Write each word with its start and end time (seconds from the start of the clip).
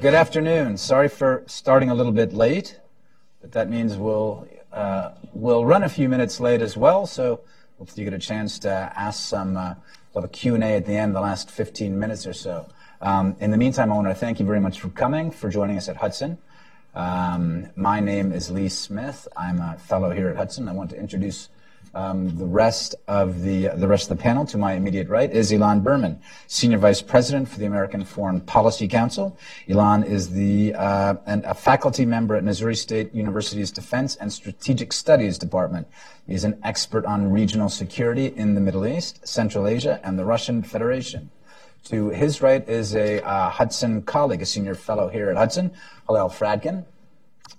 Good 0.00 0.14
afternoon. 0.14 0.76
Sorry 0.76 1.08
for 1.08 1.42
starting 1.46 1.90
a 1.90 1.94
little 1.94 2.12
bit 2.12 2.32
late, 2.32 2.78
but 3.40 3.50
that 3.52 3.68
means 3.68 3.96
we'll 3.96 4.46
uh, 4.72 5.10
we'll 5.32 5.64
run 5.64 5.82
a 5.82 5.88
few 5.88 6.08
minutes 6.08 6.38
late 6.38 6.62
as 6.62 6.76
well. 6.76 7.04
So 7.04 7.40
hopefully 7.78 8.04
you 8.04 8.10
get 8.10 8.14
a 8.14 8.24
chance 8.24 8.60
to 8.60 8.70
ask 8.70 9.28
some 9.28 9.56
uh, 9.56 9.74
a 10.14 10.28
Q 10.28 10.54
and 10.54 10.62
A 10.62 10.76
at 10.76 10.86
the 10.86 10.92
end, 10.92 11.16
the 11.16 11.20
last 11.20 11.50
15 11.50 11.98
minutes 11.98 12.28
or 12.28 12.32
so. 12.32 12.68
Um, 13.00 13.34
in 13.40 13.50
the 13.50 13.56
meantime, 13.56 13.90
I 13.90 13.96
want 13.96 14.06
to 14.06 14.14
thank 14.14 14.38
you 14.38 14.46
very 14.46 14.60
much 14.60 14.78
for 14.78 14.88
coming, 14.90 15.32
for 15.32 15.48
joining 15.48 15.76
us 15.76 15.88
at 15.88 15.96
Hudson. 15.96 16.38
Um, 16.94 17.70
my 17.74 17.98
name 17.98 18.30
is 18.30 18.52
Lee 18.52 18.68
Smith. 18.68 19.26
I'm 19.36 19.60
a 19.60 19.78
fellow 19.78 20.10
here 20.10 20.28
at 20.28 20.36
Hudson. 20.36 20.68
I 20.68 20.74
want 20.74 20.90
to 20.90 20.96
introduce 20.96 21.48
um, 21.98 22.36
the 22.38 22.46
rest 22.46 22.94
of 23.08 23.42
the 23.42 23.68
the 23.74 23.88
rest 23.88 24.08
of 24.10 24.16
the 24.16 24.22
panel 24.22 24.46
to 24.46 24.56
my 24.56 24.74
immediate 24.74 25.08
right 25.08 25.30
is 25.32 25.50
Ilan 25.50 25.82
Berman, 25.82 26.20
Senior 26.46 26.78
Vice 26.78 27.02
President 27.02 27.48
for 27.48 27.58
the 27.58 27.66
American 27.66 28.04
Foreign 28.04 28.40
Policy 28.40 28.86
Council. 28.86 29.36
Ilan 29.66 30.06
is 30.06 30.30
the 30.30 30.74
uh, 30.74 31.14
and 31.26 31.44
a 31.44 31.54
faculty 31.54 32.06
member 32.06 32.36
at 32.36 32.44
Missouri 32.44 32.76
State 32.76 33.12
University's 33.12 33.72
Defense 33.72 34.14
and 34.16 34.32
Strategic 34.32 34.92
Studies 34.92 35.38
Department. 35.38 35.88
He's 36.26 36.44
an 36.44 36.60
expert 36.62 37.04
on 37.04 37.32
regional 37.32 37.68
security 37.68 38.26
in 38.26 38.54
the 38.54 38.60
Middle 38.60 38.86
East, 38.86 39.26
Central 39.26 39.66
Asia, 39.66 40.00
and 40.04 40.16
the 40.16 40.24
Russian 40.24 40.62
Federation. 40.62 41.30
To 41.84 42.10
his 42.10 42.40
right 42.42 42.68
is 42.68 42.94
a 42.94 43.24
uh, 43.24 43.50
Hudson 43.50 44.02
colleague, 44.02 44.42
a 44.42 44.46
senior 44.46 44.74
fellow 44.76 45.08
here 45.08 45.30
at 45.30 45.36
Hudson, 45.36 45.72
Hillel 46.06 46.28
Fradkin 46.28 46.84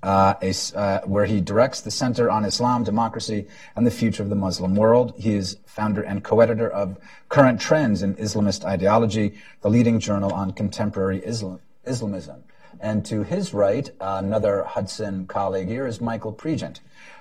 uh, 0.04 0.36
a, 0.42 0.54
uh, 0.76 1.02
where 1.06 1.26
he 1.26 1.42
directs 1.42 1.82
the 1.82 1.92
Center 1.92 2.30
on 2.30 2.46
Islam, 2.46 2.84
Democracy, 2.84 3.48
and 3.76 3.86
the 3.86 3.92
Future 3.92 4.24
of 4.24 4.30
the 4.30 4.36
Muslim 4.36 4.76
World. 4.76 5.14
He 5.18 5.36
is 5.36 5.58
founder 5.66 6.02
and 6.02 6.24
co-editor 6.24 6.70
of 6.70 6.98
Current 7.28 7.60
Trends 7.60 8.02
in 8.02 8.16
Islamist 8.16 8.66
Ideology, 8.66 9.36
the 9.62 9.70
leading 9.70 10.00
journal 10.00 10.34
on 10.34 10.52
contemporary 10.52 11.20
Islam, 11.20 11.60
Islamism. 11.86 12.44
And 12.80 13.06
to 13.08 13.24
his 13.24 13.54
right, 13.54 13.90
uh, 14.00 14.22
another 14.24 14.64
Hudson 14.64 15.28
colleague 15.28 15.68
here 15.68 15.86
is 15.86 16.00
Michael 16.00 16.34
Pregent. 16.34 16.80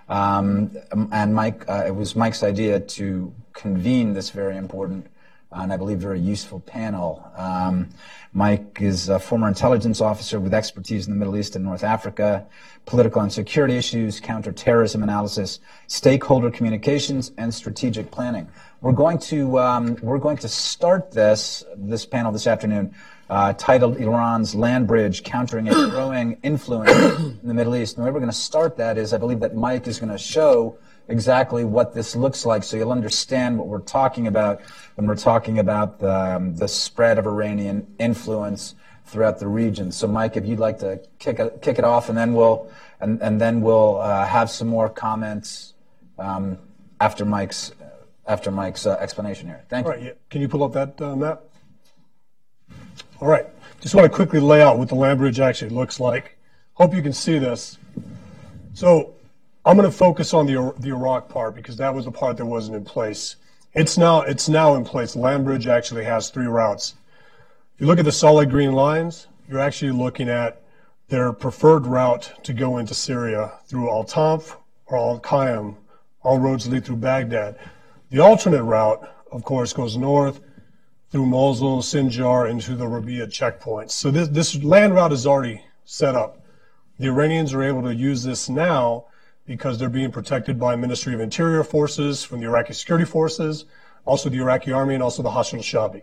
Um, 0.08 0.76
and 1.12 1.34
Mike, 1.34 1.68
uh, 1.68 1.84
it 1.86 1.94
was 1.94 2.14
Mike's 2.14 2.42
idea 2.42 2.80
to 2.80 3.34
convene 3.52 4.14
this 4.14 4.30
very 4.30 4.56
important 4.56 5.08
and 5.50 5.72
I 5.72 5.76
believe 5.76 5.98
very 5.98 6.20
useful 6.20 6.60
panel. 6.60 7.30
Um, 7.36 7.88
Mike 8.32 8.78
is 8.80 9.08
a 9.08 9.18
former 9.18 9.48
intelligence 9.48 10.00
officer 10.00 10.38
with 10.38 10.52
expertise 10.52 11.06
in 11.06 11.12
the 11.12 11.18
Middle 11.18 11.36
East 11.36 11.56
and 11.56 11.64
North 11.64 11.82
Africa, 11.82 12.46
political 12.84 13.22
and 13.22 13.32
security 13.32 13.76
issues, 13.76 14.20
counterterrorism 14.20 15.02
analysis, 15.02 15.60
stakeholder 15.86 16.50
communications, 16.50 17.32
and 17.38 17.52
strategic 17.54 18.10
planning. 18.10 18.48
We're 18.80 18.92
going 18.92 19.18
to 19.20 19.58
um, 19.58 19.96
we're 20.02 20.18
going 20.18 20.36
to 20.38 20.48
start 20.48 21.10
this 21.12 21.64
this 21.76 22.04
panel 22.04 22.30
this 22.30 22.46
afternoon, 22.46 22.94
uh, 23.30 23.54
titled 23.54 23.96
"Iran's 23.96 24.54
Land 24.54 24.86
Bridge: 24.86 25.22
Countering 25.22 25.68
a 25.68 25.72
Growing 25.72 26.38
Influence 26.42 26.90
in 27.18 27.48
the 27.48 27.54
Middle 27.54 27.74
East." 27.76 27.96
And 27.96 28.04
the 28.04 28.06
way 28.06 28.12
we're 28.12 28.20
going 28.20 28.30
to 28.30 28.36
start 28.36 28.76
that 28.76 28.98
is, 28.98 29.12
I 29.12 29.18
believe 29.18 29.40
that 29.40 29.56
Mike 29.56 29.86
is 29.86 29.98
going 29.98 30.12
to 30.12 30.18
show 30.18 30.78
exactly 31.08 31.64
what 31.64 31.94
this 31.94 32.14
looks 32.14 32.44
like 32.44 32.62
so 32.62 32.76
you'll 32.76 32.92
understand 32.92 33.58
what 33.58 33.66
we're 33.66 33.80
talking 33.80 34.26
about 34.26 34.60
when 34.94 35.06
we're 35.06 35.16
talking 35.16 35.58
about 35.58 35.98
the, 36.00 36.36
um, 36.36 36.56
the 36.56 36.68
spread 36.68 37.18
of 37.18 37.26
Iranian 37.26 37.86
influence 37.98 38.74
throughout 39.08 39.38
the 39.38 39.48
region. 39.48 39.90
So, 39.90 40.06
Mike, 40.06 40.36
if 40.36 40.46
you'd 40.46 40.58
like 40.58 40.78
to 40.80 41.00
kick 41.18 41.38
it, 41.38 41.62
kick 41.62 41.78
it 41.78 41.84
off, 41.84 42.08
and 42.08 42.16
then 42.16 42.34
we'll 42.34 42.70
and, 43.00 43.20
and 43.22 43.40
then 43.40 43.60
we'll 43.60 44.00
uh, 44.00 44.26
have 44.26 44.50
some 44.50 44.68
more 44.68 44.88
comments 44.88 45.74
um, 46.18 46.58
after 47.00 47.24
Mike's 47.24 47.72
after 48.26 48.50
Mike's 48.50 48.86
uh, 48.86 48.96
explanation 49.00 49.48
here. 49.48 49.64
Thank 49.68 49.86
All 49.86 49.92
you. 49.92 49.98
Right, 49.98 50.06
yeah. 50.08 50.12
Can 50.30 50.42
you 50.42 50.48
pull 50.48 50.62
up 50.62 50.72
that 50.74 51.00
uh, 51.00 51.16
map? 51.16 51.42
All 53.20 53.28
right. 53.28 53.46
Just 53.80 53.94
want 53.94 54.04
to 54.04 54.14
quickly 54.14 54.40
lay 54.40 54.60
out 54.60 54.78
what 54.78 54.88
the 54.88 54.94
land 54.94 55.18
bridge 55.18 55.40
actually 55.40 55.70
looks 55.70 55.98
like. 55.98 56.36
Hope 56.74 56.94
you 56.94 57.02
can 57.02 57.12
see 57.12 57.38
this. 57.38 57.78
So 58.74 59.14
I'm 59.64 59.76
going 59.76 59.90
to 59.90 59.96
focus 59.96 60.32
on 60.32 60.46
the 60.46 60.74
the 60.78 60.90
Iraq 60.90 61.28
part 61.28 61.54
because 61.54 61.76
that 61.76 61.94
was 61.94 62.04
the 62.04 62.10
part 62.10 62.36
that 62.36 62.46
wasn't 62.46 62.76
in 62.76 62.84
place. 62.84 63.36
It's 63.74 63.98
now 63.98 64.22
it's 64.22 64.48
now 64.48 64.74
in 64.74 64.84
place. 64.84 65.14
Land 65.14 65.44
bridge 65.44 65.66
actually 65.66 66.04
has 66.04 66.30
three 66.30 66.46
routes. 66.46 66.94
If 67.74 67.82
you 67.82 67.86
look 67.86 67.98
at 67.98 68.04
the 68.04 68.12
solid 68.12 68.50
green 68.50 68.72
lines, 68.72 69.26
you're 69.48 69.60
actually 69.60 69.92
looking 69.92 70.28
at 70.28 70.62
their 71.08 71.32
preferred 71.32 71.86
route 71.86 72.32
to 72.44 72.52
go 72.52 72.78
into 72.78 72.94
Syria 72.94 73.52
through 73.66 73.90
Al 73.90 74.04
Tanf 74.04 74.56
or 74.86 74.98
Al 74.98 75.20
Qaim. 75.20 75.76
All 76.22 76.38
roads 76.38 76.68
lead 76.68 76.84
through 76.84 76.96
Baghdad. 76.96 77.58
The 78.10 78.20
alternate 78.20 78.64
route, 78.64 79.08
of 79.30 79.44
course, 79.44 79.72
goes 79.72 79.96
north 79.96 80.40
through 81.10 81.26
Mosul, 81.26 81.80
Sinjar, 81.80 82.50
into 82.50 82.74
the 82.74 82.86
Rabia 82.86 83.26
checkpoints. 83.26 83.92
So 83.92 84.10
this, 84.10 84.28
this 84.28 84.62
land 84.62 84.94
route 84.94 85.12
is 85.12 85.26
already 85.26 85.62
set 85.84 86.14
up. 86.14 86.44
The 86.98 87.06
Iranians 87.06 87.54
are 87.54 87.62
able 87.62 87.82
to 87.82 87.94
use 87.94 88.24
this 88.24 88.48
now 88.48 89.06
because 89.48 89.78
they're 89.78 89.88
being 89.88 90.12
protected 90.12 90.60
by 90.60 90.76
Ministry 90.76 91.14
of 91.14 91.20
Interior 91.20 91.64
forces 91.64 92.22
from 92.22 92.40
the 92.40 92.46
Iraqi 92.46 92.74
security 92.74 93.06
forces, 93.06 93.64
also 94.04 94.28
the 94.28 94.36
Iraqi 94.36 94.70
army, 94.72 94.92
and 94.92 95.02
also 95.02 95.22
the 95.22 95.30
Hashd 95.30 95.54
al-Shabi. 95.54 96.02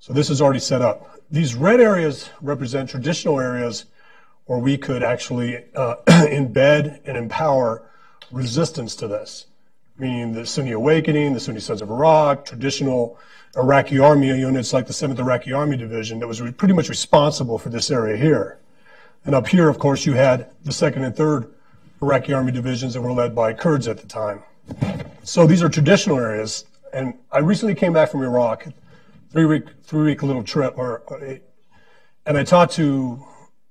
So 0.00 0.14
this 0.14 0.30
is 0.30 0.40
already 0.40 0.60
set 0.60 0.80
up. 0.80 1.20
These 1.30 1.54
red 1.54 1.78
areas 1.78 2.30
represent 2.40 2.88
traditional 2.88 3.38
areas 3.38 3.84
where 4.46 4.58
we 4.58 4.78
could 4.78 5.02
actually 5.02 5.62
uh, 5.76 5.96
embed 6.06 7.00
and 7.04 7.18
empower 7.18 7.82
resistance 8.32 8.94
to 8.96 9.06
this, 9.06 9.46
meaning 9.98 10.32
the 10.32 10.46
Sunni 10.46 10.72
Awakening, 10.72 11.34
the 11.34 11.40
Sunni 11.40 11.60
Sons 11.60 11.82
of 11.82 11.90
Iraq, 11.90 12.46
traditional 12.46 13.18
Iraqi 13.56 13.98
army 13.98 14.28
units 14.28 14.72
like 14.72 14.86
the 14.86 14.94
7th 14.94 15.18
Iraqi 15.18 15.52
Army 15.52 15.76
Division 15.76 16.18
that 16.20 16.28
was 16.28 16.40
pretty 16.52 16.72
much 16.72 16.88
responsible 16.88 17.58
for 17.58 17.68
this 17.68 17.90
area 17.90 18.16
here. 18.16 18.58
And 19.26 19.34
up 19.34 19.48
here, 19.48 19.68
of 19.68 19.78
course, 19.78 20.06
you 20.06 20.14
had 20.14 20.48
the 20.64 20.70
2nd 20.70 21.04
and 21.04 21.14
3rd 21.14 21.50
Iraqi 22.02 22.32
army 22.32 22.52
divisions 22.52 22.94
that 22.94 23.02
were 23.02 23.12
led 23.12 23.34
by 23.34 23.52
Kurds 23.52 23.86
at 23.86 23.98
the 23.98 24.06
time. 24.06 24.42
So 25.22 25.46
these 25.46 25.62
are 25.62 25.68
traditional 25.68 26.18
areas. 26.18 26.64
And 26.92 27.14
I 27.30 27.38
recently 27.38 27.74
came 27.74 27.92
back 27.92 28.10
from 28.10 28.22
Iraq, 28.22 28.66
three 29.30 29.44
week 29.44 29.64
three 29.82 30.04
week 30.04 30.22
little 30.22 30.42
trip, 30.42 30.74
or, 30.76 31.02
and 32.26 32.38
I 32.38 32.42
talked 32.42 32.72
to 32.74 33.24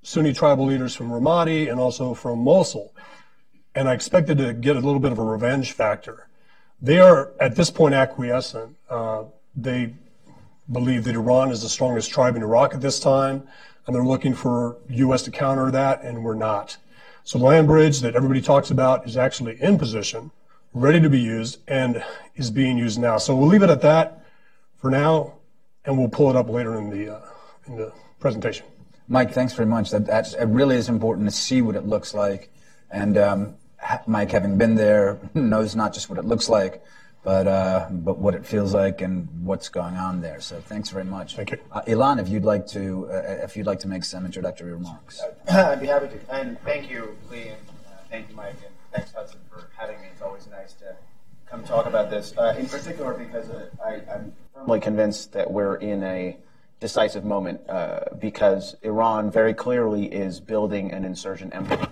Sunni 0.03 0.33
tribal 0.33 0.65
leaders 0.65 0.95
from 0.95 1.09
Ramadi 1.09 1.69
and 1.69 1.79
also 1.79 2.13
from 2.13 2.39
Mosul, 2.39 2.93
and 3.75 3.89
I 3.89 3.93
expected 3.93 4.37
to 4.37 4.53
get 4.53 4.75
a 4.75 4.79
little 4.79 4.99
bit 4.99 5.11
of 5.11 5.19
a 5.19 5.23
revenge 5.23 5.73
factor. 5.73 6.29
They 6.81 6.99
are 6.99 7.33
at 7.41 7.55
this 7.55 7.69
point 7.69 7.93
acquiescent. 7.93 8.77
Uh, 8.89 9.25
they 9.55 9.95
believe 10.71 11.03
that 11.03 11.15
Iran 11.15 11.51
is 11.51 11.61
the 11.61 11.69
strongest 11.69 12.09
tribe 12.11 12.35
in 12.35 12.43
Iraq 12.43 12.73
at 12.73 12.81
this 12.81 12.99
time, 12.99 13.47
and 13.85 13.95
they're 13.95 14.05
looking 14.05 14.33
for 14.33 14.77
U.S. 14.89 15.23
to 15.23 15.31
counter 15.31 15.71
that, 15.71 16.03
and 16.03 16.23
we're 16.23 16.35
not. 16.35 16.77
So 17.23 17.37
the 17.37 17.45
land 17.45 17.67
bridge 17.67 17.99
that 18.01 18.15
everybody 18.15 18.41
talks 18.41 18.71
about 18.71 19.05
is 19.07 19.17
actually 19.17 19.61
in 19.61 19.77
position, 19.77 20.31
ready 20.73 20.99
to 20.99 21.09
be 21.09 21.19
used, 21.19 21.59
and 21.67 22.03
is 22.35 22.49
being 22.51 22.77
used 22.77 22.99
now. 22.99 23.17
So 23.17 23.35
we'll 23.35 23.47
leave 23.47 23.63
it 23.63 23.69
at 23.69 23.81
that 23.81 24.25
for 24.77 24.89
now, 24.89 25.35
and 25.85 25.97
we'll 25.97 26.09
pull 26.09 26.29
it 26.29 26.35
up 26.35 26.49
later 26.49 26.75
in 26.75 26.89
the 26.89 27.15
uh, 27.15 27.21
in 27.67 27.75
the 27.75 27.93
presentation. 28.19 28.65
Mike, 29.07 29.31
thanks 29.31 29.53
very 29.53 29.67
much. 29.67 29.89
That 29.91 30.05
that's, 30.05 30.33
it 30.33 30.45
really 30.45 30.75
is 30.75 30.89
important 30.89 31.27
to 31.27 31.35
see 31.35 31.61
what 31.61 31.75
it 31.75 31.85
looks 31.85 32.13
like, 32.13 32.51
and 32.91 33.17
um, 33.17 33.55
Mike, 34.07 34.31
having 34.31 34.57
been 34.57 34.75
there, 34.75 35.17
knows 35.33 35.75
not 35.75 35.93
just 35.93 36.09
what 36.09 36.19
it 36.19 36.25
looks 36.25 36.49
like, 36.49 36.83
but 37.23 37.47
uh, 37.47 37.87
but 37.91 38.17
what 38.17 38.33
it 38.33 38.45
feels 38.45 38.73
like 38.73 39.01
and 39.01 39.27
what's 39.43 39.69
going 39.69 39.95
on 39.95 40.21
there. 40.21 40.39
So 40.39 40.61
thanks 40.61 40.89
very 40.89 41.03
much. 41.03 41.35
Thank 41.35 41.51
you, 41.51 41.57
uh, 41.71 41.81
Ilan. 41.81 42.19
If 42.19 42.29
you'd 42.29 42.45
like 42.45 42.65
to, 42.67 43.09
uh, 43.11 43.43
if 43.43 43.57
you'd 43.57 43.67
like 43.67 43.79
to 43.79 43.87
make 43.87 44.03
some 44.03 44.25
introductory 44.25 44.71
remarks, 44.71 45.21
I'd 45.49 45.81
be 45.81 45.87
happy 45.87 46.07
to. 46.07 46.33
And 46.33 46.59
thank 46.61 46.89
you, 46.89 47.17
Lee, 47.29 47.49
and 47.49 47.57
uh, 47.87 47.91
thank 48.09 48.29
you, 48.29 48.35
Mike, 48.35 48.55
and 48.65 48.73
thanks 48.93 49.11
Hudson 49.11 49.39
for 49.49 49.69
having 49.75 49.99
me. 49.99 50.07
It's 50.13 50.21
always 50.21 50.47
nice 50.47 50.73
to 50.75 50.95
come 51.45 51.63
talk 51.63 51.85
about 51.85 52.09
this, 52.09 52.33
uh, 52.37 52.55
in 52.57 52.67
particular 52.67 53.13
because 53.13 53.49
uh, 53.49 53.65
I, 53.83 54.13
am 54.13 54.33
firmly 54.53 54.79
convinced 54.79 55.33
that 55.33 55.51
we're 55.51 55.75
in 55.75 56.03
a 56.03 56.37
decisive 56.79 57.25
moment 57.25 57.59
because 58.19 58.75
Iran 58.83 59.29
very 59.29 59.53
clearly 59.53 60.05
is 60.05 60.39
building 60.39 60.93
an 60.93 61.03
insurgent 61.03 61.53
empire. 61.53 61.89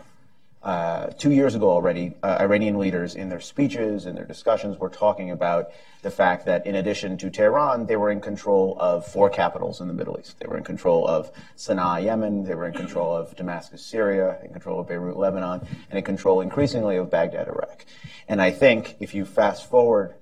Uh, 0.68 1.08
two 1.18 1.32
years 1.32 1.56
ago 1.56 1.72
already, 1.72 2.12
uh, 2.24 2.40
Iranian 2.42 2.78
leaders 2.78 3.16
in 3.16 3.30
their 3.30 3.40
speeches 3.40 4.06
and 4.06 4.18
their 4.18 4.26
discussions 4.26 4.78
were 4.78 4.90
talking 4.90 5.32
about 5.32 5.72
the 6.02 6.12
fact 6.12 6.46
that 6.46 6.68
in 6.68 6.76
addition 6.76 7.18
to 7.20 7.30
Tehran, 7.30 7.86
they 7.86 7.96
were 7.96 8.12
in 8.12 8.20
control 8.20 8.76
of 8.78 9.08
four 9.08 9.30
capitals 9.30 9.80
in 9.80 9.88
the 9.88 9.94
Middle 9.94 10.20
East. 10.20 10.38
They 10.42 10.46
were 10.46 10.58
in 10.58 10.66
control 10.66 11.08
of 11.08 11.32
Sana'a, 11.56 12.04
Yemen, 12.04 12.44
they 12.44 12.54
were 12.54 12.68
in 12.68 12.74
control 12.74 13.16
of 13.16 13.34
Damascus, 13.38 13.82
Syria, 13.82 14.40
in 14.44 14.52
control 14.52 14.82
of 14.82 14.90
Beirut, 14.90 15.16
Lebanon, 15.16 15.66
and 15.90 15.98
in 15.98 16.04
control 16.04 16.42
increasingly 16.42 16.98
of 16.98 17.10
Baghdad, 17.10 17.48
Iraq. 17.48 17.86
And 18.28 18.42
I 18.42 18.52
think 18.52 18.98
if 19.00 19.16
you 19.16 19.24
fast 19.24 19.70
forward 19.70 20.16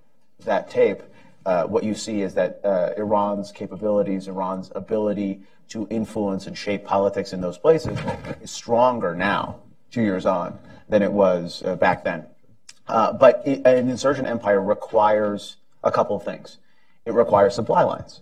that 0.44 0.70
tape, 0.70 1.02
uh, 1.48 1.64
what 1.64 1.84
you 1.84 1.96
see 1.96 2.22
is 2.22 2.36
that 2.36 2.62
uh, 2.64 2.92
Iran's 2.96 3.52
capabilities, 3.52 4.28
Iran's 4.28 4.72
ability 4.76 5.42
to 5.70 5.88
influence 5.90 6.46
and 6.46 6.56
shape 6.56 6.86
politics 6.86 7.34
in 7.34 7.42
those 7.42 7.58
places 7.58 7.98
is 8.44 8.52
stronger 8.52 9.16
now 9.16 9.62
two 9.96 10.04
years 10.04 10.26
on 10.26 10.60
than 10.90 11.02
it 11.02 11.12
was 11.12 11.64
uh, 11.66 11.76
back 11.78 12.04
then. 12.04 12.26
Uh, 12.88 13.14
but 13.14 13.42
it, 13.46 13.66
an 13.66 13.90
insurgent 13.90 14.28
empire 14.28 14.62
requires 14.62 15.56
a 15.84 15.92
couple 15.92 16.16
of 16.18 16.24
things. 16.24 16.58
It 17.06 17.14
requires 17.14 17.56
supply 17.56 17.84
lines. 17.84 18.20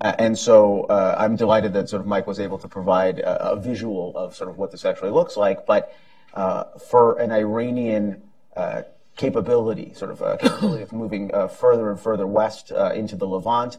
Uh, 0.00 0.14
and 0.18 0.38
so 0.38 0.84
uh, 0.84 1.16
I'm 1.18 1.34
delighted 1.36 1.72
that 1.72 1.88
sort 1.88 2.00
of 2.00 2.06
Mike 2.06 2.26
was 2.26 2.38
able 2.38 2.58
to 2.58 2.68
provide 2.68 3.18
a, 3.18 3.52
a 3.52 3.56
visual 3.56 4.16
of 4.16 4.36
sort 4.36 4.48
of 4.50 4.56
what 4.56 4.70
this 4.70 4.84
actually 4.84 5.10
looks 5.10 5.36
like. 5.36 5.66
But 5.66 5.92
uh, 6.32 6.64
for 6.90 7.18
an 7.18 7.32
Iranian 7.32 8.22
uh, 8.56 8.82
capability, 9.16 9.94
sort 9.94 10.12
of 10.12 10.22
uh, 10.22 10.36
capability 10.36 10.82
of 10.84 10.92
moving 10.92 11.30
further 11.48 11.90
and 11.90 11.98
further 11.98 12.26
west 12.26 12.70
into 12.70 13.16
the 13.16 13.26
Levant, 13.26 13.78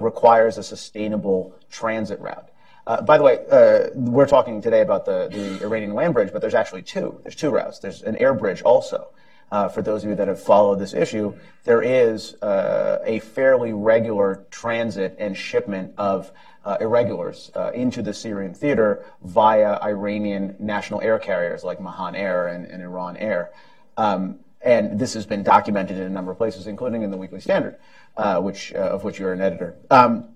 requires 0.00 0.58
a 0.58 0.62
sustainable 0.62 1.54
transit 1.70 2.18
route. 2.20 2.48
By 2.86 3.18
the 3.18 3.24
way, 3.24 3.90
we're 3.94 4.26
talking 4.26 4.60
today 4.60 4.80
about 4.80 5.04
the, 5.04 5.28
the 5.30 5.64
Iranian 5.64 5.94
land 5.94 6.14
bridge, 6.14 6.32
but 6.32 6.40
there's 6.40 6.54
actually 6.54 6.82
two. 6.82 7.20
There's 7.22 7.36
two 7.36 7.50
routes. 7.50 7.78
There's 7.78 8.02
an 8.02 8.16
air 8.16 8.34
bridge 8.34 8.62
also 8.62 9.08
uh, 9.52 9.68
for 9.68 9.82
those 9.82 10.04
of 10.04 10.10
you 10.10 10.16
that 10.16 10.28
have 10.28 10.40
followed 10.40 10.78
this 10.78 10.94
issue, 10.94 11.34
there 11.64 11.82
is 11.82 12.34
uh, 12.42 12.98
a 13.04 13.18
fairly 13.20 13.72
regular 13.72 14.46
transit 14.50 15.16
and 15.18 15.36
shipment 15.36 15.92
of 15.98 16.30
uh, 16.64 16.76
irregulars 16.80 17.50
uh, 17.56 17.70
into 17.74 18.02
the 18.02 18.14
Syrian 18.14 18.54
theater 18.54 19.04
via 19.22 19.78
Iranian 19.82 20.54
national 20.58 21.00
air 21.00 21.18
carriers 21.18 21.64
like 21.64 21.80
Mahan 21.80 22.14
Air 22.14 22.48
and, 22.48 22.66
and 22.66 22.82
Iran 22.82 23.16
Air. 23.16 23.50
Um, 23.96 24.38
and 24.62 24.98
this 24.98 25.14
has 25.14 25.24
been 25.26 25.42
documented 25.42 25.96
in 25.96 26.04
a 26.04 26.10
number 26.10 26.30
of 26.30 26.36
places, 26.36 26.66
including 26.66 27.02
in 27.02 27.10
the 27.10 27.16
Weekly 27.16 27.40
Standard, 27.40 27.76
uh, 28.16 28.40
which, 28.40 28.74
uh, 28.74 28.78
of 28.78 29.04
which 29.04 29.18
you're 29.18 29.32
an 29.32 29.40
editor. 29.40 29.74
Um, 29.90 30.28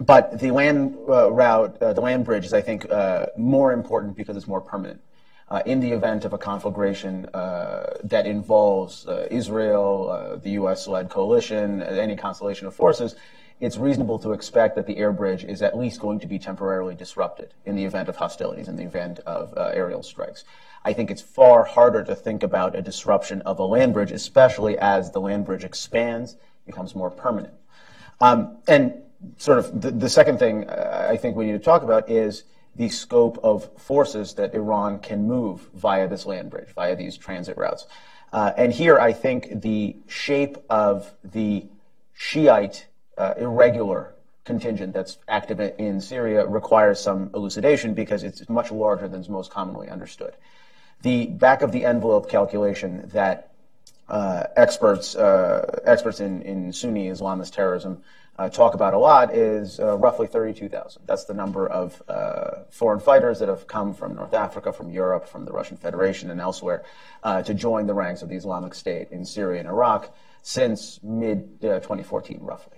but 0.00 0.38
the 0.38 0.50
land 0.50 0.96
route, 1.06 1.78
the 1.80 2.00
land 2.00 2.24
bridge 2.24 2.44
is, 2.44 2.52
I 2.52 2.60
think, 2.60 2.86
more 3.36 3.72
important 3.72 4.16
because 4.16 4.36
it's 4.36 4.46
more 4.46 4.60
permanent 4.60 5.00
uh, 5.50 5.62
in 5.64 5.80
the 5.80 5.90
event 5.92 6.24
of 6.24 6.32
a 6.32 6.38
conflagration 6.38 7.26
uh, 7.32 7.94
that 8.04 8.26
involves 8.26 9.06
uh, 9.06 9.26
Israel, 9.30 10.10
uh, 10.10 10.36
the 10.36 10.50
U.S.-led 10.50 11.08
coalition, 11.08 11.82
any 11.82 12.16
constellation 12.16 12.66
of 12.66 12.74
forces, 12.74 13.16
it's 13.60 13.76
reasonable 13.76 14.18
to 14.20 14.32
expect 14.32 14.76
that 14.76 14.86
the 14.86 14.98
air 14.98 15.10
bridge 15.10 15.42
is 15.42 15.62
at 15.62 15.76
least 15.76 16.00
going 16.00 16.20
to 16.20 16.26
be 16.26 16.38
temporarily 16.38 16.94
disrupted 16.94 17.54
in 17.64 17.74
the 17.74 17.84
event 17.84 18.08
of 18.08 18.16
hostilities, 18.16 18.68
in 18.68 18.76
the 18.76 18.84
event 18.84 19.18
of 19.20 19.52
uh, 19.56 19.70
aerial 19.74 20.02
strikes. 20.02 20.44
I 20.84 20.92
think 20.92 21.10
it's 21.10 21.22
far 21.22 21.64
harder 21.64 22.04
to 22.04 22.14
think 22.14 22.42
about 22.42 22.76
a 22.76 22.82
disruption 22.82 23.42
of 23.42 23.58
a 23.58 23.64
land 23.64 23.94
bridge, 23.94 24.12
especially 24.12 24.78
as 24.78 25.10
the 25.10 25.20
land 25.20 25.44
bridge 25.44 25.64
expands, 25.64 26.36
becomes 26.66 26.94
more 26.94 27.10
permanent. 27.10 27.54
Um, 28.20 28.58
and 28.68 29.02
sort 29.36 29.58
of 29.58 29.80
the, 29.80 29.90
the 29.90 30.08
second 30.08 30.38
thing 30.38 30.68
uh, 30.68 31.08
I 31.10 31.16
think 31.16 31.36
we 31.36 31.46
need 31.46 31.52
to 31.52 31.58
talk 31.58 31.82
about 31.82 32.08
is 32.10 32.44
the 32.76 32.88
scope 32.88 33.38
of 33.42 33.68
forces 33.76 34.34
that 34.34 34.54
Iran 34.54 35.00
can 35.00 35.26
move 35.26 35.68
via 35.74 36.06
this 36.08 36.26
land 36.26 36.50
bridge, 36.50 36.68
via 36.74 36.94
these 36.94 37.16
transit 37.16 37.56
routes. 37.56 37.86
Uh, 38.32 38.52
and 38.56 38.72
here, 38.72 38.98
I 38.98 39.12
think 39.12 39.62
the 39.62 39.96
shape 40.06 40.58
of 40.70 41.12
the 41.24 41.66
Shiite 42.14 42.86
uh, 43.16 43.34
irregular 43.36 44.14
contingent 44.44 44.92
that's 44.92 45.18
active 45.28 45.60
in 45.78 46.00
Syria 46.00 46.46
requires 46.46 47.00
some 47.00 47.30
elucidation 47.34 47.94
because 47.94 48.22
it's 48.22 48.48
much 48.48 48.70
larger 48.70 49.08
than 49.08 49.20
is 49.20 49.28
most 49.28 49.50
commonly 49.50 49.88
understood. 49.88 50.34
The 51.02 51.26
back 51.26 51.62
of 51.62 51.70
the 51.70 51.84
envelope 51.84 52.28
calculation 52.28 53.08
that 53.12 53.52
uh, 54.08 54.44
experts 54.56 55.14
uh, 55.14 55.80
experts 55.84 56.20
in, 56.20 56.42
in 56.42 56.72
Sunni 56.72 57.08
Islamist 57.08 57.52
terrorism 57.52 58.02
uh, 58.38 58.48
talk 58.48 58.74
about 58.74 58.94
a 58.94 58.98
lot 58.98 59.34
is 59.34 59.80
uh, 59.80 59.96
roughly 59.96 60.26
32,000. 60.26 61.02
That's 61.06 61.24
the 61.24 61.34
number 61.34 61.66
of 61.66 62.00
uh, 62.08 62.62
foreign 62.70 63.00
fighters 63.00 63.40
that 63.40 63.48
have 63.48 63.66
come 63.66 63.92
from 63.92 64.14
North 64.14 64.32
Africa, 64.32 64.72
from 64.72 64.90
Europe, 64.90 65.28
from 65.28 65.44
the 65.44 65.52
Russian 65.52 65.76
Federation, 65.76 66.30
and 66.30 66.40
elsewhere 66.40 66.84
uh, 67.24 67.42
to 67.42 67.52
join 67.52 67.86
the 67.86 67.94
ranks 67.94 68.22
of 68.22 68.28
the 68.28 68.36
Islamic 68.36 68.74
State 68.74 69.08
in 69.10 69.24
Syria 69.24 69.60
and 69.60 69.68
Iraq 69.68 70.14
since 70.42 71.00
mid 71.02 71.60
2014, 71.60 72.38
roughly. 72.40 72.77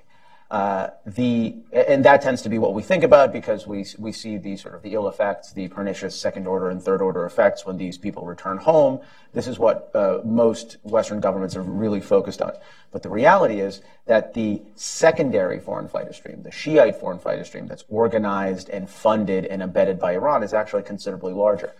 Uh, 0.51 0.91
the 1.07 1.55
and 1.73 2.05
that 2.05 2.21
tends 2.21 2.43
to 2.43 2.49
be 2.49 2.59
what 2.59 2.75
we 2.75 2.83
think 2.83 3.05
about 3.05 3.33
because 3.33 3.69
we 3.69 3.87
we 3.99 4.11
see 4.11 4.37
the 4.37 4.57
sort 4.57 4.75
of 4.75 4.83
the 4.83 4.95
ill 4.95 5.09
effects, 5.09 5.53
the 5.53 5.69
pernicious 5.69 6.21
second 6.21 6.49
order 6.49 6.69
and 6.69 6.83
third 6.83 7.01
order 7.01 7.25
effects 7.25 7.65
when 7.65 7.77
these 7.77 7.97
people 7.97 8.27
return 8.27 8.57
home. 8.59 8.99
This 9.33 9.47
is 9.47 9.61
what 9.61 9.93
uh, 9.95 10.19
most 10.25 10.79
Western 10.83 11.21
governments 11.21 11.55
are 11.55 11.63
really 11.63 12.01
focused 12.01 12.43
on. 12.43 12.53
But 12.91 13.05
the 13.05 13.09
reality 13.09 13.61
is 13.61 13.81
that 14.07 14.35
the 14.35 14.61
secondary 14.75 15.61
foreign 15.61 15.87
fighter 15.87 16.13
stream, 16.13 16.43
the 16.43 16.51
Shiite 16.51 16.97
foreign 16.97 17.21
fighter 17.21 17.45
stream, 17.45 17.69
that's 17.69 17.85
organized 17.89 18.69
and 18.71 18.91
funded 18.91 19.45
and 19.45 19.63
embedded 19.63 20.01
by 20.01 20.15
Iran, 20.15 20.43
is 20.43 20.53
actually 20.53 20.83
considerably 20.83 21.33
larger. 21.33 21.75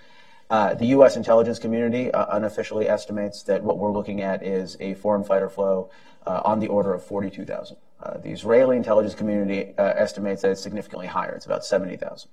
Uh, 0.49 0.75
the 0.75 0.87
U.S. 0.87 1.17
intelligence 1.17 1.59
community 1.59 2.13
uh, 2.13 2.37
unofficially 2.37 2.89
estimates 2.89 3.43
that 3.45 3.65
what 3.65 3.79
we're 3.79 3.93
looking 3.93 4.21
at 4.21 4.45
is 4.45 4.77
a 4.79 4.95
foreign 4.95 5.25
fighter 5.25 5.49
flow 5.49 5.91
uh, 6.25 6.43
on 6.45 6.61
the 6.61 6.69
order 6.69 6.95
of 6.95 7.03
42,000. 7.03 7.77
Uh, 8.03 8.19
the 8.19 8.31
Israeli 8.31 8.77
intelligence 8.77 9.15
community 9.15 9.75
uh, 9.77 9.83
estimates 9.83 10.43
that 10.43 10.51
it's 10.51 10.61
significantly 10.61 11.07
higher. 11.07 11.33
It's 11.33 11.47
about 11.47 11.65
70,000. 11.65 12.31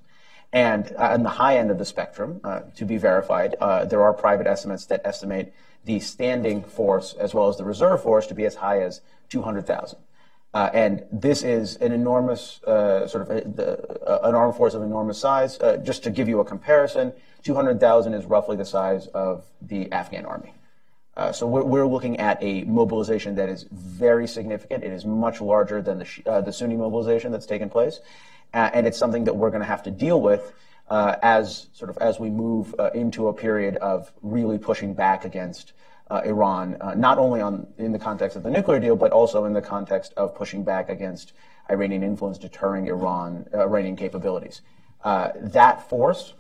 And 0.54 0.94
uh, 0.98 1.10
on 1.12 1.24
the 1.24 1.30
high 1.30 1.58
end 1.58 1.72
of 1.72 1.78
the 1.78 1.86
spectrum, 1.86 2.40
uh, 2.44 2.62
to 2.76 2.86
be 2.86 2.98
verified, 2.98 3.56
uh, 3.60 3.86
there 3.86 4.02
are 4.02 4.14
private 4.14 4.48
estimates 4.48 4.86
that 4.86 5.02
estimate 5.04 5.54
the 5.84 6.00
standing 6.00 6.64
force 6.64 7.14
as 7.14 7.34
well 7.34 7.50
as 7.50 7.58
the 7.58 7.66
reserve 7.66 8.02
force 8.02 8.28
to 8.28 8.34
be 8.34 8.46
as 8.46 8.56
high 8.56 8.82
as 8.82 9.02
200,000. 9.30 10.00
Uh, 10.54 10.70
and 10.74 11.04
this 11.12 11.44
is 11.44 11.76
an 11.78 11.92
enormous 11.92 12.62
sort 12.64 13.16
of 13.16 13.30
a, 13.30 13.42
the, 13.42 14.20
an 14.26 14.34
armed 14.34 14.56
force 14.56 14.74
of 14.74 14.82
enormous 14.82 15.20
size. 15.20 15.60
just 15.84 16.04
to 16.04 16.10
give 16.10 16.30
you 16.30 16.40
a 16.40 16.46
comparison, 16.46 17.12
200,000 17.44 18.14
is 18.14 18.26
roughly 18.26 18.56
the 18.56 18.66
size 18.66 19.08
of 19.08 19.46
the 19.62 19.92
Afghan 19.92 20.26
army. 20.26 20.54
Uh, 21.18 21.32
so 21.32 21.48
we're, 21.48 21.64
we're, 21.64 21.88
looking 21.88 22.20
at 22.20 22.38
a 22.44 22.64
mobilization 22.66 23.34
that 23.34 23.50
is 23.50 23.66
very 23.72 24.28
significant. 24.28 24.84
It 24.84 24.94
is 24.94 25.04
much 25.04 25.42
larger 25.42 25.82
than 25.82 25.98
the, 25.98 26.08
uh, 26.28 26.42
the 26.42 26.54
Sunni 26.54 26.76
mobilization 26.76 27.32
that's 27.32 27.48
taken 27.48 27.72
place, 27.72 28.02
uh, 28.54 28.70
and 28.72 28.86
it's 28.86 29.00
something 29.00 29.24
that 29.24 29.36
we're 29.36 29.50
going 29.50 29.64
to 29.64 29.68
have 29.68 29.82
to 29.84 29.92
deal 29.92 30.22
with 30.22 30.54
uh, 30.90 31.16
as 31.24 31.68
sort 31.74 31.90
of 31.90 31.98
as 31.98 32.20
we 32.20 32.30
move 32.30 32.76
uh, 32.78 32.92
into 32.94 33.30
a 33.30 33.34
period 33.34 33.78
of 33.78 34.14
really 34.22 34.60
pushing 34.60 34.94
back 34.94 35.26
against 35.26 35.74
Iran, 36.10 36.78
not 36.96 37.18
only 37.18 37.42
on 37.42 37.68
in 37.78 37.92
the 37.92 38.00
context 38.00 38.38
of 38.38 38.44
the 38.44 38.50
nuclear 38.50 38.80
deal, 38.80 38.96
but 38.96 39.12
also 39.12 39.44
in 39.44 39.52
the 39.52 39.62
context 39.62 40.14
of 40.16 40.34
pushing 40.36 40.64
back 40.64 40.88
against 40.88 41.34
Iranian 41.70 42.02
influence, 42.02 42.38
deterring 42.38 42.88
Iran 42.88 43.46
Iranian 43.54 43.98
capabilities. 43.98 44.62
that 45.04 45.90
force 45.90 46.34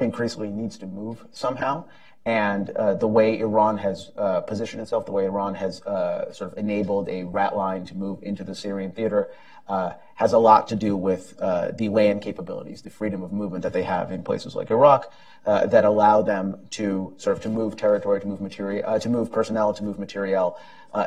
increasingly 0.00 0.48
needs 0.48 0.76
to 0.78 0.86
move 0.86 1.24
somehow 1.30 1.84
and 2.26 2.70
uh, 2.70 2.94
the 2.94 3.06
way 3.06 3.38
Iran 3.38 3.78
has 3.78 4.10
uh, 4.18 4.40
positioned 4.40 4.82
itself, 4.82 5.06
the 5.06 5.12
way 5.12 5.26
Iran 5.26 5.54
has 5.54 5.80
uh, 5.82 6.32
sort 6.32 6.50
of 6.52 6.58
enabled 6.58 7.08
a 7.08 7.22
rat 7.22 7.56
line 7.56 7.86
to 7.86 7.96
move 7.96 8.18
into 8.20 8.42
the 8.42 8.54
Syrian 8.54 8.90
theater, 8.90 9.30
uh, 9.68 9.92
has 10.16 10.32
a 10.32 10.38
lot 10.38 10.66
to 10.68 10.76
do 10.76 10.96
with 10.96 11.40
uh, 11.40 11.70
the 11.70 11.88
land 11.88 12.22
capabilities, 12.22 12.82
the 12.82 12.90
freedom 12.90 13.22
of 13.22 13.32
movement 13.32 13.62
that 13.62 13.72
they 13.72 13.84
have 13.84 14.10
in 14.10 14.24
places 14.24 14.56
like 14.56 14.72
Iraq, 14.72 15.12
uh, 15.46 15.66
that 15.66 15.84
allow 15.84 16.20
them 16.20 16.58
to 16.70 17.14
sort 17.16 17.36
of 17.36 17.42
to 17.44 17.48
move 17.48 17.76
territory, 17.76 18.20
to 18.20 18.26
move 18.26 18.40
material, 18.40 18.98
to 18.98 19.08
move 19.08 19.30
personnel, 19.30 19.72
to 19.72 19.84
move 19.84 19.98
material 19.98 20.58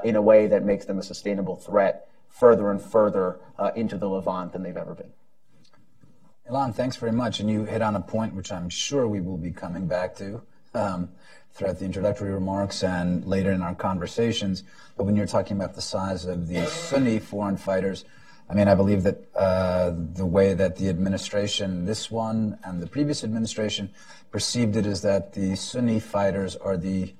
in 0.05 0.15
a 0.15 0.21
way 0.21 0.47
that 0.47 0.63
makes 0.63 0.85
them 0.85 0.99
a 0.99 1.03
sustainable 1.03 1.57
threat 1.57 2.07
further 2.29 2.71
and 2.71 2.81
further 2.81 3.39
into 3.75 3.97
the 3.97 4.07
Levant 4.07 4.53
than 4.53 4.63
they've 4.63 4.77
ever 4.77 4.93
been. 4.93 5.11
Ilan, 6.49 6.73
thanks 6.73 6.95
very 6.95 7.11
much. 7.11 7.39
And 7.39 7.49
you 7.49 7.65
hit 7.65 7.81
on 7.81 7.95
a 7.95 8.01
point 8.01 8.35
which 8.35 8.51
I'm 8.51 8.69
sure 8.69 9.07
we 9.07 9.19
will 9.19 9.37
be 9.37 9.51
coming 9.51 9.87
back 9.87 10.15
to 10.17 10.43
throughout 10.73 11.79
the 11.79 11.85
introductory 11.85 12.31
remarks 12.31 12.83
and 12.83 13.25
later 13.25 13.51
in 13.51 13.61
our 13.61 13.75
conversations. 13.75 14.63
But 14.95 15.03
when 15.05 15.15
you're 15.15 15.27
talking 15.27 15.57
about 15.57 15.75
the 15.75 15.81
size 15.81 16.25
of 16.25 16.47
the 16.47 16.65
Sunni 16.65 17.19
foreign 17.19 17.57
fighters, 17.57 18.05
I 18.49 18.55
mean, 18.55 18.67
I 18.67 18.73
believe 18.73 19.03
that 19.03 19.27
uh, 19.35 19.91
the 20.13 20.25
way 20.25 20.55
that 20.55 20.77
the 20.77 20.89
administration, 20.89 21.85
this 21.85 22.09
one 22.09 22.57
and 22.63 22.81
the 22.81 22.87
previous 22.87 23.23
administration, 23.23 23.91
perceived 24.31 24.75
it 24.75 24.87
is 24.87 25.01
that 25.01 25.33
the 25.33 25.55
Sunni 25.55 25.99
fighters 25.99 26.55
are 26.55 26.75
the 26.75 27.13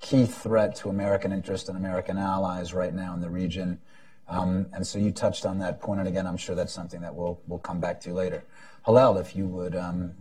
key 0.00 0.26
threat 0.26 0.76
to 0.76 0.88
American 0.88 1.32
interest 1.32 1.68
and 1.68 1.76
American 1.76 2.18
allies 2.18 2.72
right 2.72 2.94
now 2.94 3.14
in 3.14 3.20
the 3.20 3.30
region. 3.30 3.80
Um, 4.28 4.66
and 4.72 4.86
so 4.86 4.98
you 4.98 5.10
touched 5.10 5.46
on 5.46 5.58
that 5.60 5.80
point, 5.80 6.00
and 6.00 6.08
again, 6.08 6.26
I'm 6.26 6.36
sure 6.36 6.54
that's 6.54 6.72
something 6.72 7.00
that 7.00 7.14
we'll 7.14 7.40
we'll 7.46 7.60
come 7.60 7.80
back 7.80 8.00
to 8.02 8.12
later. 8.12 8.44
Hillel, 8.84 9.18
if 9.18 9.34
you 9.34 9.46
would 9.46 9.74
um, 9.74 10.14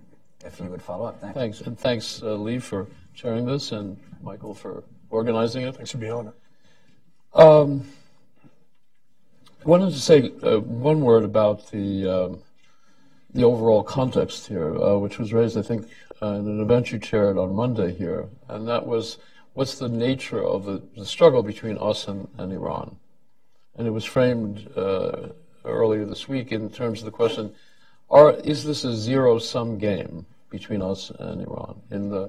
if 0.45 0.59
you 0.59 0.67
would 0.67 0.81
follow 0.81 1.07
up. 1.07 1.19
Thanks. 1.19 1.35
Thanks. 1.35 1.61
And 1.61 1.77
thanks, 1.77 2.21
uh, 2.23 2.35
Lee, 2.35 2.59
for 2.59 2.87
sharing 3.13 3.45
this 3.45 3.71
and 3.71 3.97
Michael 4.21 4.53
for 4.53 4.83
organizing 5.09 5.63
it. 5.63 5.75
Thanks 5.75 5.91
for 5.91 5.97
being 5.97 6.11
on 6.11 6.27
it. 6.27 6.33
Um, 7.39 7.85
I 9.65 9.67
wanted 9.67 9.91
to 9.91 9.99
say 9.99 10.31
uh, 10.43 10.59
one 10.59 11.01
word 11.01 11.23
about 11.23 11.71
the 11.71 12.07
um, 12.07 12.41
the 13.33 13.43
overall 13.43 13.83
context 13.83 14.47
here, 14.47 14.81
uh, 14.81 14.97
which 14.97 15.19
was 15.19 15.33
raised, 15.33 15.57
I 15.57 15.61
think, 15.61 15.89
uh, 16.21 16.27
in 16.27 16.47
an 16.47 16.61
event 16.61 16.91
you 16.91 16.99
chaired 16.99 17.37
on 17.37 17.53
Monday 17.53 17.93
here, 17.93 18.29
and 18.47 18.67
that 18.69 18.87
was 18.87 19.17
what's 19.53 19.77
the 19.77 19.89
nature 19.89 20.41
of 20.41 20.65
the, 20.65 20.81
the 20.95 21.05
struggle 21.05 21.43
between 21.43 21.77
us 21.79 22.07
and, 22.07 22.29
and, 22.37 22.53
Iran, 22.53 22.95
and 23.75 23.87
it 23.87 23.91
was 23.91 24.05
framed 24.05 24.69
uh, 24.77 25.29
earlier 25.65 26.05
this 26.05 26.29
week 26.29 26.53
in 26.53 26.69
terms 26.69 26.99
of 26.99 27.05
the 27.05 27.11
question: 27.11 27.53
Are 28.09 28.31
is 28.31 28.63
this 28.63 28.85
a 28.85 28.95
zero 28.95 29.39
sum 29.39 29.77
game? 29.77 30.25
Between 30.49 30.81
us 30.81 31.11
and 31.11 31.41
Iran 31.41 31.81
in 31.91 32.09
the, 32.09 32.23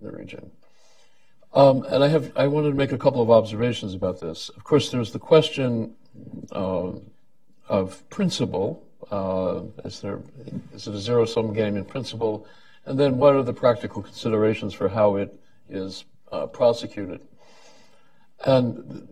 in 0.00 0.06
the 0.06 0.12
region. 0.12 0.50
Um, 1.54 1.84
and 1.84 2.04
I 2.04 2.08
have 2.08 2.30
I 2.36 2.46
wanted 2.46 2.70
to 2.70 2.76
make 2.76 2.92
a 2.92 2.98
couple 2.98 3.22
of 3.22 3.30
observations 3.30 3.94
about 3.94 4.20
this. 4.20 4.50
Of 4.50 4.64
course, 4.64 4.90
there's 4.90 5.12
the 5.12 5.18
question 5.18 5.94
uh, 6.52 6.92
of 7.68 8.08
principle 8.10 8.84
Uh, 9.10 9.62
is 9.84 10.00
there 10.00 10.20
is 10.74 10.86
it 10.86 10.94
a 10.94 10.98
zero 10.98 11.24
sum 11.24 11.52
game 11.54 11.78
in 11.78 11.84
principle? 11.84 12.46
And 12.84 12.98
then 12.98 13.18
what 13.18 13.34
are 13.34 13.42
the 13.42 13.52
practical 13.52 14.02
considerations 14.02 14.74
for 14.74 14.88
how 14.88 15.16
it 15.16 15.30
is 15.68 16.04
uh, 16.32 16.46
prosecuted? 16.46 17.20
And 18.44 19.08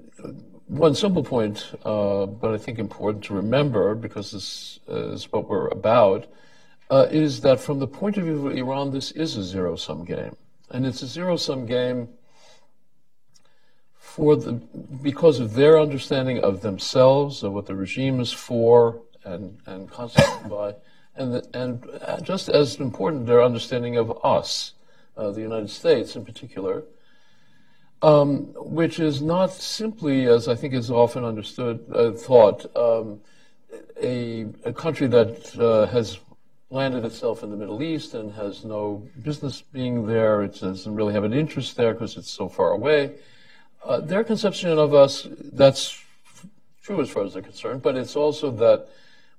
one 0.66 0.94
simple 0.94 1.22
point, 1.22 1.72
uh, 1.84 2.26
but 2.26 2.54
I 2.54 2.58
think 2.58 2.78
important 2.78 3.24
to 3.24 3.34
remember 3.34 3.94
because 3.94 4.32
this 4.32 4.80
is 4.88 5.32
what 5.32 5.48
we're 5.48 5.68
about, 5.68 6.26
uh, 6.90 7.06
is 7.10 7.40
that 7.40 7.60
from 7.60 7.78
the 7.78 7.86
point 7.86 8.16
of 8.16 8.24
view 8.24 8.46
of 8.46 8.56
Iran, 8.56 8.90
this 8.90 9.10
is 9.12 9.36
a 9.36 9.42
zero 9.42 9.76
sum 9.76 10.04
game. 10.04 10.36
And 10.70 10.86
it's 10.86 11.02
a 11.02 11.06
zero 11.06 11.36
sum 11.36 11.66
game 11.66 12.08
for 13.98 14.36
the, 14.36 14.52
because 15.02 15.40
of 15.40 15.54
their 15.54 15.78
understanding 15.78 16.38
of 16.42 16.62
themselves, 16.62 17.42
of 17.42 17.52
what 17.52 17.66
the 17.66 17.74
regime 17.74 18.20
is 18.20 18.32
for 18.32 19.02
and, 19.24 19.58
and 19.66 19.90
constituted 19.90 20.48
by, 20.50 20.74
and, 21.16 21.34
the, 21.34 21.46
and 21.54 22.24
just 22.24 22.48
as 22.48 22.76
important, 22.76 23.26
their 23.26 23.42
understanding 23.42 23.96
of 23.96 24.24
us, 24.24 24.72
uh, 25.16 25.30
the 25.30 25.40
United 25.40 25.70
States 25.70 26.14
in 26.14 26.24
particular, 26.24 26.84
um, 28.02 28.52
which 28.56 29.00
is 29.00 29.22
not 29.22 29.52
simply, 29.52 30.26
as 30.26 30.48
I 30.48 30.54
think 30.54 30.74
is 30.74 30.90
often 30.90 31.24
understood, 31.24 31.84
uh, 31.92 32.12
thought, 32.12 32.66
um, 32.76 33.20
a, 34.00 34.46
a, 34.64 34.72
country 34.72 35.06
that 35.08 35.58
uh, 35.58 35.86
has 35.86 36.18
landed 36.76 37.04
itself 37.04 37.42
in 37.42 37.50
the 37.50 37.56
Middle 37.56 37.82
East 37.82 38.14
and 38.14 38.32
has 38.34 38.64
no 38.64 39.02
business 39.22 39.62
being 39.62 40.06
there. 40.06 40.42
It 40.42 40.60
doesn't 40.60 40.94
really 40.94 41.14
have 41.14 41.24
an 41.24 41.32
interest 41.32 41.76
there 41.76 41.94
because 41.94 42.16
it's 42.16 42.30
so 42.30 42.48
far 42.48 42.70
away. 42.70 43.14
Uh, 43.82 44.00
their 44.00 44.22
conception 44.22 44.78
of 44.78 44.92
us, 44.92 45.26
that's 45.52 45.98
true 46.82 47.00
as 47.00 47.08
far 47.08 47.24
as 47.24 47.32
they're 47.32 47.42
concerned, 47.42 47.82
but 47.82 47.96
it's 47.96 48.14
also 48.14 48.50
that 48.50 48.88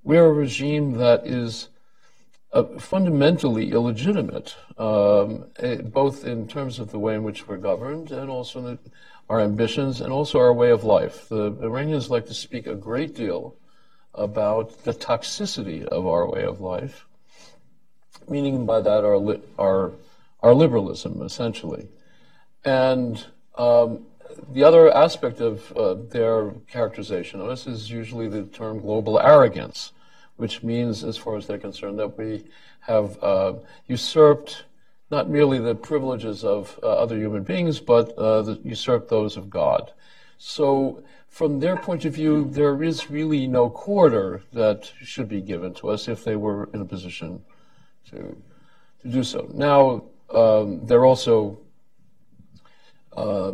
we're 0.03 0.25
a 0.25 0.33
regime 0.33 0.93
that 0.93 1.27
is 1.27 1.69
uh, 2.53 2.63
fundamentally 2.79 3.71
illegitimate, 3.71 4.55
um, 4.77 5.45
it, 5.59 5.79
eh, 5.79 5.81
both 5.81 6.25
in 6.25 6.47
terms 6.47 6.79
of 6.79 6.91
the 6.91 6.99
way 6.99 7.15
in 7.15 7.23
which 7.23 7.47
we're 7.47 7.57
governed 7.57 8.11
and 8.11 8.29
also 8.29 8.61
the, 8.61 8.79
our 9.29 9.39
ambitions 9.41 10.01
and 10.01 10.11
also 10.11 10.39
our 10.39 10.53
way 10.53 10.71
of 10.71 10.83
life. 10.83 11.29
The 11.29 11.55
Iranians 11.61 12.09
like 12.09 12.25
to 12.27 12.33
speak 12.33 12.65
a 12.67 12.75
great 12.75 13.15
deal 13.15 13.55
about 14.13 14.83
the 14.83 14.93
toxicity 14.93 15.85
of 15.85 16.07
our 16.07 16.29
way 16.29 16.43
of 16.43 16.59
life, 16.59 17.06
meaning 18.29 18.65
by 18.65 18.81
that 18.81 19.03
our, 19.03 19.17
li- 19.17 19.41
our, 19.57 19.91
our 20.41 20.53
liberalism, 20.53 21.21
essentially. 21.21 21.87
And 22.63 23.25
um, 23.57 24.05
the 24.51 24.63
other 24.63 24.93
aspect 24.93 25.39
of 25.39 25.71
uh, 25.75 25.95
their 25.95 26.51
characterization 26.69 27.41
of 27.41 27.47
us 27.47 27.67
is 27.67 27.89
usually 27.89 28.27
the 28.27 28.43
term 28.43 28.79
global 28.79 29.19
arrogance, 29.19 29.91
which 30.35 30.63
means, 30.63 31.03
as 31.03 31.17
far 31.17 31.35
as 31.37 31.47
they're 31.47 31.57
concerned, 31.57 31.99
that 31.99 32.17
we 32.17 32.43
have 32.81 33.21
uh, 33.23 33.53
usurped 33.87 34.63
not 35.09 35.29
merely 35.29 35.59
the 35.59 35.75
privileges 35.75 36.43
of 36.43 36.79
uh, 36.83 36.87
other 36.87 37.17
human 37.17 37.43
beings, 37.43 37.79
but 37.79 38.11
uh, 38.17 38.41
the, 38.41 38.59
usurped 38.63 39.09
those 39.09 39.37
of 39.37 39.49
God. 39.49 39.91
So, 40.37 41.03
from 41.29 41.59
their 41.59 41.77
point 41.77 42.05
of 42.05 42.13
view, 42.13 42.45
there 42.45 42.81
is 42.83 43.09
really 43.09 43.47
no 43.47 43.69
quarter 43.69 44.43
that 44.53 44.91
should 45.01 45.29
be 45.29 45.41
given 45.41 45.73
to 45.75 45.89
us 45.89 46.07
if 46.07 46.23
they 46.23 46.35
were 46.35 46.69
in 46.73 46.81
a 46.81 46.85
position 46.85 47.43
to 48.11 48.37
to 49.01 49.07
do 49.07 49.23
so. 49.23 49.49
Now, 49.53 50.03
um, 50.33 50.85
they're 50.85 51.05
also 51.05 51.59
uh, 53.15 53.53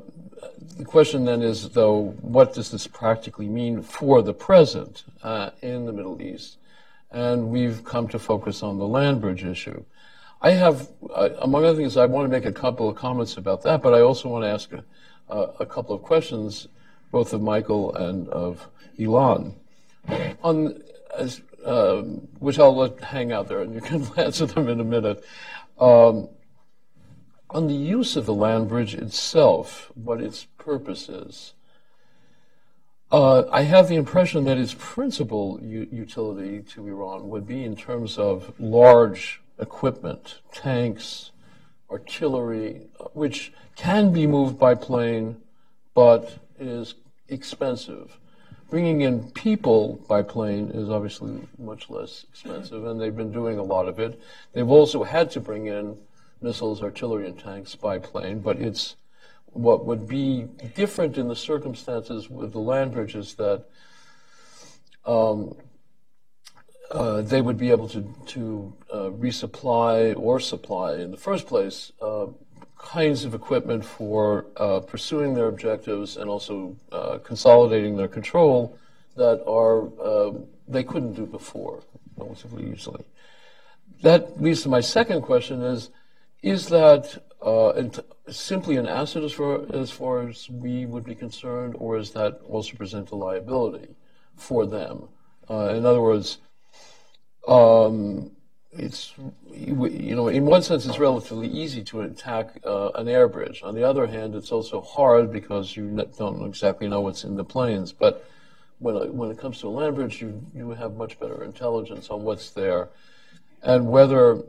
the 0.77 0.85
question 0.85 1.25
then 1.25 1.41
is, 1.41 1.69
though, 1.69 2.15
what 2.21 2.53
does 2.53 2.71
this 2.71 2.87
practically 2.87 3.47
mean 3.47 3.81
for 3.81 4.21
the 4.21 4.33
present 4.33 5.03
uh, 5.21 5.51
in 5.61 5.85
the 5.85 5.93
Middle 5.93 6.21
East? 6.21 6.57
And 7.11 7.49
we've 7.49 7.83
come 7.85 8.07
to 8.09 8.19
focus 8.19 8.63
on 8.63 8.77
the 8.77 8.87
land 8.87 9.21
bridge 9.21 9.43
issue. 9.43 9.83
I 10.41 10.51
have, 10.51 10.89
uh, 11.13 11.29
among 11.39 11.63
other 11.63 11.77
things, 11.77 11.95
I 11.95 12.05
want 12.05 12.25
to 12.25 12.29
make 12.29 12.45
a 12.45 12.51
couple 12.51 12.89
of 12.89 12.95
comments 12.95 13.37
about 13.37 13.61
that, 13.63 13.81
but 13.81 13.93
I 13.93 14.01
also 14.01 14.29
want 14.29 14.43
to 14.43 14.49
ask 14.49 14.71
a, 14.73 14.83
a 15.59 15.65
couple 15.65 15.95
of 15.95 16.01
questions, 16.01 16.67
both 17.11 17.33
of 17.33 17.41
Michael 17.41 17.95
and 17.95 18.27
of 18.29 18.67
Ilan. 18.99 19.53
on 20.43 20.81
as, 21.15 21.41
um, 21.65 22.27
which 22.39 22.59
I'll 22.59 22.75
let 22.75 22.99
hang 23.01 23.31
out 23.31 23.47
there, 23.47 23.61
and 23.61 23.73
you 23.73 23.81
can 23.81 24.05
answer 24.17 24.45
them 24.45 24.67
in 24.67 24.79
a 24.79 24.83
minute. 24.83 25.23
Um, 25.79 26.29
on 27.49 27.67
the 27.67 27.73
use 27.73 28.15
of 28.15 28.25
the 28.25 28.33
land 28.33 28.67
bridge 28.67 28.95
itself, 28.95 29.91
what 29.95 30.19
its 30.19 30.45
purpose 30.57 31.07
is. 31.07 31.53
Uh, 33.11 33.43
I 33.51 33.61
have 33.61 33.89
the 33.89 33.95
impression 33.95 34.45
that 34.45 34.57
its 34.57 34.75
principal 34.77 35.59
u- 35.61 35.87
utility 35.91 36.61
to 36.73 36.87
Iran 36.87 37.29
would 37.29 37.45
be 37.45 37.63
in 37.63 37.75
terms 37.75 38.17
of 38.17 38.53
large 38.59 39.39
equipment, 39.59 40.39
tanks, 40.51 41.29
artillery, 41.91 42.87
which 43.13 43.53
can 43.75 44.11
be 44.11 44.25
moved 44.25 44.57
by 44.57 44.73
plane, 44.73 45.37
but 45.93 46.39
is 46.59 46.95
expensive. 47.29 48.17
Bringing 48.73 49.01
in 49.01 49.29
people 49.29 50.03
by 50.07 50.23
plane 50.23 50.71
is 50.73 50.89
obviously 50.89 51.47
much 51.59 51.91
less 51.91 52.25
expensive, 52.27 52.87
and 52.87 52.99
they've 52.99 53.15
been 53.15 53.31
doing 53.31 53.59
a 53.59 53.63
lot 53.63 53.87
of 53.87 53.99
it. 53.99 54.19
They've 54.51 54.67
also 54.67 55.03
had 55.03 55.29
to 55.29 55.39
bring 55.39 55.67
in 55.67 55.95
missiles, 56.41 56.81
artillery, 56.81 57.27
and 57.27 57.37
tanks 57.37 57.75
by 57.75 57.99
plane, 57.99 58.39
but 58.39 58.57
it's 58.57 58.95
what 59.45 59.85
would 59.85 60.07
be 60.07 60.47
different 60.73 61.19
in 61.19 61.27
the 61.27 61.35
circumstances 61.35 62.31
with 62.31 62.51
the 62.51 62.59
land 62.59 62.93
bridges 62.93 63.35
that 63.35 63.65
um, 65.05 65.55
uh, 66.89 67.21
they 67.21 67.41
would 67.41 67.59
be 67.59 67.69
able 67.69 67.89
to, 67.89 68.11
to 68.25 68.73
uh, 68.91 68.97
resupply 69.11 70.17
or 70.17 70.39
supply 70.39 70.95
in 70.95 71.11
the 71.11 71.17
first 71.17 71.45
place 71.45 71.91
uh, 72.01 72.25
kinds 72.83 73.23
of 73.25 73.33
equipment 73.33 73.83
for 73.83 74.45
uh, 74.57 74.79
pursuing 74.81 75.33
their 75.33 75.47
objectives 75.47 76.17
and 76.17 76.29
also 76.29 76.75
uh, 76.91 77.17
consolidating 77.23 77.97
their 77.97 78.07
control 78.07 78.77
that 79.15 79.43
are 79.47 79.87
uh, 80.01 80.31
they 80.67 80.83
couldn't 80.83 81.13
do 81.13 81.25
before 81.25 81.81
relatively 82.17 82.71
easily. 82.71 83.03
That 84.01 84.41
leads 84.41 84.63
to 84.63 84.69
my 84.69 84.81
second 84.81 85.21
question: 85.21 85.61
is 85.61 85.89
is 86.41 86.67
that 86.69 87.23
uh, 87.41 87.81
simply 88.29 88.75
an 88.77 88.87
asset 88.87 89.23
as 89.23 89.33
far, 89.33 89.65
as 89.73 89.91
far 89.91 90.27
as 90.27 90.49
we 90.49 90.85
would 90.85 91.03
be 91.03 91.15
concerned, 91.15 91.75
or 91.77 91.97
is 91.97 92.11
that 92.11 92.41
also 92.47 92.75
present 92.75 93.11
a 93.11 93.15
liability 93.15 93.95
for 94.35 94.65
them? 94.65 95.07
Uh, 95.49 95.73
in 95.75 95.85
other 95.85 96.01
words, 96.01 96.37
um, 97.47 98.31
it's 98.75 99.13
you 99.51 100.15
know 100.15 100.27
in 100.27 100.45
one 100.45 100.61
sense 100.61 100.85
it's 100.85 100.99
relatively 100.99 101.47
easy 101.47 101.83
to 101.83 102.01
attack 102.01 102.59
uh, 102.65 102.89
an 102.95 103.07
air 103.07 103.27
bridge. 103.27 103.61
On 103.63 103.75
the 103.75 103.83
other 103.83 104.07
hand, 104.07 104.35
it's 104.35 104.51
also 104.51 104.81
hard 104.81 105.31
because 105.31 105.75
you 105.75 105.89
don't 106.17 106.45
exactly 106.45 106.87
know 106.87 107.01
what's 107.01 107.23
in 107.23 107.35
the 107.35 107.43
planes. 107.43 107.91
But 107.91 108.25
when 108.79 108.95
it, 108.95 109.13
when 109.13 109.31
it 109.31 109.37
comes 109.37 109.59
to 109.61 109.67
a 109.67 109.69
land 109.69 109.95
bridge, 109.95 110.21
you 110.21 110.43
you 110.53 110.71
have 110.71 110.95
much 110.95 111.19
better 111.19 111.43
intelligence 111.43 112.09
on 112.09 112.23
what's 112.23 112.49
there, 112.51 112.89
and 113.61 113.87
whether 113.87 114.43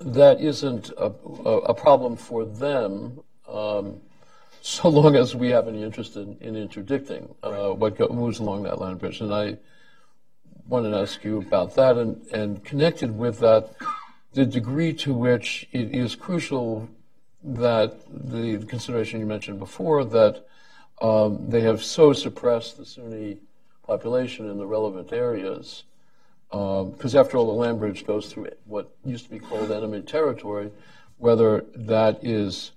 that 0.00 0.40
isn't 0.40 0.90
a, 0.96 1.12
a 1.44 1.74
problem 1.74 2.16
for 2.16 2.44
them 2.44 3.20
um, 3.46 4.00
so 4.62 4.88
long 4.88 5.16
as 5.16 5.34
we 5.34 5.50
have 5.50 5.68
any 5.68 5.82
interest 5.82 6.16
in, 6.16 6.36
in 6.40 6.56
interdicting 6.56 7.34
uh, 7.42 7.50
right. 7.50 7.78
what 7.78 7.96
go, 7.96 8.08
moves 8.08 8.40
along 8.40 8.62
that 8.64 8.78
land 8.78 8.98
bridge. 8.98 9.20
And 9.20 9.32
I 9.32 9.56
wanted 10.70 10.90
to 10.90 10.98
ask 10.98 11.24
you 11.24 11.38
about 11.38 11.74
that 11.74 11.98
and, 11.98 12.24
and 12.32 12.64
connected 12.64 13.18
with 13.18 13.40
that, 13.40 13.74
the 14.34 14.46
degree 14.46 14.92
to 14.92 15.12
which 15.12 15.68
it 15.72 15.92
is 15.92 16.14
crucial 16.14 16.88
that 17.42 17.96
the 18.08 18.64
consideration 18.68 19.18
you 19.18 19.26
mentioned 19.26 19.58
before 19.58 20.04
that 20.04 20.46
um, 21.02 21.50
they 21.50 21.62
have 21.62 21.82
so 21.82 22.12
suppressed 22.12 22.76
the 22.76 22.84
Sunni 22.84 23.38
population 23.84 24.48
in 24.48 24.58
the 24.58 24.66
relevant 24.66 25.12
areas 25.12 25.82
because 26.50 27.14
um, 27.14 27.20
after 27.20 27.36
all, 27.36 27.46
the 27.46 27.52
land 27.52 27.78
bridge 27.80 28.06
goes 28.06 28.32
through 28.32 28.48
what 28.66 28.90
used 29.04 29.24
to 29.24 29.30
be 29.30 29.38
called 29.38 29.70
enemy 29.70 30.02
territory, 30.02 30.70
whether 31.18 31.64
that 31.74 32.24
is, 32.24 32.72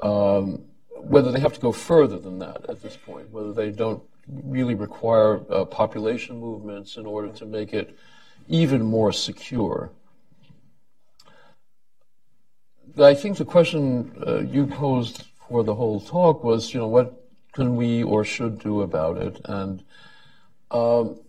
um, 0.00 0.64
whether 0.96 1.30
they 1.32 1.40
have 1.40 1.54
to 1.54 1.60
go 1.60 1.72
further 1.72 2.18
than 2.18 2.38
that 2.40 2.68
at 2.68 2.82
this 2.82 2.96
point, 2.96 3.30
whether 3.30 3.52
they 3.52 3.70
don't 3.70 4.02
really 4.28 4.74
require 4.74 5.40
uh, 5.50 5.64
population 5.64 6.38
movements 6.38 6.96
in 6.96 7.06
order 7.06 7.28
to 7.28 7.46
make 7.46 7.72
it 7.72 7.96
even 8.48 8.82
more 8.82 9.12
secure. 9.12 9.90
I 12.98 13.14
think 13.14 13.36
the 13.36 13.44
question 13.44 14.22
uh, 14.26 14.38
you 14.40 14.66
posed 14.66 15.24
for 15.48 15.62
the 15.62 15.74
whole 15.74 16.00
talk 16.00 16.42
was, 16.42 16.72
you 16.72 16.80
know, 16.80 16.88
what 16.88 17.28
can 17.52 17.76
we 17.76 18.02
or 18.02 18.24
should 18.24 18.58
do 18.58 18.82
about 18.82 19.18
it? 19.18 19.40
And 19.44 19.84
um, 20.70 21.20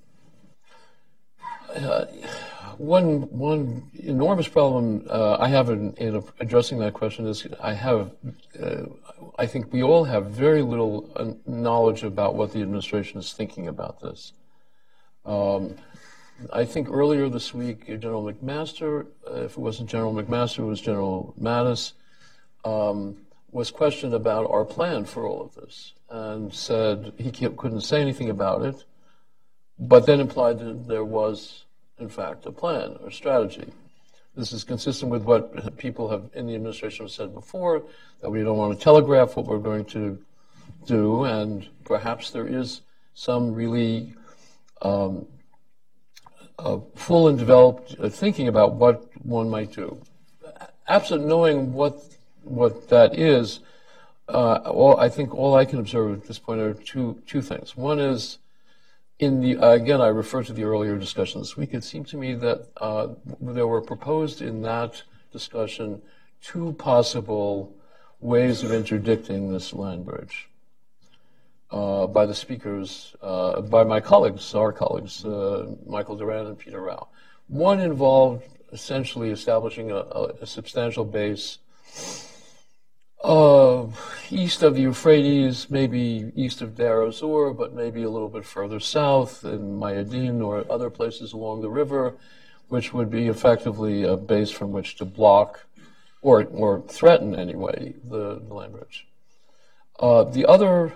uh, 1.75 2.05
one 2.77 3.21
one 3.29 3.89
enormous 3.95 4.47
problem 4.47 5.05
uh, 5.09 5.37
I 5.39 5.47
have 5.49 5.69
in, 5.69 5.93
in, 5.93 6.23
addressing 6.39 6.79
that 6.79 6.93
question 6.93 7.25
is 7.27 7.47
I 7.61 7.73
have 7.73 8.11
uh, 8.61 8.83
I 9.37 9.45
think 9.45 9.73
we 9.73 9.83
all 9.83 10.03
have 10.05 10.27
very 10.27 10.61
little 10.61 11.09
uh, 11.15 11.33
knowledge 11.45 12.03
about 12.03 12.35
what 12.35 12.53
the 12.53 12.61
administration 12.61 13.19
is 13.19 13.33
thinking 13.33 13.67
about 13.67 14.01
this. 14.01 14.33
Um, 15.25 15.75
I 16.53 16.65
think 16.65 16.89
earlier 16.89 17.29
this 17.29 17.53
week, 17.53 17.87
General 17.87 18.23
McMaster, 18.23 19.07
uh, 19.29 19.41
if 19.41 19.51
it 19.51 19.57
wasn't 19.57 19.89
General 19.89 20.13
McMaster, 20.13 20.59
it 20.59 20.65
was 20.65 20.81
General 20.81 21.33
Mattis, 21.39 21.93
um, 22.63 23.17
was 23.51 23.71
questioned 23.71 24.13
about 24.13 24.49
our 24.49 24.63
plan 24.63 25.05
for 25.05 25.25
all 25.25 25.41
of 25.41 25.55
this 25.55 25.93
and 26.09 26.53
said 26.53 27.13
he 27.17 27.31
couldn't 27.31 27.81
say 27.81 28.01
anything 28.01 28.29
about 28.29 28.61
it, 28.61 28.85
but 29.79 30.05
then 30.05 30.19
implied 30.19 30.59
that 30.59 30.87
there 30.87 31.03
was, 31.03 31.65
in 31.99 32.09
fact, 32.09 32.45
a 32.45 32.51
plan 32.51 32.97
or 33.03 33.11
strategy. 33.11 33.71
This 34.35 34.53
is 34.53 34.63
consistent 34.63 35.11
with 35.11 35.23
what 35.23 35.77
people 35.77 36.09
have 36.09 36.29
in 36.35 36.45
the 36.45 36.53
administration 36.53 37.05
have 37.05 37.11
said 37.11 37.33
before 37.33 37.83
that 38.21 38.29
we 38.29 38.43
don't 38.43 38.57
want 38.57 38.77
to 38.77 38.83
telegraph 38.83 39.35
what 39.35 39.47
we're 39.47 39.57
going 39.57 39.85
to 39.85 40.19
do, 40.85 41.23
and 41.23 41.67
perhaps 41.83 42.29
there 42.29 42.47
is 42.47 42.81
some 43.15 43.53
really 43.53 44.13
um, 44.83 45.25
uh, 46.59 46.77
full 46.95 47.27
and 47.29 47.39
developed 47.39 47.95
uh, 47.99 48.09
thinking 48.09 48.47
about 48.47 48.75
what 48.75 49.09
one 49.25 49.49
might 49.49 49.71
do. 49.71 49.99
Absent 50.87 51.25
knowing 51.25 51.73
what 51.73 51.99
what 52.43 52.87
that 52.89 53.19
is, 53.19 53.59
uh, 54.29 54.95
I 54.97 55.09
think 55.09 55.33
all 55.33 55.55
I 55.55 55.65
can 55.65 55.79
observe 55.79 56.13
at 56.13 56.27
this 56.27 56.39
point 56.39 56.61
are 56.61 56.73
two 56.73 57.21
two 57.25 57.41
things. 57.41 57.75
One 57.75 57.99
is 57.99 58.37
in 59.19 59.41
the 59.41 59.53
again, 59.53 60.01
I 60.01 60.07
refer 60.07 60.43
to 60.43 60.53
the 60.53 60.63
earlier 60.63 60.97
discussion 60.97 61.41
this 61.41 61.57
week. 61.57 61.73
It 61.73 61.83
seemed 61.83 62.07
to 62.07 62.17
me 62.17 62.35
that 62.35 62.67
uh, 62.77 63.07
there 63.41 63.67
were 63.67 63.81
proposed 63.81 64.41
in 64.41 64.61
that 64.61 65.01
discussion 65.31 66.01
two 66.41 66.73
possible 66.73 67.73
ways 68.19 68.63
of 68.63 68.71
interdicting 68.71 69.51
this 69.51 69.73
land 69.73 70.05
bridge 70.05 70.49
uh, 71.71 72.07
by 72.07 72.25
the 72.25 72.33
speakers, 72.33 73.15
uh, 73.21 73.61
by 73.61 73.83
my 73.83 73.99
colleagues, 73.99 74.53
our 74.53 74.71
colleagues, 74.71 75.25
uh, 75.25 75.67
Michael 75.85 76.15
Doran 76.15 76.45
and 76.45 76.57
Peter 76.57 76.81
Rough. 76.81 77.07
One 77.47 77.79
involved 77.79 78.43
essentially 78.71 79.31
establishing 79.31 79.91
a, 79.91 79.97
a 80.41 80.45
substantial 80.45 81.05
base 81.05 81.59
east 83.25 84.63
of 84.63 84.75
the 84.75 84.81
Euphrates, 84.81 85.69
maybe 85.69 86.31
east 86.35 86.61
of 86.61 86.75
Deir 86.75 87.07
ez-Zor, 87.07 87.53
but 87.53 87.73
maybe 87.73 88.03
a 88.03 88.09
little 88.09 88.29
bit 88.29 88.45
further 88.45 88.79
south 88.79 89.43
in 89.43 89.79
Mayadin 89.79 90.43
or 90.43 90.65
other 90.71 90.89
places 90.89 91.33
along 91.33 91.61
the 91.61 91.69
river, 91.69 92.15
which 92.67 92.93
would 92.93 93.09
be 93.09 93.27
effectively 93.27 94.03
a 94.03 94.15
base 94.15 94.51
from 94.51 94.71
which 94.71 94.95
to 94.97 95.05
block 95.05 95.65
or, 96.21 96.45
or 96.45 96.81
threaten 96.81 97.35
anyway 97.35 97.93
the, 98.03 98.41
the 98.47 98.53
land 98.53 98.73
bridge. 98.73 99.07
Uh, 99.99 100.23
the 100.23 100.45
other 100.45 100.93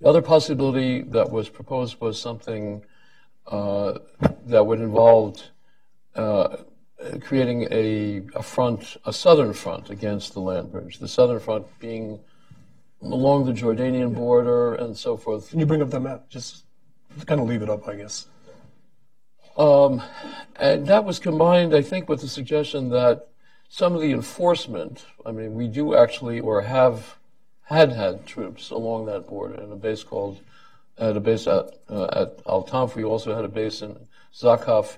the 0.00 0.08
other 0.08 0.22
possibility 0.22 1.02
that 1.02 1.30
was 1.30 1.48
proposed 1.48 2.00
was 2.00 2.20
something 2.20 2.84
uh, 3.46 3.98
that 4.44 4.66
would 4.66 4.80
involve 4.80 5.40
uh, 6.14 6.56
creating 7.20 7.68
a, 7.70 8.22
a, 8.34 8.42
front, 8.42 8.96
a 9.04 9.12
southern 9.12 9.52
front 9.52 9.90
against 9.90 10.34
the 10.34 10.40
land 10.40 10.72
bridge. 10.72 10.98
The 10.98 11.08
southern 11.08 11.40
front 11.40 11.66
being 11.78 12.20
along 13.02 13.46
the 13.46 13.52
Jordanian 13.52 14.14
border 14.14 14.74
and 14.74 14.96
so 14.96 15.16
forth. 15.16 15.50
Can 15.50 15.60
you 15.60 15.66
bring 15.66 15.82
up 15.82 15.90
the 15.90 16.00
map? 16.00 16.28
Just 16.28 16.64
kind 17.26 17.40
of 17.40 17.46
leave 17.46 17.62
it 17.62 17.70
up, 17.70 17.86
I 17.86 17.96
guess. 17.96 18.26
Um, 19.56 20.02
and 20.56 20.86
that 20.86 21.04
was 21.04 21.18
combined, 21.18 21.74
I 21.74 21.82
think, 21.82 22.08
with 22.08 22.20
the 22.20 22.28
suggestion 22.28 22.90
that 22.90 23.28
some 23.68 23.94
of 23.94 24.00
the 24.00 24.12
enforcement, 24.12 25.04
I 25.24 25.32
mean, 25.32 25.54
we 25.54 25.68
do 25.68 25.94
actually 25.94 26.40
or 26.40 26.62
have 26.62 27.18
had 27.64 27.92
had 27.92 28.26
troops 28.26 28.70
along 28.70 29.06
that 29.06 29.26
border 29.26 29.60
in 29.60 29.72
a 29.72 29.76
base 29.76 30.02
called, 30.02 30.40
at 30.98 31.16
a 31.16 31.20
base 31.20 31.46
at, 31.46 31.70
uh, 31.88 32.04
at 32.12 32.40
Al 32.46 32.64
Tanf. 32.64 32.94
We 32.94 33.04
also 33.04 33.34
had 33.34 33.44
a 33.44 33.48
base 33.48 33.82
in 33.82 33.96
Zakaf 34.34 34.96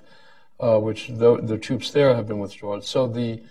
uh, 0.59 0.79
which 0.79 1.07
the, 1.07 1.37
the, 1.37 1.57
troops 1.57 1.91
there 1.91 2.15
have 2.15 2.27
been 2.27 2.39
withdrawn. 2.39 2.81
So 2.81 3.07
the, 3.07 3.41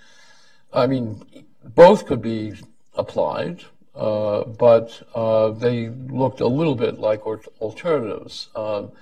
I 0.72 0.86
mean, 0.86 1.22
both 1.64 2.06
could 2.06 2.20
be 2.20 2.54
applied, 2.94 3.64
uh, 3.94 4.44
but 4.44 5.02
uh, 5.14 5.50
they 5.50 5.88
looked 5.88 6.40
a 6.40 6.46
little 6.46 6.74
bit 6.74 6.98
like 6.98 7.26
alternatives. 7.26 8.48
Um, 8.56 8.92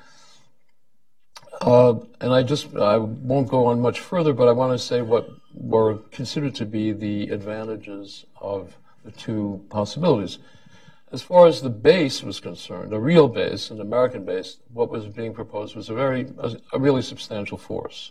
uh, 1.60 1.94
and 2.20 2.32
I 2.32 2.42
just, 2.42 2.74
I 2.76 2.98
won't 2.98 3.48
go 3.48 3.66
on 3.66 3.80
much 3.80 4.00
further, 4.00 4.32
but 4.32 4.48
I 4.48 4.52
want 4.52 4.72
to 4.72 4.78
say 4.78 5.00
what 5.00 5.28
were 5.54 5.98
considered 6.10 6.54
to 6.56 6.66
be 6.66 6.92
the 6.92 7.28
advantages 7.30 8.26
of 8.40 8.76
the 9.04 9.12
two 9.12 9.64
possibilities. 9.70 10.38
As 11.14 11.22
far 11.22 11.46
as 11.46 11.62
the 11.62 11.70
base 11.70 12.24
was 12.24 12.40
concerned, 12.40 12.92
a 12.92 12.98
real 12.98 13.28
base, 13.28 13.70
an 13.70 13.80
American 13.80 14.24
base, 14.24 14.56
what 14.72 14.90
was 14.90 15.06
being 15.06 15.32
proposed 15.32 15.76
was 15.76 15.88
a 15.88 15.94
very, 15.94 16.26
a, 16.38 16.56
a 16.72 16.78
really 16.80 17.02
substantial 17.02 17.56
force. 17.56 18.10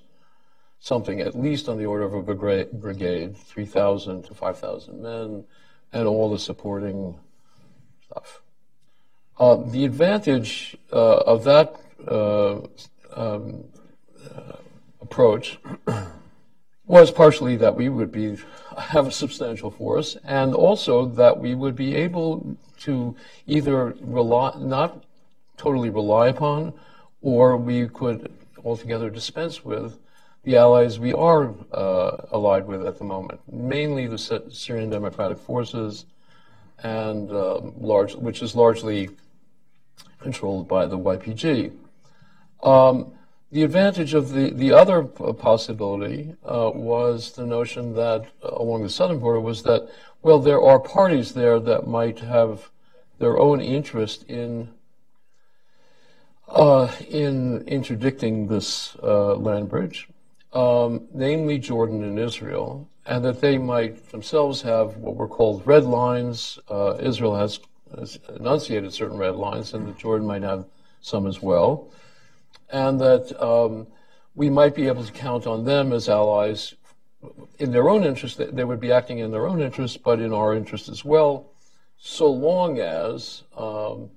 Something 0.79 1.19
at 1.19 1.37
least 1.37 1.67
on 1.67 1.77
the 1.77 1.85
order 1.85 2.05
of 2.05 2.13
a 2.13 2.23
brigade, 2.23 3.35
3,000 3.35 4.23
to 4.23 4.33
5,000 4.33 5.01
men, 5.01 5.43
and 5.91 6.07
all 6.07 6.31
the 6.31 6.39
supporting 6.39 7.19
stuff. 8.05 8.41
Uh, 9.37 9.57
the 9.57 9.83
advantage 9.83 10.77
uh, 10.93 11.17
of 11.33 11.43
that 11.43 11.75
uh, 12.07 12.59
um, 13.17 13.65
uh, 14.33 14.55
approach 15.01 15.59
was 16.85 17.11
partially 17.11 17.57
that 17.57 17.75
we 17.75 17.89
would 17.89 18.13
be 18.13 18.37
have 18.77 19.07
a 19.07 19.11
substantial 19.11 19.71
force, 19.71 20.15
and 20.23 20.53
also 20.53 21.05
that 21.05 21.37
we 21.37 21.53
would 21.53 21.75
be 21.75 21.95
able 21.95 22.55
to 22.83 23.15
either 23.47 23.95
rely, 24.01 24.53
not 24.59 25.03
totally 25.57 25.89
rely 25.89 26.27
upon, 26.27 26.73
or 27.21 27.57
we 27.57 27.87
could 27.87 28.31
altogether 28.63 29.09
dispense 29.09 29.63
with 29.63 29.97
the 30.43 30.57
allies 30.57 30.99
we 30.99 31.13
are 31.13 31.53
uh, 31.71 32.17
allied 32.31 32.67
with 32.67 32.85
at 32.85 32.97
the 32.97 33.03
moment, 33.03 33.39
mainly 33.51 34.07
the 34.07 34.17
Syrian 34.51 34.89
Democratic 34.89 35.37
Forces, 35.37 36.05
and 36.79 37.31
um, 37.31 37.73
large, 37.79 38.13
which 38.15 38.41
is 38.41 38.55
largely 38.55 39.09
controlled 40.19 40.67
by 40.67 40.85
the 40.85 40.97
YPG. 40.97 41.71
Um, 42.61 43.13
the 43.51 43.63
advantage 43.63 44.13
of 44.13 44.31
the, 44.31 44.49
the 44.49 44.73
other 44.73 45.03
possibility 45.03 46.35
uh, 46.43 46.71
was 46.73 47.33
the 47.33 47.45
notion 47.45 47.93
that 47.93 48.25
uh, 48.43 48.49
along 48.53 48.83
the 48.83 48.89
southern 48.89 49.19
border 49.19 49.39
was 49.39 49.63
that, 49.63 49.87
well, 50.21 50.39
there 50.39 50.61
are 50.61 50.79
parties 50.79 51.33
there 51.33 51.59
that 51.59 51.87
might 51.87 52.19
have 52.19 52.71
their 53.19 53.37
own 53.37 53.61
interest 53.61 54.23
in 54.23 54.69
uh, 56.47 56.91
in 57.09 57.63
interdicting 57.67 58.47
this 58.47 58.95
uh, 59.01 59.35
land 59.35 59.69
bridge, 59.69 60.07
um, 60.51 61.07
namely 61.13 61.57
Jordan 61.57 62.03
and 62.03 62.19
Israel, 62.19 62.87
and 63.05 63.23
that 63.25 63.41
they 63.41 63.57
might 63.57 64.11
themselves 64.11 64.61
have 64.61 64.97
what 64.97 65.15
were 65.15 65.27
called 65.27 65.65
red 65.65 65.85
lines. 65.85 66.59
Uh, 66.69 66.97
Israel 66.99 67.35
has, 67.35 67.59
has 67.97 68.19
enunciated 68.35 68.93
certain 68.93 69.17
red 69.17 69.35
lines, 69.35 69.73
and 69.73 69.87
that 69.87 69.97
Jordan 69.97 70.27
might 70.27 70.43
have 70.43 70.65
some 71.01 71.25
as 71.27 71.41
well 71.41 71.89
and 72.73 72.99
that 72.99 73.41
um, 73.41 73.87
we 74.35 74.49
might 74.49 74.75
be 74.75 74.87
able 74.87 75.05
to 75.05 75.11
count 75.11 75.47
on 75.47 75.63
them 75.63 75.93
as 75.93 76.09
allies 76.09 76.73
in 77.59 77.71
their 77.71 77.87
own 77.87 78.03
interest. 78.03 78.41
They 78.53 78.63
would 78.63 78.81
be 78.81 78.91
acting 78.91 79.19
in 79.19 79.31
their 79.31 79.47
own 79.47 79.61
interest, 79.61 80.03
but 80.03 80.19
in 80.19 80.33
our 80.33 80.53
interest 80.53 80.89
as 80.89 81.05
well, 81.05 81.51
so 82.05 82.29
long 82.29 82.79
as 82.79 83.43
um, 83.55 84.09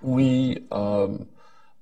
we 0.00 0.64
um, 0.72 1.28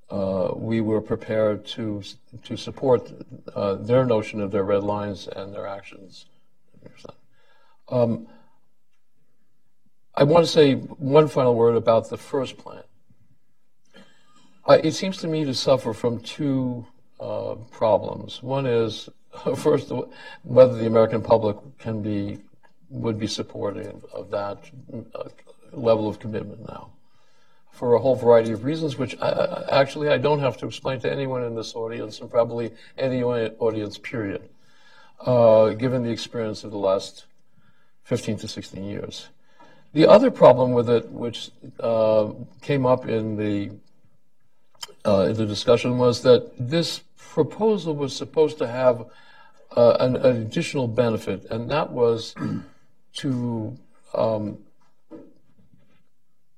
uh, 0.09 0.51
we 0.53 0.81
were 0.81 0.99
prepared 0.99 1.65
to 1.65 2.03
to 2.43 2.57
support 2.57 3.09
uh, 3.55 3.75
their 3.75 4.05
notion 4.05 4.41
of 4.41 4.51
their 4.51 4.65
red 4.65 4.83
lines 4.83 5.29
and 5.29 5.53
their 5.53 5.65
actions. 5.65 6.25
Um, 7.87 8.27
I 10.13 10.23
want 10.23 10.45
to 10.45 10.51
say 10.51 10.73
one 10.73 11.29
final 11.29 11.55
word 11.55 11.77
about 11.77 12.09
the 12.09 12.17
first 12.17 12.57
plan. 12.57 12.83
Uh, 14.67 14.79
it 14.83 14.91
seems 14.91 15.15
to 15.19 15.27
me 15.27 15.45
to 15.45 15.53
suffer 15.53 15.93
from 15.93 16.19
two 16.19 16.85
uh, 17.21 17.55
problems. 17.71 18.43
One 18.43 18.65
is, 18.65 19.07
first, 19.55 19.93
whether 20.43 20.75
the 20.75 20.87
American 20.87 21.21
public 21.21 21.55
can 21.77 22.01
be 22.01 22.39
would 22.89 23.19
be 23.19 23.27
supportive 23.27 24.03
of 24.13 24.31
that 24.31 24.57
uh, 25.15 25.29
level 25.71 26.07
of 26.07 26.19
commitment 26.19 26.67
now, 26.67 26.91
for 27.71 27.93
a 27.93 27.99
whole 27.99 28.15
variety 28.15 28.51
of 28.51 28.63
reasons, 28.63 28.97
which 28.97 29.15
I, 29.21 29.65
actually 29.69 30.09
I 30.09 30.17
don't 30.17 30.39
have 30.39 30.57
to 30.57 30.67
explain 30.67 30.99
to 31.01 31.11
anyone 31.11 31.43
in 31.43 31.55
this 31.55 31.75
audience, 31.75 32.19
and 32.19 32.29
probably 32.29 32.71
any 32.97 33.23
audience, 33.23 33.97
period, 33.97 34.49
uh, 35.21 35.69
given 35.69 36.03
the 36.03 36.11
experience 36.11 36.63
of 36.63 36.71
the 36.71 36.77
last 36.77 37.25
15 38.03 38.37
to 38.37 38.47
16 38.47 38.83
years. 38.83 39.29
The 39.93 40.07
other 40.07 40.29
problem 40.31 40.73
with 40.73 40.89
it, 40.89 41.09
which 41.09 41.51
uh, 41.79 42.31
came 42.61 42.85
up 42.85 43.07
in 43.07 43.37
the 43.37 43.71
uh, 45.05 45.27
in 45.29 45.35
the 45.35 45.45
discussion 45.45 45.97
was 45.97 46.21
that 46.23 46.51
this 46.59 47.01
proposal 47.17 47.95
was 47.95 48.15
supposed 48.15 48.57
to 48.57 48.67
have 48.67 49.05
uh, 49.75 49.97
an, 49.99 50.15
an, 50.17 50.37
additional 50.37 50.87
benefit, 50.87 51.45
and 51.49 51.69
that 51.69 51.91
was 51.91 52.35
to 53.19 53.77
um, 54.13 54.57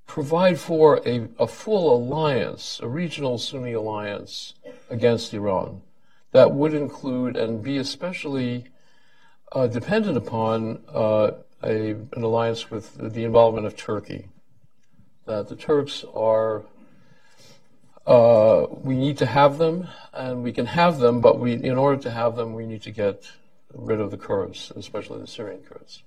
provide 0.05 0.59
for 0.59 1.01
a, 1.05 1.27
a, 1.39 1.47
full 1.47 1.95
alliance, 1.95 2.79
a 2.83 2.87
regional 2.87 3.37
Sunni 3.37 3.73
alliance 3.73 4.53
against 4.89 5.33
Iran. 5.33 5.81
That 6.31 6.51
would 6.51 6.73
include 6.73 7.37
and 7.37 7.63
be 7.63 7.77
especially 7.77 8.65
uh, 9.51 9.67
dependent 9.67 10.17
upon 10.17 10.81
uh, 10.93 11.31
a, 11.63 11.91
an 11.91 12.23
alliance 12.23 12.69
with 12.69 13.13
the 13.13 13.23
involvement 13.23 13.65
of 13.65 13.75
Turkey. 13.75 14.27
That 15.25 15.47
the 15.47 15.55
Turks 15.55 16.03
are, 16.13 16.63
uh, 18.05 18.65
we 18.69 18.95
need 18.95 19.17
to 19.19 19.25
have 19.25 19.57
them, 19.57 19.87
and 20.13 20.43
we 20.43 20.51
can 20.51 20.65
have 20.65 20.99
them, 20.99 21.21
but 21.21 21.39
we, 21.39 21.53
in 21.53 21.77
order 21.77 22.01
to 22.03 22.11
have 22.11 22.35
them, 22.35 22.53
we 22.53 22.65
need 22.65 22.81
to 22.83 22.91
get 22.91 23.31
rid 23.73 23.99
of 23.99 24.11
the 24.11 24.17
Kurds, 24.17 24.71
especially 24.75 25.21
the 25.21 25.27
Syrian 25.27 25.61
Kurds. 25.61 26.03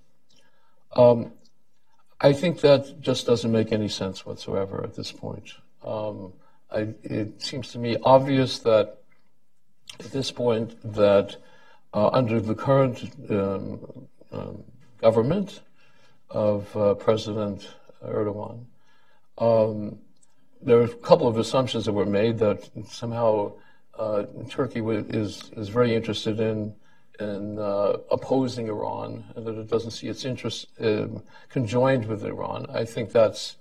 Um, 0.95 1.33
I 2.21 2.33
think 2.33 2.61
that 2.61 3.01
just 3.01 3.27
doesn't 3.27 3.51
make 3.51 3.73
any 3.73 3.89
sense 3.89 4.25
whatsoever 4.25 4.83
at 4.83 4.95
this 4.95 5.13
point. 5.13 5.53
Um, 5.85 6.33
I, 6.71 6.95
it 7.03 7.43
seems 7.43 7.73
to 7.73 7.79
me 7.79 7.97
obvious 8.03 8.61
that 8.61 8.99
at 10.01 10.07
this 10.07 10.31
point 10.31 10.77
that 10.95 11.37
uh, 11.93 12.09
under 12.09 12.41
the 12.41 12.55
current 12.55 13.11
um, 13.31 14.09
um, 14.33 14.65
government 15.01 15.61
of 16.31 16.75
uh, 16.77 16.95
President 16.95 17.69
Erdogan, 18.05 18.65
um, 19.39 19.99
there 20.63 20.79
are 20.79 20.85
a 20.85 20.89
couple 20.89 21.29
of 21.29 21.37
assumptions 21.37 21.85
that 21.85 21.93
were 21.93 22.07
made 22.07 22.39
that 22.39 22.69
somehow 22.89 23.53
uh, 23.99 24.25
Turkey 24.49 24.81
is 24.81 25.51
is 25.57 25.69
very 25.69 25.95
interested 25.95 26.41
in 26.41 26.75
in 27.21 27.59
uh, 27.59 27.99
opposing 28.11 28.69
Iran 28.69 29.25
and 29.37 29.47
that 29.47 29.57
it 29.57 29.69
doesn't 29.69 29.93
see 29.93 30.09
its 30.09 30.25
interests 30.25 30.67
um, 30.81 31.23
conjoined 31.49 32.07
with 32.07 32.25
Iran. 32.25 32.67
I 32.69 32.85
think 32.85 33.13
that's 33.13 33.57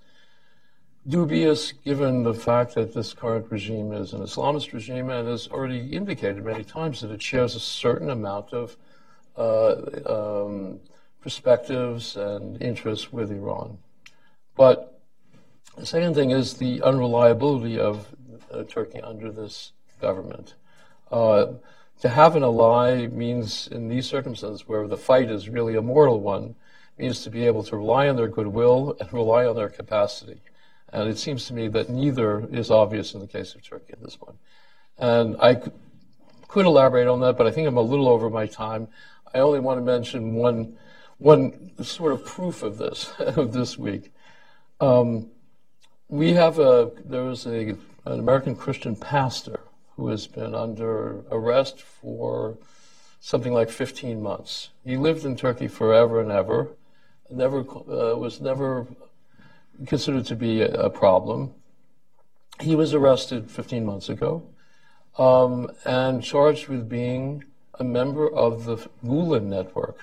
dubious 1.08 1.72
given 1.72 2.24
the 2.24 2.34
fact 2.34 2.76
that 2.76 2.94
this 2.94 3.13
current 3.13 3.52
regime 3.52 3.92
is 3.92 4.13
an 4.13 4.22
Islamist 4.22 4.74
regime 4.74 5.10
and 5.10 5.28
has 5.28 5.48
already 5.50 5.94
indicated 5.94 6.44
many 6.44 6.63
times 6.63 7.02
that 7.02 7.12
it 7.12 7.22
shares 7.22 7.56
a 7.56 7.60
certain 7.60 8.10
amount 8.10 8.54
of 8.54 8.78
uh, 9.38 9.76
um, 10.06 10.80
perspectives 11.22 12.16
and 12.16 12.62
interests 12.62 13.12
with 13.12 13.32
Iran. 13.32 13.78
But 14.56 15.02
the 15.78 15.86
second 15.86 16.13
thing 16.13 16.32
is 16.32 16.56
the 16.56 16.82
unreliability 16.84 17.80
of 17.80 18.08
uh, 18.52 18.63
Turkey 18.63 19.02
under 19.02 19.32
this 19.32 19.72
government. 20.00 20.56
Uh, 21.12 21.54
to 22.01 22.10
have 22.10 22.36
an 22.36 22.43
ally 22.43 23.08
means, 23.08 23.67
in 23.67 23.88
these 23.88 24.08
circumstances 24.08 24.67
where 24.67 24.88
the 24.88 24.97
fight 24.97 25.29
is 25.29 25.49
really 25.49 25.75
a 25.75 25.82
mortal 25.82 26.19
one, 26.19 26.56
means 26.97 27.23
to 27.23 27.29
be 27.29 27.45
able 27.45 27.63
to 27.63 27.77
rely 27.77 28.08
on 28.08 28.15
their 28.15 28.27
goodwill 28.27 28.95
and 28.99 29.12
rely 29.13 29.45
on 29.45 29.56
their 29.56 29.69
capacity. 29.69 30.41
And 30.91 31.10
it 31.10 31.17
seems 31.17 31.45
to 31.45 31.53
me 31.53 31.67
that 31.69 31.89
neither 31.89 32.47
is 32.51 32.69
obvious 32.69 33.13
in 33.13 33.19
the 33.19 33.27
case 33.27 33.56
of 33.56 33.63
Turkey 33.63 33.93
at 33.93 34.03
this 34.03 34.15
point. 34.15 34.38
And 34.97 35.36
I 35.39 35.62
could 36.47 36.65
elaborate 36.65 37.08
on 37.08 37.19
that, 37.21 37.36
but 37.38 37.47
I 37.47 37.51
think 37.51 37.67
I'm 37.67 37.77
a 37.77 37.82
little 37.82 38.08
over 38.08 38.29
my 38.29 38.45
time. 38.45 38.88
I 39.34 39.39
only 39.39 39.60
want 39.60 39.79
to 39.79 39.82
mention 39.84 40.36
one, 40.36 40.77
one 41.17 41.71
sort 41.84 42.13
of 42.13 42.23
proof 42.25 42.62
of 42.62 42.77
this 42.77 43.12
of 43.19 43.53
this 43.53 43.77
week. 43.77 44.13
Um, 44.79 45.32
we 46.10 46.34
have 46.34 46.60
a 46.60 46.91
there 47.03 47.23
was 47.23 47.47
a 47.47 47.69
an 48.06 48.19
American 48.19 48.56
Christian 48.56 48.95
pastor 48.95 49.62
who 49.95 50.08
has 50.08 50.27
been 50.27 50.56
under 50.56 51.23
arrest 51.32 51.82
for 51.82 52.58
something 53.19 53.53
like 53.53 53.69
15 53.69 54.21
months. 54.21 54.69
He 54.84 54.97
lived 54.97 55.23
in 55.23 55.36
Turkey 55.36 55.67
forever 55.67 56.19
and 56.19 56.32
ever, 56.32 56.69
never 57.29 57.60
uh, 57.60 58.15
was 58.17 58.41
never 58.41 58.88
considered 59.88 60.25
to 60.25 60.36
be 60.36 60.62
a, 60.62 60.71
a, 60.73 60.89
problem. 60.89 61.53
He 62.60 62.75
was 62.75 62.93
arrested 62.93 63.49
15 63.49 63.86
months 63.86 64.10
ago 64.10 64.43
um, 65.17 65.71
and 65.86 66.23
charged 66.23 66.67
with 66.67 66.89
being 66.89 67.45
a 67.79 67.84
member 67.84 68.29
of 68.29 68.65
the 68.65 68.77
Gulen 69.03 69.43
network. 69.45 69.99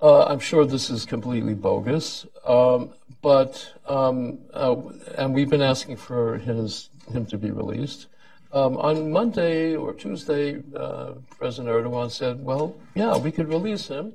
Uh, 0.00 0.24
I'm 0.24 0.38
sure 0.38 0.64
this 0.64 0.90
is 0.90 1.04
completely 1.04 1.54
bogus, 1.54 2.24
um, 2.46 2.94
but 3.20 3.74
um, 3.86 4.38
uh, 4.54 4.76
and 5.16 5.34
we've 5.34 5.50
been 5.50 5.62
asking 5.62 5.96
for 5.96 6.38
his 6.38 6.88
him 7.10 7.26
to 7.26 7.38
be 7.38 7.50
released. 7.50 8.06
Um, 8.52 8.78
on 8.78 9.10
Monday 9.10 9.76
or 9.76 9.92
Tuesday, 9.92 10.62
uh, 10.74 11.12
President 11.38 11.68
Erdogan 11.68 12.10
said, 12.10 12.42
"Well, 12.42 12.74
yeah, 12.94 13.16
we 13.18 13.30
could 13.30 13.48
release 13.48 13.88
him 13.88 14.14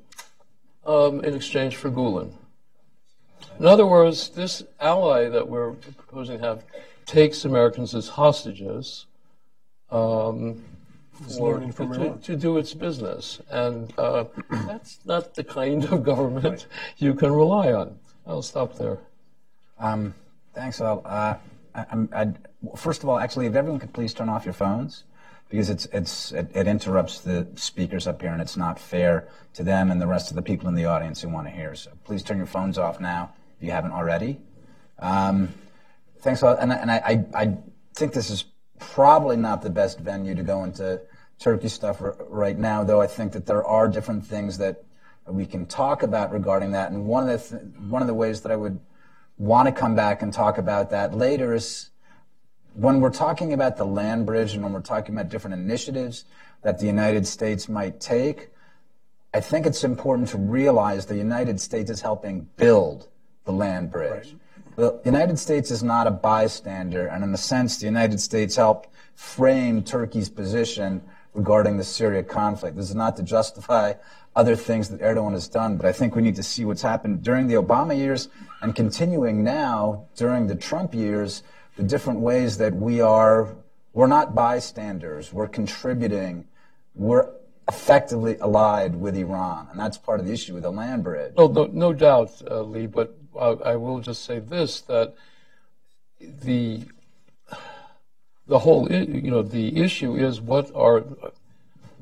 um, 0.86 1.24
in 1.24 1.36
exchange 1.36 1.76
for 1.76 1.92
Gulen." 1.92 2.32
In 3.60 3.66
other 3.66 3.86
words, 3.86 4.30
this 4.30 4.64
ally 4.80 5.30
that 5.30 5.48
we're 5.48 5.74
proposing 5.74 6.40
to 6.40 6.46
have 6.46 6.66
takes 7.06 7.46
Americans 7.46 7.94
as 7.94 8.08
hostages. 8.08 9.06
Um, 9.92 10.64
for, 11.38 11.60
to, 11.60 12.20
to, 12.24 12.36
do 12.36 12.58
its 12.58 12.74
business. 12.74 13.40
And 13.50 13.94
uh, 13.98 14.26
that's 14.68 15.00
not 15.06 15.36
the 15.36 15.44
kind 15.44 15.86
of 15.86 16.04
government 16.04 16.46
right. 16.46 16.68
you 16.98 17.14
can 17.14 17.32
rely 17.32 17.72
on. 17.72 17.98
I'll 18.26 18.42
stop 18.42 18.78
there. 18.78 19.00
Um, 19.80 20.14
thanks, 20.54 20.82
Al. 20.82 21.02
Uh, 21.06 21.36
I, 21.76 22.34
first 22.76 23.04
of 23.04 23.10
all, 23.10 23.18
actually, 23.18 23.48
if 23.48 23.56
everyone 23.56 23.80
could 23.80 23.94
please 23.94 24.14
turn 24.14 24.30
off 24.30 24.46
your 24.46 24.54
phones, 24.54 25.04
because 25.50 25.70
it's, 25.70 25.86
it's, 25.88 26.32
it, 26.32 26.50
it, 26.56 26.68
interrupts 26.68 27.20
the 27.20 27.48
speakers 27.56 28.08
up 28.08 28.22
here, 28.22 28.32
and 28.32 28.42
it's 28.42 28.58
not 28.58 28.80
fair 28.80 29.28
to 29.54 29.64
them 29.64 29.92
and 29.92 30.02
the 30.02 30.08
rest 30.08 30.32
of 30.32 30.36
the 30.36 30.42
people 30.42 30.68
in 30.68 30.76
the 30.76 30.86
audience 30.86 31.22
who 31.22 31.30
want 31.30 31.48
to 31.48 31.52
hear. 31.52 31.76
So 31.76 31.92
please 32.06 32.24
turn 32.24 32.38
your 32.38 32.48
phones 32.48 32.78
off 32.78 33.00
now 33.00 33.34
if 33.58 33.64
you 33.64 33.72
haven't 33.72 33.92
already. 33.92 34.40
Um, 35.00 35.54
thanks 36.20 36.42
a 36.42 36.46
lot. 36.46 36.58
And, 36.60 36.72
and 36.72 36.90
I, 36.90 37.26
I, 37.36 37.42
I 37.44 37.58
think 37.94 38.14
this 38.14 38.30
is 38.30 38.46
probably 38.80 39.38
not 39.38 39.62
the 39.62 39.70
best 39.70 40.00
venue 40.00 40.34
to 40.36 40.44
go 40.44 40.64
into 40.64 41.02
Turkey 41.40 41.68
stuff 41.68 42.02
right 42.30 42.58
now, 42.58 42.84
though 42.84 43.02
I 43.02 43.08
think 43.08 43.34
that 43.34 43.46
there 43.46 43.64
are 43.64 43.88
different 43.88 44.26
things 44.26 44.58
that 44.60 44.84
we 45.28 45.46
can 45.46 45.66
talk 45.66 46.04
about 46.04 46.32
regarding 46.32 46.72
that. 46.72 46.92
And 46.92 47.06
one 47.06 47.30
of 47.30 47.50
the 47.50 47.58
th- 47.58 47.90
one 47.90 48.02
of 48.02 48.08
the 48.08 48.14
ways 48.14 48.42
that 48.42 48.52
I 48.52 48.56
would 48.56 48.80
want 49.38 49.68
to 49.68 49.72
come 49.72 49.96
back 49.96 50.22
and 50.22 50.32
talk 50.34 50.58
about 50.58 50.90
that 50.92 51.14
later 51.14 51.54
is 51.54 51.90
when 52.76 53.02
we're 53.02 53.10
talking 53.10 53.54
about 53.54 53.78
the 53.78 53.86
land 53.86 54.26
bridge 54.26 54.54
and 54.54 54.64
when 54.64 54.74
we're 54.74 54.82
talking 54.82 55.16
about 55.16 55.30
different 55.30 55.54
initiatives 55.54 56.26
that 56.62 56.80
the 56.80 56.86
United 56.86 57.28
States 57.28 57.70
might 57.70 58.00
take. 58.00 58.50
I 59.34 59.40
think 59.40 59.66
it's 59.66 59.84
important 59.84 60.30
to 60.30 60.38
realize 60.38 61.06
the 61.06 61.16
United 61.16 61.60
States 61.60 61.90
is 61.90 62.02
helping 62.02 62.48
build 62.56 63.10
the 63.46 63.52
land 63.52 63.92
bridge. 63.92 64.36
Right. 64.36 64.40
The 64.76 65.02
United 65.06 65.38
States 65.38 65.70
is 65.70 65.84
not 65.84 66.08
a 66.08 66.12
bystander, 66.12 67.08
and 67.08 67.24
in 67.24 67.34
a 67.34 67.38
sense, 67.38 67.78
the 67.78 67.86
United 67.86 68.20
States 68.20 68.56
helped 68.56 68.90
frame 69.16 69.84
Turkey's 69.84 70.30
position 70.30 71.04
regarding 71.34 71.78
the 71.78 71.84
Syria 71.84 72.24
conflict. 72.24 72.76
This 72.76 72.90
is 72.90 72.96
not 72.96 73.16
to 73.18 73.24
justify 73.24 73.94
other 74.36 74.56
things 74.56 74.90
that 74.90 75.02
Erdogan 75.02 75.34
has 75.34 75.48
done, 75.48 75.78
but 75.78 75.86
I 75.86 75.92
think 75.92 76.16
we 76.16 76.22
need 76.22 76.36
to 76.36 76.44
see 76.44 76.66
what's 76.66 76.82
happened 76.82 77.24
during 77.24 77.48
the 77.48 77.56
Obama 77.56 77.98
years 77.98 78.30
and 78.62 78.76
continuing 78.76 79.44
now 79.44 80.06
during 80.16 80.48
the 80.48 80.56
Trump 80.56 80.94
years, 80.94 81.44
the 81.78 81.84
different 81.84 82.20
ways 82.20 82.58
that 82.58 82.74
we 82.76 83.02
are, 83.02 83.56
we're 83.94 84.08
not 84.08 84.34
bystanders, 84.34 85.32
we're 85.32 85.48
contributing, 85.48 86.46
we're 86.96 87.30
effectively 87.68 88.38
allied 88.40 88.96
with 88.96 89.16
Iran, 89.16 89.68
and 89.72 89.80
that's 89.80 89.98
part 89.98 90.20
of 90.20 90.26
the 90.26 90.34
issue 90.34 90.54
with 90.56 90.64
the 90.64 90.72
land 90.72 91.04
bridge. 91.04 91.34
No, 91.38 91.48
no, 91.48 91.66
no 91.66 91.94
doubt, 91.94 92.42
uh, 92.50 92.62
Lee, 92.62 92.88
but 92.88 93.16
I 93.40 93.76
will 93.76 94.00
just 94.00 94.26
say 94.26 94.40
this, 94.40 94.82
that 94.82 95.16
the 96.20 96.82
the 98.48 98.60
whole 98.60 98.92
you 98.92 99.32
know 99.32 99.42
the 99.42 99.82
issue 99.82 100.16
is 100.16 100.42
what 100.42 100.70
are 100.76 101.04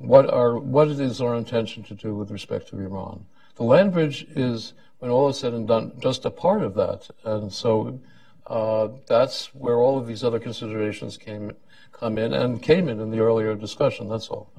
what 0.01 0.31
are 0.31 0.57
what 0.57 0.87
it 0.87 0.99
is 0.99 1.21
our 1.21 1.35
intention 1.35 1.83
to 1.83 1.93
do 1.93 2.15
with 2.15 2.31
respect 2.31 2.69
to 2.69 2.79
Iran. 2.79 3.25
The 3.55 3.63
land 3.63 3.93
bridge 3.93 4.25
is, 4.35 4.73
when 4.99 5.11
all 5.11 5.29
is 5.29 5.39
said 5.39 5.53
and 5.53 5.67
done, 5.67 5.93
just 5.99 6.25
a 6.25 6.31
part 6.31 6.63
of 6.63 6.73
that, 6.75 7.09
and 7.23 7.51
so 7.51 7.99
uh, 8.47 8.89
that's 9.07 9.53
where 9.53 9.77
all 9.77 9.97
of 9.97 10.07
these 10.07 10.23
other 10.23 10.39
considerations 10.39 11.17
came 11.17 11.53
come 11.91 12.17
in 12.17 12.33
and 12.33 12.61
came 12.61 12.89
in 12.89 12.99
in 12.99 13.11
the 13.11 13.19
earlier 13.19 13.55
discussion. 13.55 14.09
That's 14.09 14.27
all. 14.29 14.51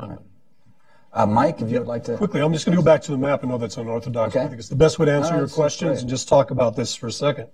Uh, 1.14 1.26
Mike, 1.26 1.60
if 1.60 1.70
you'd 1.70 1.86
like 1.86 2.04
to. 2.04 2.16
Quickly, 2.16 2.40
I'm 2.40 2.52
just 2.52 2.64
going 2.64 2.76
to 2.76 2.82
go 2.82 2.84
back 2.84 3.02
to 3.02 3.10
the 3.10 3.18
map. 3.18 3.44
I 3.44 3.48
know 3.48 3.58
that's 3.58 3.76
unorthodox. 3.76 4.34
Okay. 4.34 4.44
I 4.44 4.48
think 4.48 4.58
it's 4.58 4.68
the 4.68 4.76
best 4.76 4.98
way 4.98 5.06
to 5.06 5.12
answer 5.12 5.32
no, 5.32 5.40
your 5.40 5.48
questions 5.48 6.00
and 6.00 6.08
just 6.08 6.28
talk 6.28 6.50
about 6.50 6.74
this 6.74 6.94
for 6.94 7.08
a 7.08 7.12
second. 7.12 7.48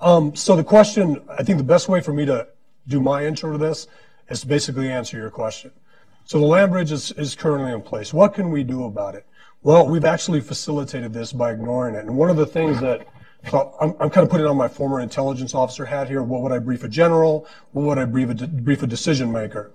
Um, 0.00 0.34
so 0.34 0.56
the 0.56 0.64
question, 0.64 1.22
I 1.38 1.42
think 1.42 1.58
the 1.58 1.64
best 1.64 1.88
way 1.88 2.00
for 2.00 2.12
me 2.12 2.26
to 2.26 2.48
do 2.86 3.00
my 3.00 3.24
intro 3.24 3.52
to 3.52 3.58
this 3.58 3.86
is 4.28 4.40
to 4.40 4.46
basically 4.46 4.90
answer 4.90 5.16
your 5.16 5.30
question. 5.30 5.70
So 6.24 6.38
the 6.38 6.46
land 6.46 6.72
bridge 6.72 6.92
is, 6.92 7.12
is 7.12 7.34
currently 7.34 7.72
in 7.72 7.82
place. 7.82 8.12
What 8.12 8.34
can 8.34 8.50
we 8.50 8.62
do 8.64 8.84
about 8.84 9.14
it? 9.14 9.26
Well, 9.62 9.86
we've 9.88 10.04
actually 10.04 10.40
facilitated 10.40 11.12
this 11.12 11.32
by 11.32 11.52
ignoring 11.52 11.94
it. 11.94 12.04
And 12.04 12.16
one 12.16 12.30
of 12.30 12.36
the 12.36 12.46
things 12.46 12.80
that 12.80 13.06
so 13.50 13.74
I'm, 13.80 13.94
I'm, 13.98 14.10
kind 14.10 14.24
of 14.24 14.30
putting 14.30 14.46
on 14.46 14.56
my 14.56 14.68
former 14.68 15.00
intelligence 15.00 15.54
officer 15.54 15.84
hat 15.84 16.08
here. 16.08 16.22
What 16.22 16.42
would 16.42 16.52
I 16.52 16.58
brief 16.58 16.84
a 16.84 16.88
general? 16.88 17.46
What 17.72 17.82
would 17.86 17.98
I 17.98 18.04
brief 18.04 18.30
a, 18.30 18.46
brief 18.46 18.82
a 18.82 18.86
decision 18.86 19.32
maker? 19.32 19.72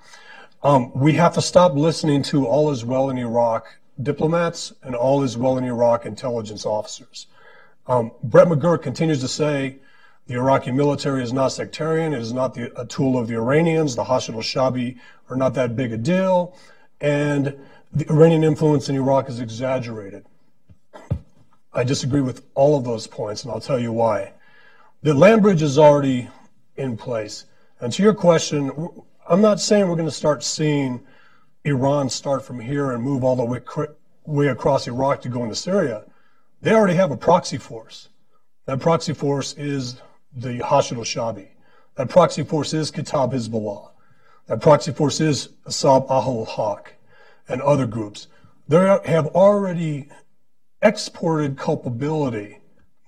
Um, 0.63 0.91
we 0.97 1.13
have 1.13 1.33
to 1.33 1.41
stop 1.41 1.73
listening 1.73 2.23
to 2.23 2.47
all 2.47 2.71
is 2.71 2.86
well 2.86 3.10
in 3.10 3.17
Iraq 3.17 3.77
diplomats 4.01 4.73
and 4.83 4.95
all 4.95 5.23
is 5.23 5.38
well 5.38 5.57
in 5.57 5.65
Iraq 5.65 6.05
intelligence 6.05 6.65
officers. 6.65 7.27
Um, 7.88 8.12
Brett 8.23 8.47
McGurk 8.47 8.81
continues 8.81 9.19
to 9.21 9.27
say 9.27 9.77
The 10.27 10.36
Iraqi 10.36 10.71
military 10.71 11.21
is 11.21 11.33
not 11.33 11.49
sectarian. 11.49 12.13
It 12.13 12.21
is 12.21 12.33
not 12.33 12.53
the, 12.53 12.71
a 12.79 12.86
tool 12.86 13.17
of 13.17 13.27
the 13.27 13.36
Iranians. 13.36 13.95
The 13.95 14.05
Hashid 14.05 14.36
al-Shabi 14.36 14.97
are 15.29 15.35
not 15.35 15.53
that 15.55 15.75
big 15.75 15.91
a 15.93 15.97
deal. 15.97 16.55
And 17.01 17.57
the 17.93 18.09
Iranian 18.09 18.43
influence 18.43 18.89
in 18.89 18.95
Iraq 18.95 19.29
is 19.29 19.39
exaggerated. 19.39 20.25
I 21.73 21.83
disagree 21.83 22.21
with 22.21 22.43
all 22.55 22.77
of 22.77 22.83
those 22.83 23.07
points, 23.07 23.43
and 23.43 23.51
I'll 23.51 23.59
tell 23.59 23.79
you 23.79 23.91
why. 23.91 24.33
The 25.03 25.13
land 25.13 25.43
bridge 25.43 25.61
is 25.61 25.77
already 25.77 26.27
in 26.75 26.97
place. 26.97 27.45
And 27.79 27.93
to 27.93 28.03
your 28.03 28.13
question, 28.13 28.71
I'm 29.29 29.41
not 29.41 29.59
saying 29.59 29.87
we're 29.87 29.95
going 29.95 30.07
to 30.07 30.11
start 30.11 30.43
seeing 30.43 31.05
Iran 31.63 32.09
start 32.09 32.43
from 32.43 32.59
here 32.59 32.91
and 32.91 33.03
move 33.03 33.23
all 33.23 33.35
the 33.35 33.45
way, 33.45 33.59
way 34.25 34.47
across 34.47 34.87
Iraq 34.87 35.21
to 35.21 35.29
go 35.29 35.43
into 35.43 35.55
Syria. 35.55 36.05
They 36.61 36.73
already 36.73 36.95
have 36.95 37.11
a 37.11 37.17
proxy 37.17 37.57
force. 37.57 38.09
That 38.65 38.79
proxy 38.79 39.13
force 39.13 39.53
is 39.53 40.01
the 40.35 40.63
Hashid 40.65 40.97
al-Shabi. 40.97 41.47
That 41.95 42.09
proxy 42.09 42.43
force 42.43 42.73
is 42.73 42.91
Kataib 42.91 43.33
Hezbollah. 43.33 43.91
That 44.47 44.62
proxy 44.62 44.93
force 44.93 45.19
is 45.19 45.49
Ahl 45.83 46.07
al-Haq 46.10 46.93
and 47.49 47.62
other 47.62 47.86
groups. 47.86 48.27
They 48.67 48.77
have 48.77 49.27
already 49.27 50.07
exported 50.81 51.57
culpability, 51.57 52.60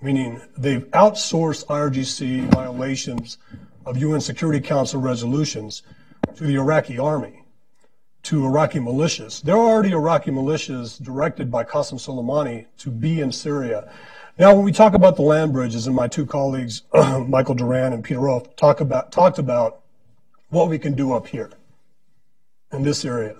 meaning 0.02 0.42
they've 0.56 0.84
outsourced 0.90 1.66
IRGC 1.66 2.52
violations 2.54 3.38
of 3.86 3.96
UN 3.96 4.20
Security 4.20 4.60
Council 4.60 5.00
resolutions 5.00 5.82
to 6.34 6.44
the 6.44 6.56
Iraqi 6.56 6.98
army, 6.98 7.42
to 8.24 8.44
Iraqi 8.44 8.78
militias. 8.78 9.42
There 9.42 9.56
are 9.56 9.66
already 9.66 9.92
Iraqi 9.92 10.30
militias 10.30 11.02
directed 11.02 11.50
by 11.50 11.64
Qasem 11.64 11.98
Soleimani 11.98 12.66
to 12.78 12.90
be 12.90 13.20
in 13.20 13.32
Syria. 13.32 13.90
Now, 14.38 14.54
when 14.54 14.64
we 14.64 14.72
talk 14.72 14.92
about 14.92 15.16
the 15.16 15.22
land 15.22 15.54
bridges, 15.54 15.86
and 15.86 15.96
my 15.96 16.06
two 16.06 16.26
colleagues, 16.26 16.82
Michael 16.94 17.54
Doran 17.54 17.94
and 17.94 18.04
Peter 18.04 18.20
Rough, 18.20 18.54
talk 18.56 18.80
about, 18.80 19.10
talked 19.10 19.38
about 19.38 19.79
what 20.50 20.68
we 20.68 20.78
can 20.78 20.94
do 20.94 21.12
up 21.12 21.28
here 21.28 21.50
in 22.72 22.82
this 22.82 23.04
area. 23.04 23.36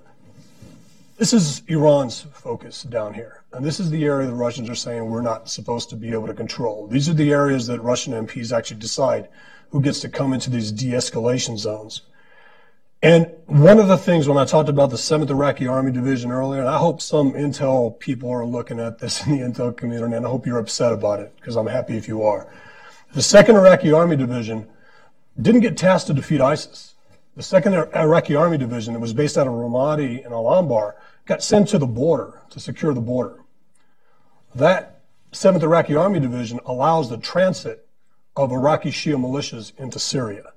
This 1.19 1.33
is 1.35 1.63
Iran's 1.69 2.23
focus 2.33 2.83
down 2.83 3.13
here. 3.13 3.43
And 3.53 3.65
this 3.65 3.79
is 3.79 3.91
the 3.91 4.05
area 4.05 4.27
the 4.27 4.35
Russians 4.35 4.71
are 4.71 4.75
saying 4.75 5.05
we're 5.05 5.21
not 5.21 5.51
supposed 5.51 5.91
to 5.91 5.97
be 5.97 6.13
able 6.13 6.29
to 6.29 6.35
control. 6.35 6.87
These 6.87 7.09
are 7.09 7.15
the 7.15 7.33
areas 7.33 7.67
that 7.67 7.83
Russian 7.83 8.15
MPs 8.15 8.57
actually 8.57 8.81
decide 8.81 9.29
who 9.71 9.83
gets 9.83 10.01
to 10.01 10.09
come 10.09 10.33
into 10.33 10.51
these 10.51 10.73
de 10.73 10.93
escalation 10.93 11.59
zones. 11.59 12.03
And 13.03 13.31
one 13.47 13.79
of 13.79 13.89
the 13.89 13.97
things 13.97 14.29
when 14.29 14.39
I 14.39 14.45
talked 14.45 14.69
about 14.69 14.91
the 14.91 14.97
7th 14.97 15.31
Iraqi 15.31 15.67
Army 15.67 15.91
Division 15.91 16.31
earlier, 16.31 16.61
and 16.61 16.69
I 16.69 16.79
hope 16.79 17.01
some 17.01 17.33
intel 17.33 17.99
people 17.99 18.31
are 18.31 18.45
looking 18.45 18.79
at 18.79 18.99
this 18.99 19.27
in 19.27 19.33
the 19.33 19.45
intel 19.45 19.75
community, 19.75 20.15
and 20.15 20.27
I 20.27 20.29
hope 20.29 20.47
you're 20.47 20.59
upset 20.59 20.93
about 20.93 21.21
it, 21.21 21.35
because 21.37 21.57
I'm 21.57 21.67
happy 21.67 21.97
if 21.97 22.09
you 22.09 22.23
are. 22.23 22.47
The 23.15 23.21
2nd 23.21 23.55
Iraqi 23.55 23.93
Army 23.93 24.17
Division 24.17 24.69
didn't 25.41 25.63
get 25.63 25.79
tasked 25.79 26.09
to 26.09 26.15
defeat 26.15 26.41
ISIS. 26.41 26.90
The 27.41 27.61
2nd 27.61 27.97
Iraqi 27.97 28.35
Army 28.35 28.59
Division 28.59 28.93
that 28.93 29.01
was 29.01 29.15
based 29.15 29.39
out 29.39 29.47
of 29.47 29.55
Ramadi 29.55 30.23
and 30.23 30.35
Al 30.35 30.45
Anbar 30.45 30.97
got 31.25 31.43
sent 31.43 31.69
to 31.69 31.79
the 31.79 31.87
border 31.87 32.43
to 32.51 32.61
secure 32.61 32.93
the 32.93 33.01
border. 33.01 33.41
That 34.55 35.01
7th 35.33 35.63
Iraqi 35.63 35.97
Army 35.97 36.21
Division 36.21 36.61
allows 36.67 37.09
the 37.09 37.17
transit 37.17 37.89
of 38.37 38.53
Iraqi 38.53 38.91
Shia 38.91 39.17
militias 39.17 39.73
into 39.79 39.99
Syria. 39.99 40.53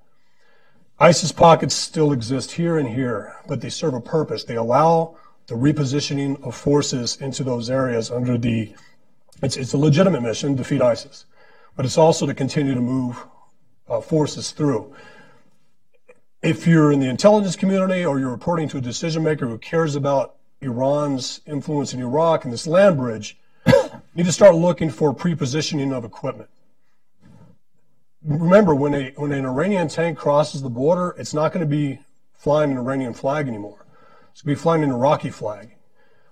ISIS 1.00 1.32
pockets 1.32 1.74
still 1.74 2.12
exist 2.12 2.52
here 2.52 2.78
and 2.78 2.90
here, 2.90 3.34
but 3.48 3.62
they 3.62 3.70
serve 3.70 3.94
a 3.94 4.02
purpose. 4.02 4.44
They 4.44 4.58
allow 4.58 5.16
the 5.48 5.56
repositioning 5.56 6.46
of 6.46 6.54
forces 6.54 7.16
into 7.22 7.46
those 7.46 7.70
areas 7.70 8.12
under 8.12 8.38
the, 8.38 8.76
it's, 9.42 9.56
it's 9.56 9.72
a 9.72 9.78
legitimate 9.78 10.22
mission, 10.22 10.56
defeat 10.56 10.82
ISIS, 10.82 11.28
but 11.78 11.86
it's 11.86 11.98
also 11.98 12.26
to 12.26 12.34
continue 12.34 12.74
to 12.74 12.82
move 12.82 13.26
uh, 13.88 14.02
forces 14.02 14.52
through. 14.52 14.94
If 16.44 16.68
you're 16.68 16.92
in 16.92 17.00
the 17.00 17.08
intelligence 17.08 17.56
community 17.56 18.06
or 18.06 18.20
you're 18.20 18.30
reporting 18.30 18.68
to 18.68 18.78
a 18.78 18.82
decision 18.82 19.24
maker 19.24 19.48
who 19.48 19.58
cares 19.58 19.96
about 19.96 20.36
Iran's 20.60 21.40
influence 21.48 21.94
in 21.94 22.02
Iraq 22.02 22.44
and 22.44 22.52
this 22.52 22.68
land 22.68 22.98
bridge, 22.98 23.38
you 23.66 24.02
need 24.14 24.26
to 24.26 24.32
start 24.34 24.54
looking 24.54 24.90
for 24.90 25.16
prepositioning 25.16 25.94
of 25.94 26.04
equipment. 26.04 26.50
Remember, 28.26 28.76
when, 28.76 28.94
a, 28.94 29.14
when 29.16 29.32
an 29.32 29.46
Iranian 29.46 29.88
tank 29.88 30.18
crosses 30.18 30.62
the 30.62 30.70
border, 30.70 31.16
it's 31.18 31.34
not 31.34 31.54
going 31.54 31.66
to 31.66 31.66
be 31.66 32.02
flying 32.34 32.72
an 32.72 32.78
Iranian 32.78 33.14
flag 33.14 33.48
anymore. 33.48 33.86
It's 34.34 34.42
going 34.42 34.54
to 34.54 34.60
be 34.60 34.62
flying 34.62 34.84
an 34.84 34.92
Iraqi 34.92 35.30
flag. 35.30 35.78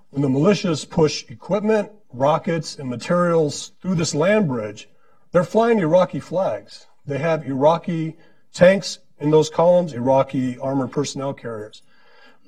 When 0.10 0.22
the 0.22 0.28
militias 0.28 0.90
push 0.90 1.24
equipment, 1.30 1.90
rockets, 2.12 2.78
and 2.78 2.90
materials 2.90 3.72
through 3.82 3.96
this 3.96 4.14
land 4.14 4.50
bridge, 4.50 4.90
they're 5.32 5.46
flying 5.46 5.80
Iraqi 5.80 6.20
flags. 6.20 6.88
They 7.06 7.20
have 7.20 7.48
Iraqi 7.48 8.18
tanks 8.52 9.00
in 9.22 9.30
those 9.30 9.50
columns, 9.50 9.94
Iraqi 9.94 10.58
armored 10.60 10.92
personnel 10.92 11.34
carriers. 11.34 11.84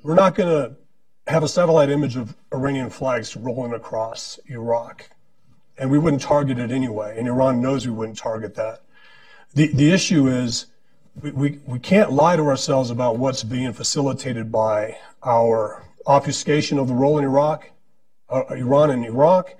We're 0.02 0.14
not 0.14 0.34
going 0.34 0.48
to 0.48 0.76
have 1.30 1.42
a 1.42 1.48
satellite 1.48 1.88
image 1.88 2.16
of 2.16 2.36
Iranian 2.52 2.90
flags 2.90 3.36
rolling 3.36 3.72
across 3.72 4.38
Iraq. 4.46 5.08
And 5.78 5.90
we 5.90 5.98
wouldn't 5.98 6.22
target 6.22 6.58
it 6.58 6.70
anyway. 6.70 7.16
And 7.18 7.26
Iran 7.26 7.62
knows 7.62 7.86
we 7.86 7.92
wouldn't 7.92 8.18
target 8.18 8.54
that. 8.56 8.82
The, 9.54 9.68
the 9.68 9.90
issue 9.90 10.26
is 10.26 10.66
we, 11.20 11.30
we, 11.30 11.60
we 11.66 11.78
can't 11.78 12.12
lie 12.12 12.36
to 12.36 12.42
ourselves 12.42 12.90
about 12.90 13.18
what's 13.18 13.44
being 13.44 13.72
facilitated 13.72 14.52
by 14.52 14.98
our 15.22 15.84
obfuscation 16.06 16.78
of 16.78 16.88
the 16.88 16.94
role 16.94 17.18
in 17.18 17.24
Iraq, 17.24 17.70
uh, 18.28 18.44
Iran 18.50 18.90
and 18.90 19.04
Iraq, 19.04 19.54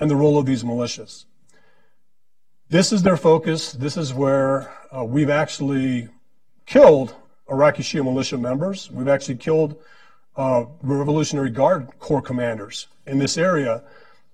and 0.00 0.10
the 0.10 0.16
role 0.16 0.38
of 0.38 0.46
these 0.46 0.64
militias. 0.64 1.26
This 2.68 2.92
is 2.92 3.02
their 3.02 3.16
focus. 3.16 3.72
This 3.72 3.96
is 3.96 4.14
where 4.14 4.72
uh, 4.96 5.04
we've 5.04 5.28
actually 5.28 6.08
killed 6.72 7.14
Iraqi 7.50 7.82
Shia 7.82 8.02
militia 8.02 8.38
members. 8.38 8.90
We've 8.90 9.08
actually 9.08 9.36
killed 9.36 9.76
uh, 10.36 10.64
Revolutionary 10.80 11.50
Guard 11.50 11.88
Corps 11.98 12.22
commanders 12.22 12.86
in 13.06 13.18
this 13.18 13.36
area 13.36 13.82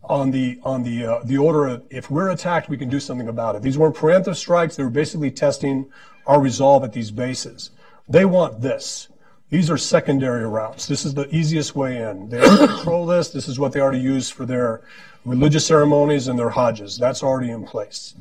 on 0.04 0.30
the 0.30 0.60
on 0.62 0.84
the 0.84 1.04
uh, 1.04 1.20
the 1.24 1.36
order 1.36 1.66
of 1.66 1.82
if 1.90 2.12
we're 2.12 2.30
attacked, 2.30 2.68
we 2.68 2.78
can 2.78 2.88
do 2.88 3.00
something 3.00 3.26
about 3.26 3.56
it. 3.56 3.62
These 3.62 3.76
weren't 3.76 3.96
preemptive 3.96 4.36
strikes; 4.36 4.76
they 4.76 4.84
were 4.84 4.88
basically 5.02 5.32
testing 5.32 5.90
our 6.28 6.40
resolve 6.40 6.84
at 6.84 6.92
these 6.92 7.10
bases. 7.10 7.72
They 8.08 8.24
want 8.24 8.60
this. 8.60 9.08
These 9.50 9.68
are 9.68 9.76
secondary 9.76 10.46
routes. 10.46 10.86
This 10.86 11.04
is 11.04 11.14
the 11.14 11.26
easiest 11.34 11.74
way 11.74 12.00
in. 12.00 12.28
They 12.28 12.40
control 12.68 13.04
this. 13.04 13.30
This 13.30 13.48
is 13.48 13.58
what 13.58 13.72
they 13.72 13.80
already 13.80 13.98
use 13.98 14.30
for 14.30 14.46
their 14.46 14.82
religious 15.24 15.66
ceremonies 15.66 16.28
and 16.28 16.38
their 16.38 16.50
hajjs. 16.50 17.00
That's 17.00 17.24
already 17.24 17.50
in 17.50 17.64
place. 17.64 18.14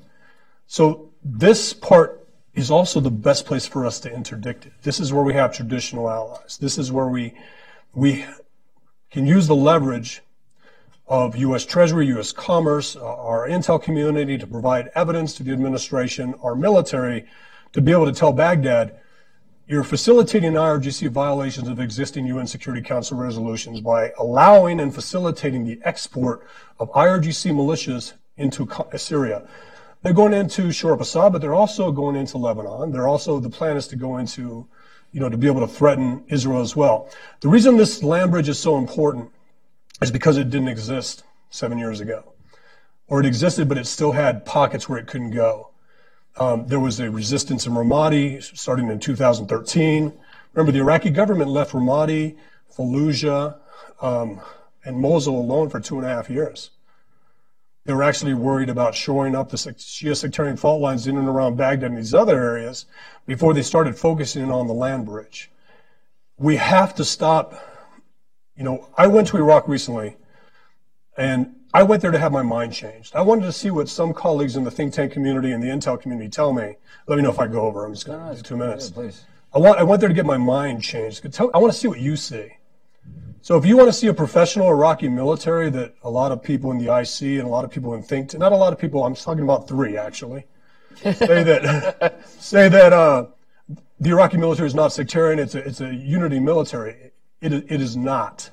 So 0.66 1.12
this 1.24 1.72
part 1.72 2.27
is 2.58 2.72
also 2.72 3.00
the 3.00 3.12
best 3.12 3.46
place 3.46 3.68
for 3.68 3.86
us 3.86 4.00
to 4.00 4.12
interdict 4.12 4.66
it. 4.66 4.74
This 4.82 5.00
is 5.00 5.14
where 5.14 5.24
we 5.24 5.36
have 5.36 5.54
traditional 5.54 6.10
allies. 6.10 6.58
This 6.58 6.80
is 6.80 6.92
where 6.92 7.08
we 7.08 7.34
we 7.94 8.26
can 9.12 9.28
use 9.28 9.48
the 9.48 9.56
leverage 9.56 10.22
of 11.08 11.38
U.S. 11.38 11.66
Treasury, 11.66 12.08
U.S. 12.08 12.32
Commerce, 12.32 12.96
uh, 12.96 13.06
our 13.06 13.48
intel 13.48 13.82
community 13.82 14.38
to 14.40 14.48
provide 14.48 14.90
evidence 14.96 15.36
to 15.36 15.44
the 15.44 15.52
administration, 15.52 16.34
our 16.44 16.56
military 16.56 17.26
to 17.74 17.82
be 17.82 17.92
able 17.92 18.08
to 18.08 18.12
tell 18.12 18.34
Baghdad, 18.34 19.00
you're 19.68 19.84
facilitating 19.84 20.54
IRGC 20.54 21.10
violations 21.10 21.68
of 21.68 21.80
existing 21.80 22.26
UN 22.26 22.48
Security 22.48 22.82
Council 22.82 23.18
resolutions 23.18 23.82
by 23.82 24.12
allowing 24.18 24.80
and 24.80 24.94
facilitating 24.94 25.64
the 25.64 25.80
export 25.84 26.48
of 26.80 26.92
IRGC 26.94 27.52
militias 27.52 28.14
into 28.36 28.68
Syria. 28.98 29.48
They're 30.08 30.14
going 30.14 30.34
into 30.34 30.72
Shor 30.72 30.98
Assad, 31.02 31.34
but 31.34 31.42
they're 31.42 31.54
also 31.54 31.92
going 31.92 32.16
into 32.16 32.38
Lebanon. 32.38 32.94
They're 32.94 33.10
also, 33.10 33.42
the 33.42 33.50
plan 33.50 33.76
is 33.76 33.88
to 33.90 33.98
go 33.98 34.16
into 34.16 34.66
you 35.12 35.20
know, 35.20 35.28
to 35.28 35.36
be 35.36 35.48
able 35.48 35.60
to 35.60 35.68
threaten 35.68 36.24
Israel 36.30 36.62
as 36.62 36.78
well. 36.78 37.10
The 37.42 37.50
reason 37.50 37.76
this 37.76 38.02
land 38.02 38.32
bridge 38.32 38.48
is 38.48 38.58
so 38.58 38.78
important 38.78 39.32
is 40.02 40.10
because 40.10 40.38
it 40.38 40.50
didn't 40.50 40.70
exist 40.70 41.26
seven 41.50 41.78
years 41.78 42.00
ago. 42.00 42.24
Or 43.10 43.20
it 43.20 43.26
existed, 43.26 43.68
but 43.68 43.78
it 43.78 43.86
still 43.86 44.14
had 44.14 44.46
pockets 44.46 44.88
where 44.88 44.98
it 44.98 45.08
couldn't 45.08 45.32
go. 45.32 45.72
Um, 46.38 46.68
there 46.68 46.80
was 46.80 47.02
a 47.02 47.12
resistance 47.12 47.68
in 47.68 47.74
Ramadi 47.74 48.42
starting 48.42 48.90
in 48.90 49.00
2013. 49.00 50.14
Remember, 50.54 50.72
the 50.72 50.80
Iraqi 50.80 51.10
government 51.10 51.50
left 51.50 51.74
Ramadi, 51.74 52.38
Fallujah, 52.74 53.58
um, 54.00 54.40
and 54.86 55.02
Mosul 55.02 55.38
alone 55.38 55.70
for 55.70 55.82
two 55.82 55.98
and 55.98 56.06
a 56.06 56.10
half 56.10 56.30
years. 56.30 56.70
They 57.88 57.94
were 57.94 58.04
actually 58.04 58.34
worried 58.34 58.70
about 58.70 58.96
shoring 58.96 59.34
up 59.34 59.50
the 59.50 59.56
Shia 59.56 60.18
sectarian 60.18 60.58
fault 60.58 60.82
lines 60.82 61.08
in 61.08 61.18
and 61.18 61.30
around 61.30 61.56
Baghdad 61.56 61.92
and 61.92 61.98
these 61.98 62.14
other 62.14 62.38
areas 62.38 62.86
before 63.26 63.54
they 63.54 63.62
started 63.62 63.98
focusing 63.98 64.52
on 64.52 64.68
the 64.68 64.74
land 64.74 65.06
bridge. 65.06 65.50
We 66.38 66.58
have 66.58 66.94
to 66.96 67.06
stop. 67.06 67.54
You 68.58 68.66
know, 68.66 68.90
I 68.98 69.08
went 69.08 69.30
to 69.30 69.38
Iraq 69.38 69.70
recently 69.70 70.18
and 71.16 71.56
I 71.74 71.84
went 71.84 72.02
there 72.02 72.12
to 72.12 72.20
have 72.20 72.34
my 72.34 72.42
mind 72.42 72.74
changed. 72.74 73.16
I 73.16 73.22
wanted 73.22 73.46
to 73.46 73.54
see 73.54 73.72
what 73.72 73.88
some 73.88 74.14
colleagues 74.14 74.58
in 74.58 74.66
the 74.66 74.72
think 74.72 74.94
tank 74.94 75.14
community 75.14 75.54
and 75.54 75.64
the 75.64 75.68
intel 75.68 76.00
community 76.00 76.30
tell 76.30 76.52
me. 76.52 76.76
Let 77.08 77.16
me 77.16 77.22
know 77.22 77.30
if 77.30 77.40
I 77.40 77.48
go 77.48 77.62
over. 77.62 77.86
I'm 77.86 77.94
just 77.94 78.06
going 78.06 78.20
to 78.20 78.36
do 78.36 78.42
two 78.42 78.58
minutes. 78.58 78.90
Yeah, 78.90 78.96
please. 78.96 79.24
I, 79.54 79.60
want, 79.60 79.80
I 79.80 79.84
went 79.84 80.02
there 80.02 80.10
to 80.10 80.16
get 80.16 80.26
my 80.26 80.38
mind 80.38 80.84
changed. 80.84 81.26
I 81.40 81.58
want 81.58 81.72
to 81.72 81.80
see 81.80 81.88
what 81.88 82.02
you 82.02 82.18
see. 82.18 82.57
So 83.48 83.56
if 83.56 83.66
you 83.66 83.78
want 83.78 83.88
to 83.88 83.94
see 83.94 84.08
a 84.08 84.14
professional 84.14 84.68
Iraqi 84.68 85.08
military 85.08 85.70
that 85.70 85.96
a 86.04 86.10
lot 86.10 86.34
of 86.34 86.44
people 86.44 86.70
in 86.72 86.80
the 86.80 86.94
IC 86.94 87.40
and 87.40 87.44
a 87.44 87.48
lot 87.48 87.64
of 87.64 87.72
people 87.72 87.94
in 87.94 88.04
think, 88.04 88.38
not 88.38 88.52
a 88.52 88.58
lot 88.58 88.74
of 88.74 88.78
people, 88.78 89.06
I'm 89.06 89.16
talking 89.16 89.42
about 89.42 89.70
three 89.70 89.96
actually. 89.96 90.46
say 91.02 91.44
that 91.44 92.20
say 92.28 92.68
that 92.68 92.92
uh, 92.92 93.28
the 94.02 94.10
Iraqi 94.10 94.36
military 94.36 94.68
is 94.68 94.76
not 94.76 94.92
sectarian. 94.92 95.40
It's 95.40 95.56
a, 95.56 95.60
it's 95.60 95.80
a 95.80 95.96
unity 95.96 96.42
military. 96.42 97.14
It, 97.40 97.54
it 97.54 97.82
is 97.82 97.96
not. 97.96 98.50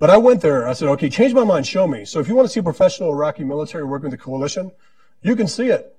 But 0.00 0.10
I 0.10 0.16
went 0.16 0.40
there. 0.40 0.66
I 0.66 0.72
said, 0.72 0.88
okay, 0.88 1.08
change 1.08 1.32
my 1.32 1.44
mind. 1.44 1.64
Show 1.64 1.86
me. 1.86 2.04
So 2.04 2.18
if 2.18 2.26
you 2.26 2.34
want 2.34 2.48
to 2.48 2.52
see 2.52 2.58
a 2.58 2.64
professional 2.64 3.10
Iraqi 3.12 3.44
military 3.44 3.84
working 3.84 4.10
with 4.10 4.18
the 4.18 4.24
coalition, 4.24 4.72
you 5.22 5.36
can 5.36 5.46
see 5.46 5.68
it. 5.68 5.96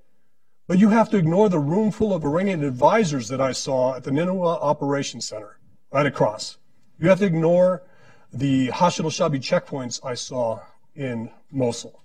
But 0.66 0.78
you 0.78 0.90
have 0.90 1.08
to 1.12 1.16
ignore 1.16 1.48
the 1.48 1.58
room 1.58 1.90
full 1.90 2.12
of 2.12 2.26
Iranian 2.26 2.64
advisors 2.64 3.28
that 3.28 3.40
I 3.40 3.52
saw 3.52 3.94
at 3.94 4.04
the 4.04 4.10
Nineveh 4.10 4.42
Operations 4.42 5.26
Center, 5.26 5.58
right 5.90 6.04
across. 6.04 6.58
You 6.98 7.08
have 7.08 7.20
to 7.20 7.24
ignore 7.24 7.82
the 8.32 8.68
Hashd 8.68 9.04
al-Shabi 9.04 9.40
checkpoints 9.40 10.04
I 10.04 10.14
saw 10.14 10.60
in 10.94 11.30
Mosul. 11.50 12.02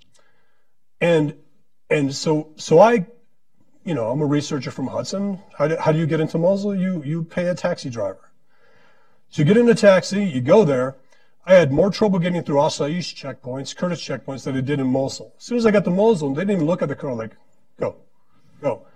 And, 1.01 1.35
and 1.89 2.13
so, 2.15 2.49
so 2.55 2.79
I, 2.79 3.05
you 3.83 3.93
know, 3.93 4.09
I'm 4.09 4.21
a 4.21 4.25
researcher 4.25 4.71
from 4.71 4.88
Hudson. 4.88 5.39
How 5.57 5.67
do, 5.67 5.77
how 5.77 5.91
do 5.91 5.99
you 5.99 6.07
get 6.07 6.19
into 6.19 6.38
Mosul? 6.38 6.75
You, 6.75 7.03
you 7.03 7.23
pay 7.23 7.47
a 7.47 7.55
taxi 7.55 7.89
driver. 7.89 8.31
So 9.29 9.41
you 9.41 9.45
get 9.45 9.57
in 9.57 9.69
a 9.69 9.75
taxi, 9.75 10.23
you 10.23 10.41
go 10.41 10.65
there. 10.65 10.95
I 11.45 11.53
had 11.53 11.71
more 11.71 11.91
trouble 11.91 12.17
getting 12.17 12.41
through 12.41 12.55
Asaish 12.55 13.13
checkpoints, 13.13 13.75
Kurdish 13.75 14.07
checkpoints 14.07 14.45
than 14.45 14.57
I 14.57 14.61
did 14.61 14.79
in 14.79 14.88
Mosul. 14.88 15.33
As 15.38 15.43
soon 15.43 15.57
as 15.57 15.65
I 15.65 15.71
got 15.71 15.83
to 15.83 15.91
Mosul, 15.91 16.33
they 16.33 16.41
didn't 16.41 16.55
even 16.55 16.65
look 16.65 16.81
at 16.81 16.89
the 16.89 16.95
car 16.95 17.13
like, 17.13 17.35
go, 17.79 17.97
go. 18.61 18.88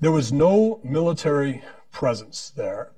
There 0.00 0.12
was 0.12 0.32
no 0.32 0.80
military 0.84 1.64
presence 1.90 2.50
there. 2.50 2.92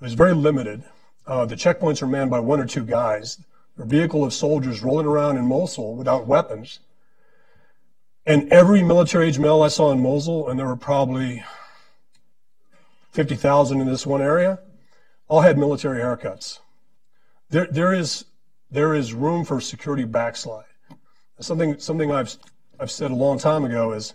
It 0.00 0.04
was 0.04 0.14
very 0.14 0.34
limited. 0.34 0.84
Uh, 1.26 1.46
the 1.46 1.54
checkpoints 1.54 2.02
are 2.02 2.06
manned 2.06 2.30
by 2.30 2.40
one 2.40 2.60
or 2.60 2.66
two 2.66 2.84
guys. 2.84 3.38
A 3.78 3.84
vehicle 3.84 4.24
of 4.24 4.32
soldiers 4.32 4.82
rolling 4.82 5.06
around 5.06 5.36
in 5.36 5.46
Mosul 5.46 5.96
without 5.96 6.26
weapons. 6.26 6.80
And 8.26 8.52
every 8.52 8.82
military 8.82 9.28
age 9.28 9.38
male 9.38 9.62
I 9.62 9.68
saw 9.68 9.90
in 9.92 10.00
Mosul, 10.00 10.48
and 10.48 10.58
there 10.58 10.66
were 10.66 10.76
probably 10.76 11.42
50,000 13.12 13.80
in 13.80 13.86
this 13.86 14.06
one 14.06 14.22
area, 14.22 14.60
all 15.28 15.40
had 15.40 15.58
military 15.58 16.00
haircuts. 16.00 16.60
There, 17.48 17.66
there 17.70 17.92
is, 17.92 18.24
there 18.70 18.94
is 18.94 19.12
room 19.12 19.44
for 19.44 19.60
security 19.60 20.04
backslide. 20.04 20.64
Something, 21.40 21.78
something 21.78 22.12
I've, 22.12 22.36
I've 22.78 22.90
said 22.90 23.10
a 23.10 23.14
long 23.14 23.38
time 23.38 23.64
ago 23.64 23.92
is 23.92 24.14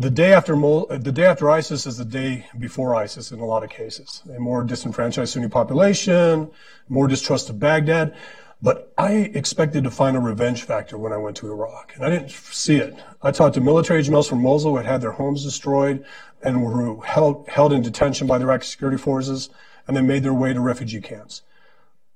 the 0.00 0.10
day 0.10 0.32
after 0.32 0.54
the 0.54 1.12
day 1.12 1.26
after 1.26 1.50
ISIS 1.50 1.84
is 1.84 1.98
the 1.98 2.06
day 2.06 2.46
before 2.58 2.94
ISIS 2.94 3.32
in 3.32 3.40
a 3.40 3.44
lot 3.44 3.62
of 3.62 3.68
cases. 3.68 4.22
A 4.34 4.40
more 4.40 4.64
disenfranchised 4.64 5.34
Sunni 5.34 5.48
population, 5.48 6.50
more 6.88 7.06
distrust 7.06 7.50
of 7.50 7.60
Baghdad. 7.60 8.16
But 8.62 8.94
I 8.96 9.12
expected 9.34 9.84
to 9.84 9.90
find 9.90 10.16
a 10.16 10.20
revenge 10.20 10.62
factor 10.62 10.96
when 10.96 11.12
I 11.12 11.18
went 11.18 11.36
to 11.38 11.52
Iraq, 11.52 11.92
and 11.94 12.04
I 12.04 12.08
didn't 12.08 12.30
see 12.30 12.76
it. 12.76 12.94
I 13.20 13.30
talked 13.30 13.54
to 13.56 13.60
military 13.60 14.02
generals 14.02 14.26
from 14.26 14.42
Mosul 14.42 14.70
who 14.70 14.76
had 14.78 14.86
had 14.86 15.02
their 15.02 15.12
homes 15.12 15.44
destroyed 15.44 16.02
and 16.42 16.62
were 16.62 17.04
held, 17.04 17.46
held 17.48 17.74
in 17.74 17.82
detention 17.82 18.26
by 18.26 18.38
the 18.38 18.44
Iraqi 18.44 18.66
security 18.66 18.96
forces, 18.96 19.50
and 19.86 19.94
they 19.94 20.02
made 20.02 20.22
their 20.22 20.32
way 20.32 20.54
to 20.54 20.60
refugee 20.60 21.02
camps. 21.02 21.42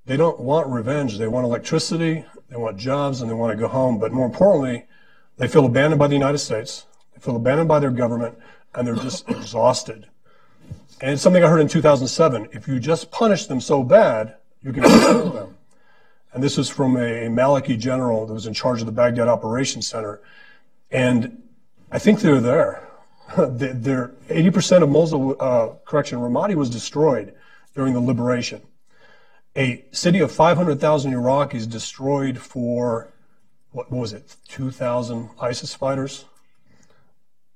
They 0.06 0.16
don't 0.16 0.40
want 0.40 0.68
revenge. 0.68 1.18
They 1.18 1.28
want 1.28 1.44
electricity, 1.44 2.24
they 2.48 2.56
want 2.56 2.78
jobs, 2.78 3.20
and 3.20 3.30
they 3.30 3.34
want 3.34 3.52
to 3.52 3.58
go 3.58 3.68
home. 3.68 3.98
But 3.98 4.12
more 4.12 4.26
importantly, 4.26 4.86
they 5.36 5.48
feel 5.48 5.66
abandoned 5.66 5.98
by 5.98 6.06
the 6.06 6.14
United 6.14 6.38
States. 6.38 6.86
Feel 7.24 7.36
abandoned 7.36 7.68
by 7.68 7.78
their 7.78 7.90
government, 7.90 8.36
and 8.74 8.86
they're 8.86 8.96
just 8.96 9.26
exhausted. 9.30 10.08
And 11.00 11.12
it's 11.12 11.22
something 11.22 11.42
I 11.42 11.48
heard 11.48 11.62
in 11.62 11.68
2007. 11.68 12.50
If 12.52 12.68
you 12.68 12.78
just 12.78 13.10
punish 13.10 13.46
them 13.46 13.62
so 13.62 13.82
bad, 13.82 14.34
you 14.62 14.74
can 14.74 14.82
kill 15.00 15.30
them. 15.30 15.56
And 16.34 16.42
this 16.42 16.58
was 16.58 16.68
from 16.68 16.96
a 16.96 17.30
Maliki 17.30 17.78
general 17.78 18.26
that 18.26 18.34
was 18.34 18.46
in 18.46 18.52
charge 18.52 18.80
of 18.80 18.86
the 18.86 18.92
Baghdad 18.92 19.26
Operations 19.26 19.88
Center. 19.88 20.20
And 20.90 21.42
I 21.90 21.98
think 21.98 22.20
they're 22.20 22.42
there. 22.42 22.86
they're 23.38 24.08
80% 24.28 24.82
of 24.82 24.90
Mosul, 24.90 25.34
uh, 25.40 25.68
correction, 25.86 26.18
Ramadi 26.18 26.54
was 26.54 26.68
destroyed 26.68 27.32
during 27.74 27.94
the 27.94 28.00
liberation. 28.00 28.60
A 29.56 29.82
city 29.92 30.18
of 30.18 30.30
500,000 30.30 31.10
Iraqis 31.10 31.70
destroyed 31.70 32.36
for, 32.36 33.14
what 33.70 33.90
was 33.90 34.12
it, 34.12 34.36
2,000 34.48 35.30
ISIS 35.40 35.74
fighters? 35.74 36.26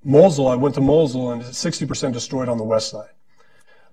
Mosul, 0.05 0.49
I 0.49 0.55
went 0.55 0.75
to 0.77 0.81
Mosul 0.81 1.33
and 1.33 1.43
it's 1.43 1.63
60% 1.63 2.13
destroyed 2.13 2.49
on 2.49 2.59
the 2.59 2.65
west 2.65 2.91
side. 2.91 3.11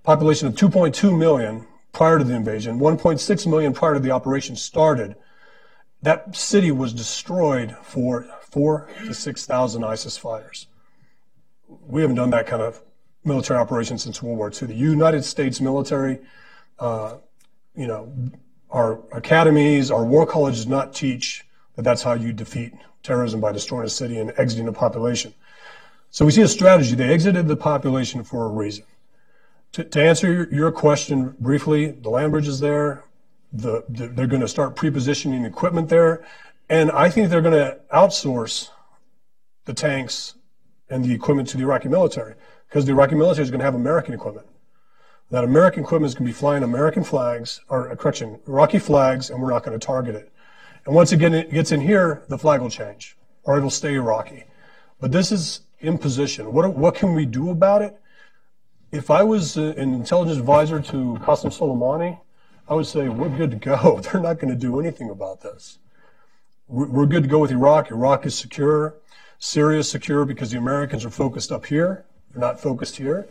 Population 0.02 0.46
of 0.46 0.54
2.2 0.54 1.16
million, 1.16 1.66
prior 1.92 2.18
to 2.18 2.24
the 2.24 2.34
invasion, 2.34 2.78
1.6 2.78 3.46
million 3.46 3.72
prior 3.72 3.94
to 3.94 4.00
the 4.00 4.10
operation 4.10 4.54
started. 4.54 5.16
That 6.02 6.36
city 6.36 6.70
was 6.70 6.92
destroyed 6.92 7.76
for 7.82 8.26
four 8.40 8.88
to 9.04 9.14
6,000 9.14 9.84
ISIS 9.84 10.16
fighters. 10.16 10.68
We 11.68 12.02
haven't 12.02 12.16
done 12.16 12.30
that 12.30 12.46
kind 12.46 12.62
of 12.62 12.82
military 13.24 13.58
operation 13.58 13.98
since 13.98 14.22
World 14.22 14.38
War 14.38 14.50
II. 14.50 14.68
The 14.68 14.74
United 14.74 15.24
States 15.24 15.60
military, 15.60 16.20
uh, 16.78 17.16
you 17.74 17.88
know, 17.88 18.12
our 18.70 19.00
academies, 19.12 19.90
our 19.90 20.04
war 20.04 20.26
colleges 20.26 20.66
not 20.66 20.94
teach 20.94 21.44
that 21.74 21.82
that's 21.82 22.02
how 22.02 22.14
you 22.14 22.32
defeat 22.32 22.72
terrorism 23.02 23.40
by 23.40 23.52
destroying 23.52 23.86
a 23.86 23.90
city 23.90 24.18
and 24.18 24.32
exiting 24.36 24.68
a 24.68 24.72
population. 24.72 25.34
So 26.10 26.24
we 26.24 26.30
see 26.30 26.42
a 26.42 26.48
strategy. 26.48 26.94
They 26.94 27.12
exited 27.12 27.48
the 27.48 27.56
population 27.56 28.24
for 28.24 28.46
a 28.46 28.48
reason. 28.48 28.84
To, 29.72 29.84
to 29.84 30.02
answer 30.02 30.48
your, 30.50 30.72
question 30.72 31.36
briefly, 31.38 31.90
the 31.90 32.08
land 32.08 32.32
bridge 32.32 32.48
is 32.48 32.60
there. 32.60 33.04
The, 33.52 33.84
the, 33.88 34.08
they're 34.08 34.26
going 34.26 34.40
to 34.40 34.48
start 34.48 34.76
pre-positioning 34.76 35.44
equipment 35.44 35.88
there. 35.88 36.24
And 36.68 36.90
I 36.90 37.10
think 37.10 37.28
they're 37.28 37.42
going 37.42 37.52
to 37.52 37.78
outsource 37.92 38.70
the 39.66 39.74
tanks 39.74 40.34
and 40.88 41.04
the 41.04 41.12
equipment 41.12 41.48
to 41.48 41.56
the 41.56 41.64
Iraqi 41.64 41.88
military 41.88 42.34
because 42.68 42.86
the 42.86 42.92
Iraqi 42.92 43.14
military 43.14 43.44
is 43.44 43.50
going 43.50 43.60
to 43.60 43.64
have 43.64 43.74
American 43.74 44.14
equipment. 44.14 44.46
That 45.30 45.44
American 45.44 45.82
equipment 45.82 46.08
is 46.08 46.14
going 46.14 46.26
to 46.26 46.32
be 46.32 46.38
flying 46.38 46.62
American 46.62 47.02
flags, 47.02 47.60
or 47.68 47.90
uh, 47.90 47.96
correction, 47.96 48.38
Iraqi 48.46 48.78
flags, 48.78 49.28
and 49.28 49.42
we're 49.42 49.50
not 49.50 49.64
going 49.64 49.78
to 49.78 49.84
target 49.84 50.14
it. 50.14 50.32
And 50.84 50.94
once 50.94 51.10
again, 51.10 51.34
it 51.34 51.52
gets 51.52 51.72
in 51.72 51.80
here, 51.80 52.22
the 52.28 52.38
flag 52.38 52.60
will 52.60 52.70
change, 52.70 53.16
or 53.42 53.58
it'll 53.58 53.70
stay 53.70 53.94
Iraqi. 53.94 54.44
But 55.00 55.10
this 55.10 55.32
is 55.32 55.62
imposition. 55.80 56.52
What, 56.52 56.74
what 56.74 56.94
can 56.94 57.14
we 57.14 57.26
do 57.26 57.50
about 57.50 57.82
it? 57.82 58.00
if 58.92 59.10
I 59.10 59.22
was 59.22 59.56
uh, 59.56 59.74
an 59.76 59.94
intelligence 59.94 60.38
advisor 60.38 60.80
to 60.80 61.18
Qasem 61.22 61.52
Soleimani, 61.52 62.20
I 62.68 62.74
would 62.74 62.86
say 62.86 63.08
we're 63.08 63.28
good 63.28 63.50
to 63.52 63.56
go. 63.56 64.00
They're 64.02 64.20
not 64.20 64.38
going 64.38 64.52
to 64.52 64.58
do 64.58 64.80
anything 64.80 65.10
about 65.10 65.42
this. 65.42 65.78
We're 66.68 67.06
good 67.06 67.22
to 67.22 67.28
go 67.28 67.38
with 67.38 67.52
Iraq. 67.52 67.92
Iraq 67.92 68.26
is 68.26 68.36
secure. 68.36 68.96
Syria 69.38 69.80
is 69.80 69.90
secure 69.90 70.24
because 70.24 70.50
the 70.50 70.58
Americans 70.58 71.04
are 71.04 71.10
focused 71.10 71.52
up 71.52 71.66
here. 71.66 72.04
They're 72.32 72.40
not 72.40 72.58
focused 72.58 72.96
here. 72.96 73.28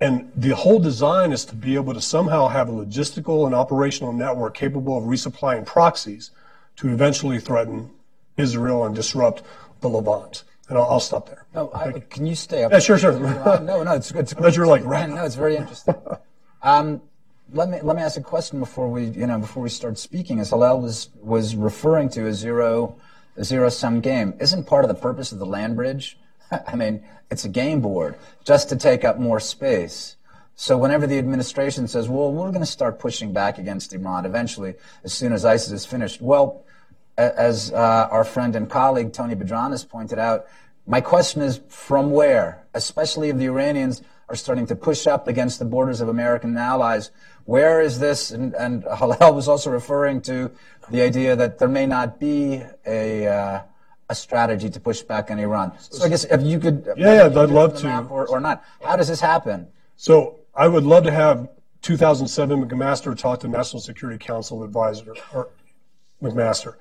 And 0.00 0.30
the 0.34 0.54
whole 0.54 0.78
design 0.78 1.32
is 1.32 1.44
to 1.46 1.54
be 1.54 1.74
able 1.74 1.92
to 1.92 2.00
somehow 2.00 2.48
have 2.48 2.68
a 2.68 2.72
logistical 2.72 3.44
and 3.44 3.54
operational 3.54 4.12
network 4.12 4.54
capable 4.54 4.96
of 4.96 5.04
resupplying 5.04 5.66
proxies 5.66 6.30
to 6.76 6.88
eventually 6.88 7.40
threaten 7.40 7.90
Israel 8.36 8.84
and 8.84 8.94
disrupt 8.94 9.42
the 9.80 9.88
Levant. 9.88 10.44
And 10.68 10.76
I'll, 10.78 10.84
I'll 10.84 11.00
stop 11.00 11.28
there. 11.28 11.46
No, 11.54 11.70
I, 11.72 11.92
can 11.92 12.26
you 12.26 12.34
stay 12.34 12.64
up? 12.64 12.72
Yeah, 12.72 12.80
sure, 12.80 12.98
sure. 12.98 13.18
no, 13.60 13.82
no, 13.82 13.92
it's 13.92 14.10
it's. 14.10 14.32
Unless 14.36 14.56
you're 14.56 14.66
like 14.66 14.84
right. 14.84 15.08
No, 15.08 15.24
it's 15.24 15.36
very 15.36 15.56
interesting. 15.56 15.94
um, 16.62 17.00
let 17.52 17.68
me 17.68 17.78
let 17.82 17.96
me 17.96 18.02
ask 18.02 18.16
a 18.16 18.22
question 18.22 18.58
before 18.58 18.88
we 18.88 19.04
you 19.04 19.26
know 19.26 19.38
before 19.38 19.62
we 19.62 19.68
start 19.68 19.98
speaking. 19.98 20.40
As 20.40 20.50
Hillel 20.50 20.80
was 20.80 21.10
was 21.22 21.54
referring 21.54 22.08
to 22.10 22.26
a 22.26 22.34
zero 22.34 22.96
a 23.36 23.44
zero 23.44 23.68
sum 23.68 24.00
game, 24.00 24.34
isn't 24.40 24.64
part 24.64 24.84
of 24.84 24.88
the 24.88 25.00
purpose 25.00 25.30
of 25.30 25.38
the 25.38 25.46
land 25.46 25.76
bridge? 25.76 26.18
I 26.66 26.74
mean, 26.74 27.04
it's 27.30 27.44
a 27.44 27.48
game 27.48 27.80
board 27.80 28.16
just 28.44 28.68
to 28.70 28.76
take 28.76 29.04
up 29.04 29.18
more 29.18 29.38
space. 29.38 30.16
So 30.56 30.76
whenever 30.78 31.06
the 31.06 31.18
administration 31.18 31.86
says, 31.86 32.08
"Well, 32.08 32.32
we're 32.32 32.48
going 32.48 32.60
to 32.60 32.66
start 32.66 32.98
pushing 32.98 33.32
back 33.32 33.58
against 33.58 33.92
Iran 33.92 34.26
eventually, 34.26 34.74
as 35.04 35.12
soon 35.12 35.32
as 35.32 35.44
ISIS 35.44 35.70
is 35.70 35.86
finished," 35.86 36.20
well, 36.20 36.64
as 37.16 37.72
uh, 37.72 38.08
our 38.10 38.24
friend 38.24 38.56
and 38.56 38.68
colleague 38.68 39.12
Tony 39.12 39.34
Badran 39.34 39.70
has 39.70 39.84
pointed 39.84 40.18
out, 40.18 40.46
my 40.86 41.00
question 41.00 41.42
is 41.42 41.60
from 41.68 42.10
where, 42.10 42.64
especially 42.74 43.30
if 43.30 43.36
the 43.36 43.46
Iranians 43.46 44.02
are 44.28 44.36
starting 44.36 44.66
to 44.66 44.76
push 44.76 45.06
up 45.06 45.28
against 45.28 45.58
the 45.58 45.64
borders 45.64 46.00
of 46.00 46.08
American 46.08 46.56
allies, 46.56 47.10
where 47.44 47.80
is 47.80 47.98
this? 47.98 48.30
And, 48.30 48.54
and 48.54 48.84
Hillel 48.98 49.34
was 49.34 49.48
also 49.48 49.70
referring 49.70 50.20
to 50.22 50.50
the 50.90 51.02
idea 51.02 51.36
that 51.36 51.58
there 51.58 51.68
may 51.68 51.86
not 51.86 52.18
be 52.20 52.62
a, 52.86 53.26
uh, 53.26 53.62
a 54.08 54.14
strategy 54.14 54.68
to 54.70 54.80
push 54.80 55.02
back 55.02 55.30
on 55.30 55.38
Iran. 55.38 55.72
So 55.78 56.04
I 56.04 56.08
guess 56.08 56.24
if 56.24 56.42
you 56.42 56.58
could, 56.58 56.88
yeah, 56.96 57.28
yeah 57.28 57.40
I'd 57.40 57.50
love 57.50 57.78
to, 57.78 58.06
or, 58.08 58.26
or 58.28 58.40
not. 58.40 58.64
How 58.82 58.96
does 58.96 59.08
this 59.08 59.20
happen? 59.20 59.68
So 59.96 60.40
I 60.54 60.68
would 60.68 60.84
love 60.84 61.04
to 61.04 61.12
have 61.12 61.48
2007 61.82 62.68
McMaster 62.68 63.16
talk 63.16 63.40
to 63.40 63.48
National 63.48 63.80
Security 63.80 64.24
Council 64.24 64.64
advisor 64.64 65.14
or 65.32 65.50
McMaster. 66.22 66.74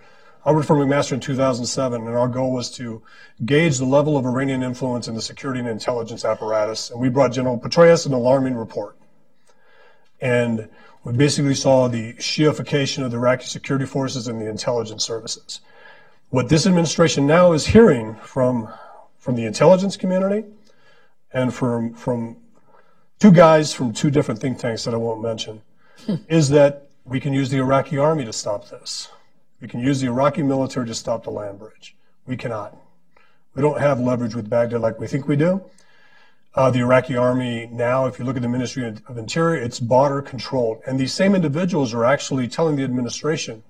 I 0.46 0.52
worked 0.52 0.68
for 0.68 0.76
McMaster 0.76 1.14
in 1.14 1.20
2007, 1.20 2.06
and 2.06 2.16
our 2.16 2.28
goal 2.28 2.52
was 2.52 2.70
to 2.72 3.02
gauge 3.44 3.78
the 3.80 3.86
level 3.86 4.16
of 4.16 4.26
Iranian 4.26 4.62
influence 4.62 5.08
in 5.08 5.16
the 5.16 5.22
security 5.22 5.60
and 5.60 5.68
intelligence 5.68 6.24
apparatus. 6.24 6.92
And 6.92 7.02
we 7.02 7.10
brought 7.10 7.32
General 7.32 7.58
Petraeus 7.58 8.06
an 8.06 8.14
alarming 8.14 8.56
report. 8.56 8.96
And 10.22 10.70
we 11.04 11.14
basically 11.14 11.56
saw 11.56 11.88
the 11.88 12.14
Shiification 12.14 13.04
of 13.04 13.12
the 13.12 13.18
Iraqi 13.18 13.46
security 13.46 13.86
forces 13.86 14.28
and 14.28 14.40
the 14.40 14.50
intelligence 14.50 15.04
services. 15.04 15.62
What 16.30 16.50
this 16.50 16.68
administration 16.68 17.26
now 17.26 17.54
is 17.54 17.68
hearing 17.68 18.16
from 18.16 18.70
from 19.26 19.36
the 19.36 19.46
intelligence 19.46 19.98
community 19.98 20.46
and 21.34 21.52
from, 21.52 21.96
from 21.96 22.38
two 23.20 23.32
guys 23.32 23.74
from 23.74 23.92
two 23.92 24.12
different 24.12 24.40
think 24.40 24.60
tanks 24.60 24.84
that 24.84 24.94
I 24.94 24.98
won't 24.98 25.20
mention, 25.20 25.64
is 26.30 26.50
that 26.50 26.90
we 27.06 27.20
can 27.20 27.34
use 27.34 27.50
the 27.50 27.58
Iraqi 27.58 27.98
army 27.98 28.24
to 28.26 28.32
stop 28.32 28.70
this. 28.70 29.08
We 29.66 29.70
can 29.70 29.80
use 29.80 30.00
the 30.00 30.06
Iraqi 30.06 30.44
military 30.44 30.86
to 30.86 30.94
stop 30.94 31.24
the 31.24 31.32
land 31.32 31.58
bridge. 31.58 31.96
We 32.28 32.38
cannot. 32.38 32.78
We 33.56 33.64
don't 33.64 33.80
have 33.80 34.00
leverage 34.00 34.36
with 34.36 34.48
Baghdad 34.48 34.80
like 34.80 35.00
we 35.00 35.08
think 35.08 35.28
we 35.28 35.36
do. 35.36 35.64
Uh, 36.54 36.70
the 36.70 36.82
Iraqi 36.82 37.18
army 37.18 37.68
now, 37.72 38.06
if 38.06 38.20
you 38.20 38.26
look 38.26 38.36
at 38.36 38.44
the 38.44 38.48
Ministry 38.48 38.86
of 38.86 39.18
Interior, 39.18 39.60
it's 39.60 39.80
border 39.80 40.22
controlled. 40.22 40.82
And 40.86 41.00
these 41.00 41.14
same 41.14 41.34
individuals 41.34 41.96
are 41.96 42.06
actually 42.06 42.48
telling 42.48 42.76
the 42.76 42.84
administration 42.84 43.64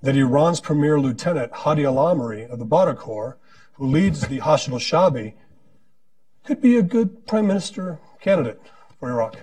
that 0.00 0.16
Iran's 0.16 0.62
premier 0.62 0.98
lieutenant, 0.98 1.52
Hadi 1.52 1.84
al-Amiri 1.84 2.48
of 2.48 2.58
the 2.58 2.64
Badr 2.64 2.94
Corps, 2.94 3.36
who 3.74 3.88
leads 3.88 4.22
the 4.22 4.38
Hashd 4.38 4.72
al-Shabi, 4.72 5.34
could 6.44 6.62
be 6.62 6.78
a 6.78 6.82
good 6.82 7.26
prime 7.26 7.46
minister 7.46 7.98
candidate 8.22 8.62
for 8.98 9.10
Iraq. 9.10 9.36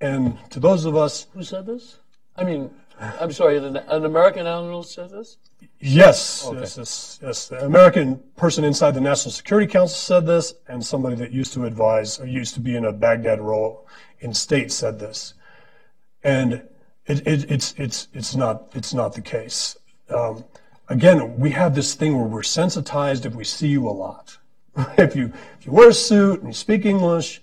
And 0.00 0.38
to 0.48 0.58
those 0.58 0.86
of 0.86 0.96
us, 0.96 1.26
Who 1.34 1.42
said 1.42 1.66
this? 1.66 1.98
I 2.36 2.44
mean, 2.44 2.70
I'm 3.00 3.32
sorry, 3.32 3.56
an, 3.56 3.76
an 3.76 4.04
American 4.04 4.46
analyst 4.46 4.92
said 4.92 5.10
this? 5.10 5.38
yes, 5.78 6.48
yes, 6.52 6.76
yes, 6.76 7.18
yes, 7.22 7.48
the 7.48 7.64
American 7.64 8.22
person 8.36 8.62
inside 8.64 8.92
the 8.92 9.00
National 9.00 9.32
Security 9.32 9.66
Council 9.66 9.96
said 9.96 10.26
this, 10.26 10.54
and 10.68 10.84
somebody 10.84 11.16
that 11.16 11.30
used 11.30 11.54
to 11.54 11.64
advise 11.64 12.20
or 12.20 12.26
used 12.26 12.54
to 12.54 12.60
be 12.60 12.76
in 12.76 12.84
a 12.84 12.92
Baghdad 12.92 13.40
role 13.40 13.86
in 14.20 14.34
state 14.34 14.70
said 14.70 14.98
this. 14.98 15.34
And 16.22 16.62
it, 17.06 17.26
it, 17.26 17.50
it's, 17.50 17.74
it's, 17.78 18.08
it's, 18.12 18.36
not, 18.36 18.68
it's 18.74 18.92
not 18.92 19.14
the 19.14 19.22
case. 19.22 19.76
Um, 20.10 20.44
again, 20.88 21.38
we 21.38 21.50
have 21.52 21.74
this 21.74 21.94
thing 21.94 22.16
where 22.16 22.26
we're 22.26 22.42
sensitized 22.42 23.24
if 23.24 23.34
we 23.34 23.44
see 23.44 23.68
you 23.68 23.88
a 23.88 23.90
lot. 23.90 24.36
if 24.98 25.16
you 25.16 25.32
if 25.58 25.66
you 25.66 25.72
wear 25.72 25.88
a 25.88 25.94
suit 25.94 26.40
and 26.40 26.48
you 26.48 26.54
speak 26.54 26.84
English 26.84 27.42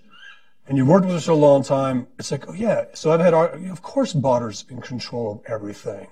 and 0.68 0.78
you've 0.78 0.88
worked 0.88 1.05
with 1.05 1.15
us 1.15 1.26
for 1.26 1.32
a 1.32 1.36
long 1.36 1.63
time, 1.63 2.07
it's 2.20 2.32
like, 2.32 2.49
oh 2.49 2.53
yeah. 2.53 2.86
So 2.93 3.11
I've 3.11 3.22
had, 3.22 3.34
of 3.34 3.82
course, 3.82 4.13
Badr's 4.13 4.65
in 4.70 4.82
control 4.82 5.32
of 5.32 5.51
everything. 5.51 6.07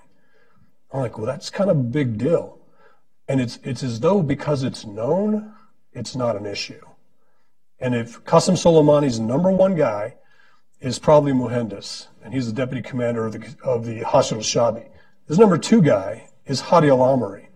I'm 0.93 1.01
like, 1.01 1.17
well, 1.17 1.27
that's 1.27 1.49
kind 1.49 1.69
of 1.69 1.77
a 1.77 1.83
big 1.83 2.17
deal, 2.17 2.59
and 3.27 3.41
it's 3.41 3.59
it's 3.63 3.83
as 3.83 3.99
though 3.99 4.21
because 4.21 4.63
it's 4.63 4.85
known, 4.85 5.53
it's 5.91 6.15
not 6.15 6.37
an 6.37 6.45
issue. 6.45 6.81
And 7.79 7.93
if 7.93 8.23
Qasem 8.23 8.53
Soleimani's 8.53 9.19
number 9.19 9.51
one 9.51 9.75
guy 9.75 10.15
is 10.79 10.99
probably 10.99 11.33
Muhandis, 11.33 12.07
and 12.23 12.33
he's 12.33 12.47
the 12.47 12.53
deputy 12.53 12.81
commander 12.81 13.25
of 13.25 13.33
the 13.33 13.55
of 13.63 13.85
the 13.85 14.01
Hashd 14.01 14.31
al-Shabi, 14.31 14.87
his 15.27 15.37
number 15.37 15.57
two 15.57 15.81
guy 15.81 16.29
is 16.45 16.61
Hadi 16.61 16.89
al-Amiri, 16.89 17.47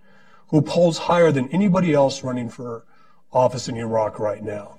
who 0.48 0.62
polls 0.62 0.98
higher 0.98 1.32
than 1.32 1.48
anybody 1.50 1.94
else 1.94 2.24
running 2.24 2.50
for 2.50 2.84
office 3.32 3.70
in 3.70 3.78
Iraq 3.78 4.20
right 4.20 4.44
now. 4.44 4.78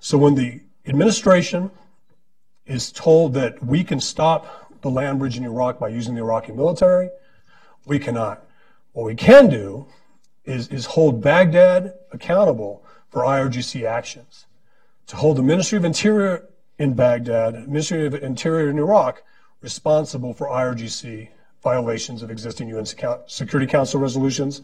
So 0.00 0.18
when 0.18 0.34
the 0.34 0.60
administration 0.86 1.70
is 2.66 2.92
told 2.92 3.34
that 3.34 3.64
we 3.64 3.84
can 3.84 4.00
stop 4.00 4.80
the 4.82 4.90
land 4.90 5.18
bridge 5.18 5.36
in 5.36 5.44
Iraq 5.44 5.78
by 5.78 5.88
using 5.88 6.14
the 6.14 6.20
Iraqi 6.20 6.52
military, 6.52 7.10
we 7.86 7.98
cannot. 7.98 8.44
What 8.92 9.06
we 9.06 9.14
can 9.14 9.48
do 9.48 9.86
is, 10.44 10.68
is 10.68 10.86
hold 10.86 11.22
Baghdad 11.22 11.94
accountable 12.12 12.84
for 13.10 13.22
IRGC 13.22 13.84
actions. 13.84 14.46
To 15.08 15.16
hold 15.16 15.36
the 15.36 15.42
Ministry 15.42 15.78
of 15.78 15.84
Interior 15.84 16.48
in 16.78 16.94
Baghdad, 16.94 17.68
Ministry 17.68 18.06
of 18.06 18.14
Interior 18.14 18.70
in 18.70 18.78
Iraq, 18.78 19.22
responsible 19.60 20.34
for 20.34 20.48
IRGC 20.48 21.28
violations 21.62 22.22
of 22.22 22.30
existing 22.30 22.68
UN 22.68 22.86
Security 22.86 23.70
Council 23.70 24.00
resolutions, 24.00 24.62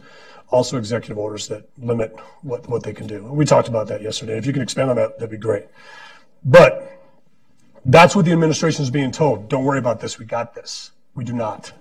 also 0.49 0.77
executive 0.77 1.17
orders 1.17 1.47
that 1.47 1.69
limit 1.77 2.13
what, 2.41 2.67
what 2.67 2.83
they 2.83 2.93
can 2.93 3.07
do. 3.07 3.23
We 3.23 3.45
talked 3.45 3.69
about 3.69 3.87
that 3.87 4.01
yesterday. 4.01 4.37
If 4.37 4.45
you 4.45 4.51
can 4.51 4.61
expand 4.61 4.89
on 4.89 4.97
that, 4.97 5.17
that'd 5.17 5.31
be 5.31 5.37
great. 5.37 5.67
But 6.43 7.01
that's 7.85 8.15
what 8.15 8.25
the 8.25 8.31
administration 8.31 8.83
is 8.83 8.91
being 8.91 9.11
told. 9.11 9.49
Don't 9.49 9.65
worry 9.65 9.79
about 9.79 9.99
this. 9.99 10.19
We 10.19 10.25
got 10.25 10.55
this. 10.55 10.91
We 11.15 11.23
do 11.23 11.33
not. 11.33 11.73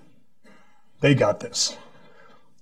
They 1.00 1.14
got 1.14 1.40
this. 1.40 1.76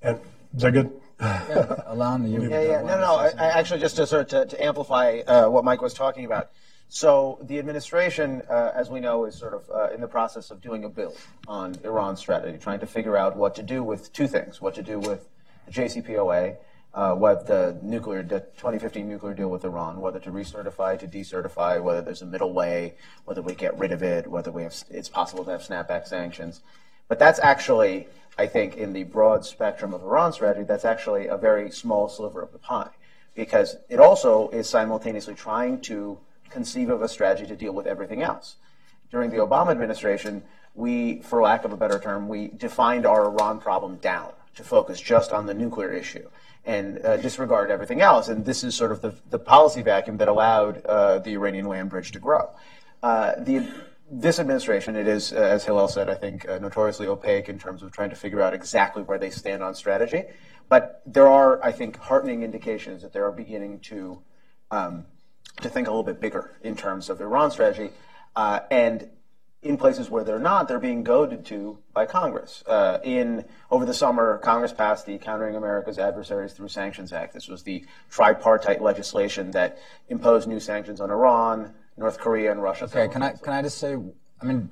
And 0.02 0.20
is 0.54 0.62
that 0.62 0.72
good? 0.72 0.92
Yeah, 1.20 1.82
Ilan, 1.88 2.30
you. 2.30 2.50
Yeah, 2.50 2.60
yeah. 2.60 2.82
No, 2.82 3.00
no. 3.00 3.16
I, 3.16 3.28
I 3.38 3.58
actually, 3.58 3.80
just 3.80 3.96
to 3.96 4.06
sort 4.06 4.32
of 4.32 4.48
to, 4.48 4.56
to 4.56 4.64
amplify 4.64 5.20
uh, 5.26 5.48
what 5.48 5.64
Mike 5.64 5.80
was 5.80 5.94
talking 5.94 6.26
about. 6.26 6.50
So 6.88 7.38
the 7.42 7.58
administration, 7.58 8.42
uh, 8.48 8.72
as 8.74 8.90
we 8.90 9.00
know, 9.00 9.24
is 9.24 9.34
sort 9.34 9.54
of 9.54 9.70
uh, 9.70 9.94
in 9.94 10.00
the 10.00 10.06
process 10.06 10.50
of 10.50 10.60
doing 10.60 10.84
a 10.84 10.88
bill 10.88 11.16
on 11.48 11.76
Iran 11.84 12.16
strategy, 12.16 12.58
trying 12.58 12.80
to 12.80 12.86
figure 12.86 13.16
out 13.16 13.36
what 13.36 13.54
to 13.56 13.62
do 13.62 13.82
with 13.82 14.12
two 14.12 14.28
things: 14.28 14.60
what 14.60 14.74
to 14.74 14.82
do 14.82 14.98
with 14.98 15.26
the 15.66 15.72
JCPOA, 15.72 16.56
uh, 16.96 17.14
what 17.14 17.46
the 17.46 17.78
nuclear, 17.82 18.22
the 18.22 18.40
2015 18.40 19.06
nuclear 19.06 19.34
deal 19.34 19.50
with 19.50 19.64
Iran, 19.64 20.00
whether 20.00 20.18
to 20.18 20.30
recertify, 20.30 20.98
to 20.98 21.06
decertify, 21.06 21.80
whether 21.82 22.00
there's 22.00 22.22
a 22.22 22.26
middle 22.26 22.54
way, 22.54 22.94
whether 23.26 23.42
we 23.42 23.54
get 23.54 23.78
rid 23.78 23.92
of 23.92 24.02
it, 24.02 24.26
whether 24.26 24.50
we 24.50 24.62
have, 24.62 24.74
it's 24.88 25.10
possible 25.10 25.44
to 25.44 25.50
have 25.50 25.60
snapback 25.60 26.06
sanctions. 26.06 26.62
But 27.06 27.18
that's 27.18 27.38
actually, 27.38 28.08
I 28.38 28.46
think, 28.46 28.76
in 28.76 28.94
the 28.94 29.04
broad 29.04 29.44
spectrum 29.44 29.92
of 29.92 30.02
Iran's 30.02 30.36
strategy, 30.36 30.64
that's 30.64 30.86
actually 30.86 31.26
a 31.26 31.36
very 31.36 31.70
small 31.70 32.08
sliver 32.08 32.40
of 32.40 32.52
the 32.52 32.58
pie, 32.58 32.90
because 33.34 33.76
it 33.90 34.00
also 34.00 34.48
is 34.48 34.66
simultaneously 34.66 35.34
trying 35.34 35.82
to 35.82 36.18
conceive 36.48 36.88
of 36.88 37.02
a 37.02 37.08
strategy 37.10 37.46
to 37.46 37.56
deal 37.56 37.72
with 37.72 37.86
everything 37.86 38.22
else. 38.22 38.56
During 39.10 39.28
the 39.28 39.36
Obama 39.36 39.70
administration, 39.70 40.42
we, 40.74 41.20
for 41.20 41.42
lack 41.42 41.66
of 41.66 41.72
a 41.72 41.76
better 41.76 41.98
term, 41.98 42.26
we 42.26 42.48
defined 42.48 43.04
our 43.04 43.26
Iran 43.26 43.60
problem 43.60 43.96
down 43.96 44.32
to 44.54 44.64
focus 44.64 44.98
just 44.98 45.32
on 45.32 45.44
the 45.44 45.52
nuclear 45.52 45.92
issue 45.92 46.26
and 46.66 47.04
uh, 47.04 47.16
disregard 47.16 47.70
everything 47.70 48.00
else. 48.00 48.28
And 48.28 48.44
this 48.44 48.64
is 48.64 48.74
sort 48.74 48.92
of 48.92 49.00
the, 49.00 49.14
the 49.30 49.38
policy 49.38 49.82
vacuum 49.82 50.16
that 50.18 50.28
allowed 50.28 50.84
uh, 50.84 51.20
the 51.20 51.32
Iranian 51.34 51.66
land 51.66 51.90
bridge 51.90 52.12
to 52.12 52.18
grow. 52.18 52.50
Uh, 53.02 53.32
the, 53.38 53.66
this 54.10 54.38
administration, 54.38 54.96
it 54.96 55.06
is, 55.06 55.32
uh, 55.32 55.36
as 55.36 55.64
Hillel 55.64 55.88
said, 55.88 56.10
I 56.10 56.14
think, 56.14 56.48
uh, 56.48 56.58
notoriously 56.58 57.06
opaque 57.06 57.48
in 57.48 57.58
terms 57.58 57.82
of 57.82 57.92
trying 57.92 58.10
to 58.10 58.16
figure 58.16 58.42
out 58.42 58.52
exactly 58.52 59.02
where 59.02 59.18
they 59.18 59.30
stand 59.30 59.62
on 59.62 59.74
strategy. 59.74 60.24
But 60.68 61.02
there 61.06 61.28
are, 61.28 61.62
I 61.64 61.70
think, 61.72 61.96
heartening 61.96 62.42
indications 62.42 63.02
that 63.02 63.12
they 63.12 63.20
are 63.20 63.32
beginning 63.32 63.80
to 63.80 64.20
um, 64.70 65.06
to 65.62 65.68
think 65.68 65.86
a 65.86 65.90
little 65.90 66.02
bit 66.02 66.20
bigger 66.20 66.52
in 66.62 66.76
terms 66.76 67.08
of 67.08 67.20
Iran 67.20 67.50
strategy. 67.50 67.90
Uh, 68.34 68.60
and 68.70 69.08
in 69.62 69.76
places 69.76 70.10
where 70.10 70.22
they're 70.22 70.38
not, 70.38 70.68
they're 70.68 70.78
being 70.78 71.02
goaded 71.02 71.44
to 71.46 71.78
by 71.92 72.06
Congress. 72.06 72.62
Uh, 72.66 72.98
in 73.02 73.44
over 73.70 73.84
the 73.84 73.94
summer, 73.94 74.38
Congress 74.38 74.72
passed 74.72 75.06
the 75.06 75.18
Countering 75.18 75.56
America's 75.56 75.98
Adversaries 75.98 76.52
Through 76.52 76.68
Sanctions 76.68 77.12
Act. 77.12 77.32
This 77.32 77.48
was 77.48 77.62
the 77.62 77.84
tripartite 78.10 78.82
legislation 78.82 79.50
that 79.52 79.78
imposed 80.08 80.48
new 80.48 80.60
sanctions 80.60 81.00
on 81.00 81.10
Iran, 81.10 81.74
North 81.96 82.18
Korea, 82.18 82.52
and 82.52 82.62
Russia. 82.62 82.84
Okay, 82.84 83.08
can 83.08 83.22
I 83.22 83.32
can 83.32 83.52
I 83.54 83.62
just 83.62 83.78
say, 83.78 83.96
I 84.40 84.44
mean, 84.44 84.70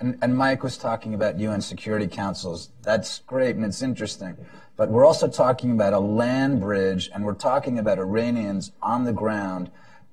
and, 0.00 0.18
and 0.22 0.36
Mike 0.36 0.62
was 0.62 0.76
talking 0.76 1.14
about 1.14 1.38
UN 1.40 1.60
Security 1.60 2.06
Councils. 2.06 2.70
That's 2.82 3.20
great 3.20 3.56
and 3.56 3.64
it's 3.64 3.82
interesting, 3.82 4.36
but 4.76 4.90
we're 4.90 5.04
also 5.04 5.26
talking 5.26 5.72
about 5.72 5.92
a 5.92 5.98
land 5.98 6.60
bridge, 6.60 7.10
and 7.12 7.24
we're 7.24 7.34
talking 7.34 7.78
about 7.78 7.98
Iranians 7.98 8.72
on 8.82 9.04
the 9.04 9.12
ground, 9.12 9.70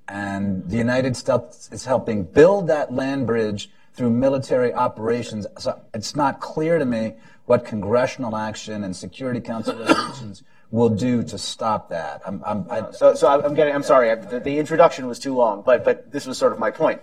and 0.07 0.67
the 0.67 0.77
United 0.77 1.15
States 1.15 1.69
is 1.71 1.85
helping 1.85 2.23
build 2.23 2.67
that 2.67 2.93
land 2.93 3.27
bridge 3.27 3.69
through 3.95 4.09
military 4.09 4.73
operations. 4.73 5.47
So 5.57 5.79
it's 5.93 6.15
not 6.15 6.39
clear 6.39 6.77
to 6.77 6.85
me 6.85 7.13
what 7.45 7.65
congressional 7.65 8.35
action 8.35 8.83
and 8.83 8.95
Security 8.95 9.39
Council 9.39 9.75
resolutions 9.79 10.43
will 10.71 10.89
do 10.89 11.23
to 11.23 11.37
stop 11.37 11.89
that. 11.89 12.21
I'm, 12.25 12.43
I'm, 12.45 12.65
I, 12.69 12.91
so, 12.91 13.13
so 13.15 13.27
I'm 13.27 13.53
getting. 13.53 13.73
I'm 13.73 13.83
sorry. 13.83 14.13
The, 14.15 14.39
the, 14.39 14.59
introduction 14.59 15.07
was 15.07 15.19
too 15.19 15.35
long, 15.35 15.63
but 15.65 15.85
but 15.85 16.11
this 16.11 16.25
was 16.25 16.37
sort 16.37 16.51
of 16.51 16.59
my 16.59 16.71
point. 16.71 17.01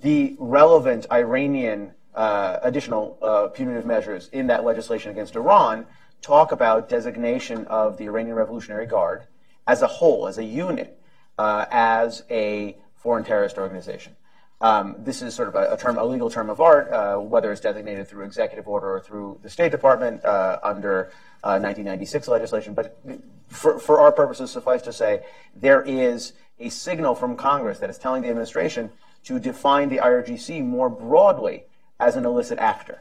The 0.00 0.36
relevant 0.38 1.06
Iranian 1.10 1.92
uh, 2.14 2.58
additional 2.62 3.18
uh, 3.20 3.48
punitive 3.48 3.84
measures 3.84 4.28
in 4.32 4.46
that 4.46 4.64
legislation 4.64 5.10
against 5.10 5.36
Iran 5.36 5.86
talk 6.22 6.52
about 6.52 6.88
designation 6.88 7.66
of 7.66 7.96
the 7.96 8.04
Iranian 8.04 8.36
Revolutionary 8.36 8.86
Guard 8.86 9.24
as 9.66 9.82
a 9.82 9.86
whole, 9.86 10.26
as 10.26 10.38
a 10.38 10.44
unit, 10.44 10.98
uh, 11.38 11.66
as 11.70 12.24
a 12.30 12.76
foreign 12.96 13.24
terrorist 13.24 13.58
organization. 13.58 14.14
Um, 14.62 14.96
this 14.98 15.22
is 15.22 15.34
sort 15.34 15.48
of 15.48 15.54
a, 15.54 15.72
a, 15.72 15.76
term, 15.76 15.96
a 15.96 16.04
legal 16.04 16.28
term 16.28 16.50
of 16.50 16.60
art, 16.60 16.92
uh, 16.92 17.16
whether 17.16 17.50
it's 17.50 17.62
designated 17.62 18.08
through 18.08 18.24
executive 18.24 18.68
order 18.68 18.94
or 18.94 19.00
through 19.00 19.38
the 19.42 19.48
State 19.48 19.72
Department 19.72 20.22
uh, 20.24 20.58
under 20.62 21.12
uh, 21.42 21.56
1996 21.56 22.28
legislation. 22.28 22.74
But 22.74 22.98
for, 23.48 23.78
for 23.78 24.00
our 24.00 24.12
purposes, 24.12 24.50
suffice 24.50 24.82
to 24.82 24.92
say, 24.92 25.24
there 25.56 25.82
is 25.82 26.34
a 26.58 26.68
signal 26.68 27.14
from 27.14 27.36
Congress 27.36 27.78
that 27.78 27.88
is 27.88 27.96
telling 27.96 28.22
the 28.22 28.28
administration 28.28 28.90
to 29.24 29.38
define 29.38 29.88
the 29.88 29.96
IRGC 29.96 30.62
more 30.64 30.90
broadly 30.90 31.64
as 31.98 32.16
an 32.16 32.26
illicit 32.26 32.58
actor. 32.58 33.00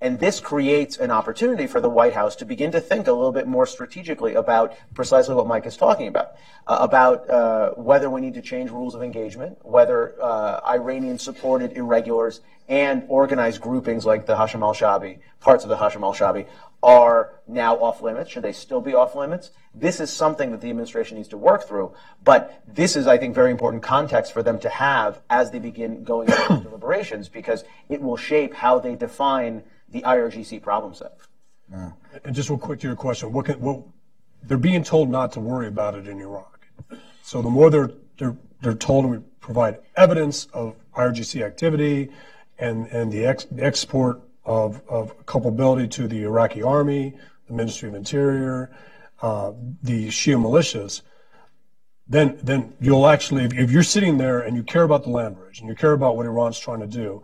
And 0.00 0.18
this 0.18 0.40
creates 0.40 0.98
an 0.98 1.10
opportunity 1.10 1.66
for 1.66 1.80
the 1.80 1.88
White 1.88 2.12
House 2.12 2.36
to 2.36 2.44
begin 2.44 2.70
to 2.72 2.80
think 2.80 3.06
a 3.06 3.12
little 3.12 3.32
bit 3.32 3.46
more 3.46 3.66
strategically 3.66 4.34
about 4.34 4.74
precisely 4.94 5.34
what 5.34 5.46
Mike 5.46 5.64
is 5.64 5.76
talking 5.76 6.06
about, 6.06 6.32
uh, 6.66 6.78
about 6.80 7.28
uh, 7.30 7.70
whether 7.70 8.10
we 8.10 8.20
need 8.20 8.34
to 8.34 8.42
change 8.42 8.70
rules 8.70 8.94
of 8.94 9.02
engagement, 9.02 9.56
whether 9.62 10.14
uh, 10.22 10.60
Iranian 10.66 11.18
supported 11.18 11.72
irregulars 11.72 12.40
and 12.68 13.04
organized 13.08 13.60
groupings 13.60 14.04
like 14.04 14.26
the 14.26 14.34
Hashd 14.34 14.60
al-Shabi, 14.60 15.20
parts 15.40 15.64
of 15.64 15.70
the 15.70 15.76
Hashd 15.76 16.02
al-Shabi, 16.02 16.46
are 16.82 17.40
now 17.48 17.76
off 17.76 18.02
limits? 18.02 18.30
Should 18.30 18.42
they 18.42 18.52
still 18.52 18.80
be 18.80 18.94
off 18.94 19.14
limits? 19.14 19.50
This 19.74 19.98
is 19.98 20.12
something 20.12 20.50
that 20.50 20.60
the 20.60 20.68
administration 20.68 21.16
needs 21.16 21.28
to 21.28 21.38
work 21.38 21.66
through. 21.66 21.94
But 22.22 22.62
this 22.66 22.96
is, 22.96 23.06
I 23.06 23.16
think, 23.18 23.34
very 23.34 23.50
important 23.50 23.82
context 23.82 24.32
for 24.32 24.42
them 24.42 24.58
to 24.60 24.68
have 24.68 25.20
as 25.30 25.50
they 25.50 25.58
begin 25.58 26.04
going 26.04 26.28
into 26.28 26.60
deliberations 26.64 27.28
because 27.28 27.64
it 27.88 28.02
will 28.02 28.16
shape 28.16 28.52
how 28.54 28.78
they 28.78 28.94
define 28.94 29.62
the 29.90 30.02
IRGC 30.02 30.62
problem 30.62 30.94
set. 30.94 31.18
And 32.24 32.34
just 32.34 32.48
real 32.48 32.58
quick 32.58 32.80
to 32.80 32.86
your 32.86 32.96
question, 32.96 33.32
what 33.32 33.46
can, 33.46 33.60
what, 33.60 33.82
they're 34.42 34.56
being 34.56 34.84
told 34.84 35.10
not 35.10 35.32
to 35.32 35.40
worry 35.40 35.66
about 35.66 35.94
it 35.94 36.06
in 36.06 36.20
Iraq. 36.20 36.66
So 37.22 37.42
the 37.42 37.50
more 37.50 37.70
they're, 37.70 37.90
they're, 38.18 38.36
they're 38.60 38.74
told 38.74 39.06
to 39.06 39.24
provide 39.40 39.78
evidence 39.96 40.46
of 40.52 40.76
IRGC 40.96 41.44
activity 41.44 42.10
and, 42.58 42.86
and 42.88 43.12
the 43.12 43.26
ex, 43.26 43.46
export 43.58 44.22
of, 44.44 44.80
of 44.88 45.26
culpability 45.26 45.88
to 45.88 46.06
the 46.06 46.22
Iraqi 46.22 46.62
army, 46.62 47.14
the 47.48 47.54
Ministry 47.54 47.88
of 47.88 47.94
Interior, 47.94 48.70
uh, 49.22 49.52
the 49.82 50.08
Shia 50.08 50.36
militias, 50.36 51.02
then 52.08 52.38
then 52.42 52.74
you'll 52.80 53.06
actually, 53.06 53.44
if, 53.44 53.54
if 53.54 53.70
you're 53.70 53.82
sitting 53.82 54.18
there 54.18 54.40
and 54.40 54.56
you 54.56 54.62
care 54.62 54.84
about 54.84 55.02
the 55.02 55.10
land 55.10 55.36
bridge 55.36 55.58
and 55.60 55.68
you 55.68 55.74
care 55.74 55.92
about 55.92 56.16
what 56.16 56.26
Iran's 56.26 56.58
trying 56.58 56.80
to 56.80 56.86
do, 56.86 57.22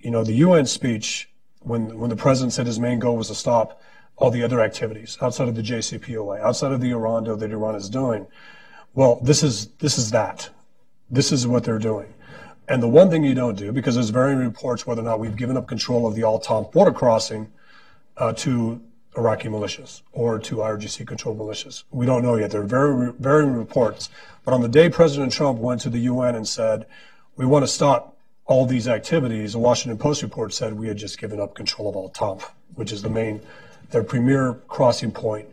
you 0.00 0.10
know, 0.10 0.22
the 0.22 0.34
UN 0.34 0.66
speech 0.66 1.29
when 1.60 1.98
when 1.98 2.10
the 2.10 2.16
president 2.16 2.52
said 2.52 2.66
his 2.66 2.80
main 2.80 2.98
goal 2.98 3.16
was 3.16 3.28
to 3.28 3.34
stop 3.34 3.80
all 4.16 4.30
the 4.30 4.42
other 4.42 4.60
activities 4.60 5.16
outside 5.20 5.48
of 5.48 5.54
the 5.54 5.62
JCPOA, 5.62 6.40
outside 6.40 6.72
of 6.72 6.80
the 6.80 6.90
Iran 6.90 7.24
that 7.24 7.50
Iran 7.50 7.74
is 7.74 7.88
doing. 7.88 8.26
Well, 8.94 9.20
this 9.22 9.42
is 9.42 9.68
this 9.78 9.98
is 9.98 10.10
that. 10.10 10.50
This 11.10 11.32
is 11.32 11.46
what 11.46 11.64
they're 11.64 11.78
doing. 11.78 12.14
And 12.68 12.82
the 12.82 12.88
one 12.88 13.10
thing 13.10 13.24
you 13.24 13.34
don't 13.34 13.58
do, 13.58 13.72
because 13.72 13.96
there's 13.96 14.10
varying 14.10 14.38
reports 14.38 14.86
whether 14.86 15.00
or 15.00 15.04
not 15.04 15.18
we've 15.18 15.36
given 15.36 15.56
up 15.56 15.66
control 15.66 16.06
of 16.06 16.14
the 16.14 16.22
Al 16.22 16.38
Tanf 16.38 16.70
border 16.70 16.92
crossing 16.92 17.50
uh, 18.16 18.32
to 18.34 18.80
Iraqi 19.16 19.48
militias 19.48 20.02
or 20.12 20.38
to 20.38 20.56
IRGC 20.56 21.04
controlled 21.06 21.38
militias. 21.38 21.82
We 21.90 22.06
don't 22.06 22.22
know 22.22 22.36
yet. 22.36 22.52
There 22.52 22.60
are 22.60 22.66
very 22.66 23.12
varying 23.18 23.54
reports. 23.54 24.08
But 24.44 24.54
on 24.54 24.60
the 24.62 24.68
day 24.68 24.88
President 24.88 25.32
Trump 25.32 25.58
went 25.58 25.80
to 25.80 25.90
the 25.90 25.98
UN 26.00 26.36
and 26.36 26.46
said, 26.46 26.86
we 27.36 27.44
want 27.44 27.64
to 27.64 27.68
stop 27.68 28.16
all 28.50 28.66
these 28.66 28.88
activities, 28.88 29.52
the 29.52 29.58
Washington 29.58 29.96
Post 29.96 30.22
report 30.22 30.52
said 30.52 30.74
we 30.74 30.88
had 30.88 30.98
just 30.98 31.18
given 31.18 31.40
up 31.40 31.54
control 31.54 31.88
of 31.88 31.96
Al 31.96 32.10
Tanf, 32.10 32.50
which 32.74 32.92
is 32.92 33.00
the 33.00 33.08
main, 33.08 33.40
their 33.90 34.02
premier 34.02 34.54
crossing 34.68 35.12
point. 35.12 35.48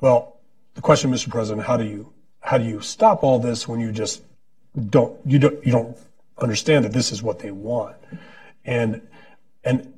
Well, 0.00 0.36
the 0.74 0.80
question, 0.80 1.10
Mr. 1.10 1.30
President, 1.30 1.66
how 1.66 1.76
do 1.76 1.84
you 1.84 2.12
how 2.40 2.58
do 2.58 2.64
you 2.64 2.80
stop 2.80 3.24
all 3.24 3.38
this 3.38 3.66
when 3.66 3.80
you 3.80 3.90
just 3.90 4.22
don't 4.90 5.18
you 5.24 5.38
don't 5.38 5.64
you 5.66 5.72
don't 5.72 5.96
understand 6.42 6.84
that 6.84 6.92
this 6.92 7.12
is 7.12 7.22
what 7.22 7.38
they 7.38 7.50
want. 7.50 7.96
And, 8.64 9.00
and 9.64 9.94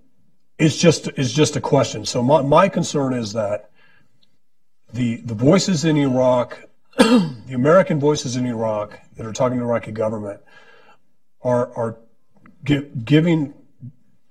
it's 0.58 0.76
just, 0.76 1.08
it's 1.08 1.32
just 1.32 1.56
a 1.56 1.60
question. 1.60 2.06
So 2.06 2.22
my, 2.22 2.42
my 2.42 2.68
concern 2.68 3.14
is 3.14 3.32
that 3.32 3.70
the, 4.92 5.16
the 5.16 5.34
voices 5.34 5.84
in 5.84 5.96
Iraq, 5.96 6.64
the 6.98 7.54
American 7.54 7.98
voices 7.98 8.36
in 8.36 8.46
Iraq 8.46 9.00
that 9.16 9.26
are 9.26 9.32
talking 9.32 9.58
to 9.58 9.64
the 9.64 9.68
Iraqi 9.68 9.90
government 9.90 10.40
are, 11.42 11.72
are 11.76 11.96
gi- 12.64 12.90
giving 13.04 13.54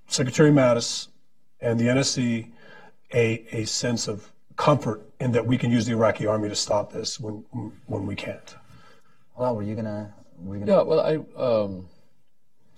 Secretary 0.08 0.52
Mattis 0.52 1.08
and 1.62 1.80
the 1.80 1.86
NSC 1.86 2.50
a, 3.14 3.46
a 3.52 3.66
sense 3.66 4.08
of 4.08 4.32
comfort 4.56 5.02
in 5.20 5.32
that 5.32 5.46
we 5.46 5.58
can 5.58 5.72
use 5.72 5.86
the 5.86 5.94
Iraqi 5.94 6.28
army 6.28 6.50
to 6.50 6.56
stop 6.56 6.92
this 6.92 7.20
when, 7.20 7.44
when 7.86 8.06
we 8.06 8.16
can't. 8.16 8.56
Well, 9.38 9.56
were 9.56 9.64
you 9.64 9.76
gonna? 9.76 10.14
Were 10.40 10.58
you 10.58 10.66
gonna... 10.66 10.72
Yeah, 10.72 10.84
well, 10.84 11.00
I 11.00 11.42
um, 11.42 11.88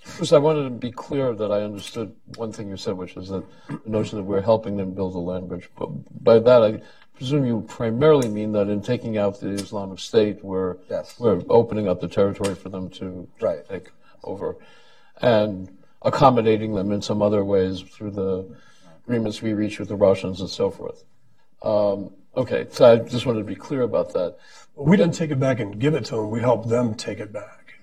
First, 0.05 0.33
I 0.33 0.37
wanted 0.37 0.63
to 0.65 0.69
be 0.69 0.91
clear 0.91 1.33
that 1.33 1.51
I 1.51 1.63
understood 1.63 2.15
one 2.35 2.51
thing 2.51 2.69
you 2.69 2.77
said, 2.77 2.95
which 2.95 3.17
is 3.17 3.29
that 3.29 3.43
the 3.67 3.89
notion 3.89 4.19
that 4.19 4.23
we're 4.23 4.39
helping 4.39 4.77
them 4.77 4.93
build 4.93 5.15
a 5.15 5.19
land 5.19 5.49
bridge. 5.49 5.67
But 5.77 6.23
by 6.23 6.37
that, 6.37 6.63
I 6.63 6.81
presume 7.15 7.43
you 7.45 7.65
primarily 7.67 8.29
mean 8.29 8.51
that 8.51 8.69
in 8.69 8.81
taking 8.81 9.17
out 9.17 9.39
the 9.39 9.49
Islamic 9.49 9.97
State, 9.97 10.45
we're 10.45 10.77
yes. 10.89 11.19
we're 11.19 11.41
opening 11.49 11.87
up 11.87 12.01
the 12.01 12.07
territory 12.07 12.53
for 12.53 12.69
them 12.69 12.87
to, 12.91 13.27
to 13.39 13.45
right. 13.45 13.67
take 13.67 13.89
over, 14.23 14.57
and 15.21 15.69
accommodating 16.01 16.75
them 16.75 16.91
in 16.91 17.01
some 17.01 17.21
other 17.21 17.43
ways 17.43 17.81
through 17.81 18.11
the 18.11 18.55
agreements 19.05 19.41
we 19.41 19.53
reach 19.53 19.79
with 19.79 19.89
the 19.89 19.95
Russians 19.95 20.39
and 20.39 20.49
so 20.49 20.69
forth. 20.69 21.03
Um, 21.63 22.11
okay, 22.35 22.67
so 22.69 22.93
I 22.93 22.97
just 22.97 23.25
wanted 23.25 23.39
to 23.39 23.45
be 23.45 23.55
clear 23.55 23.81
about 23.81 24.13
that. 24.13 24.37
We 24.75 24.97
didn't 24.97 25.15
take 25.15 25.31
it 25.31 25.39
back 25.39 25.59
and 25.59 25.79
give 25.79 25.93
it 25.93 26.05
to 26.05 26.17
them. 26.17 26.29
We 26.29 26.41
helped 26.41 26.69
them 26.69 26.95
take 26.95 27.19
it 27.19 27.31
back 27.31 27.75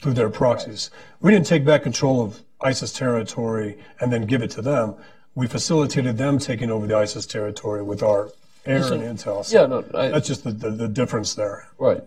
through 0.00 0.14
their 0.14 0.30
proxies. 0.30 0.90
We 1.20 1.30
didn't 1.30 1.46
take 1.46 1.64
back 1.64 1.82
control 1.82 2.22
of 2.22 2.42
ISIS 2.60 2.92
territory 2.92 3.78
and 4.00 4.12
then 4.12 4.26
give 4.26 4.42
it 4.42 4.50
to 4.52 4.62
them. 4.62 4.96
We 5.34 5.46
facilitated 5.46 6.16
them 6.16 6.38
taking 6.38 6.70
over 6.70 6.86
the 6.86 6.96
ISIS 6.96 7.26
territory 7.26 7.82
with 7.82 8.02
our 8.02 8.30
air 8.66 8.92
and 8.92 9.02
intel. 9.02 9.44
So 9.44 9.60
yeah, 9.60 9.66
no, 9.66 9.84
I, 9.94 10.08
that's 10.08 10.26
just 10.26 10.44
the, 10.44 10.50
the, 10.50 10.70
the, 10.70 10.88
difference 10.88 11.34
there. 11.34 11.68
Right. 11.78 12.02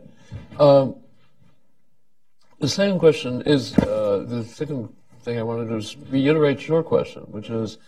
Um, 0.60 0.96
the 2.62 2.70
second 2.70 3.00
question 3.00 3.42
is 3.42 3.78
uh, 3.80 4.24
the 4.28 4.44
second 4.46 4.90
thing 5.24 5.40
I 5.40 5.44
want 5.44 5.64
to 5.64 5.68
do 5.68 5.78
is 5.78 5.98
reiterate 5.98 6.68
your 6.68 6.84
question, 6.84 7.24
which 7.24 7.50
is 7.50 7.80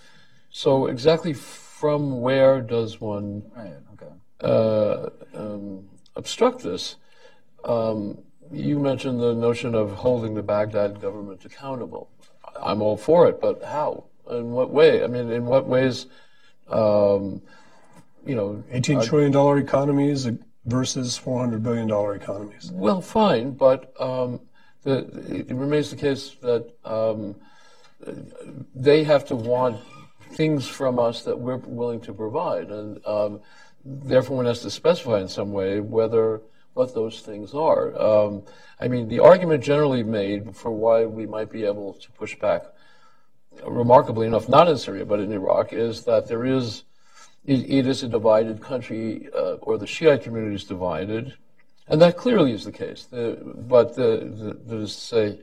so 0.49 0.87
exactly 0.87 1.33
from 1.33 2.21
where 2.21 2.59
does 2.61 2.99
one 2.99 3.43
right, 3.55 3.73
okay. 3.93 4.11
uh, 4.41 5.09
um, 5.35 5.85
obstruct 6.15 6.63
this? 6.63 6.97
Um, 7.63 8.17
you 8.51 8.79
mentioned 8.79 9.19
the 9.19 9.33
notion 9.33 9.75
of 9.75 9.91
holding 9.91 10.33
the 10.33 10.43
Baghdad 10.43 10.99
government 10.99 11.45
accountable. 11.45 12.09
I'm 12.59 12.81
all 12.81 12.97
for 12.97 13.27
it, 13.27 13.39
but 13.39 13.63
how? 13.63 14.05
In 14.29 14.51
what 14.51 14.71
way? 14.71 15.03
I 15.03 15.07
mean, 15.07 15.31
in 15.31 15.45
what 15.45 15.67
ways? 15.67 16.07
Um, 16.69 17.41
you 18.25 18.35
know, 18.35 18.63
eighteen 18.71 19.01
trillion 19.01 19.31
dollar 19.31 19.57
economies 19.57 20.29
versus 20.65 21.17
four 21.17 21.39
hundred 21.39 21.61
billion 21.61 21.87
dollar 21.87 22.15
economies. 22.15 22.71
Well, 22.73 23.01
fine, 23.01 23.51
but 23.51 23.93
um, 23.99 24.39
it 24.85 25.55
remains 25.55 25.89
the 25.89 25.95
case 25.95 26.35
that 26.41 26.69
um, 26.83 27.35
they 28.75 29.03
have 29.03 29.25
to 29.25 29.35
want 29.35 29.79
things 30.31 30.67
from 30.67 30.99
us 30.99 31.23
that 31.23 31.39
we're 31.39 31.57
willing 31.57 32.01
to 32.01 32.13
provide, 32.13 32.69
and 32.69 33.05
um, 33.05 33.41
therefore 33.85 34.37
one 34.37 34.45
has 34.45 34.61
to 34.61 34.71
specify 34.71 35.19
in 35.19 35.27
some 35.27 35.51
way 35.51 35.79
whether 35.79 36.41
what 36.73 36.93
those 36.93 37.21
things 37.21 37.53
are. 37.53 37.99
Um, 38.01 38.43
I 38.79 38.87
mean, 38.87 39.07
the 39.07 39.19
argument 39.19 39.63
generally 39.63 40.03
made 40.03 40.55
for 40.55 40.71
why 40.71 41.05
we 41.05 41.25
might 41.25 41.51
be 41.51 41.65
able 41.65 41.93
to 41.93 42.11
push 42.11 42.35
back, 42.35 42.63
remarkably 43.65 44.27
enough, 44.27 44.49
not 44.49 44.67
in 44.67 44.77
Syria 44.77 45.05
but 45.05 45.19
in 45.19 45.31
Iraq, 45.31 45.71
is 45.71 46.03
that 46.05 46.27
there 46.27 46.45
is 46.45 46.83
it, 47.45 47.69
it 47.69 47.87
is 47.87 48.03
a 48.03 48.07
divided 48.07 48.61
country, 48.61 49.27
uh, 49.35 49.55
or 49.55 49.77
the 49.77 49.87
Shiite 49.87 50.23
community 50.23 50.55
is 50.55 50.63
divided, 50.63 51.33
and 51.87 52.01
that 52.01 52.17
clearly 52.17 52.53
is 52.53 52.65
the 52.65 52.71
case. 52.71 53.05
The, 53.05 53.37
but 53.43 53.95
the, 53.95 54.31
the, 54.35 54.59
there's 54.65 54.95
say 54.95 55.39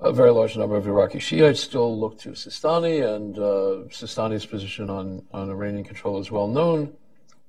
a 0.00 0.12
very 0.12 0.30
large 0.30 0.56
number 0.56 0.76
of 0.76 0.86
Iraqi 0.86 1.20
Shiites 1.20 1.60
still 1.60 1.98
look 1.98 2.18
to 2.18 2.30
Sistani, 2.30 3.06
and 3.14 3.38
uh, 3.38 3.88
Sistani's 3.88 4.44
position 4.44 4.90
on, 4.90 5.24
on 5.32 5.48
Iranian 5.48 5.84
control 5.84 6.18
is 6.18 6.30
well 6.30 6.48
known. 6.48 6.92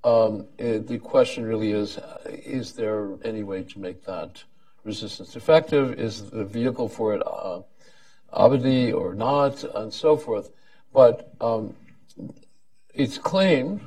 Um, 0.03 0.47
it, 0.57 0.88
the 0.88 0.99
question 0.99 1.45
really 1.45 1.72
is, 1.72 1.97
is 2.28 2.74
there 2.74 3.18
any 3.24 3.43
way 3.43 3.64
to 3.64 3.80
make 3.80 4.05
that 4.05 4.43
resistance 4.84 5.36
effective? 5.36 5.99
Is 5.99 6.30
the 6.30 6.43
vehicle 6.45 6.89
for 6.89 7.16
it 7.16 7.24
uh, 7.26 7.61
Abadi 8.34 8.93
or 8.93 9.16
not, 9.16 9.64
and 9.64 9.91
so 9.91 10.18
forth? 10.18 10.51
But 10.93 11.34
um, 11.41 11.74
it's 12.93 13.18
claimed 13.18 13.82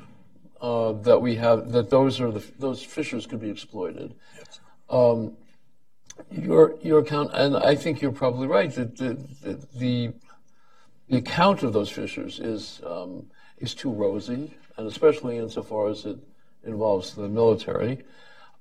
uh, 0.60 0.92
that 0.92 1.20
we 1.20 1.36
have 1.36 1.72
that 1.72 1.90
those 1.90 2.20
are 2.20 2.30
the 2.30 2.44
those 2.58 2.82
fissures 2.82 3.26
could 3.26 3.40
be 3.40 3.50
exploited. 3.50 4.14
Yes. 4.36 4.60
Um, 4.88 5.36
your 6.30 6.76
your 6.82 7.00
account, 7.00 7.30
and 7.34 7.56
I 7.56 7.74
think 7.74 8.00
you're 8.00 8.12
probably 8.12 8.46
right 8.46 8.72
that 8.74 8.96
the 8.96 9.18
the, 9.42 9.66
the, 9.74 10.14
the 11.08 11.16
account 11.18 11.62
of 11.62 11.72
those 11.72 11.90
fissures 11.90 12.40
is 12.40 12.80
um, 12.86 13.26
is 13.58 13.74
too 13.74 13.90
rosy 13.90 14.54
and 14.76 14.86
especially 14.86 15.38
insofar 15.38 15.88
as 15.88 16.04
it 16.04 16.18
involves 16.64 17.14
the 17.14 17.28
military. 17.28 18.04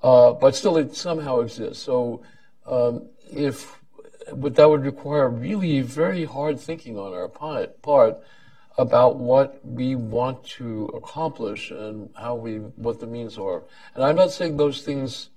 Uh, 0.02 0.34
but 0.34 0.56
still, 0.56 0.78
it 0.78 0.96
somehow 0.96 1.39
exists. 1.39 1.84
So, 1.84 2.22
um, 2.66 3.10
if 3.32 3.80
but 4.34 4.56
that 4.56 4.70
would 4.70 4.84
require 4.84 5.30
really 5.30 5.82
very 5.82 6.26
hard 6.26 6.60
thinking 6.60 6.98
on 6.98 7.14
our 7.14 7.28
part 7.28 8.18
about 8.78 9.15
what 9.15 9.65
we 9.65 9.95
want 9.95 10.43
to 10.43 10.86
accomplish 10.93 11.71
and 11.71 12.09
how 12.15 12.36
we 12.36 12.57
what 12.57 12.99
the 12.99 13.07
means 13.07 13.38
are. 13.38 13.63
And 13.93 14.03
I'm 14.03 14.15
not 14.15 14.32
saying 14.32 14.57
those 14.57 14.82
things 14.82 15.30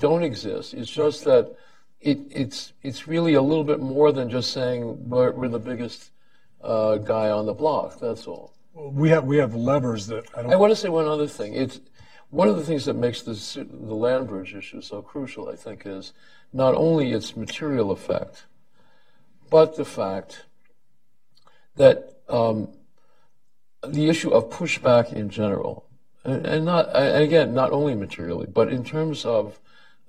don't 0.00 0.22
exist. 0.22 0.74
It's 0.74 0.90
just 0.90 1.24
that 1.24 1.54
it, 2.00 2.18
it's 2.30 2.72
it's 2.82 3.06
really 3.06 3.34
a 3.34 3.42
little 3.42 3.64
bit 3.64 3.80
more 3.80 4.12
than 4.12 4.28
just 4.30 4.52
saying 4.52 5.08
we're, 5.08 5.32
we're 5.32 5.48
the 5.48 5.58
biggest 5.58 6.10
uh, 6.62 6.96
guy 6.96 7.30
on 7.30 7.46
the 7.46 7.54
block. 7.54 7.98
That's 8.00 8.26
all. 8.26 8.54
We 8.74 9.10
have 9.10 9.24
we 9.24 9.36
have 9.36 9.54
levers 9.54 10.06
that 10.06 10.24
I 10.34 10.42
don't. 10.42 10.52
I 10.52 10.56
want 10.56 10.70
to 10.70 10.76
say 10.76 10.88
one 10.88 11.06
other 11.06 11.26
thing. 11.26 11.54
It's 11.54 11.80
one 12.30 12.48
of 12.48 12.56
the 12.56 12.64
things 12.64 12.86
that 12.86 12.96
makes 12.96 13.22
this, 13.22 13.54
the 13.54 13.94
land 13.94 14.28
bridge 14.28 14.54
issue 14.54 14.80
so 14.80 15.02
crucial. 15.02 15.48
I 15.48 15.56
think 15.56 15.82
is 15.84 16.12
not 16.52 16.74
only 16.74 17.12
its 17.12 17.36
material 17.36 17.90
effect, 17.90 18.46
but 19.50 19.76
the 19.76 19.84
fact 19.84 20.46
that 21.76 22.11
um, 22.28 22.68
the 23.86 24.08
issue 24.08 24.30
of 24.30 24.50
pushback 24.50 25.12
in 25.12 25.28
general, 25.28 25.84
and, 26.24 26.64
not 26.64 26.94
and 26.94 27.22
again 27.22 27.54
not 27.54 27.72
only 27.72 27.94
materially, 27.94 28.46
but 28.46 28.68
in 28.68 28.84
terms 28.84 29.24
of 29.24 29.58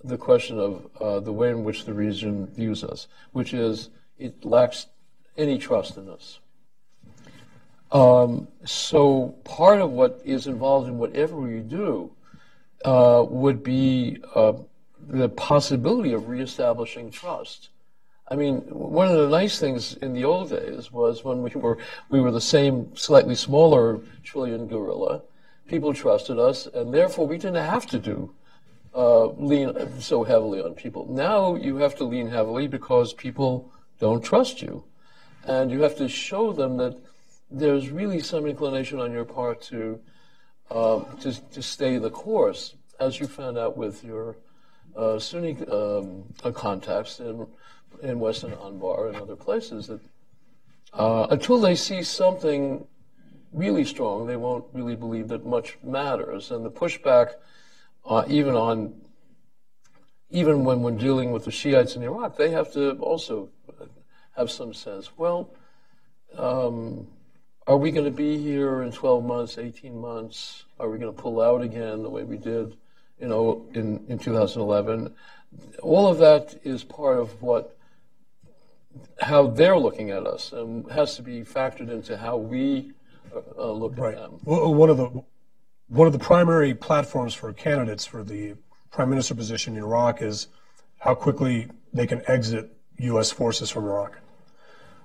the 0.04 0.18
question 0.18 0.60
of 0.60 0.88
uh, 1.00 1.20
the 1.20 1.32
way 1.32 1.50
in 1.50 1.64
which 1.64 1.86
the 1.86 1.94
region 1.94 2.48
views 2.48 2.84
us, 2.84 3.08
which 3.32 3.54
is 3.54 3.90
it 4.18 4.46
lacks 4.46 4.88
any 5.38 5.58
trust 5.58 5.98
in 5.98 6.10
us. 6.10 6.40
Um, 7.92 8.48
so 8.66 9.36
part 9.44 9.80
of 9.80 9.92
what 9.92 10.22
is 10.26 10.48
involved 10.48 10.88
in 10.88 10.98
whatever 10.98 11.36
we 11.36 11.60
do 11.60 12.12
uh, 12.84 13.24
would 13.28 13.64
be 13.64 14.18
uh, 14.36 14.54
the 15.08 15.30
possibility 15.30 16.12
of 16.14 16.28
reestablishing 16.28 17.12
trust. 17.12 17.70
I 18.34 18.36
mean, 18.36 18.62
one 18.62 19.10
of 19.10 19.16
the 19.16 19.30
nice 19.30 19.60
things 19.60 19.94
in 19.98 20.14
the 20.14 20.26
old 20.26 20.50
days 20.50 20.92
was 20.92 21.24
when 21.24 21.44
we 21.44 21.52
were 21.52 21.78
we 22.10 22.20
were 22.20 22.32
the 22.32 22.42
same 22.42 22.96
slightly 22.96 23.36
smaller 23.36 24.00
trillion 24.24 24.66
gorilla. 24.66 25.22
People 25.68 25.94
trusted 25.94 26.40
us, 26.40 26.66
and 26.66 26.92
therefore 26.92 27.28
we 27.28 27.38
didn't 27.38 27.64
have 27.64 27.86
to 27.86 28.00
do 28.00 28.34
uh, 28.96 29.28
lean 29.28 29.70
so 30.00 30.24
heavily 30.24 30.60
on 30.60 30.74
people. 30.74 31.06
Now 31.12 31.54
you 31.54 31.76
have 31.76 31.96
to 31.98 32.06
lean 32.06 32.28
heavily 32.28 32.68
because 32.68 33.14
people 33.14 33.72
don't 34.00 34.24
trust 34.26 34.64
you, 34.64 34.84
and 35.46 35.70
you 35.70 35.84
have 35.84 35.98
to 35.98 36.08
show 36.08 36.54
them 36.54 36.78
that 36.78 36.98
there's 37.52 37.92
really 37.92 38.20
some 38.20 38.48
inclination 38.48 39.00
on 39.00 39.12
your 39.12 39.26
part 39.26 39.62
to 39.70 40.00
um, 40.72 41.06
to, 41.22 41.40
to 41.52 41.62
stay 41.62 42.00
the 42.00 42.10
course, 42.10 42.74
as 43.00 43.20
you 43.20 43.28
found 43.28 43.60
out 43.60 43.78
with 43.78 44.04
your 44.04 44.38
uh, 44.96 45.20
Sunni 45.20 45.58
um, 45.68 46.24
contacts 46.54 47.20
in 47.20 47.48
in 48.02 48.20
Western 48.20 48.52
Anbar 48.52 49.10
and 49.10 49.18
other 49.18 49.36
places 49.36 49.88
that 49.88 50.00
uh, 50.94 51.28
until 51.30 51.60
they 51.60 51.76
see 51.76 52.04
something 52.04 52.86
really 53.52 53.84
strong, 53.84 54.28
they 54.28 54.36
won't 54.36 54.66
really 54.74 54.96
believe 54.96 55.28
that 55.30 55.46
much 55.46 55.78
matters. 55.84 56.52
And 56.52 56.66
the 56.66 56.72
pushback, 56.72 57.34
uh, 58.06 58.24
even 58.28 58.56
on, 58.56 58.94
even 60.30 60.64
when 60.64 60.82
we're 60.82 60.92
dealing 60.92 61.32
with 61.32 61.46
the 61.46 61.52
Shiites 61.52 61.96
in 61.96 62.04
Iraq, 62.04 62.38
they 62.38 62.52
have 62.52 62.72
to 62.74 62.92
also 62.94 63.50
have 64.36 64.52
some 64.52 64.74
sense. 64.74 65.12
Well, 65.18 65.54
um, 66.36 67.08
are 67.66 67.78
we 67.78 67.92
going 67.92 68.06
to 68.06 68.12
be 68.12 68.38
here 68.38 68.82
in 68.82 68.92
12 68.92 69.24
months, 69.24 69.58
18 69.58 69.98
months? 69.98 70.66
Are 70.80 70.90
we 70.90 70.98
going 70.98 71.16
to 71.16 71.22
pull 71.22 71.42
out 71.42 71.62
again 71.62 72.04
the 72.04 72.10
way 72.10 72.24
we 72.24 72.38
did, 72.38 72.76
you 73.24 73.30
know, 73.30 73.66
in, 73.74 74.04
in 74.10 74.20
2011? 74.20 75.14
All 75.82 76.08
of 76.08 76.18
that 76.18 76.60
is 76.64 76.84
part 76.84 77.18
of 77.18 77.42
what 77.42 77.78
how 79.22 79.48
they're 79.48 79.78
looking 79.78 80.10
at 80.12 80.28
us 80.28 80.52
and 80.52 80.92
has 80.92 81.16
to 81.16 81.22
be 81.22 81.42
factored 81.42 81.90
into 81.90 82.18
how 82.18 82.36
we 82.36 82.92
uh, 83.58 83.72
look 83.72 83.98
Right. 83.98 84.16
at 84.16 84.30
them. 84.30 84.40
Well, 84.44 84.74
one 84.74 84.90
of 84.90 84.98
the 84.98 85.24
one 85.88 86.08
of 86.08 86.14
the 86.14 86.20
primary 86.20 86.74
platforms 86.74 87.34
for 87.34 87.54
candidates 87.54 88.06
for 88.06 88.24
the 88.24 88.56
prime 88.92 89.10
minister 89.10 89.36
position 89.36 89.78
in 89.78 89.84
Iraq 89.84 90.22
is 90.22 90.48
how 91.00 91.16
quickly 91.16 91.68
they 91.94 92.06
can 92.06 92.22
exit 92.28 92.76
U.S. 92.98 93.32
forces 93.32 93.70
from 93.70 93.86
Iraq. 93.86 94.20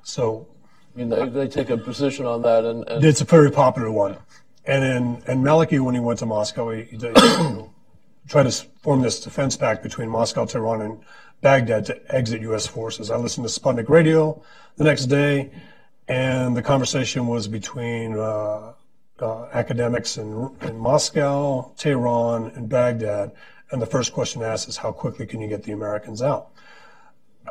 So 0.03 0.49
I 0.95 0.99
mean, 0.99 1.09
they, 1.09 1.29
they 1.29 1.49
take 1.49 1.71
a 1.71 1.77
position 1.77 2.27
on 2.27 2.43
that, 2.43 2.65
and, 2.65 2.89
and 2.89 3.05
it's 3.05 3.21
a 3.21 3.25
very 3.25 3.51
popular 3.51 3.93
one. 3.93 4.17
And 4.65 4.83
then 4.83 5.23
and 5.29 5.45
Maliki, 5.45 5.79
when 5.79 5.95
he 5.95 6.01
went 6.01 6.19
to 6.19 6.27
Moscow, 6.27 6.71
he, 6.71 6.83
he 6.83 6.97
tried 8.29 8.51
to 8.51 8.53
form 8.83 9.01
this 9.01 9.21
defense 9.21 9.57
pact 9.57 9.83
between 9.83 10.09
Moscow, 10.09 10.45
Tehran, 10.45 10.83
and 10.83 11.01
Baghdad 11.41 11.87
to 11.87 12.15
exit 12.15 12.43
U.S. 12.43 12.67
forces. 12.67 13.11
I 13.11 13.17
listened 13.17 13.49
to 13.49 13.61
Sputnik 13.61 13.89
Radio 13.89 14.43
the 14.77 14.85
next 14.85 15.07
day, 15.07 15.51
and 16.09 16.57
the 16.57 16.63
conversation 16.63 17.27
was 17.27 17.49
between 17.49 18.19
uh, 18.19 18.73
uh, 19.21 19.49
academics 19.53 20.19
in, 20.19 20.51
in 20.63 20.79
Moscow, 20.79 21.73
Tehran, 21.77 22.53
and 22.55 22.69
Baghdad. 22.69 23.33
And 23.71 23.81
the 23.81 23.87
first 23.87 24.13
question 24.13 24.43
asked 24.43 24.69
is, 24.69 24.77
how 24.77 24.93
quickly 24.93 25.27
can 25.27 25.41
you 25.41 25.49
get 25.49 25.63
the 25.63 25.73
Americans 25.73 26.23
out? 26.23 26.49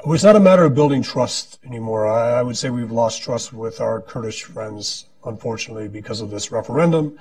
It's 0.06 0.24
not 0.24 0.36
a 0.36 0.40
matter 0.40 0.64
of 0.64 0.76
building 0.76 1.02
trust 1.02 1.60
anymore. 1.66 2.08
I, 2.08 2.40
I 2.40 2.44
would 2.44 2.58
say 2.58 2.70
we've 2.70 2.92
lost 2.92 3.22
trust 3.22 3.52
with 3.52 3.82
our 3.82 4.02
Kurdish 4.02 4.44
friends, 4.44 5.06
unfortunately, 5.26 5.88
because 5.88 6.22
of 6.22 6.30
this 6.30 6.52
referendum. 6.52 7.18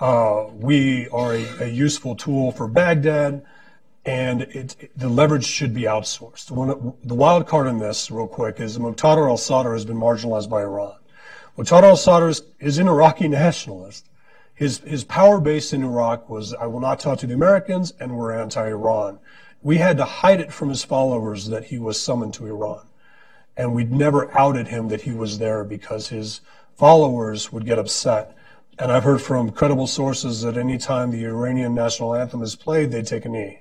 Uh, 0.00 0.46
we 0.52 1.08
are 1.08 1.34
a, 1.34 1.46
a 1.60 1.66
useful 1.68 2.16
tool 2.16 2.50
for 2.50 2.66
Baghdad, 2.66 3.44
and 4.04 4.42
it, 4.42 4.90
the 4.96 5.08
leverage 5.08 5.44
should 5.46 5.72
be 5.72 5.82
outsourced. 5.82 6.50
One, 6.50 6.94
the 7.04 7.14
wild 7.14 7.46
card 7.46 7.68
in 7.68 7.78
this, 7.78 8.10
real 8.10 8.26
quick, 8.26 8.58
is 8.58 8.76
Muqtada 8.76 9.28
al-Sadr 9.28 9.72
has 9.72 9.84
been 9.84 9.96
marginalized 9.96 10.50
by 10.50 10.62
Iran. 10.62 10.96
Muqtada 11.56 11.84
al-Sadr 11.84 12.28
is, 12.28 12.42
is 12.58 12.78
an 12.78 12.88
Iraqi 12.88 13.28
nationalist. 13.28 14.08
His, 14.52 14.78
his 14.78 15.04
power 15.04 15.40
base 15.40 15.72
in 15.72 15.84
Iraq 15.84 16.28
was, 16.28 16.54
I 16.54 16.66
will 16.66 16.80
not 16.80 16.98
talk 16.98 17.20
to 17.20 17.26
the 17.28 17.34
Americans, 17.34 17.92
and 18.00 18.16
we're 18.16 18.32
anti-Iran. 18.32 19.20
We 19.62 19.78
had 19.78 19.96
to 19.98 20.04
hide 20.04 20.40
it 20.40 20.52
from 20.52 20.70
his 20.70 20.84
followers 20.84 21.46
that 21.46 21.66
he 21.66 21.78
was 21.78 22.00
summoned 22.00 22.34
to 22.34 22.46
Iran. 22.46 22.86
And 23.56 23.74
we'd 23.74 23.92
never 23.92 24.36
outed 24.36 24.68
him 24.68 24.88
that 24.88 25.02
he 25.02 25.12
was 25.12 25.38
there 25.38 25.62
because 25.62 26.08
his 26.08 26.40
followers 26.76 27.52
would 27.52 27.64
get 27.64 27.78
upset. 27.78 28.36
And 28.78 28.90
I've 28.90 29.04
heard 29.04 29.22
from 29.22 29.50
credible 29.50 29.86
sources 29.86 30.42
that 30.42 30.56
any 30.56 30.78
time 30.78 31.10
the 31.10 31.24
Iranian 31.24 31.74
national 31.74 32.14
anthem 32.14 32.42
is 32.42 32.56
played, 32.56 32.90
they 32.90 33.02
take 33.02 33.24
a 33.24 33.28
knee. 33.28 33.60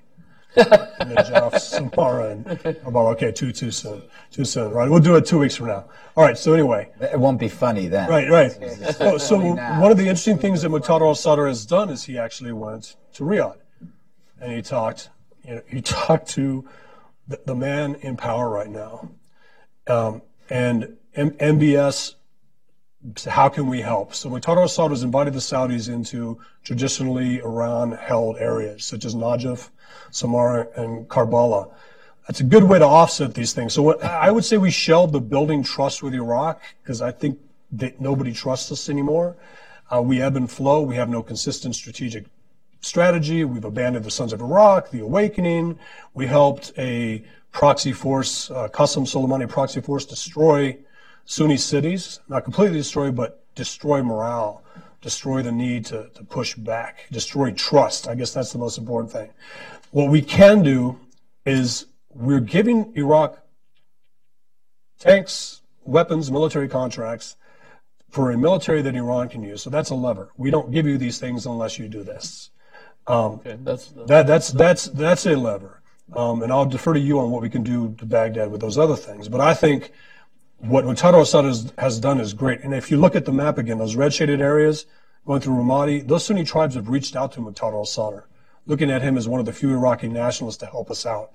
and 0.55 0.69
then 1.09 1.17
Jaf, 1.17 1.53
Samarra, 1.53 2.31
and 2.31 2.77
about 2.85 3.07
okay, 3.13 3.31
too 3.31 3.51
too 3.51 3.71
soon, 3.71 4.03
too 4.31 4.45
soon. 4.45 4.71
Right, 4.71 4.87
we'll 4.89 4.99
do 4.99 5.15
it 5.15 5.25
two 5.25 5.39
weeks 5.39 5.55
from 5.55 5.67
now. 5.67 5.85
All 6.15 6.23
right. 6.23 6.37
So 6.37 6.53
anyway, 6.53 6.89
It 6.99 7.19
won't 7.19 7.39
be 7.39 7.47
funny 7.47 7.87
then. 7.87 8.07
Right, 8.07 8.29
right. 8.29 8.51
So, 8.93 9.17
so 9.17 9.39
one 9.39 9.91
of 9.91 9.97
the 9.97 10.03
interesting 10.03 10.37
things 10.37 10.61
that 10.61 10.69
Muqtada 10.69 11.01
al-Sadr 11.01 11.47
has 11.47 11.65
done 11.65 11.89
is 11.89 12.03
he 12.03 12.19
actually 12.19 12.51
went 12.53 12.95
to 13.13 13.23
Riyadh, 13.23 13.57
and 14.39 14.51
he 14.51 14.61
talked. 14.61 15.09
You 15.43 15.55
know, 15.55 15.61
he 15.67 15.81
talked 16.05 16.27
to 16.29 16.67
the, 17.27 17.39
the 17.45 17.55
man 17.55 17.95
in 17.95 18.15
power 18.15 18.47
right 18.49 18.69
now, 18.69 19.09
um, 19.87 20.21
and 20.49 20.97
M- 21.15 21.31
MBS. 21.31 22.15
How 23.27 23.49
can 23.49 23.67
we 23.67 23.81
help? 23.81 24.15
So 24.15 24.29
Muqtada 24.29 24.61
al-Sadr 24.61 24.91
has 24.91 25.03
invited 25.03 25.33
the 25.33 25.39
Saudis 25.39 25.89
into 25.89 26.39
traditionally 26.63 27.39
Iran-held 27.39 28.37
areas 28.37 28.85
such 28.85 29.03
as 29.03 29.13
Najaf, 29.13 29.69
Samarra, 30.11 30.75
and 30.77 31.07
Karbala. 31.09 31.69
That's 32.27 32.39
a 32.39 32.45
good 32.45 32.63
way 32.63 32.79
to 32.79 32.85
offset 32.85 33.33
these 33.33 33.51
things. 33.51 33.73
So 33.73 33.81
what, 33.81 34.01
I 34.01 34.31
would 34.31 34.45
say 34.45 34.57
we 34.57 34.71
shelved 34.71 35.13
the 35.13 35.19
building 35.19 35.63
trust 35.63 36.01
with 36.01 36.13
Iraq 36.13 36.61
because 36.81 37.01
I 37.01 37.11
think 37.11 37.39
that 37.73 37.99
nobody 37.99 38.31
trusts 38.31 38.71
us 38.71 38.87
anymore. 38.87 39.35
Uh, 39.93 40.01
we 40.01 40.21
ebb 40.21 40.37
and 40.37 40.49
flow. 40.49 40.81
We 40.81 40.95
have 40.95 41.09
no 41.09 41.21
consistent 41.21 41.75
strategic 41.75 42.25
strategy. 42.79 43.43
We've 43.43 43.65
abandoned 43.65 44.05
the 44.05 44.11
Sons 44.11 44.31
of 44.31 44.39
Iraq, 44.39 44.91
the 44.91 45.01
Awakening. 45.01 45.77
We 46.13 46.27
helped 46.27 46.71
a 46.77 47.23
proxy 47.51 47.91
force, 47.91 48.49
uh, 48.49 48.69
Qasem 48.69 49.05
Soleimani 49.05 49.49
proxy 49.49 49.81
force, 49.81 50.05
destroy 50.05 50.77
Sunni 51.25 51.57
cities, 51.57 52.19
not 52.27 52.43
completely 52.43 52.77
destroy, 52.77 53.11
but 53.11 53.43
destroy 53.55 54.03
morale, 54.03 54.63
destroy 55.01 55.41
the 55.41 55.51
need 55.51 55.85
to, 55.85 56.09
to 56.15 56.23
push 56.23 56.55
back, 56.55 57.07
destroy 57.11 57.51
trust. 57.51 58.07
I 58.07 58.15
guess 58.15 58.33
that's 58.33 58.51
the 58.51 58.59
most 58.59 58.77
important 58.77 59.11
thing. 59.11 59.29
What 59.91 60.09
we 60.09 60.21
can 60.21 60.63
do 60.63 60.99
is 61.45 61.85
we're 62.13 62.39
giving 62.39 62.93
Iraq 62.95 63.37
tanks, 64.99 65.61
weapons, 65.83 66.31
military 66.31 66.67
contracts 66.67 67.35
for 68.09 68.31
a 68.31 68.37
military 68.37 68.81
that 68.81 68.95
Iran 68.95 69.29
can 69.29 69.43
use. 69.43 69.63
So 69.63 69.69
that's 69.69 69.89
a 69.89 69.95
lever. 69.95 70.31
We 70.37 70.51
don't 70.51 70.71
give 70.71 70.85
you 70.85 70.97
these 70.97 71.19
things 71.19 71.45
unless 71.45 71.79
you 71.79 71.87
do 71.87 72.03
this. 72.03 72.51
okay, 73.07 73.57
that's, 73.61 73.87
That, 74.07 74.27
that's, 74.27 74.51
that's, 74.51 74.85
that's 74.85 75.25
a 75.25 75.35
lever. 75.35 75.81
Um, 76.15 76.43
and 76.43 76.51
I'll 76.51 76.65
defer 76.65 76.93
to 76.93 76.99
you 76.99 77.19
on 77.19 77.31
what 77.31 77.41
we 77.41 77.49
can 77.49 77.63
do 77.63 77.95
to 77.97 78.05
Baghdad 78.05 78.51
with 78.51 78.61
those 78.61 78.77
other 78.77 78.95
things. 78.95 79.29
But 79.29 79.41
I 79.41 79.53
think 79.53 79.91
what 80.63 80.85
Muqtada 80.85 81.15
al-Sadr 81.15 81.47
has, 81.47 81.73
has 81.77 81.99
done 81.99 82.19
is 82.19 82.33
great. 82.33 82.61
And 82.61 82.73
if 82.73 82.89
you 82.89 82.97
look 82.97 83.15
at 83.15 83.25
the 83.25 83.33
map 83.33 83.57
again, 83.57 83.79
those 83.79 83.95
red 83.95 84.13
shaded 84.13 84.41
areas 84.41 84.85
going 85.25 85.41
through 85.41 85.55
Ramadi, 85.55 86.07
those 86.07 86.25
Sunni 86.25 86.43
tribes 86.43 86.75
have 86.75 86.87
reached 86.87 87.15
out 87.15 87.33
to 87.33 87.41
Muqtada 87.41 87.73
al-Sadr, 87.73 88.25
looking 88.65 88.89
at 88.89 89.01
him 89.01 89.17
as 89.17 89.27
one 89.27 89.39
of 89.39 89.45
the 89.45 89.53
few 89.53 89.73
Iraqi 89.73 90.07
nationalists 90.07 90.57
to 90.57 90.65
help 90.65 90.89
us 90.89 91.05
out. 91.05 91.31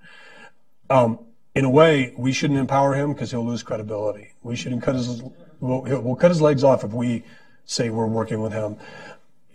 Um, 0.88 1.18
in 1.54 1.64
a 1.64 1.70
way, 1.70 2.14
we 2.16 2.32
shouldn't 2.32 2.58
empower 2.58 2.94
him 2.94 3.12
because 3.12 3.30
he'll 3.30 3.44
lose 3.44 3.62
credibility. 3.62 4.32
We 4.42 4.56
shouldn't 4.56 4.82
cut 4.82 4.94
his, 4.94 5.22
we'll, 5.60 5.82
we'll 5.82 6.16
cut 6.16 6.30
his 6.30 6.40
legs 6.40 6.64
off 6.64 6.84
if 6.84 6.92
we 6.92 7.24
say 7.66 7.90
we're 7.90 8.06
working 8.06 8.40
with 8.40 8.52
him. 8.52 8.76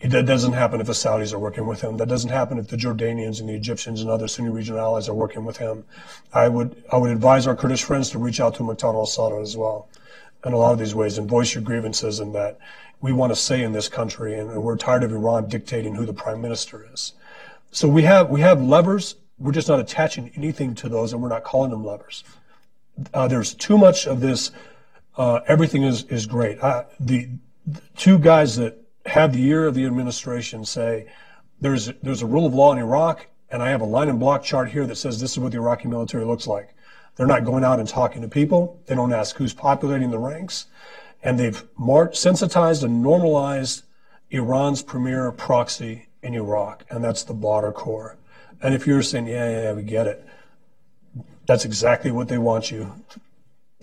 That 0.03 0.25
doesn't 0.25 0.51
happen 0.51 0.81
if 0.81 0.87
the 0.87 0.93
Saudis 0.93 1.33
are 1.33 1.39
working 1.39 1.65
with 1.65 1.79
him. 1.79 1.95
That 1.95 2.09
doesn't 2.09 2.29
happen 2.29 2.57
if 2.57 2.67
the 2.67 2.75
Jordanians 2.75 3.39
and 3.39 3.47
the 3.47 3.53
Egyptians 3.53 4.01
and 4.01 4.09
other 4.09 4.27
Sunni 4.27 4.49
regional 4.49 4.81
allies 4.81 5.07
are 5.07 5.13
working 5.13 5.45
with 5.45 5.57
him. 5.57 5.85
I 6.33 6.49
would 6.49 6.83
I 6.91 6.97
would 6.97 7.09
advise 7.09 7.47
our 7.47 7.55
Kurdish 7.55 7.83
friends 7.83 8.09
to 8.09 8.19
reach 8.19 8.41
out 8.41 8.55
to 8.55 8.63
Muqtada 8.63 8.95
al-Sadr 8.95 9.39
as 9.39 9.55
well, 9.55 9.87
in 10.45 10.51
a 10.51 10.57
lot 10.57 10.73
of 10.73 10.79
these 10.79 10.93
ways, 10.93 11.17
and 11.17 11.29
voice 11.29 11.53
your 11.55 11.63
grievances 11.63 12.19
and 12.19 12.35
that 12.35 12.59
we 12.99 13.13
want 13.13 13.31
to 13.31 13.35
say 13.35 13.63
in 13.63 13.71
this 13.71 13.87
country, 13.87 14.37
and 14.37 14.61
we're 14.61 14.77
tired 14.77 15.03
of 15.03 15.11
Iran 15.11 15.47
dictating 15.47 15.95
who 15.95 16.05
the 16.05 16.13
prime 16.13 16.41
minister 16.41 16.85
is. 16.93 17.13
So 17.71 17.87
we 17.87 18.03
have 18.03 18.29
we 18.29 18.41
have 18.41 18.61
levers. 18.61 19.15
We're 19.39 19.53
just 19.53 19.69
not 19.69 19.79
attaching 19.79 20.31
anything 20.35 20.75
to 20.75 20.89
those, 20.89 21.13
and 21.13 21.21
we're 21.21 21.29
not 21.29 21.43
calling 21.43 21.71
them 21.71 21.85
levers. 21.85 22.25
Uh, 23.13 23.27
there's 23.27 23.53
too 23.53 23.77
much 23.77 24.05
of 24.05 24.19
this. 24.19 24.51
Uh, 25.17 25.39
everything 25.47 25.83
is 25.83 26.03
is 26.03 26.25
great. 26.25 26.61
Uh, 26.61 26.83
the, 26.99 27.29
the 27.65 27.81
two 27.95 28.19
guys 28.19 28.57
that 28.57 28.82
had 29.05 29.33
the 29.33 29.45
ear 29.45 29.67
of 29.67 29.75
the 29.75 29.85
administration 29.85 30.65
say, 30.65 31.07
there's, 31.59 31.91
there's 32.01 32.21
a 32.21 32.25
rule 32.25 32.45
of 32.45 32.53
law 32.53 32.71
in 32.73 32.79
Iraq, 32.79 33.27
and 33.49 33.61
I 33.61 33.69
have 33.69 33.81
a 33.81 33.85
line 33.85 34.09
and 34.09 34.19
block 34.19 34.43
chart 34.43 34.71
here 34.71 34.85
that 34.87 34.95
says 34.95 35.19
this 35.19 35.33
is 35.33 35.39
what 35.39 35.51
the 35.51 35.57
Iraqi 35.57 35.87
military 35.87 36.25
looks 36.25 36.47
like. 36.47 36.73
They're 37.15 37.27
not 37.27 37.45
going 37.45 37.63
out 37.63 37.79
and 37.79 37.87
talking 37.87 38.21
to 38.21 38.27
people. 38.27 38.81
They 38.87 38.95
don't 38.95 39.13
ask 39.13 39.35
who's 39.35 39.53
populating 39.53 40.09
the 40.09 40.19
ranks. 40.19 40.65
And 41.21 41.39
they've 41.39 41.63
marked, 41.77 42.17
sensitized 42.17 42.83
and 42.83 43.01
normalized 43.01 43.83
Iran's 44.31 44.81
premier 44.81 45.31
proxy 45.31 46.07
in 46.23 46.33
Iraq, 46.33 46.85
and 46.89 47.03
that's 47.03 47.23
the 47.23 47.33
Badr 47.33 47.69
Corps. 47.69 48.17
And 48.61 48.73
if 48.73 48.87
you're 48.87 49.03
saying, 49.03 49.27
yeah, 49.27 49.49
yeah, 49.49 49.61
yeah, 49.61 49.73
we 49.73 49.83
get 49.83 50.07
it, 50.07 50.25
that's 51.45 51.65
exactly 51.65 52.11
what 52.11 52.29
they 52.29 52.37
want 52.37 52.71
you 52.71 52.93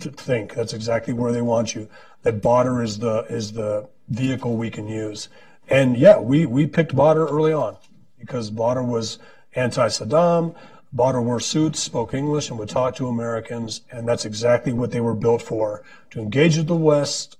to 0.00 0.10
think. 0.10 0.54
That's 0.54 0.72
exactly 0.72 1.12
where 1.12 1.32
they 1.32 1.42
want 1.42 1.74
you. 1.74 1.88
That 2.22 2.42
Badr 2.42 2.82
is 2.82 2.98
the 2.98 3.26
is 3.28 3.52
the 3.52 3.88
vehicle 4.10 4.56
we 4.56 4.70
can 4.70 4.88
use. 4.88 5.28
And 5.68 5.96
yeah, 5.96 6.18
we 6.18 6.46
we 6.46 6.66
picked 6.66 6.94
Badr 6.94 7.24
early 7.24 7.52
on 7.52 7.76
because 8.18 8.50
Badr 8.50 8.82
was 8.82 9.18
anti-Saddam. 9.54 10.54
Badr 10.92 11.20
wore 11.20 11.38
suits, 11.38 11.78
spoke 11.78 12.12
English, 12.12 12.50
and 12.50 12.58
would 12.58 12.68
talk 12.68 12.96
to 12.96 13.06
Americans, 13.06 13.82
and 13.92 14.08
that's 14.08 14.24
exactly 14.24 14.72
what 14.72 14.90
they 14.90 15.00
were 15.00 15.14
built 15.14 15.40
for: 15.40 15.84
to 16.10 16.20
engage 16.20 16.56
with 16.56 16.66
the 16.66 16.76
West, 16.76 17.38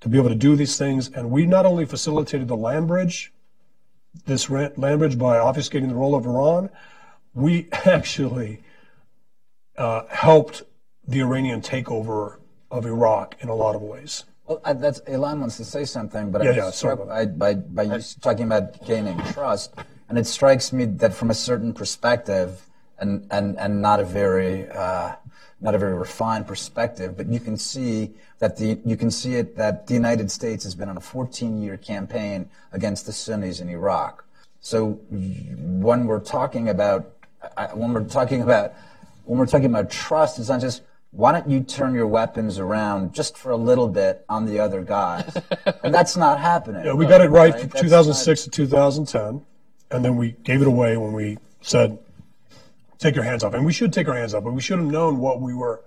to 0.00 0.08
be 0.08 0.18
able 0.18 0.28
to 0.28 0.34
do 0.34 0.56
these 0.56 0.76
things. 0.76 1.08
And 1.08 1.30
we 1.30 1.46
not 1.46 1.64
only 1.64 1.84
facilitated 1.84 2.48
the 2.48 2.56
land 2.56 2.88
bridge, 2.88 3.32
this 4.26 4.50
land 4.50 4.98
bridge 4.98 5.18
by 5.18 5.36
obfuscating 5.36 5.88
the 5.88 5.94
role 5.94 6.16
of 6.16 6.26
Iran, 6.26 6.70
we 7.34 7.68
actually 7.84 8.62
uh, 9.76 10.02
helped 10.10 10.62
the 11.06 11.20
Iranian 11.20 11.62
takeover 11.62 12.38
of 12.70 12.84
Iraq 12.84 13.36
in 13.40 13.48
a 13.48 13.54
lot 13.54 13.76
of 13.76 13.82
ways. 13.82 14.24
Well, 14.48 14.60
I, 14.64 14.72
that's 14.72 15.00
Ilan 15.02 15.40
wants 15.40 15.58
to 15.58 15.64
say 15.64 15.84
something, 15.84 16.30
but 16.30 16.42
Yeah, 16.42 16.50
I'm 16.50 16.56
yeah, 16.56 16.70
struck 16.70 17.06
by, 17.06 17.26
by, 17.26 17.54
by 17.54 17.82
you 17.82 18.00
talking 18.22 18.46
about 18.46 18.84
gaining 18.86 19.18
trust, 19.32 19.74
and 20.08 20.16
it 20.18 20.26
strikes 20.26 20.72
me 20.72 20.86
that 20.86 21.12
from 21.12 21.30
a 21.30 21.34
certain 21.34 21.74
perspective, 21.74 22.66
and 22.98 23.26
and 23.30 23.58
and 23.58 23.82
not 23.82 24.00
a 24.00 24.04
very 24.04 24.68
uh, 24.70 25.12
not 25.60 25.74
a 25.74 25.78
very 25.78 25.94
refined 25.94 26.46
perspective, 26.46 27.14
but 27.14 27.26
you 27.26 27.40
can 27.40 27.58
see 27.58 28.14
that 28.38 28.56
the 28.56 28.80
you 28.86 28.96
can 28.96 29.10
see 29.10 29.34
it 29.34 29.56
that 29.56 29.86
the 29.86 29.94
United 29.94 30.30
States 30.30 30.64
has 30.64 30.74
been 30.74 30.88
on 30.88 30.96
a 30.96 31.00
14-year 31.00 31.76
campaign 31.76 32.48
against 32.72 33.04
the 33.04 33.12
Sunnis 33.12 33.60
in 33.60 33.68
Iraq. 33.68 34.24
So 34.60 34.92
when 35.10 36.06
we're 36.06 36.20
talking 36.20 36.70
about 36.70 37.12
when 37.74 37.92
we're 37.92 38.04
talking 38.04 38.40
about 38.40 38.72
when 39.24 39.38
we're 39.38 39.46
talking 39.46 39.66
about 39.66 39.90
trust, 39.90 40.38
it's 40.38 40.48
not 40.48 40.62
just 40.62 40.82
why 41.18 41.32
don't 41.32 41.48
you 41.48 41.60
turn 41.60 41.96
your 41.96 42.06
weapons 42.06 42.60
around 42.60 43.12
just 43.12 43.36
for 43.36 43.50
a 43.50 43.56
little 43.56 43.88
bit 43.88 44.24
on 44.28 44.46
the 44.46 44.60
other 44.60 44.84
guys, 44.84 45.36
and 45.82 45.92
that's 45.92 46.16
not 46.16 46.38
happening. 46.38 46.84
Yeah, 46.84 46.92
we 46.92 47.06
got 47.06 47.20
it 47.20 47.28
right 47.28 47.52
from 47.52 47.70
That's 47.70 47.80
2006 47.80 48.44
to 48.44 48.50
2010, 48.50 49.44
and 49.90 50.04
then 50.04 50.16
we 50.16 50.36
gave 50.44 50.62
it 50.62 50.68
away 50.68 50.96
when 50.96 51.12
we 51.12 51.38
said, 51.60 51.98
"Take 52.98 53.16
your 53.16 53.24
hands 53.24 53.42
off." 53.42 53.52
And 53.52 53.66
we 53.66 53.72
should 53.72 53.92
take 53.92 54.06
our 54.06 54.14
hands 54.14 54.32
off, 54.32 54.44
but 54.44 54.52
we 54.52 54.60
should 54.60 54.78
have 54.78 54.86
known 54.86 55.18
what 55.18 55.40
we 55.40 55.54
were 55.54 55.82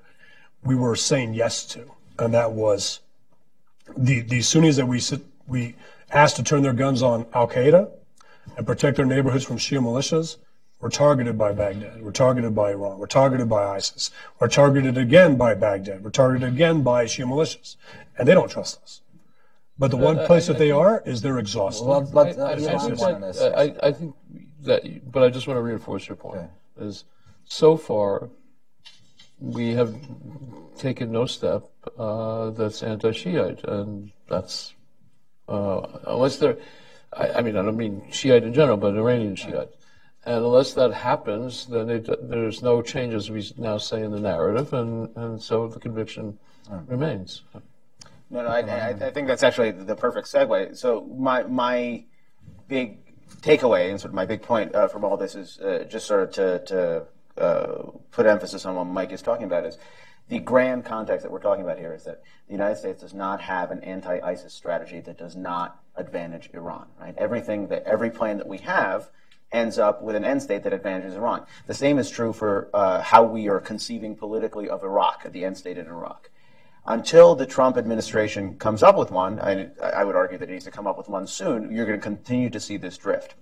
we 0.65 0.75
were 0.75 0.97
saying 0.97 1.33
yes 1.33 1.63
to, 1.67 1.89
and 2.19 2.33
that 2.33 2.51
was 2.51 2.99
the 3.95 4.19
the 4.19 4.41
Sunnis 4.41 4.75
that 4.75 4.85
we 4.85 4.99
sit, 4.99 5.21
we 5.47 5.75
asked 6.11 6.35
to 6.35 6.43
turn 6.43 6.61
their 6.61 6.73
guns 6.73 7.01
on 7.01 7.25
Al 7.33 7.47
Qaeda 7.47 7.89
and 8.57 8.67
protect 8.67 8.97
their 8.97 9.05
neighborhoods 9.05 9.45
from 9.45 9.57
Shia 9.57 9.79
militias. 9.79 10.35
Were 10.81 10.89
targeted 10.89 11.37
by 11.37 11.51
Baghdad. 11.53 12.01
We're 12.01 12.11
targeted 12.11 12.55
by 12.55 12.71
Iran. 12.71 12.97
We're 12.97 13.05
targeted 13.05 13.47
by 13.47 13.63
ISIS. 13.75 14.09
We're 14.39 14.47
targeted 14.47 14.97
again 14.97 15.37
by 15.37 15.53
Baghdad. 15.53 16.03
We're 16.03 16.09
targeted 16.09 16.49
again 16.49 16.81
by 16.81 17.05
Shia 17.05 17.25
militias, 17.27 17.75
and 18.17 18.27
they 18.27 18.33
don't 18.33 18.49
trust 18.49 18.81
us. 18.81 19.01
But 19.77 19.91
the 19.91 19.97
one 19.97 20.25
place 20.25 20.47
that 20.47 20.57
they 20.57 20.71
are 20.71 21.03
is 21.05 21.21
they're 21.21 21.37
exhausted. 21.37 21.85
Well, 21.85 22.09
let, 22.13 22.37
I, 22.39 22.41
I, 22.41 22.53
uh, 22.53 22.55
I 22.55 22.77
think 22.79 22.97
that- 22.99 23.53
I, 23.55 23.87
I 23.87 23.91
think 23.91 24.15
that, 24.63 25.11
but 25.11 25.21
I 25.23 25.29
just 25.29 25.47
want 25.47 25.57
to 25.57 25.61
reinforce 25.61 26.07
your 26.07 26.15
point. 26.15 26.49
Is 26.79 27.03
so 27.45 27.77
far 27.77 28.29
we 29.39 29.73
have 29.73 29.95
taken 30.77 31.11
no 31.11 31.25
step 31.27 31.63
uh, 31.97 32.49
that's 32.51 32.81
anti-Shiite, 32.81 33.63
and 33.65 34.11
that's 34.27 34.73
uh, 35.47 35.81
unless 36.07 36.37
they're. 36.37 36.57
I, 37.13 37.33
I 37.33 37.41
mean, 37.41 37.55
I 37.57 37.61
don't 37.61 37.77
mean 37.77 38.03
Shiite 38.11 38.43
in 38.43 38.53
general, 38.53 38.77
but 38.77 38.95
Iranian 38.95 39.35
Shiite. 39.35 39.69
And 40.23 40.45
unless 40.45 40.73
that 40.73 40.93
happens, 40.93 41.65
then 41.65 41.89
it, 41.89 42.29
there's 42.29 42.61
no 42.61 42.81
change, 42.81 43.13
as 43.13 43.31
we 43.31 43.43
now 43.57 43.77
say 43.79 44.03
in 44.03 44.11
the 44.11 44.19
narrative, 44.19 44.71
and, 44.73 45.09
and 45.17 45.41
so 45.41 45.67
the 45.67 45.79
conviction 45.79 46.37
remains. 46.87 47.41
No, 48.29 48.43
no, 48.43 48.47
I, 48.47 48.59
I, 48.59 48.89
I 48.89 49.11
think 49.11 49.27
that's 49.27 49.43
actually 49.43 49.71
the 49.71 49.95
perfect 49.95 50.27
segue. 50.27 50.77
So 50.77 51.01
my 51.17 51.43
my 51.43 52.05
big 52.67 52.99
takeaway 53.41 53.89
and 53.89 53.99
sort 53.99 54.11
of 54.11 54.15
my 54.15 54.25
big 54.25 54.41
point 54.41 54.73
uh, 54.73 54.87
from 54.87 55.03
all 55.03 55.17
this 55.17 55.35
is 55.35 55.59
uh, 55.59 55.85
just 55.89 56.05
sort 56.05 56.23
of 56.23 56.31
to, 56.31 56.59
to 56.65 57.41
uh, 57.41 57.91
put 58.11 58.25
emphasis 58.25 58.65
on 58.65 58.75
what 58.75 58.85
Mike 58.85 59.11
is 59.11 59.21
talking 59.21 59.45
about 59.45 59.65
is 59.65 59.77
the 60.29 60.39
grand 60.39 60.85
context 60.85 61.23
that 61.23 61.31
we're 61.31 61.41
talking 61.41 61.63
about 61.63 61.77
here 61.77 61.93
is 61.93 62.05
that 62.05 62.21
the 62.47 62.53
United 62.53 62.77
States 62.77 63.01
does 63.01 63.13
not 63.13 63.41
have 63.41 63.71
an 63.71 63.83
anti-ISIS 63.83 64.53
strategy 64.53 65.01
that 65.01 65.17
does 65.17 65.35
not 65.35 65.81
advantage 65.95 66.49
Iran. 66.53 66.87
Right? 66.99 67.15
Everything 67.17 67.67
that 67.67 67.83
every 67.83 68.09
plan 68.09 68.37
that 68.37 68.47
we 68.47 68.59
have 68.59 69.09
ends 69.51 69.77
up 69.77 70.01
with 70.01 70.15
an 70.15 70.23
end 70.23 70.41
state 70.41 70.63
that 70.63 70.73
advantages 70.73 71.15
Iran. 71.15 71.45
The 71.67 71.73
same 71.73 71.99
is 71.99 72.09
true 72.09 72.33
for 72.33 72.69
uh, 72.73 73.01
how 73.01 73.23
we 73.23 73.49
are 73.49 73.59
conceiving 73.59 74.15
politically 74.15 74.69
of 74.69 74.83
Iraq, 74.83 75.31
the 75.31 75.45
end 75.45 75.57
state 75.57 75.77
in 75.77 75.87
Iraq 75.87 76.29
until 76.85 77.35
the 77.35 77.45
Trump 77.45 77.77
administration 77.77 78.57
comes 78.57 78.81
up 78.81 78.97
with 78.97 79.11
one, 79.11 79.39
and 79.39 79.71
I 79.81 80.03
would 80.03 80.15
argue 80.15 80.37
that 80.37 80.49
it 80.49 80.51
needs 80.51 80.65
to 80.65 80.71
come 80.71 80.87
up 80.87 80.97
with 80.97 81.09
one 81.09 81.27
soon, 81.27 81.71
you're 81.71 81.85
going 81.85 81.99
to 81.99 82.03
continue 82.03 82.49
to 82.49 82.59
see 82.59 82.77
this 82.77 82.97
drift. 82.97 83.35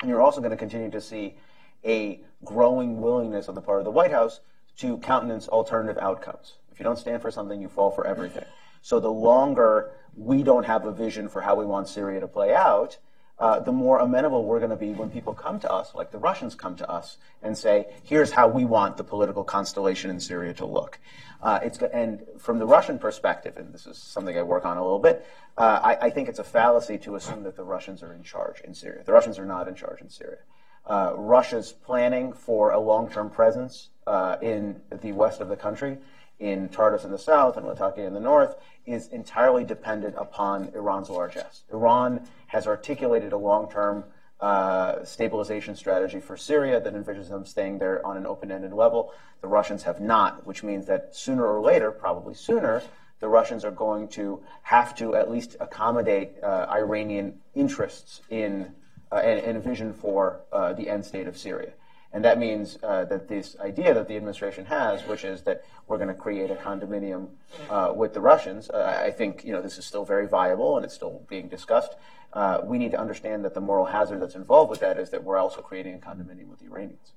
And 0.00 0.08
you're 0.08 0.22
also 0.22 0.40
going 0.40 0.52
to 0.52 0.56
continue 0.56 0.90
to 0.90 1.00
see 1.00 1.36
a 1.84 2.22
growing 2.44 3.00
willingness 3.00 3.48
on 3.48 3.54
the 3.54 3.60
part 3.60 3.78
of 3.78 3.84
the 3.84 3.90
White 3.90 4.10
House 4.10 4.40
to 4.78 4.96
countenance 4.98 5.48
alternative 5.48 5.98
outcomes. 5.98 6.54
If 6.72 6.78
you 6.78 6.84
don't 6.84 6.98
stand 6.98 7.20
for 7.20 7.30
something, 7.30 7.60
you 7.60 7.68
fall 7.68 7.90
for 7.90 8.06
everything. 8.06 8.44
So 8.80 9.00
the 9.00 9.10
longer 9.10 9.92
we 10.16 10.42
don't 10.42 10.64
have 10.64 10.86
a 10.86 10.92
vision 10.92 11.28
for 11.28 11.42
how 11.42 11.54
we 11.56 11.66
want 11.66 11.88
Syria 11.88 12.20
to 12.20 12.28
play 12.28 12.54
out, 12.54 12.98
uh, 13.38 13.60
the 13.60 13.72
more 13.72 13.98
amenable 13.98 14.44
we're 14.44 14.58
going 14.58 14.70
to 14.70 14.76
be 14.76 14.92
when 14.92 15.10
people 15.10 15.32
come 15.32 15.60
to 15.60 15.72
us, 15.72 15.94
like 15.94 16.10
the 16.10 16.18
Russians 16.18 16.54
come 16.54 16.76
to 16.76 16.90
us, 16.90 17.18
and 17.42 17.56
say, 17.56 17.86
"Here's 18.02 18.32
how 18.32 18.48
we 18.48 18.64
want 18.64 18.96
the 18.96 19.04
political 19.04 19.44
constellation 19.44 20.10
in 20.10 20.20
Syria 20.20 20.54
to 20.54 20.66
look." 20.66 20.98
Uh, 21.40 21.60
it's 21.62 21.78
and 21.78 22.24
from 22.38 22.58
the 22.58 22.66
Russian 22.66 22.98
perspective, 22.98 23.56
and 23.56 23.72
this 23.72 23.86
is 23.86 23.96
something 23.96 24.36
I 24.36 24.42
work 24.42 24.64
on 24.64 24.76
a 24.76 24.82
little 24.82 24.98
bit. 24.98 25.24
Uh, 25.56 25.80
I, 25.82 26.06
I, 26.06 26.10
think 26.10 26.28
it's 26.28 26.38
a 26.38 26.44
fallacy 26.44 26.98
to 26.98 27.14
assume 27.14 27.44
that 27.44 27.56
the 27.56 27.64
Russians 27.64 28.02
are 28.02 28.12
in 28.12 28.22
charge 28.22 28.60
in 28.60 28.74
Syria. 28.74 29.02
The 29.04 29.12
Russians 29.12 29.38
are 29.38 29.44
not 29.44 29.68
in 29.68 29.74
charge 29.74 30.00
in 30.00 30.10
Syria. 30.10 30.38
Uh, 30.84 31.12
Russia's 31.16 31.72
planning 31.72 32.32
for 32.32 32.70
a 32.70 32.80
long-term 32.80 33.30
presence 33.30 33.90
uh, 34.06 34.36
in 34.40 34.80
the 35.02 35.12
west 35.12 35.40
of 35.40 35.48
the 35.48 35.56
country, 35.56 35.98
in 36.40 36.68
Tartus 36.70 37.04
in 37.04 37.10
the 37.10 37.18
south 37.18 37.56
and 37.56 37.66
Latakia 37.66 38.06
in 38.06 38.14
the 38.14 38.20
north, 38.20 38.56
is 38.86 39.08
entirely 39.08 39.64
dependent 39.64 40.14
upon 40.16 40.70
Iran's 40.74 41.10
largesse. 41.10 41.62
Iran 41.72 42.26
has 42.48 42.66
articulated 42.66 43.32
a 43.32 43.38
long-term 43.38 44.04
uh, 44.40 45.04
stabilization 45.04 45.74
strategy 45.74 46.20
for 46.20 46.36
Syria 46.36 46.80
that 46.80 46.94
envisions 46.94 47.28
them 47.28 47.44
staying 47.44 47.78
there 47.78 48.04
on 48.06 48.16
an 48.16 48.26
open-ended 48.26 48.72
level. 48.72 49.12
The 49.40 49.48
Russians 49.48 49.82
have 49.84 50.00
not, 50.00 50.46
which 50.46 50.62
means 50.62 50.86
that 50.86 51.14
sooner 51.14 51.46
or 51.46 51.60
later, 51.60 51.90
probably 51.90 52.34
sooner, 52.34 52.82
the 53.20 53.28
Russians 53.28 53.64
are 53.64 53.70
going 53.70 54.08
to 54.08 54.40
have 54.62 54.94
to 54.96 55.16
at 55.16 55.30
least 55.30 55.56
accommodate 55.60 56.32
uh, 56.42 56.66
Iranian 56.70 57.38
interests 57.54 58.22
in 58.30 58.72
uh, 59.10 59.16
and, 59.16 59.40
and, 59.40 59.64
vision 59.64 59.92
for 59.92 60.42
uh, 60.52 60.74
the 60.74 60.88
end 60.88 61.04
state 61.04 61.26
of 61.26 61.36
Syria. 61.36 61.72
And 62.12 62.24
that 62.24 62.38
means 62.38 62.78
uh, 62.82 63.06
that 63.06 63.26
this 63.26 63.56
idea 63.58 63.94
that 63.94 64.06
the 64.06 64.16
administration 64.16 64.66
has, 64.66 65.06
which 65.06 65.24
is 65.24 65.42
that 65.42 65.64
we're 65.86 65.96
going 65.96 66.08
to 66.08 66.14
create 66.14 66.50
a 66.50 66.54
condominium 66.54 67.28
uh, 67.70 67.92
with 67.96 68.12
the 68.12 68.20
Russians, 68.20 68.70
I 68.70 69.10
think 69.10 69.44
you 69.44 69.52
know 69.52 69.62
this 69.62 69.78
is 69.78 69.86
still 69.86 70.04
very 70.04 70.26
viable 70.26 70.76
and 70.76 70.84
it's 70.84 70.94
still 70.94 71.22
being 71.28 71.48
discussed. 71.48 71.96
Uh, 72.32 72.60
we 72.62 72.78
need 72.78 72.90
to 72.90 73.00
understand 73.00 73.44
that 73.44 73.54
the 73.54 73.60
moral 73.60 73.86
hazard 73.86 74.20
that's 74.20 74.34
involved 74.34 74.70
with 74.70 74.80
that 74.80 74.98
is 74.98 75.10
that 75.10 75.24
we're 75.24 75.38
also 75.38 75.60
creating 75.60 75.94
a 75.94 75.98
condominium 75.98 76.48
with 76.48 76.58
the 76.58 76.66
Iranians. 76.66 77.12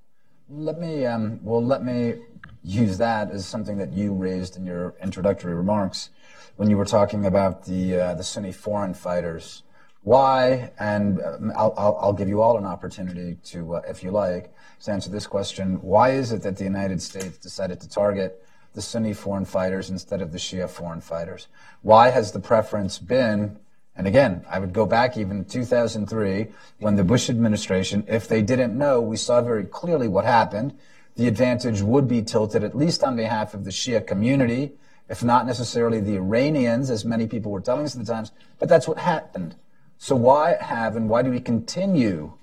Let 0.50 0.80
me, 0.80 1.06
um, 1.06 1.40
well, 1.44 1.64
let 1.64 1.84
me 1.84 2.16
use 2.64 2.98
that 2.98 3.32
as 3.32 3.46
something 3.46 3.78
that 3.78 3.94
you 3.94 4.14
raised 4.14 4.58
in 4.58 4.66
your 4.66 4.96
introductory 5.02 5.54
remarks 5.54 6.10
when 6.58 6.70
you 6.70 6.78
were 6.78 6.86
talking 6.86 7.26
about 7.26 7.66
the 7.66 8.00
uh, 8.00 8.14
the 8.16 8.24
Sunni 8.24 8.52
foreign 8.52 8.94
fighters. 8.94 9.64
Why? 10.04 10.72
And 10.80 11.22
um, 11.22 11.52
I'll, 11.56 11.74
I'll, 11.78 11.98
I'll, 12.02 12.14
give 12.14 12.28
you 12.28 12.42
all 12.42 12.58
an 12.58 12.66
opportunity 12.66 13.38
to, 13.46 13.76
uh, 13.76 13.82
if 13.88 14.04
you 14.04 14.10
like, 14.10 14.52
to 14.84 14.92
answer 14.92 15.12
this 15.12 15.28
question. 15.28 15.80
Why 15.82 16.12
is 16.12 16.32
it 16.32 16.42
that 16.42 16.58
the 16.58 16.64
United 16.64 17.02
States 17.02 17.38
decided 17.38 17.80
to 17.82 17.90
target 17.90 18.44
the 18.74 18.82
Sunni 18.82 19.14
foreign 19.14 19.46
fighters 19.46 19.92
instead 19.92 20.22
of 20.22 20.32
the 20.32 20.40
Shia 20.40 20.68
foreign 20.68 21.02
fighters? 21.02 21.48
Why 21.84 22.10
has 22.10 22.32
the 22.32 22.40
preference 22.40 22.98
been 22.98 23.60
and 23.96 24.08
again, 24.08 24.46
I 24.50 24.60
would 24.60 24.74
go 24.74 24.86
back 24.86 25.18
even 25.18 25.44
to 25.44 25.50
2003 25.50 26.48
when 26.80 26.96
the 26.96 27.04
Bush 27.04 27.30
administration, 27.30 28.06
if 28.08 28.28
they 28.28 28.42
didn't 28.42 28.78
know, 28.78 29.02
we 29.02 29.18
saw 29.18 29.42
very 29.42 29.66
clearly 29.66 30.08
what 30.08 30.26
happened. 30.26 30.78
The 31.16 31.28
advantage 31.28 31.82
would 31.82 32.08
be 32.08 32.22
tilted 32.22 32.64
at 32.64 32.76
least 32.76 33.04
on 33.04 33.16
behalf 33.18 33.54
of 33.54 33.66
the 33.66 33.70
Shia 33.70 34.06
community, 34.08 34.72
if 35.10 35.24
not 35.24 35.46
necessarily 35.46 36.00
the 36.00 36.16
Iranians, 36.16 36.90
as 36.90 37.04
many 37.04 37.28
people 37.28 37.52
were 37.52 37.60
telling 37.60 37.84
us 37.84 37.96
at 37.96 38.06
the 38.06 38.12
times. 38.12 38.32
But 38.60 38.70
that's 38.70 38.88
what 38.88 38.98
happened. 38.98 39.56
So 39.98 40.16
why 40.16 40.56
have 40.60 40.96
and 40.96 41.10
why 41.10 41.22
do 41.22 41.30
we 41.30 41.42
continue 41.42 42.34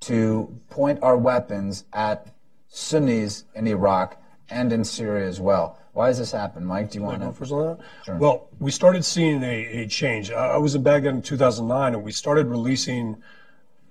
to 0.00 0.56
point 0.70 1.00
our 1.02 1.16
weapons 1.16 1.84
at 1.92 2.28
Sunnis 2.68 3.44
in 3.54 3.66
Iraq 3.66 4.17
and 4.50 4.72
in 4.72 4.84
Syria 4.84 5.26
as 5.26 5.40
well? 5.40 5.78
Why 5.92 6.08
has 6.08 6.18
this 6.18 6.32
happened, 6.32 6.66
Mike? 6.66 6.90
Do 6.90 6.98
you 6.98 7.04
want 7.04 7.22
to? 7.22 7.32
First 7.32 7.52
on 7.52 7.76
that? 7.76 7.84
Sure. 8.04 8.16
Well, 8.16 8.48
we 8.58 8.70
started 8.70 9.04
seeing 9.04 9.42
a, 9.42 9.82
a 9.82 9.86
change. 9.86 10.30
I, 10.30 10.50
I 10.50 10.56
was 10.56 10.74
in 10.74 10.82
Baghdad 10.82 11.14
in 11.14 11.22
2009, 11.22 11.94
and 11.94 12.02
we 12.02 12.12
started 12.12 12.46
releasing 12.46 13.16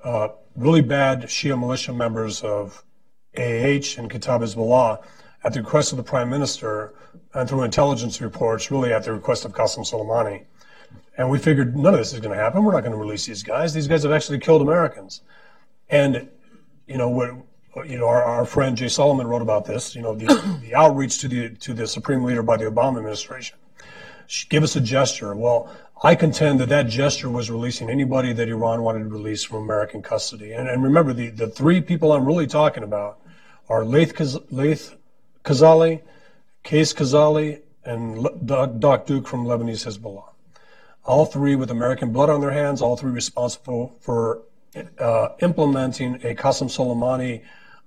uh, 0.03 0.29
really 0.55 0.81
bad 0.81 1.23
Shia 1.23 1.59
militia 1.59 1.93
members 1.93 2.41
of 2.43 2.83
AH 3.35 3.97
and 3.97 4.09
Kataib 4.09 4.41
Hezbollah 4.41 5.03
at 5.43 5.53
the 5.53 5.61
request 5.61 5.91
of 5.91 5.97
the 5.97 6.03
prime 6.03 6.29
minister 6.29 6.93
and 7.33 7.47
through 7.47 7.63
intelligence 7.63 8.21
reports, 8.21 8.71
really 8.71 8.93
at 8.93 9.03
the 9.03 9.13
request 9.13 9.45
of 9.45 9.53
Qasem 9.53 9.79
Soleimani. 9.79 10.45
And 11.17 11.29
we 11.29 11.39
figured 11.39 11.75
none 11.75 11.93
of 11.93 11.99
this 11.99 12.13
is 12.13 12.19
going 12.19 12.35
to 12.35 12.41
happen. 12.41 12.63
We're 12.63 12.73
not 12.73 12.81
going 12.81 12.91
to 12.91 12.97
release 12.97 13.25
these 13.25 13.43
guys. 13.43 13.73
These 13.73 13.87
guys 13.87 14.03
have 14.03 14.11
actually 14.11 14.39
killed 14.39 14.61
Americans. 14.61 15.21
And, 15.89 16.29
you 16.87 16.97
know, 16.97 17.09
what, 17.09 17.31
you 17.85 17.97
know, 17.97 18.07
our, 18.07 18.23
our 18.23 18.45
friend 18.45 18.77
Jay 18.77 18.87
Solomon 18.87 19.27
wrote 19.27 19.41
about 19.41 19.65
this, 19.65 19.95
you 19.95 20.01
know, 20.01 20.15
the, 20.15 20.25
the 20.61 20.75
outreach 20.75 21.19
to 21.19 21.27
the, 21.27 21.49
to 21.49 21.73
the 21.73 21.87
supreme 21.87 22.23
leader 22.23 22.43
by 22.43 22.57
the 22.57 22.65
Obama 22.65 22.97
administration. 22.97 23.57
Give 24.49 24.63
us 24.63 24.75
a 24.75 24.81
gesture. 24.81 25.33
Well, 25.35 25.69
I 26.03 26.15
contend 26.15 26.59
that 26.59 26.69
that 26.69 26.87
gesture 26.87 27.29
was 27.29 27.49
releasing 27.49 27.89
anybody 27.89 28.33
that 28.33 28.49
Iran 28.49 28.83
wanted 28.83 28.99
to 28.99 29.09
release 29.09 29.43
from 29.43 29.63
American 29.63 30.01
custody. 30.01 30.51
And, 30.51 30.69
and 30.69 30.83
remember, 30.83 31.13
the, 31.13 31.29
the 31.29 31.47
three 31.47 31.81
people 31.81 32.11
I'm 32.11 32.25
really 32.25 32.47
talking 32.47 32.83
about 32.83 33.19
are 33.69 33.83
Laith, 33.83 34.19
Laith 34.51 34.95
Khazali, 35.43 36.01
Qais 36.63 36.93
Khazali, 36.93 37.61
and 37.85 38.17
Daqduq 38.45 39.25
from 39.25 39.45
Lebanese 39.45 39.87
Hezbollah. 39.87 40.25
All 41.05 41.25
three 41.25 41.55
with 41.55 41.71
American 41.71 42.11
blood 42.11 42.29
on 42.29 42.41
their 42.41 42.51
hands, 42.51 42.81
all 42.81 42.97
three 42.97 43.11
responsible 43.11 43.95
for 44.01 44.41
uh, 44.99 45.29
implementing 45.41 46.15
a 46.15 46.35
Qasem 46.35 46.67
Soleimani 46.69 47.43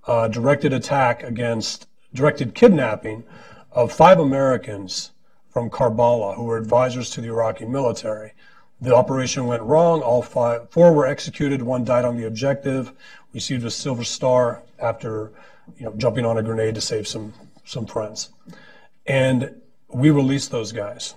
uh, 0.06 0.28
directed 0.28 0.72
attack 0.72 1.22
against, 1.22 1.86
directed 2.14 2.54
kidnapping 2.54 3.24
of 3.72 3.92
five 3.92 4.18
Americans 4.18 5.12
from 5.50 5.70
Karbala 5.70 6.36
who 6.36 6.44
were 6.44 6.56
advisors 6.56 7.10
to 7.10 7.20
the 7.20 7.28
Iraqi 7.28 7.66
military. 7.66 8.32
The 8.80 8.94
operation 8.94 9.46
went 9.46 9.62
wrong. 9.62 10.00
All 10.00 10.22
five, 10.22 10.70
four 10.70 10.92
were 10.92 11.06
executed. 11.06 11.62
One 11.62 11.84
died 11.84 12.04
on 12.04 12.16
the 12.16 12.26
objective. 12.26 12.92
Received 13.32 13.64
a 13.64 13.70
Silver 13.70 14.04
Star 14.04 14.62
after, 14.78 15.32
you 15.78 15.84
know, 15.84 15.92
jumping 15.96 16.24
on 16.24 16.38
a 16.38 16.42
grenade 16.42 16.74
to 16.76 16.80
save 16.80 17.06
some 17.06 17.34
some 17.64 17.86
friends. 17.86 18.30
And 19.06 19.60
we 19.88 20.10
released 20.10 20.50
those 20.50 20.72
guys. 20.72 21.14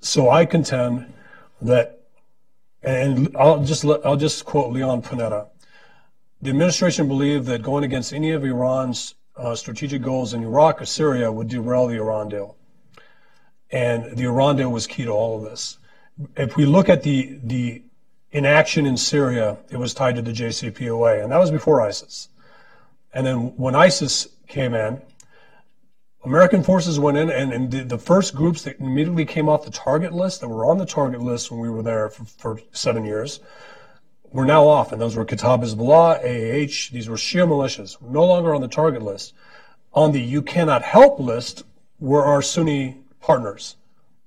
So 0.00 0.30
I 0.30 0.46
contend 0.46 1.12
that, 1.60 2.00
and 2.82 3.36
I'll 3.36 3.62
just 3.64 3.84
let, 3.84 4.04
I'll 4.06 4.16
just 4.16 4.44
quote 4.44 4.72
Leon 4.72 5.02
Panetta. 5.02 5.48
The 6.42 6.50
administration 6.50 7.06
believed 7.06 7.46
that 7.46 7.62
going 7.62 7.84
against 7.84 8.12
any 8.12 8.30
of 8.30 8.44
Iran's 8.44 9.14
uh, 9.36 9.54
strategic 9.54 10.02
goals 10.02 10.32
in 10.32 10.42
Iraq 10.42 10.80
or 10.80 10.86
Syria 10.86 11.30
would 11.30 11.48
derail 11.48 11.86
the 11.86 11.96
Iran 11.96 12.28
deal. 12.28 12.56
And 13.70 14.16
the 14.16 14.24
Iran 14.24 14.56
deal 14.56 14.70
was 14.70 14.86
key 14.86 15.04
to 15.04 15.10
all 15.10 15.36
of 15.36 15.50
this. 15.50 15.78
If 16.36 16.56
we 16.56 16.64
look 16.64 16.88
at 16.88 17.02
the, 17.02 17.38
the 17.42 17.82
inaction 18.32 18.86
in 18.86 18.96
Syria, 18.96 19.58
it 19.70 19.76
was 19.76 19.92
tied 19.92 20.16
to 20.16 20.22
the 20.22 20.32
JCPOA, 20.32 21.22
and 21.22 21.30
that 21.30 21.38
was 21.38 21.50
before 21.50 21.82
ISIS. 21.82 22.28
And 23.12 23.26
then 23.26 23.56
when 23.56 23.74
ISIS 23.74 24.28
came 24.46 24.74
in, 24.74 25.02
American 26.24 26.62
forces 26.62 26.98
went 26.98 27.16
in, 27.16 27.30
and, 27.30 27.52
and 27.52 27.70
the, 27.70 27.84
the, 27.84 27.98
first 27.98 28.34
groups 28.34 28.62
that 28.62 28.78
immediately 28.78 29.24
came 29.24 29.48
off 29.48 29.64
the 29.64 29.70
target 29.70 30.12
list, 30.12 30.40
that 30.40 30.48
were 30.48 30.66
on 30.66 30.78
the 30.78 30.84
target 30.84 31.20
list 31.20 31.50
when 31.50 31.60
we 31.60 31.70
were 31.70 31.82
there 31.82 32.10
for, 32.10 32.24
for 32.24 32.60
seven 32.72 33.04
years, 33.04 33.40
were 34.32 34.44
now 34.44 34.66
off. 34.66 34.92
And 34.92 35.00
those 35.00 35.16
were 35.16 35.24
Kataib 35.24 35.62
Hezbollah, 35.62 36.20
AAH, 36.22 36.90
these 36.90 37.08
were 37.08 37.16
Shia 37.16 37.46
militias, 37.46 38.00
no 38.02 38.24
longer 38.24 38.54
on 38.54 38.60
the 38.60 38.68
target 38.68 39.02
list. 39.02 39.34
On 39.92 40.12
the 40.12 40.20
you 40.20 40.42
cannot 40.42 40.82
help 40.82 41.18
list 41.18 41.64
were 41.98 42.24
our 42.24 42.42
Sunni 42.42 42.98
partners 43.20 43.76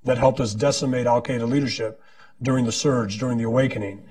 that 0.03 0.17
helped 0.17 0.39
us 0.39 0.53
decimate 0.53 1.07
Al 1.07 1.21
Qaeda 1.21 1.49
leadership 1.49 2.01
during 2.41 2.65
the 2.65 2.71
surge, 2.71 3.17
during 3.17 3.37
the 3.37 3.45
awakening. 3.45 4.03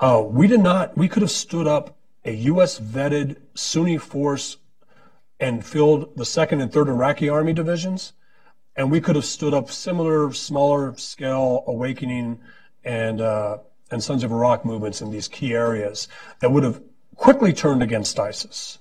Uh, 0.00 0.22
we 0.24 0.46
did 0.46 0.60
not, 0.60 0.96
we 0.96 1.08
could 1.08 1.22
have 1.22 1.30
stood 1.30 1.66
up 1.66 1.96
a 2.24 2.32
U.S. 2.32 2.78
vetted 2.78 3.36
Sunni 3.54 3.98
force 3.98 4.56
and 5.38 5.64
filled 5.64 6.16
the 6.16 6.24
second 6.24 6.60
and 6.60 6.72
third 6.72 6.88
Iraqi 6.88 7.28
army 7.28 7.52
divisions. 7.52 8.14
And 8.74 8.90
we 8.90 9.00
could 9.00 9.16
have 9.16 9.24
stood 9.24 9.54
up 9.54 9.70
similar, 9.70 10.32
smaller 10.32 10.96
scale 10.96 11.64
awakening 11.66 12.40
and, 12.84 13.20
uh, 13.20 13.58
and 13.90 14.02
Sons 14.02 14.24
of 14.24 14.32
Iraq 14.32 14.64
movements 14.64 15.00
in 15.00 15.10
these 15.10 15.28
key 15.28 15.52
areas 15.52 16.08
that 16.40 16.50
would 16.50 16.62
have 16.62 16.80
quickly 17.16 17.52
turned 17.52 17.82
against 17.82 18.18
ISIS 18.18 18.78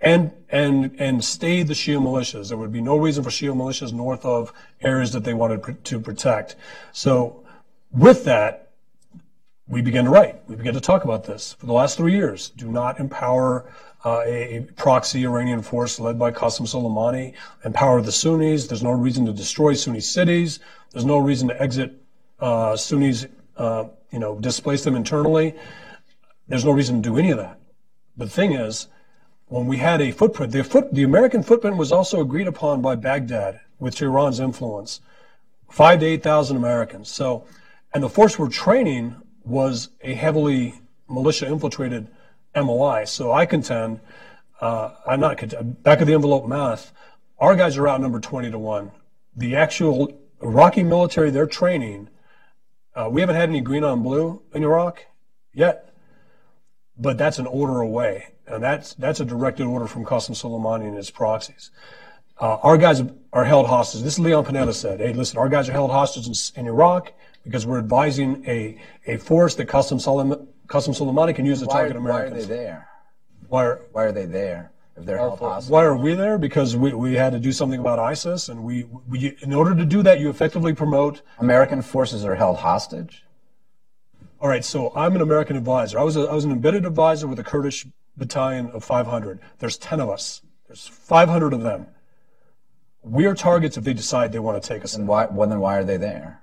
and, 0.00 0.32
and, 0.48 0.96
and 0.98 1.24
stayed 1.24 1.68
the 1.68 1.74
Shia 1.74 2.00
militias. 2.00 2.48
There 2.48 2.58
would 2.58 2.72
be 2.72 2.80
no 2.80 2.96
reason 2.96 3.22
for 3.22 3.30
Shia 3.30 3.54
militias 3.54 3.92
north 3.92 4.24
of 4.24 4.52
areas 4.80 5.12
that 5.12 5.24
they 5.24 5.34
wanted 5.34 5.84
to 5.84 6.00
protect. 6.00 6.56
So 6.92 7.44
with 7.92 8.24
that, 8.24 8.70
we 9.68 9.80
began 9.80 10.04
to 10.04 10.10
write. 10.10 10.42
We 10.48 10.56
began 10.56 10.74
to 10.74 10.80
talk 10.80 11.04
about 11.04 11.24
this 11.24 11.54
for 11.54 11.66
the 11.66 11.72
last 11.72 11.96
three 11.96 12.12
years. 12.12 12.50
Do 12.50 12.70
not 12.70 12.98
empower 12.98 13.64
uh, 14.04 14.22
a 14.26 14.66
proxy 14.76 15.24
Iranian 15.24 15.62
force 15.62 16.00
led 16.00 16.18
by 16.18 16.32
Qasem 16.32 16.66
Soleimani, 16.66 17.34
empower 17.64 18.02
the 18.02 18.12
Sunnis. 18.12 18.66
There's 18.66 18.82
no 18.82 18.90
reason 18.90 19.24
to 19.26 19.32
destroy 19.32 19.74
Sunni 19.74 20.00
cities. 20.00 20.58
There's 20.90 21.04
no 21.04 21.18
reason 21.18 21.48
to 21.48 21.62
exit 21.62 21.94
uh, 22.40 22.76
Sunnis, 22.76 23.26
uh, 23.56 23.84
you 24.10 24.18
know, 24.18 24.38
displace 24.38 24.84
them 24.84 24.94
internally. 24.94 25.54
There's 26.48 26.64
no 26.64 26.72
reason 26.72 27.02
to 27.02 27.08
do 27.10 27.18
any 27.18 27.30
of 27.30 27.38
that. 27.38 27.58
But 28.16 28.26
The 28.26 28.34
thing 28.34 28.52
is, 28.52 28.88
when 29.46 29.66
we 29.66 29.78
had 29.78 30.00
a 30.00 30.10
footprint, 30.10 30.52
the, 30.52 30.64
foot, 30.64 30.94
the 30.94 31.02
American 31.02 31.42
footprint 31.42 31.76
was 31.76 31.92
also 31.92 32.20
agreed 32.20 32.46
upon 32.46 32.82
by 32.82 32.94
Baghdad 32.96 33.60
with 33.78 34.00
Iran's 34.00 34.40
influence, 34.40 35.00
five 35.70 36.00
to 36.00 36.06
8,000 36.06 36.56
Americans. 36.56 37.08
So, 37.08 37.46
and 37.92 38.02
the 38.02 38.08
force 38.08 38.38
we're 38.38 38.48
training 38.48 39.16
was 39.44 39.90
a 40.00 40.14
heavily 40.14 40.74
militia 41.08 41.46
infiltrated 41.46 42.08
MOI. 42.54 43.04
So 43.04 43.32
I 43.32 43.46
contend, 43.46 44.00
uh, 44.60 44.90
I'm 45.06 45.20
not 45.20 45.38
back 45.82 46.00
of 46.00 46.06
the 46.06 46.14
envelope 46.14 46.46
math. 46.46 46.92
Our 47.38 47.56
guys 47.56 47.76
are 47.76 47.88
outnumbered 47.88 48.22
20 48.22 48.50
to 48.52 48.58
one. 48.58 48.92
The 49.36 49.56
actual 49.56 50.16
Iraqi 50.42 50.82
military 50.82 51.30
they're 51.30 51.46
training, 51.46 52.08
uh, 52.94 53.08
we 53.10 53.20
haven't 53.20 53.36
had 53.36 53.48
any 53.48 53.60
green 53.60 53.84
on 53.84 54.02
blue 54.02 54.42
in 54.52 54.62
Iraq 54.62 55.06
yet, 55.52 55.94
but 56.98 57.18
that's 57.18 57.38
an 57.38 57.46
order 57.46 57.80
away, 57.80 58.34
and 58.46 58.62
that's 58.62 58.94
that's 58.94 59.20
a 59.20 59.24
directed 59.24 59.64
order 59.66 59.86
from 59.86 60.04
Qasem 60.04 60.30
Soleimani 60.30 60.86
and 60.86 60.96
his 60.96 61.10
proxies. 61.10 61.70
Uh, 62.40 62.56
our 62.62 62.76
guys 62.76 63.02
are 63.32 63.44
held 63.44 63.66
hostage. 63.66 64.02
This 64.02 64.14
is 64.14 64.18
Leon 64.18 64.44
Panetta 64.44 64.74
said. 64.74 65.00
Hey, 65.00 65.12
listen, 65.12 65.38
our 65.38 65.48
guys 65.48 65.68
are 65.68 65.72
held 65.72 65.90
hostage 65.90 66.26
in, 66.26 66.60
in 66.60 66.66
Iraq 66.66 67.12
because 67.44 67.66
we're 67.66 67.78
advising 67.78 68.44
a, 68.46 68.80
a 69.06 69.16
force 69.16 69.54
that 69.56 69.68
Qasem 69.68 70.02
Soleimani 70.02 70.46
Qasem 70.66 70.96
Soleimani 70.96 71.34
can 71.34 71.44
use 71.44 71.60
to 71.60 71.66
target 71.66 71.96
Americans. 71.96 72.32
Why 72.32 72.38
are 72.38 72.46
they 72.46 72.54
there? 72.54 72.88
Why 73.48 73.64
are, 73.64 73.80
why 73.92 74.04
are 74.04 74.12
they 74.12 74.26
there? 74.26 74.72
If 75.02 75.06
they're 75.06 75.18
held 75.18 75.40
hostage? 75.40 75.70
Why 75.70 75.82
are 75.82 75.96
we 75.96 76.14
there? 76.14 76.38
Because 76.38 76.76
we, 76.76 76.94
we 76.94 77.14
had 77.14 77.32
to 77.32 77.40
do 77.40 77.50
something 77.50 77.80
about 77.80 77.98
ISIS, 77.98 78.48
and 78.48 78.62
we, 78.62 78.84
we 79.08 79.36
in 79.42 79.52
order 79.52 79.74
to 79.74 79.84
do 79.84 80.00
that, 80.04 80.20
you 80.20 80.30
effectively 80.30 80.74
promote. 80.74 81.22
American 81.38 81.82
forces 81.82 82.24
are 82.24 82.36
held 82.36 82.58
hostage. 82.58 83.24
All 84.40 84.48
right, 84.48 84.64
so 84.64 84.92
I'm 84.94 85.16
an 85.16 85.20
American 85.20 85.56
advisor. 85.56 85.98
I 85.98 86.04
was 86.04 86.16
a, 86.16 86.20
I 86.20 86.34
was 86.34 86.44
an 86.44 86.52
embedded 86.52 86.86
advisor 86.86 87.26
with 87.26 87.40
a 87.40 87.44
Kurdish 87.44 87.84
battalion 88.16 88.70
of 88.70 88.84
500. 88.84 89.40
There's 89.58 89.76
10 89.76 89.98
of 89.98 90.08
us. 90.08 90.42
There's 90.68 90.86
500 90.86 91.52
of 91.52 91.62
them. 91.62 91.88
We 93.02 93.26
are 93.26 93.34
targets 93.34 93.76
if 93.76 93.82
they 93.82 93.94
decide 93.94 94.30
they 94.30 94.38
want 94.38 94.62
to 94.62 94.68
take 94.68 94.84
us. 94.84 94.94
And 94.94 95.08
why? 95.08 95.26
Well, 95.26 95.48
then 95.48 95.58
why 95.58 95.78
are 95.78 95.84
they 95.84 95.96
there? 95.96 96.41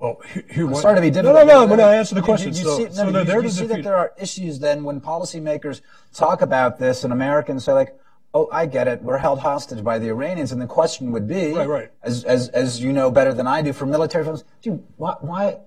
Well, 0.00 0.20
here, 0.50 0.66
I'm 0.66 0.74
sorry 0.76 0.96
to 0.96 1.00
be 1.02 1.10
difficult. 1.10 1.46
No, 1.46 1.52
no, 1.52 1.64
no. 1.64 1.66
When 1.66 1.80
I 1.80 1.94
answer 1.94 2.14
the 2.14 2.22
question, 2.22 2.54
you, 2.54 2.58
you, 2.58 2.64
so, 2.64 2.76
see, 2.78 2.92
so 2.92 3.10
no, 3.10 3.18
you, 3.18 3.24
there 3.26 3.42
you 3.42 3.50
see 3.50 3.62
defeat. 3.62 3.74
that 3.76 3.84
there 3.84 3.96
are 3.96 4.12
issues 4.18 4.58
then 4.58 4.82
when 4.82 4.98
policymakers 5.00 5.82
talk 6.14 6.40
about 6.40 6.78
this 6.78 7.04
and 7.04 7.12
Americans 7.12 7.64
say 7.64 7.72
like, 7.72 7.98
"Oh, 8.32 8.48
I 8.50 8.64
get 8.64 8.88
it. 8.88 9.02
We're 9.02 9.18
held 9.18 9.40
hostage 9.40 9.84
by 9.84 9.98
the 9.98 10.08
Iranians," 10.08 10.52
and 10.52 10.60
the 10.60 10.66
question 10.66 11.12
would 11.12 11.28
be, 11.28 11.52
right, 11.52 11.68
right. 11.68 11.90
as 12.02 12.24
as 12.24 12.48
as 12.48 12.80
you 12.80 12.94
know 12.94 13.10
better 13.10 13.34
than 13.34 13.46
I 13.46 13.60
do 13.60 13.74
from 13.74 13.90
military 13.90 14.24
films, 14.24 14.44
dude, 14.62 14.82
why 14.96 15.16
why 15.20 15.58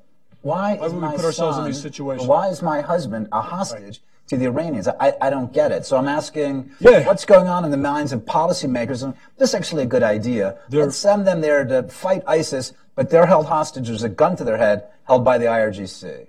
why, 0.41 0.77
why 0.77 0.85
is 0.87 0.93
would 0.93 1.01
my 1.01 1.11
we 1.11 1.17
put 1.17 1.25
ourselves 1.25 1.57
son, 1.57 1.65
in 1.65 1.71
these 1.71 1.81
situations? 1.81 2.27
Why 2.27 2.47
is 2.47 2.63
my 2.63 2.81
husband 2.81 3.29
a 3.31 3.41
hostage? 3.41 3.81
Right 3.83 3.99
to 4.27 4.37
the 4.37 4.45
Iranians. 4.45 4.87
I, 4.87 5.13
I 5.21 5.29
don't 5.29 5.51
get 5.51 5.71
it. 5.71 5.85
So 5.85 5.97
I'm 5.97 6.07
asking 6.07 6.71
yeah. 6.79 7.05
what's 7.05 7.25
going 7.25 7.47
on 7.47 7.65
in 7.65 7.71
the 7.71 7.77
minds 7.77 8.13
of 8.13 8.21
policymakers. 8.21 9.03
And 9.03 9.13
this 9.37 9.49
is 9.49 9.55
actually 9.55 9.83
a 9.83 9.87
good 9.87 10.03
idea. 10.03 10.57
They're, 10.69 10.83
Let's 10.83 10.97
send 10.97 11.27
them 11.27 11.41
there 11.41 11.65
to 11.65 11.83
fight 11.83 12.23
ISIS, 12.27 12.73
but 12.95 13.09
they're 13.09 13.25
held 13.25 13.47
hostage. 13.47 13.87
There's 13.87 14.03
a 14.03 14.09
gun 14.09 14.35
to 14.37 14.43
their 14.43 14.57
head 14.57 14.87
held 15.05 15.23
by 15.23 15.37
the 15.37 15.45
IRGC. 15.45 16.27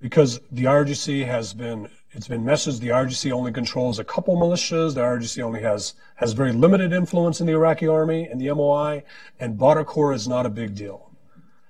Because 0.00 0.40
the 0.50 0.64
IRGC 0.64 1.26
has 1.26 1.54
been, 1.54 1.88
it's 2.12 2.28
been 2.28 2.44
messaged 2.44 2.80
the 2.80 2.88
IRGC 2.88 3.32
only 3.32 3.52
controls 3.52 3.98
a 3.98 4.04
couple 4.04 4.36
militias. 4.36 4.94
The 4.94 5.00
IRGC 5.00 5.42
only 5.42 5.62
has, 5.62 5.94
has 6.16 6.32
very 6.32 6.52
limited 6.52 6.92
influence 6.92 7.40
in 7.40 7.46
the 7.46 7.52
Iraqi 7.52 7.86
army 7.86 8.26
and 8.26 8.40
the 8.40 8.52
MOI, 8.54 9.04
and 9.40 9.58
Badr 9.58 9.82
Corps 9.82 10.12
is 10.12 10.28
not 10.28 10.46
a 10.46 10.50
big 10.50 10.74
deal. 10.74 11.10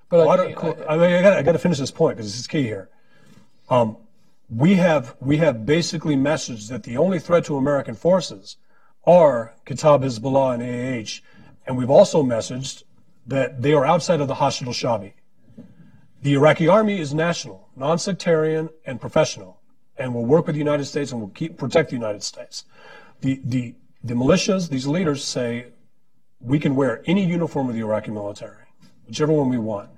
But 0.09 0.27
I, 0.27 0.53
I, 0.53 0.93
I, 0.93 0.97
mean, 0.97 1.25
I 1.25 1.41
got 1.41 1.51
to 1.51 1.59
finish 1.59 1.77
this 1.77 1.91
point 1.91 2.17
because 2.17 2.31
this 2.31 2.39
is 2.39 2.47
key 2.47 2.63
here. 2.63 2.89
Um, 3.69 3.97
we 4.49 4.75
have 4.75 5.17
we 5.19 5.37
have 5.37 5.65
basically 5.65 6.15
messaged 6.15 6.69
that 6.69 6.83
the 6.83 6.95
only 6.95 7.19
threat 7.19 7.43
to 7.45 7.57
American 7.57 7.95
forces 7.95 8.55
are 9.05 9.53
Kataib 9.65 10.03
Hezbollah 10.03 10.53
and 10.53 10.63
AH, 10.63 11.21
and 11.65 11.77
we've 11.77 11.89
also 11.89 12.23
messaged 12.23 12.83
that 13.27 13.61
they 13.61 13.73
are 13.73 13.85
outside 13.85 14.21
of 14.21 14.27
the 14.27 14.35
Hashd 14.35 14.65
al-Shabi. 14.65 15.13
The 16.21 16.33
Iraqi 16.33 16.67
army 16.67 16.99
is 16.99 17.13
national, 17.13 17.69
non-sectarian, 17.75 18.69
and 18.85 18.99
professional, 18.99 19.61
and 19.97 20.13
will 20.13 20.25
work 20.25 20.47
with 20.47 20.55
the 20.55 20.59
United 20.59 20.85
States 20.85 21.11
and 21.11 21.21
will 21.21 21.29
keep 21.29 21.57
protect 21.57 21.89
the 21.89 21.95
United 21.95 22.23
States. 22.23 22.65
The 23.21 23.41
the 23.43 23.75
the 24.03 24.13
militias, 24.13 24.69
these 24.69 24.87
leaders 24.87 25.23
say 25.23 25.67
we 26.39 26.59
can 26.59 26.75
wear 26.75 27.03
any 27.05 27.25
uniform 27.25 27.67
of 27.69 27.75
the 27.75 27.81
Iraqi 27.81 28.11
military, 28.11 28.65
whichever 29.07 29.33
one 29.33 29.49
we 29.49 29.57
want. 29.57 29.89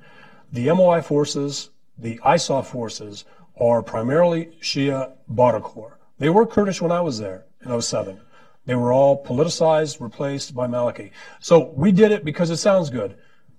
The 0.52 0.74
MOI 0.74 1.02
forces, 1.02 1.70
the 1.98 2.18
ISAF 2.26 2.66
forces, 2.66 3.26
are 3.60 3.84
primarily 3.84 4.58
Shia 4.62 5.14
Badr 5.28 5.60
Corps. 5.60 6.00
They 6.18 6.30
were 6.30 6.46
Kurdish 6.46 6.82
when 6.82 6.92
I 6.92 7.02
was 7.02 7.20
there 7.20 7.46
in 7.64 7.82
07. 7.82 8.20
They 8.66 8.76
were 8.76 8.94
all 8.94 9.24
politicized, 9.24 10.00
replaced 10.00 10.54
by 10.54 10.68
Maliki. 10.68 11.12
So 11.40 11.74
we 11.76 11.92
did 11.92 12.12
it 12.12 12.24
because 12.24 12.50
it 12.50 12.58
sounds 12.58 12.90
good. 12.90 13.16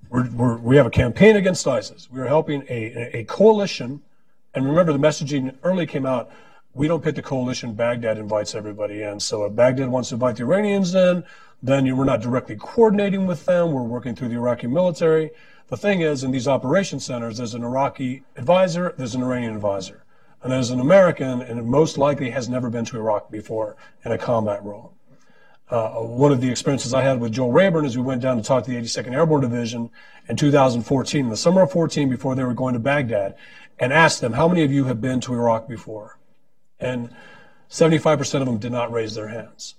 We're, 0.08 0.30
we're, 0.30 0.56
we 0.58 0.76
have 0.76 0.86
a 0.86 0.90
campaign 0.90 1.36
against 1.36 1.66
ISIS. 1.66 2.08
We 2.10 2.20
are 2.20 2.26
helping 2.26 2.62
a, 2.68 3.18
a 3.18 3.24
coalition. 3.24 4.02
And 4.54 4.66
remember, 4.66 4.92
the 4.92 4.98
messaging 4.98 5.56
early 5.62 5.86
came 5.86 6.06
out 6.06 6.30
we 6.72 6.86
don't 6.86 7.02
pick 7.02 7.16
the 7.16 7.22
coalition. 7.22 7.74
Baghdad 7.74 8.18
invites 8.18 8.54
everybody 8.54 9.02
in. 9.02 9.18
So 9.20 9.44
if 9.44 9.54
Baghdad 9.54 9.88
wants 9.88 10.10
to 10.10 10.14
invite 10.14 10.36
the 10.36 10.44
Iranians 10.44 10.94
in, 10.94 11.24
then 11.62 11.84
you, 11.84 11.96
we're 11.96 12.04
not 12.04 12.20
directly 12.20 12.56
coordinating 12.56 13.26
with 13.26 13.44
them. 13.44 13.72
We're 13.72 13.82
working 13.82 14.14
through 14.14 14.28
the 14.28 14.36
Iraqi 14.36 14.66
military. 14.66 15.30
The 15.68 15.76
thing 15.76 16.00
is, 16.00 16.24
in 16.24 16.30
these 16.30 16.48
operation 16.48 17.00
centers, 17.00 17.38
there's 17.38 17.54
an 17.54 17.64
Iraqi 17.64 18.22
advisor, 18.36 18.94
there's 18.96 19.14
an 19.14 19.22
Iranian 19.22 19.54
advisor. 19.54 20.04
And 20.42 20.52
there's 20.52 20.70
an 20.70 20.80
American, 20.80 21.42
and 21.42 21.66
most 21.66 21.98
likely 21.98 22.30
has 22.30 22.48
never 22.48 22.70
been 22.70 22.84
to 22.86 22.96
Iraq 22.96 23.30
before 23.30 23.76
in 24.04 24.12
a 24.12 24.18
combat 24.18 24.64
role. 24.64 24.94
Uh, 25.68 25.90
one 26.00 26.32
of 26.32 26.40
the 26.40 26.50
experiences 26.50 26.92
I 26.92 27.02
had 27.02 27.20
with 27.20 27.32
Joel 27.32 27.52
Rayburn 27.52 27.84
is 27.84 27.96
we 27.96 28.02
went 28.02 28.22
down 28.22 28.36
to 28.36 28.42
talk 28.42 28.64
to 28.64 28.70
the 28.70 28.76
82nd 28.76 29.12
Airborne 29.12 29.42
Division 29.42 29.90
in 30.28 30.36
2014, 30.36 31.24
in 31.24 31.30
the 31.30 31.36
summer 31.36 31.62
of 31.62 31.70
14, 31.70 32.08
before 32.08 32.34
they 32.34 32.42
were 32.42 32.54
going 32.54 32.74
to 32.74 32.80
Baghdad, 32.80 33.36
and 33.78 33.92
asked 33.92 34.20
them, 34.20 34.32
how 34.32 34.48
many 34.48 34.64
of 34.64 34.72
you 34.72 34.84
have 34.84 35.00
been 35.00 35.20
to 35.20 35.34
Iraq 35.34 35.68
before? 35.68 36.18
And 36.80 37.10
75% 37.70 38.40
of 38.40 38.46
them 38.46 38.58
did 38.58 38.72
not 38.72 38.90
raise 38.90 39.14
their 39.14 39.28
hands. 39.28 39.76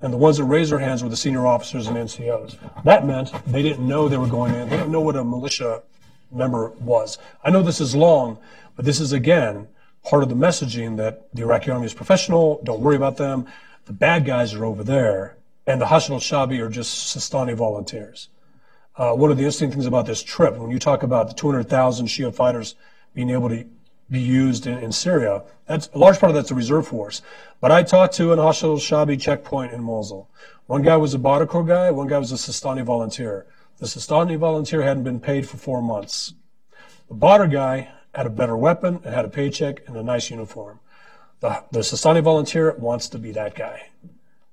And 0.00 0.12
the 0.12 0.18
ones 0.18 0.38
that 0.38 0.44
raised 0.44 0.72
their 0.72 0.78
hands 0.78 1.02
were 1.02 1.08
the 1.08 1.16
senior 1.16 1.46
officers 1.46 1.86
and 1.86 1.96
NCOs. 1.96 2.56
That 2.84 3.06
meant 3.06 3.30
they 3.46 3.62
didn't 3.62 3.86
know 3.86 4.08
they 4.08 4.16
were 4.16 4.26
going 4.26 4.54
in. 4.54 4.68
They 4.68 4.76
didn't 4.76 4.92
know 4.92 5.00
what 5.00 5.16
a 5.16 5.24
militia 5.24 5.82
member 6.30 6.70
was. 6.80 7.18
I 7.44 7.50
know 7.50 7.62
this 7.62 7.80
is 7.80 7.94
long, 7.94 8.38
but 8.74 8.84
this 8.84 9.00
is 9.00 9.12
again 9.12 9.68
part 10.06 10.22
of 10.22 10.28
the 10.28 10.36
messaging 10.36 10.96
that 10.96 11.26
the 11.34 11.42
Iraqi 11.42 11.70
army 11.70 11.84
is 11.84 11.92
professional. 11.92 12.60
Don't 12.62 12.80
worry 12.80 12.94
about 12.94 13.16
them. 13.16 13.46
The 13.86 13.92
bad 13.92 14.24
guys 14.24 14.54
are 14.54 14.64
over 14.64 14.84
there, 14.84 15.36
and 15.66 15.80
the 15.80 15.86
Hashd 15.86 16.10
al-Shabi 16.10 16.60
are 16.60 16.68
just 16.68 17.16
Sistani 17.16 17.54
volunteers. 17.54 18.28
Uh, 18.96 19.12
one 19.12 19.32
of 19.32 19.36
the 19.36 19.42
interesting 19.42 19.70
things 19.70 19.84
about 19.84 20.06
this 20.06 20.22
trip, 20.22 20.56
when 20.56 20.70
you 20.70 20.78
talk 20.78 21.02
about 21.02 21.28
the 21.28 21.34
200,000 21.34 22.06
Shia 22.06 22.32
fighters 22.32 22.76
being 23.14 23.30
able 23.30 23.48
to 23.48 23.66
be 24.08 24.20
used 24.20 24.68
in, 24.68 24.78
in 24.78 24.92
Syria. 24.92 25.42
That's 25.66 25.90
a 25.92 25.98
large 25.98 26.20
part 26.20 26.30
of 26.30 26.36
that's 26.36 26.52
a 26.52 26.54
reserve 26.54 26.86
force. 26.86 27.20
But 27.60 27.72
I 27.72 27.82
talked 27.82 28.14
to 28.14 28.32
an 28.32 28.38
Hashd 28.38 28.62
al-Shabi 28.62 29.20
checkpoint 29.20 29.72
in 29.72 29.82
Mosul. 29.82 30.30
One 30.66 30.82
guy 30.82 30.96
was 30.96 31.14
a 31.14 31.18
Badr 31.18 31.46
Corps 31.46 31.64
guy, 31.64 31.90
one 31.90 32.06
guy 32.06 32.18
was 32.18 32.30
a 32.30 32.36
Sistani 32.36 32.84
volunteer. 32.84 33.46
The 33.78 33.86
Sistani 33.86 34.38
volunteer 34.38 34.82
hadn't 34.82 35.02
been 35.02 35.20
paid 35.20 35.48
for 35.48 35.56
four 35.56 35.82
months. 35.82 36.34
The 37.08 37.14
Badr 37.14 37.46
guy 37.46 37.90
had 38.16 38.26
a 38.26 38.30
better 38.30 38.56
weapon 38.56 38.98
and 39.04 39.14
had 39.14 39.26
a 39.26 39.28
paycheck 39.28 39.86
and 39.86 39.94
a 39.94 40.02
nice 40.02 40.30
uniform. 40.30 40.80
The, 41.40 41.62
the 41.70 41.80
Sistani 41.80 42.22
volunteer 42.22 42.74
wants 42.78 43.10
to 43.10 43.18
be 43.18 43.30
that 43.32 43.54
guy. 43.54 43.90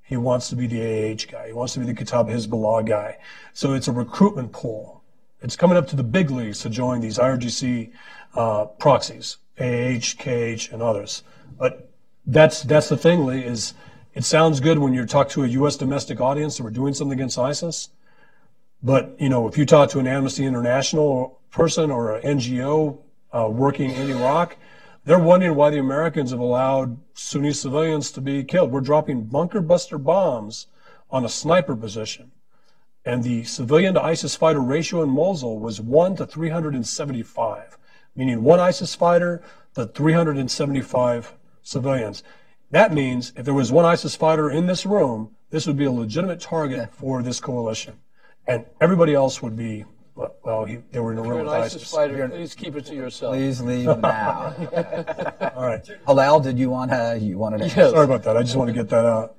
He 0.03 0.17
wants 0.17 0.49
to 0.49 0.57
be 0.57 0.67
the 0.67 0.81
AH 0.81 1.31
guy. 1.31 1.47
He 1.47 1.53
wants 1.53 1.71
to 1.73 1.79
be 1.79 1.85
the 1.85 1.93
Kataib 1.93 2.29
Hezbollah 2.29 2.85
guy. 2.85 3.19
So 3.53 3.73
it's 3.73 3.87
a 3.87 3.93
recruitment 3.93 4.51
pool. 4.51 5.01
It's 5.41 5.55
coming 5.55 5.77
up 5.77 5.87
to 5.87 5.95
the 5.95 6.03
big 6.03 6.29
leagues 6.29 6.59
to 6.59 6.69
join 6.69 6.99
these 6.99 7.17
IRGC 7.17 7.91
uh, 8.35 8.65
proxies. 8.65 9.37
AH, 9.57 10.15
KH, 10.19 10.73
and 10.73 10.81
others. 10.81 11.23
But 11.57 11.89
that's 12.25 12.63
that's 12.63 12.89
the 12.89 12.97
thing, 12.97 13.25
Lee. 13.25 13.43
Is 13.43 13.75
it 14.13 14.25
sounds 14.25 14.59
good 14.59 14.79
when 14.79 14.93
you 14.93 15.05
talk 15.05 15.29
to 15.29 15.43
a 15.43 15.47
U.S. 15.47 15.77
domestic 15.77 16.19
audience 16.19 16.57
that 16.57 16.63
we're 16.63 16.71
doing 16.71 16.93
something 16.93 17.17
against 17.17 17.37
ISIS, 17.37 17.89
but 18.81 19.15
you 19.19 19.29
know 19.29 19.47
if 19.47 19.57
you 19.57 19.65
talk 19.65 19.89
to 19.91 19.99
an 19.99 20.07
Amnesty 20.07 20.43
International 20.43 21.39
person 21.51 21.91
or 21.91 22.15
an 22.15 22.39
NGO 22.39 23.02
uh, 23.33 23.49
working 23.49 23.91
in 23.91 24.09
Iraq, 24.09 24.57
they're 25.05 25.19
wondering 25.19 25.55
why 25.55 25.69
the 25.69 25.79
Americans 25.79 26.31
have 26.31 26.39
allowed 26.39 26.97
Sunni 27.13 27.51
civilians 27.51 28.11
to 28.11 28.21
be 28.21 28.43
killed. 28.43 28.71
We're 28.71 28.81
dropping 28.81 29.25
bunker 29.25 29.61
buster 29.61 29.97
bombs 29.97 30.67
on 31.11 31.25
a 31.25 31.29
sniper 31.29 31.75
position. 31.75 32.31
And 33.05 33.23
the 33.23 33.43
civilian 33.43 33.95
to 33.95 34.01
ISIS 34.01 34.35
fighter 34.35 34.61
ratio 34.61 35.03
in 35.03 35.09
Mosul 35.09 35.59
was 35.59 35.81
1 35.81 36.15
to 36.17 36.25
375 36.25 37.77
meaning 38.15 38.43
one 38.43 38.59
ISIS 38.59 38.95
fighter 38.95 39.41
to 39.75 39.85
375 39.85 41.33
civilians. 41.61 42.23
That 42.71 42.93
means 42.93 43.33
if 43.35 43.45
there 43.45 43.53
was 43.53 43.71
one 43.71 43.85
ISIS 43.85 44.15
fighter 44.15 44.49
in 44.49 44.67
this 44.67 44.85
room, 44.85 45.35
this 45.49 45.67
would 45.67 45.77
be 45.77 45.85
a 45.85 45.91
legitimate 45.91 46.39
target 46.39 46.93
for 46.93 47.21
this 47.21 47.39
coalition. 47.39 47.95
And 48.47 48.65
everybody 48.81 49.13
else 49.13 49.41
would 49.41 49.55
be, 49.55 49.85
well, 50.15 50.65
he, 50.65 50.77
they 50.91 50.99
were 50.99 51.11
in 51.11 51.17
a 51.17 51.21
room 51.21 51.33
You're 51.33 51.43
with 51.43 51.53
ISIS. 51.53 51.91
Fighter. 51.91 52.27
Please 52.29 52.53
keep 52.53 52.75
it 52.75 52.85
to 52.85 52.95
yourself. 52.95 53.33
Please 53.33 53.61
leave 53.61 53.85
now. 53.99 54.53
All 55.55 55.65
right. 55.65 55.85
Hillel, 56.05 56.39
did 56.39 56.59
you 56.59 56.69
want 56.69 56.91
to? 56.91 57.17
You 57.19 57.37
wanted 57.37 57.59
to? 57.59 57.65
Yes. 57.65 57.91
Sorry 57.91 58.05
about 58.05 58.23
that. 58.23 58.37
I 58.37 58.43
just 58.43 58.55
want 58.55 58.67
to 58.69 58.73
get 58.73 58.89
that 58.89 59.05
out. 59.05 59.35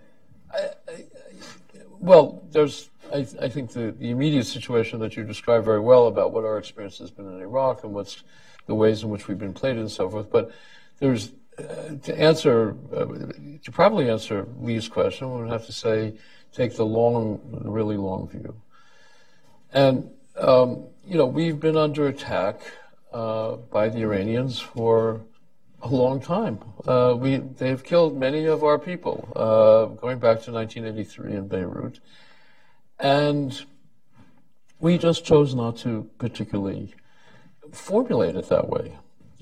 Well, 2.01 2.43
there's, 2.51 2.91
I, 3.13 3.19
I 3.41 3.49
think 3.49 3.73
the, 3.73 3.93
the 3.93 4.11
immediate 4.11 4.45
situation 4.45 4.99
that 5.01 5.17
you 5.17 5.25
described 5.25 5.65
very 5.65 5.81
well 5.81 6.07
about 6.07 6.33
what 6.33 6.45
our 6.45 6.59
experience 6.59 6.99
has 6.99 7.11
been 7.11 7.27
in 7.27 7.41
Iraq 7.41 7.85
and 7.85 7.95
what's 7.95 8.23
the 8.67 8.75
ways 8.75 9.03
in 9.03 9.11
which 9.11 9.29
we've 9.29 9.39
been 9.39 9.55
played 9.55 9.77
and 9.77 9.91
so 9.91 10.11
forth. 10.11 10.31
But 10.31 10.51
there's, 10.99 11.33
uh, 11.59 11.97
to 12.03 12.19
answer, 12.19 12.77
uh, 12.95 13.07
to 13.63 13.73
probably 13.73 14.11
answer 14.11 14.47
Lee's 14.61 14.89
question, 14.89 15.33
we 15.33 15.43
would 15.43 15.51
have 15.51 15.67
to 15.67 15.73
say, 15.73 16.15
take 16.53 16.77
the 16.77 16.85
long, 16.85 17.41
really 17.65 17.97
long 17.97 18.29
view. 18.29 18.55
And, 19.73 20.11
um, 20.37 20.85
you 21.07 21.17
know, 21.17 21.27
we've 21.27 21.61
been 21.61 21.77
under 21.77 22.09
attack 22.09 22.61
uh, 23.13 23.57
by 23.57 23.89
the 23.89 24.01
Iranians 24.01 24.59
for 24.59 25.21
a 25.83 25.89
long 25.89 26.21
time. 26.21 26.59
Uh, 26.87 27.15
we, 27.19 27.37
they've 27.37 27.85
killed 27.85 28.19
many 28.19 28.47
of 28.47 28.65
our 28.65 28.79
people, 28.79 29.29
uh, 29.37 29.85
going 30.01 30.19
back 30.19 30.43
to 30.43 30.53
1983 30.53 31.33
in 31.35 31.49
Beirut. 31.49 32.01
And 32.99 33.65
we 34.81 34.99
just 34.99 35.25
chose 35.25 35.55
not 35.55 35.77
to 35.79 36.09
particularly 36.19 36.95
formulate 37.73 38.37
it 38.37 38.49
that 38.49 38.69
way. 38.69 38.97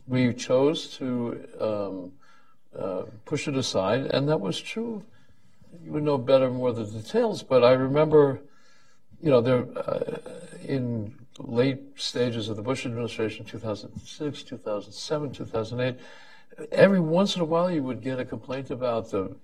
We 0.06 0.34
chose 0.34 0.96
to 0.98 1.48
um, 1.60 2.12
uh, 2.76 3.02
push 3.24 3.46
it 3.46 3.56
aside, 3.56 4.06
and 4.06 4.28
that 4.28 4.40
was 4.40 4.60
true. 4.60 5.04
You 5.82 5.92
would 5.92 6.02
know 6.02 6.18
better 6.18 6.50
more 6.50 6.72
the 6.72 6.84
details, 6.84 7.42
but 7.42 7.64
I 7.64 7.72
remember, 7.72 8.40
you 9.22 9.30
know, 9.30 9.40
there 9.40 9.66
uh, 9.76 10.18
in 10.64 11.14
late 11.38 11.80
stages 11.96 12.48
of 12.48 12.56
the 12.56 12.62
Bush 12.62 12.84
administration, 12.84 13.44
2006, 13.44 14.42
2007, 14.42 15.32
2008, 15.32 15.96
every 16.72 17.00
once 17.00 17.36
in 17.36 17.42
a 17.42 17.44
while 17.44 17.70
you 17.70 17.82
would 17.82 18.02
get 18.02 18.18
a 18.18 18.24
complaint 18.24 18.70
about 18.70 19.10
the 19.10 19.34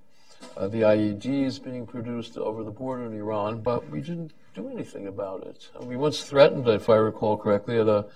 uh, 0.56 0.68
the 0.68 0.82
IEDs 0.82 1.62
being 1.62 1.84
produced 1.84 2.36
over 2.36 2.62
the 2.62 2.70
border 2.70 3.06
in 3.06 3.12
Iran, 3.12 3.60
but 3.60 3.88
we 3.90 4.00
didn't 4.00 4.32
do 4.54 4.68
anything 4.68 5.08
about 5.08 5.44
it. 5.44 5.68
We 5.82 5.96
once 5.96 6.22
threatened, 6.22 6.68
if 6.68 6.88
I 6.88 6.94
recall 6.94 7.36
correctly, 7.36 7.78
at 7.78 7.88
a 7.88 8.06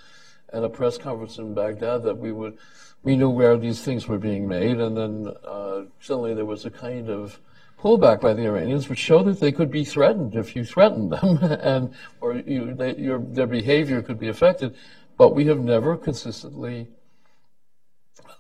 at 0.53 0.63
a 0.63 0.69
press 0.69 0.99
conference 0.99 1.39
in 1.39 1.55
Baghdad 1.55 2.03
that 2.03 2.19
we 2.19 2.31
would 2.31 2.59
we 3.03 3.17
knew 3.17 3.31
where 3.31 3.57
these 3.57 3.83
things 3.83 4.07
were 4.07 4.19
being 4.19 4.47
made, 4.47 4.79
and 4.79 4.97
then 4.97 5.33
uh, 5.45 5.83
suddenly 6.01 6.35
there 6.35 6.45
was 6.45 6.65
a 6.65 6.71
kind 6.71 7.09
of 7.09 7.41
pullback 7.83 8.21
by 8.21 8.33
the 8.33 8.45
Iranians, 8.45 8.89
which 8.89 8.99
show 8.99 9.23
that 9.25 9.41
they 9.41 9.51
could 9.51 9.71
be 9.71 9.85
threatened 9.85 10.37
if 10.37 10.55
you 10.55 10.65
threatened 10.65 11.13
them, 11.13 11.39
and 11.43 11.93
or 12.21 12.37
you, 12.37 12.75
they, 12.75 12.95
your, 12.95 13.19
their 13.19 13.47
behavior 13.47 14.01
could 14.03 14.19
be 14.19 14.29
affected. 14.29 14.77
But 15.19 15.35
we 15.35 15.47
have 15.47 15.59
never 15.59 15.97
consistently 15.97 16.89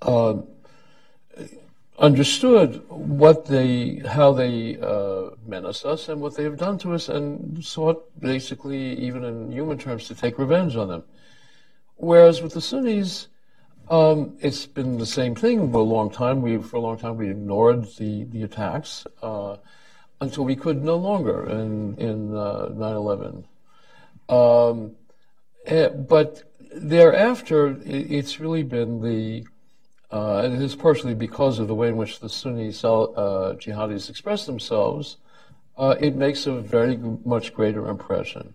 uh, 0.01 0.34
understood 1.99 2.82
what 2.88 3.47
they, 3.47 4.03
how 4.09 4.32
they 4.32 4.78
uh, 4.80 5.30
menace 5.45 5.84
us, 5.84 6.09
and 6.09 6.20
what 6.20 6.36
they 6.36 6.45
have 6.45 6.57
done 6.57 6.78
to 6.78 6.95
us, 6.95 7.09
and 7.09 7.64
sought 7.64 8.09
basically, 8.20 8.95
even 8.99 9.24
in 9.24 9.51
human 9.51 9.76
terms, 9.76 10.07
to 10.09 10.14
take 10.14 10.38
revenge 10.38 10.76
on 10.76 10.88
them. 10.88 11.03
Whereas 11.97 12.43
with 12.43 12.55
the 12.55 12.61
Sunnis, 12.61 13.28
um, 13.93 14.38
it's 14.40 14.64
been 14.64 14.97
the 14.97 15.05
same 15.05 15.34
thing 15.34 15.70
for 15.70 15.78
a 15.78 15.82
long 15.82 16.11
time. 16.11 16.40
We, 16.40 16.57
for 16.57 16.76
a 16.76 16.80
long 16.80 16.99
time, 16.99 17.18
we 17.18 17.28
ignored 17.28 17.84
the, 17.99 18.24
the 18.24 18.43
attacks 18.43 19.07
uh, 19.22 19.57
until 20.18 20.45
we 20.45 20.57
could 20.57 20.82
no 20.82 20.97
longer 20.97 21.47
in, 21.51 21.95
in 21.99 22.34
uh, 22.34 22.70
9-11. 22.70 23.45
Um, 24.30 24.93
eh, 25.66 25.88
but 25.88 26.43
thereafter, 26.74 27.78
it's 27.84 28.40
really 28.40 28.62
been 28.62 29.03
the 29.03 29.47
uh, 30.11 30.43
and 30.45 30.55
it 30.55 30.62
is 30.62 30.74
partially 30.74 31.14
because 31.14 31.59
of 31.59 31.68
the 31.68 31.74
way 31.74 31.88
in 31.88 31.97
which 31.97 32.20
the 32.20 32.28
Sunni 32.28 32.68
uh, 32.68 33.55
jihadis 33.55 34.11
express 34.11 34.45
themselves, 34.45 35.16
uh, 35.78 35.97
it 36.01 36.14
makes 36.16 36.47
a 36.47 36.53
very 36.53 36.99
much 37.24 37.55
greater 37.55 37.88
impression. 37.88 38.53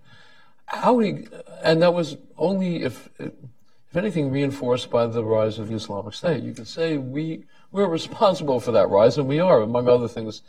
How 0.67 0.93
we, 0.93 1.27
and 1.63 1.81
that 1.81 1.95
was 1.95 2.17
only 2.37 2.83
if, 2.83 3.09
if 3.89 3.95
anything, 3.95 4.31
reinforced 4.31 4.89
by 4.89 5.07
the 5.07 5.23
rise 5.23 5.59
of 5.59 5.69
the 5.69 5.75
Islamic 5.75 6.13
State. 6.13 6.43
You 6.43 6.53
could 6.53 6.67
say 6.67 6.97
we 6.97 7.43
we're 7.71 7.87
responsible 7.87 8.59
for 8.59 8.71
that 8.71 8.89
rise, 8.89 9.17
and 9.17 9.27
we 9.27 9.39
are, 9.39 9.61
among 9.61 9.87
other 9.87 10.07
things, 10.07 10.41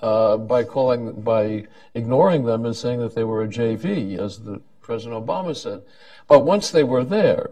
uh, 0.00 0.36
by 0.36 0.64
calling 0.64 1.20
by 1.20 1.66
ignoring 1.94 2.44
them 2.44 2.64
and 2.64 2.74
saying 2.74 3.00
that 3.00 3.14
they 3.14 3.24
were 3.24 3.42
a 3.42 3.48
JV, 3.48 4.18
as 4.18 4.40
the 4.40 4.60
President 4.80 5.24
Obama 5.24 5.56
said. 5.56 5.82
But 6.26 6.44
once 6.44 6.70
they 6.70 6.84
were 6.84 7.04
there, 7.04 7.50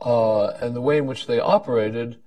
uh, 0.00 0.46
and 0.60 0.74
the 0.74 0.80
way 0.80 0.98
in 0.98 1.06
which 1.06 1.26
they 1.26 1.40
operated, 1.40 2.18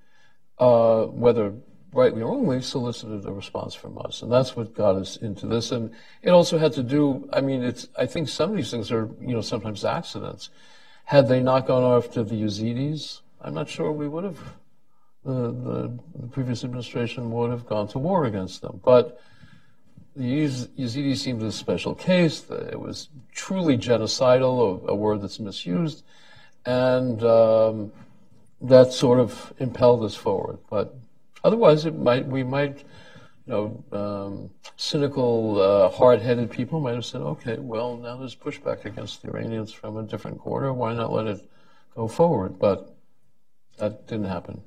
uh, 0.59 1.03
whether 1.05 1.53
rightly 1.93 2.21
or 2.21 2.31
wrongly, 2.31 2.61
solicited 2.61 3.25
a 3.25 3.31
response 3.31 3.73
from 3.73 3.97
us, 3.99 4.21
and 4.21 4.31
that's 4.31 4.55
what 4.55 4.73
got 4.73 4.95
us 4.95 5.17
into 5.17 5.45
this. 5.45 5.71
And 5.71 5.91
it 6.21 6.31
also 6.31 6.57
had 6.57 6.73
to 6.73 6.83
do. 6.83 7.29
I 7.31 7.41
mean, 7.41 7.63
it's. 7.63 7.87
I 7.97 8.05
think 8.05 8.29
some 8.29 8.51
of 8.51 8.57
these 8.57 8.71
things 8.71 8.91
are, 8.91 9.09
you 9.21 9.33
know, 9.33 9.41
sometimes 9.41 9.85
accidents. 9.85 10.49
Had 11.05 11.27
they 11.27 11.41
not 11.41 11.67
gone 11.67 11.83
after 11.83 12.23
the 12.23 12.35
Yazidis, 12.35 13.21
I'm 13.41 13.53
not 13.53 13.69
sure 13.69 13.91
we 13.91 14.07
would 14.07 14.23
have. 14.23 14.39
The, 15.25 15.51
the, 15.51 15.99
the 16.19 16.27
previous 16.27 16.65
administration 16.65 17.31
would 17.31 17.49
have 17.49 17.65
gone 17.65 17.87
to 17.89 17.99
war 17.99 18.25
against 18.25 18.61
them, 18.61 18.81
but 18.83 19.21
the 20.15 20.45
Yazidis 20.45 21.17
seemed 21.17 21.41
a 21.41 21.51
special 21.51 21.95
case. 21.95 22.45
It 22.49 22.79
was 22.79 23.07
truly 23.33 23.77
genocidal, 23.77 24.85
a, 24.85 24.91
a 24.91 24.95
word 24.95 25.21
that's 25.21 25.39
misused 25.39 26.03
and 26.65 27.23
um, 27.23 27.91
that 28.61 28.93
sort 28.93 29.19
of 29.19 29.53
impelled 29.59 30.03
us 30.03 30.15
forward. 30.15 30.59
But 30.69 30.95
otherwise, 31.43 31.85
it 31.85 31.97
might 31.97 32.27
we 32.27 32.43
might, 32.43 32.83
you 33.45 33.53
know, 33.53 33.83
um, 33.91 34.49
cynical, 34.77 35.59
uh, 35.61 35.89
hard-headed 35.89 36.49
people 36.49 36.79
might 36.79 36.95
have 36.95 37.05
said, 37.05 37.21
okay, 37.21 37.57
well, 37.57 37.97
now 37.97 38.15
there's 38.15 38.35
pushback 38.35 38.85
against 38.85 39.21
the 39.21 39.29
Iranians 39.29 39.73
from 39.73 39.97
a 39.97 40.03
different 40.03 40.39
quarter. 40.39 40.71
Why 40.71 40.93
not 40.93 41.11
let 41.11 41.27
it 41.27 41.49
go 41.95 42.07
forward? 42.07 42.57
But 42.57 42.95
that 43.77 44.07
didn't 44.07 44.25
happen. 44.27 44.61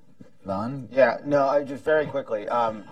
Don? 0.47 0.89
Yeah, 0.93 1.19
no, 1.25 1.47
I, 1.49 1.65
just 1.65 1.85
very 1.85 2.07
quickly. 2.07 2.49
Um, 2.49 2.85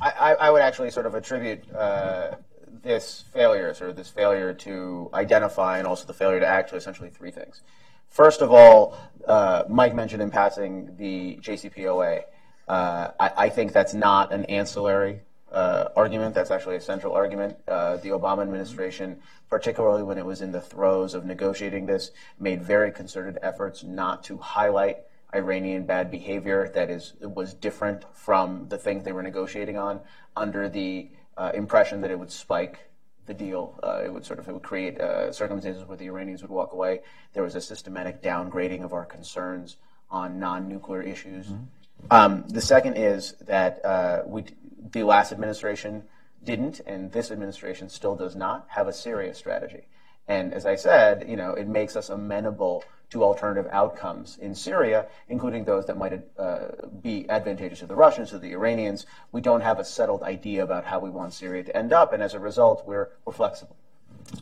I, 0.00 0.34
I, 0.40 0.50
would 0.50 0.62
actually 0.62 0.90
sort 0.90 1.06
of 1.06 1.14
attribute 1.14 1.64
uh, 1.74 2.36
this 2.82 3.24
failure, 3.32 3.74
sort 3.74 3.90
of 3.90 3.96
this 3.96 4.08
failure 4.08 4.54
to 4.54 5.10
identify 5.12 5.78
and 5.78 5.86
also 5.86 6.06
the 6.06 6.14
failure 6.14 6.40
to 6.40 6.46
act 6.46 6.70
to 6.70 6.76
essentially 6.76 7.10
three 7.10 7.30
things. 7.30 7.62
First 8.08 8.42
of 8.42 8.52
all, 8.52 8.96
uh, 9.26 9.64
Mike 9.68 9.94
mentioned 9.94 10.22
in 10.22 10.30
passing 10.30 10.96
the 10.96 11.38
JCPOA. 11.42 12.22
Uh, 12.68 13.10
I, 13.20 13.30
I, 13.36 13.48
think 13.48 13.72
that's 13.72 13.94
not 13.94 14.32
an 14.32 14.44
ancillary 14.46 15.20
uh, 15.52 15.88
argument. 15.96 16.34
That's 16.34 16.50
actually 16.50 16.76
a 16.76 16.80
central 16.80 17.12
argument. 17.12 17.56
Uh, 17.68 17.98
the 17.98 18.08
Obama 18.10 18.42
administration, 18.42 19.20
particularly 19.50 20.02
when 20.02 20.18
it 20.18 20.24
was 20.24 20.40
in 20.40 20.52
the 20.52 20.60
throes 20.60 21.14
of 21.14 21.24
negotiating 21.24 21.86
this, 21.86 22.10
made 22.38 22.62
very 22.62 22.90
concerted 22.90 23.38
efforts 23.42 23.84
not 23.84 24.24
to 24.24 24.38
highlight 24.38 24.98
Iranian 25.34 25.84
bad 25.84 26.10
behavior 26.10 26.70
that 26.74 26.90
is 26.90 27.14
was 27.20 27.54
different 27.54 28.04
from 28.14 28.68
the 28.68 28.78
things 28.78 29.04
they 29.04 29.12
were 29.12 29.22
negotiating 29.22 29.76
on, 29.76 30.00
under 30.36 30.68
the 30.68 31.10
uh, 31.36 31.50
impression 31.54 32.00
that 32.00 32.10
it 32.10 32.18
would 32.18 32.30
spike 32.30 32.78
the 33.26 33.34
deal. 33.34 33.78
Uh, 33.82 34.02
it 34.04 34.12
would 34.12 34.24
sort 34.24 34.38
of 34.38 34.48
it 34.48 34.52
would 34.52 34.62
create 34.62 35.00
uh, 35.00 35.32
circumstances 35.32 35.84
where 35.84 35.96
the 35.96 36.06
Iranians 36.06 36.42
would 36.42 36.50
walk 36.50 36.72
away. 36.72 37.00
There 37.32 37.42
was 37.42 37.54
a 37.54 37.60
systematic 37.60 38.22
downgrading 38.22 38.84
of 38.84 38.92
our 38.92 39.04
concerns 39.04 39.76
on 40.10 40.38
non-nuclear 40.38 41.02
issues. 41.02 41.46
Mm-hmm. 41.46 41.64
Um, 42.10 42.44
the 42.48 42.60
second 42.60 42.96
is 42.96 43.32
that 43.46 43.84
uh, 43.84 44.22
we, 44.26 44.44
the 44.92 45.02
last 45.02 45.32
administration 45.32 46.04
didn't, 46.44 46.80
and 46.86 47.12
this 47.12 47.30
administration 47.30 47.88
still 47.88 48.14
does 48.14 48.36
not 48.36 48.66
have 48.68 48.88
a 48.88 48.92
serious 48.92 49.38
strategy. 49.38 49.86
And 50.28 50.54
as 50.54 50.66
I 50.66 50.76
said, 50.76 51.26
you 51.28 51.36
know, 51.36 51.52
it 51.52 51.66
makes 51.68 51.96
us 51.96 52.08
amenable 52.08 52.84
to 53.10 53.22
alternative 53.22 53.70
outcomes 53.70 54.38
in 54.38 54.54
Syria, 54.54 55.06
including 55.28 55.64
those 55.64 55.86
that 55.86 55.96
might 55.96 56.20
uh, 56.38 56.58
be 57.02 57.28
advantageous 57.28 57.80
to 57.80 57.86
the 57.86 57.94
Russians, 57.94 58.30
to 58.30 58.38
the 58.38 58.52
Iranians. 58.52 59.06
We 59.32 59.40
don't 59.40 59.60
have 59.60 59.78
a 59.78 59.84
settled 59.84 60.22
idea 60.22 60.62
about 60.62 60.84
how 60.84 60.98
we 60.98 61.10
want 61.10 61.32
Syria 61.32 61.62
to 61.64 61.76
end 61.76 61.92
up, 61.92 62.12
and 62.12 62.22
as 62.22 62.34
a 62.34 62.40
result, 62.40 62.84
we're, 62.86 63.10
we're 63.24 63.32
flexible. 63.32 63.76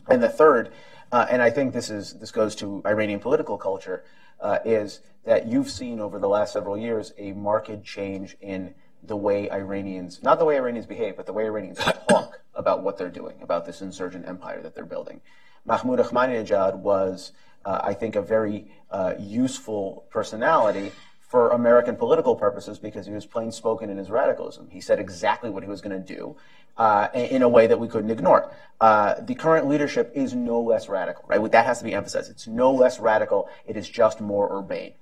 And 0.09 0.23
the 0.23 0.29
third, 0.29 0.71
uh, 1.13 1.27
and 1.29 1.41
I 1.41 1.49
think 1.49 1.73
this 1.73 1.89
is 1.89 2.13
this 2.15 2.31
goes 2.31 2.55
to 2.55 2.81
Iranian 2.85 3.19
political 3.19 3.57
culture, 3.57 4.03
uh, 4.41 4.59
is 4.65 4.99
that 5.25 5.47
you've 5.47 5.69
seen 5.69 5.99
over 5.99 6.19
the 6.19 6.27
last 6.27 6.51
several 6.51 6.77
years 6.77 7.13
a 7.17 7.31
marked 7.33 7.83
change 7.83 8.35
in 8.41 8.73
the 9.01 9.15
way 9.15 9.49
Iranians, 9.51 10.21
not 10.23 10.39
the 10.39 10.45
way 10.45 10.55
Iranians 10.55 10.85
behave, 10.87 11.15
but 11.15 11.25
the 11.25 11.33
way 11.33 11.45
Iranians 11.45 11.77
talk 12.09 12.39
about 12.55 12.83
what 12.83 12.97
they're 12.97 13.09
doing, 13.09 13.35
about 13.41 13.65
this 13.65 13.81
insurgent 13.81 14.27
empire 14.27 14.61
that 14.61 14.75
they're 14.75 14.85
building. 14.85 15.21
Mahmoud 15.65 15.99
Ahmadinejad 15.99 16.75
was 16.75 17.31
uh, 17.65 17.79
I 17.83 17.93
think, 17.93 18.15
a 18.15 18.21
very 18.21 18.71
uh, 18.91 19.13
useful 19.19 20.05
personality 20.09 20.91
for 21.33 21.49
American 21.49 21.95
political 21.95 22.35
purposes 22.35 22.77
because 22.77 23.07
he 23.07 23.11
was 23.11 23.25
plain 23.25 23.51
spoken 23.51 23.89
in 23.89 23.97
his 23.97 24.11
radicalism. 24.11 24.67
He 24.69 24.79
said 24.79 24.99
exactly 24.99 25.49
what 25.49 25.63
he 25.63 25.67
was 25.67 25.81
going 25.81 25.99
to 25.99 26.13
do 26.15 26.35
uh, 26.77 27.07
in 27.15 27.41
a 27.41 27.49
way 27.49 27.65
that 27.65 27.79
we 27.79 27.87
couldn't 27.87 28.11
ignore. 28.11 28.51
Uh, 28.79 29.15
the 29.19 29.33
current 29.33 29.67
leadership 29.67 30.11
is 30.13 30.35
no 30.35 30.61
less 30.61 30.87
radical, 30.87 31.23
right? 31.27 31.41
That 31.51 31.65
has 31.65 31.79
to 31.79 31.85
be 31.85 31.93
emphasized. 31.95 32.29
It's 32.29 32.45
no 32.45 32.71
less 32.71 32.99
radical. 32.99 33.49
It 33.65 33.75
is 33.75 33.89
just 33.89 34.21
more 34.21 34.47
urbane. 34.55 34.93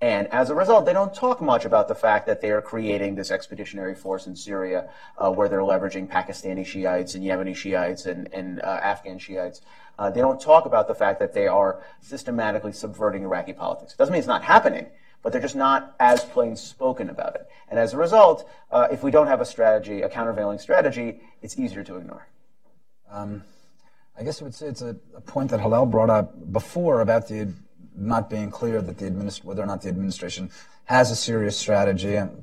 And 0.00 0.26
as 0.34 0.50
a 0.50 0.54
result, 0.56 0.84
they 0.84 0.92
don't 0.92 1.14
talk 1.14 1.40
much 1.40 1.64
about 1.64 1.86
the 1.86 1.94
fact 1.94 2.26
that 2.26 2.40
they 2.40 2.50
are 2.50 2.60
creating 2.60 3.14
this 3.14 3.30
expeditionary 3.30 3.94
force 3.94 4.26
in 4.26 4.34
Syria 4.34 4.90
uh, 5.16 5.30
where 5.30 5.48
they're 5.48 5.60
leveraging 5.60 6.08
Pakistani 6.08 6.66
Shiites 6.66 7.14
and 7.14 7.22
Yemeni 7.22 7.54
Shiites 7.54 8.04
and, 8.04 8.28
and 8.34 8.60
uh, 8.62 8.80
Afghan 8.82 9.20
Shiites. 9.20 9.60
Uh, 9.96 10.10
they 10.10 10.20
don't 10.20 10.40
talk 10.40 10.66
about 10.66 10.88
the 10.88 10.94
fact 10.96 11.20
that 11.20 11.34
they 11.34 11.46
are 11.46 11.80
systematically 12.00 12.72
subverting 12.72 13.22
Iraqi 13.22 13.52
politics. 13.52 13.92
It 13.92 13.98
doesn't 13.98 14.12
mean 14.12 14.18
it's 14.18 14.26
not 14.26 14.42
happening, 14.42 14.86
but 15.22 15.32
they're 15.32 15.42
just 15.42 15.56
not 15.56 15.94
as 16.00 16.24
plain 16.24 16.56
spoken 16.56 17.10
about 17.10 17.34
it. 17.34 17.48
And 17.68 17.78
as 17.78 17.94
a 17.94 17.96
result, 17.96 18.48
uh, 18.70 18.88
if 18.90 19.02
we 19.02 19.10
don't 19.10 19.26
have 19.26 19.40
a 19.40 19.44
strategy, 19.44 20.02
a 20.02 20.08
countervailing 20.08 20.58
strategy, 20.58 21.20
it's 21.42 21.58
easier 21.58 21.84
to 21.84 21.96
ignore. 21.96 22.26
Um, 23.10 23.42
I 24.18 24.22
guess 24.22 24.40
I 24.40 24.44
would 24.44 24.54
say 24.54 24.66
it's 24.66 24.82
a, 24.82 24.96
a, 25.14 25.20
point 25.20 25.50
that 25.50 25.60
Hillel 25.60 25.86
brought 25.86 26.10
up 26.10 26.52
before 26.52 27.00
about 27.00 27.28
the 27.28 27.52
not 27.94 28.28
being 28.28 28.50
clear 28.50 28.82
that 28.82 28.98
the 28.98 29.10
administ- 29.10 29.44
whether 29.44 29.62
or 29.62 29.66
not 29.66 29.82
the 29.82 29.88
administration 29.88 30.50
has 30.84 31.10
a 31.10 31.16
serious 31.16 31.56
strategy. 31.56 32.16
And 32.16 32.42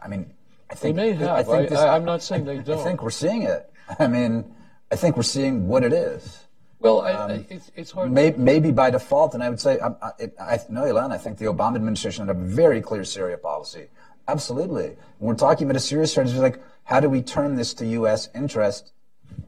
I 0.00 0.08
mean, 0.08 0.32
I 0.70 0.74
think 0.74 0.96
they 0.96 1.12
may 1.12 1.16
have. 1.16 1.30
I 1.30 1.42
think 1.42 1.68
this, 1.70 1.78
I, 1.78 1.96
am 1.96 2.04
not 2.04 2.22
saying 2.22 2.44
they 2.44 2.58
don't. 2.58 2.80
I 2.80 2.84
think 2.84 3.02
we're 3.02 3.10
seeing 3.10 3.42
it. 3.42 3.70
I 3.98 4.06
mean, 4.06 4.54
I 4.90 4.96
think 4.96 5.16
we're 5.16 5.22
seeing 5.22 5.68
what 5.68 5.84
it 5.84 5.92
is. 5.92 6.45
Well, 6.80 7.00
I, 7.00 7.12
um, 7.12 7.30
I, 7.30 7.46
it's, 7.48 7.70
it's 7.74 7.90
hard. 7.90 8.12
May, 8.12 8.32
maybe 8.32 8.70
by 8.70 8.90
default, 8.90 9.34
and 9.34 9.42
I 9.42 9.48
would 9.48 9.60
say, 9.60 9.78
I, 9.80 10.10
I, 10.40 10.60
know, 10.68 10.82
Ilan, 10.82 11.10
I 11.10 11.18
think 11.18 11.38
the 11.38 11.46
Obama 11.46 11.76
administration 11.76 12.26
had 12.26 12.36
a 12.36 12.38
very 12.38 12.80
clear 12.80 13.04
Syria 13.04 13.38
policy. 13.38 13.88
Absolutely. 14.28 14.96
When 15.18 15.28
we're 15.28 15.34
talking 15.34 15.66
about 15.66 15.76
a 15.76 15.80
serious 15.80 16.10
strategy, 16.10 16.38
like, 16.38 16.60
how 16.84 17.00
do 17.00 17.08
we 17.08 17.22
turn 17.22 17.56
this 17.56 17.74
to 17.74 17.86
U.S. 17.86 18.28
interest? 18.34 18.92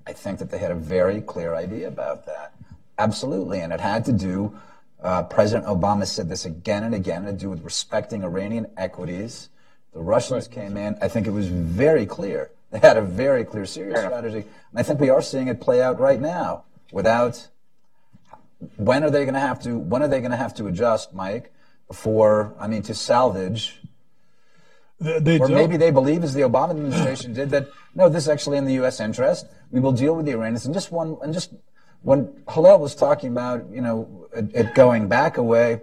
I 0.07 0.13
think 0.13 0.39
that 0.39 0.51
they 0.51 0.59
had 0.59 0.71
a 0.71 0.77
very 0.77 1.21
clear 1.21 1.55
idea 1.55 1.89
about 1.89 2.27
that. 2.27 2.55
Absolutely. 2.97 3.61
And 3.61 3.73
it 3.73 3.81
had 3.81 4.05
to 4.07 4.13
do, 4.13 4.59
uh, 5.03 5.25
President 5.25 5.67
Obama 5.67 6.07
said 6.07 6.29
this 6.29 6.45
again 6.45 6.85
and 6.85 6.95
again, 6.95 7.23
it 7.23 7.27
had 7.27 7.39
to 7.39 7.45
do 7.45 7.51
with 7.51 7.63
respecting 7.63 8.25
Iranian 8.25 8.67
equities. 8.77 9.51
The 9.93 10.01
Russians 10.01 10.47
right. 10.47 10.55
came 10.55 10.77
in. 10.77 10.97
I 11.01 11.09
think 11.09 11.27
it 11.27 11.31
was 11.31 11.49
very 11.49 12.07
clear. 12.07 12.51
They 12.71 12.79
had 12.81 12.97
a 12.97 13.03
very 13.03 13.45
clear 13.45 13.65
Syria 13.65 13.97
strategy. 13.97 14.45
And 14.71 14.79
I 14.79 14.83
think 14.83 15.01
we 15.01 15.09
are 15.09 15.23
seeing 15.23 15.49
it 15.49 15.61
play 15.61 15.81
out 15.81 15.99
right 16.01 16.21
now 16.21 16.65
without 16.93 17.49
when 18.77 19.05
are 19.05 19.11
they 19.11 19.25
going 19.25 19.35
to 19.35 19.41
have 19.41 19.61
to 19.61 19.79
when 19.79 20.03
are 20.03 20.09
they 20.09 20.21
going 20.21 20.31
to 20.31 20.37
have 20.37 20.55
to 20.55 20.67
adjust 20.67 21.13
mike 21.15 21.53
before 21.87 22.55
i 22.59 22.67
mean 22.67 22.83
to 22.83 22.95
salvage 22.95 23.81
they, 25.01 25.19
they 25.21 25.37
or 25.37 25.47
don't. 25.47 25.57
maybe 25.57 25.77
they 25.77 25.91
believe 25.91 26.25
as 26.25 26.35
the 26.35 26.41
obama 26.41 26.71
administration 26.71 27.33
did 27.33 27.51
that 27.51 27.69
no 27.95 28.09
this 28.09 28.25
is 28.25 28.29
actually 28.29 28.59
in 28.59 28.65
the 28.65 28.75
us 28.75 29.01
interest 29.01 29.47
we 29.71 29.81
will 29.81 29.93
deal 29.93 30.15
with 30.15 30.27
the 30.27 30.33
iranians 30.33 30.65
and 30.65 30.75
just 30.75 30.91
one 30.91 31.17
and 31.23 31.33
just 31.33 31.53
when 32.03 32.29
hillel 32.51 32.79
was 32.79 32.95
talking 32.95 33.31
about 33.31 33.69
you 33.71 33.81
know 33.81 34.27
it, 34.35 34.51
it 34.55 34.75
going 34.75 35.09
back 35.09 35.37
away 35.37 35.81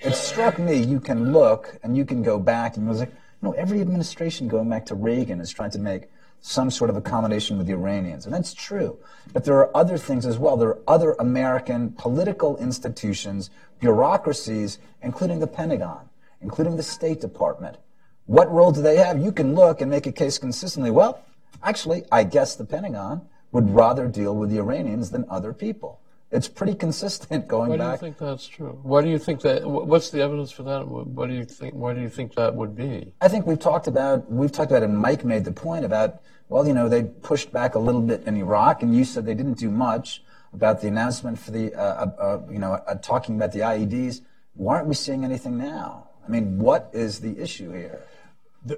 it 0.00 0.14
struck 0.14 0.58
me 0.58 0.76
you 0.76 1.00
can 1.00 1.32
look 1.32 1.78
and 1.82 1.96
you 1.96 2.04
can 2.04 2.22
go 2.22 2.38
back 2.38 2.76
and 2.76 2.86
it 2.86 2.88
was 2.88 3.00
like 3.00 3.12
know 3.42 3.52
every 3.52 3.80
administration 3.80 4.48
going 4.48 4.68
back 4.68 4.86
to 4.86 4.94
reagan 4.94 5.40
is 5.40 5.52
trying 5.52 5.70
to 5.70 5.78
make 5.78 6.08
some 6.48 6.70
sort 6.70 6.88
of 6.88 6.96
accommodation 6.96 7.58
with 7.58 7.66
the 7.66 7.74
Iranians. 7.74 8.24
And 8.24 8.34
that's 8.34 8.54
true. 8.54 8.98
But 9.34 9.44
there 9.44 9.56
are 9.56 9.76
other 9.76 9.98
things 9.98 10.24
as 10.24 10.38
well. 10.38 10.56
There 10.56 10.70
are 10.70 10.78
other 10.88 11.14
American 11.18 11.92
political 11.92 12.56
institutions, 12.56 13.50
bureaucracies, 13.80 14.78
including 15.02 15.40
the 15.40 15.46
Pentagon, 15.46 16.08
including 16.40 16.76
the 16.76 16.82
State 16.82 17.20
Department. 17.20 17.76
What 18.24 18.50
role 18.50 18.72
do 18.72 18.80
they 18.80 18.96
have? 18.96 19.18
You 19.18 19.30
can 19.30 19.54
look 19.54 19.82
and 19.82 19.90
make 19.90 20.06
a 20.06 20.12
case 20.12 20.38
consistently. 20.38 20.90
Well, 20.90 21.22
actually, 21.62 22.04
I 22.10 22.24
guess 22.24 22.56
the 22.56 22.64
Pentagon 22.64 23.28
would 23.52 23.68
rather 23.68 24.08
deal 24.08 24.34
with 24.34 24.48
the 24.48 24.56
Iranians 24.56 25.10
than 25.10 25.26
other 25.28 25.52
people. 25.52 26.00
It's 26.30 26.48
pretty 26.48 26.74
consistent 26.74 27.48
going 27.56 27.76
back. 27.76 27.78
Why 27.78 27.84
do 27.86 27.92
you 27.92 27.96
think 27.98 28.18
that's 28.18 28.46
true? 28.48 28.78
Why 28.82 29.02
do 29.02 29.08
you 29.08 29.18
think 29.18 29.40
that? 29.42 29.68
What's 29.68 30.10
the 30.10 30.20
evidence 30.20 30.50
for 30.50 30.62
that? 30.64 30.86
What 30.86 31.06
what 31.08 31.28
do 31.28 31.34
you 31.34 31.44
think? 31.44 31.74
Why 31.74 31.94
do 31.94 32.00
you 32.00 32.08
think 32.08 32.34
that 32.34 32.54
would 32.54 32.76
be? 32.76 33.12
I 33.20 33.28
think 33.28 33.46
we've 33.46 33.58
talked 33.58 33.86
about 33.86 34.30
we've 34.30 34.52
talked 34.52 34.70
about, 34.70 34.82
and 34.82 34.96
Mike 34.96 35.24
made 35.24 35.44
the 35.44 35.52
point 35.52 35.84
about 35.84 36.20
well, 36.48 36.66
you 36.66 36.72
know, 36.74 36.88
they 36.88 37.02
pushed 37.04 37.52
back 37.52 37.74
a 37.74 37.78
little 37.78 38.00
bit 38.00 38.24
in 38.24 38.36
Iraq, 38.36 38.82
and 38.82 38.94
you 38.96 39.04
said 39.04 39.26
they 39.26 39.34
didn't 39.34 39.58
do 39.58 39.70
much 39.70 40.22
about 40.52 40.80
the 40.80 40.88
announcement 40.88 41.38
for 41.38 41.50
the 41.50 41.74
uh, 41.74 41.80
uh, 41.80 42.10
uh, 42.20 42.40
you 42.50 42.58
know 42.58 42.72
uh, 42.72 42.94
talking 42.96 43.36
about 43.36 43.52
the 43.52 43.60
IEDs. 43.60 44.22
Why 44.54 44.76
aren't 44.76 44.88
we 44.88 44.94
seeing 44.94 45.24
anything 45.24 45.58
now? 45.58 46.08
I 46.26 46.30
mean, 46.30 46.58
what 46.58 46.90
is 46.92 47.20
the 47.20 47.38
issue 47.38 47.70
here? 47.72 48.02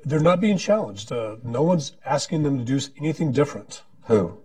They're 0.05 0.21
not 0.21 0.41
being 0.41 0.59
challenged. 0.59 1.11
Uh, 1.11 1.37
no 1.43 1.63
one's 1.63 1.93
asking 2.05 2.43
them 2.43 2.59
to 2.59 2.65
do 2.65 2.79
anything 2.99 3.33
different. 3.33 3.83
Who? 4.05 4.39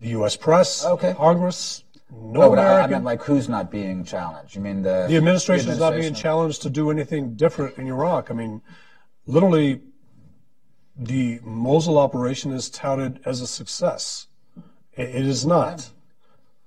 The 0.00 0.08
U.S. 0.10 0.36
press, 0.36 0.84
Okay. 0.84 1.12
Congress, 1.14 1.84
no 2.10 2.42
Oh, 2.42 2.50
but 2.50 2.58
I, 2.58 2.62
I 2.62 2.66
American. 2.66 2.90
meant 2.92 3.04
like 3.04 3.22
who's 3.22 3.48
not 3.48 3.70
being 3.70 4.04
challenged? 4.04 4.54
You 4.54 4.62
mean 4.62 4.82
the 4.82 5.06
the 5.08 5.16
administration 5.16 5.70
is 5.70 5.78
not 5.78 5.94
being 5.94 6.14
challenged 6.14 6.62
to 6.62 6.70
do 6.70 6.90
anything 6.90 7.34
different 7.34 7.76
in 7.78 7.86
Iraq. 7.86 8.30
I 8.30 8.34
mean, 8.34 8.62
literally, 9.26 9.82
the 10.98 11.40
Mosul 11.44 11.98
operation 11.98 12.52
is 12.52 12.68
touted 12.68 13.20
as 13.24 13.40
a 13.40 13.46
success. 13.46 14.26
I- 14.96 15.02
it 15.02 15.26
is 15.26 15.46
not. 15.46 15.90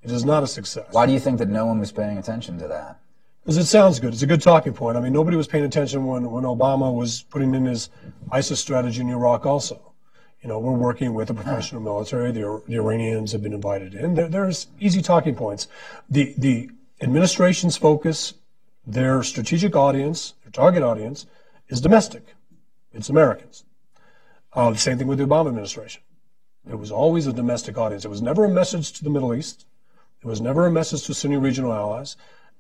It 0.04 0.12
is 0.12 0.26
not 0.26 0.42
a 0.42 0.48
success. 0.48 0.88
Why 0.92 1.06
do 1.06 1.14
you 1.14 1.20
think 1.20 1.38
that 1.40 1.50
no 1.50 1.66
one 1.66 1.80
was 1.80 1.92
paying 1.92 2.18
attention 2.18 2.58
to 2.60 2.68
that? 2.70 3.00
Because 3.44 3.58
it 3.58 3.66
sounds 3.66 4.00
good. 4.00 4.14
It's 4.14 4.22
a 4.22 4.28
good 4.28 4.42
talking 4.42 4.74
point. 4.74 4.98
I 4.98 5.02
mean, 5.02 5.14
nobody 5.14 5.36
was 5.36 5.48
paying 5.48 5.66
attention 5.66 6.06
when, 6.06 6.30
when 6.32 6.44
Obama 6.44 6.94
was 6.94 7.24
putting 7.30 7.54
in 7.54 7.66
his 7.66 7.90
ISIS 8.32 8.60
strategy 8.60 9.02
in 9.02 9.10
Iraq 9.10 9.46
also. 9.46 9.94
You 10.42 10.50
know, 10.50 10.60
we're 10.60 10.72
working 10.72 11.14
with 11.14 11.28
the 11.28 11.36
professional 11.36 11.82
military. 11.82 12.32
The, 12.32 12.62
the 12.68 12.76
Iranians 12.76 13.32
have 13.32 13.44
been 13.44 13.54
invited 13.54 13.94
in. 13.94 14.16
There, 14.16 14.28
there's 14.28 14.68
easy 14.80 15.02
talking 15.02 15.36
points. 15.36 15.68
The, 16.10 16.34
the 16.38 16.70
administration's 17.00 17.78
focus, 17.78 18.34
their 18.86 19.22
strategic 19.22 19.76
audience, 19.76 20.34
their 20.44 20.52
target 20.52 20.82
audience, 20.82 21.28
is 21.68 21.80
domestic. 21.82 22.36
It's 22.92 23.10
Americans. 23.10 23.66
Uh, 24.54 24.72
the 24.72 24.78
same 24.78 24.98
thing 24.98 25.08
with 25.08 25.18
the 25.18 25.26
Obama 25.26 25.48
administration. 25.48 26.02
It 26.70 26.76
was 26.76 26.92
always 26.92 27.26
a 27.26 27.34
domestic 27.34 27.78
audience. 27.78 28.06
It 28.06 28.10
was 28.10 28.22
never 28.22 28.46
a 28.46 28.50
message 28.50 28.92
to 28.94 29.04
the 29.04 29.10
Middle 29.10 29.34
East. 29.34 29.66
It 30.22 30.28
was 30.28 30.42
never 30.42 30.66
a 30.66 30.72
message 30.72 31.04
to 31.06 31.14
Sunni 31.14 31.38
regional 31.38 31.74
allies, 31.74 32.16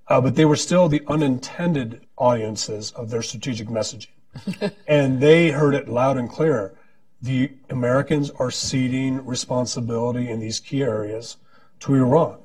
uh, 0.07 0.19
but 0.19 0.35
they 0.35 0.45
were 0.45 0.55
still 0.55 0.89
the 0.89 1.03
unintended 1.07 2.01
audiences 2.17 2.91
of 2.91 3.09
their 3.09 3.21
strategic 3.21 3.67
messaging. 3.67 4.07
and 4.87 5.21
they 5.21 5.51
heard 5.51 5.75
it 5.75 5.87
loud 5.87 6.17
and 6.17 6.29
clear. 6.29 6.73
The 7.21 7.51
Americans 7.69 8.31
are 8.31 8.49
ceding 8.49 9.23
responsibility 9.25 10.29
in 10.29 10.39
these 10.39 10.59
key 10.59 10.81
areas 10.81 11.37
to 11.81 11.93
Iran. 11.93 12.40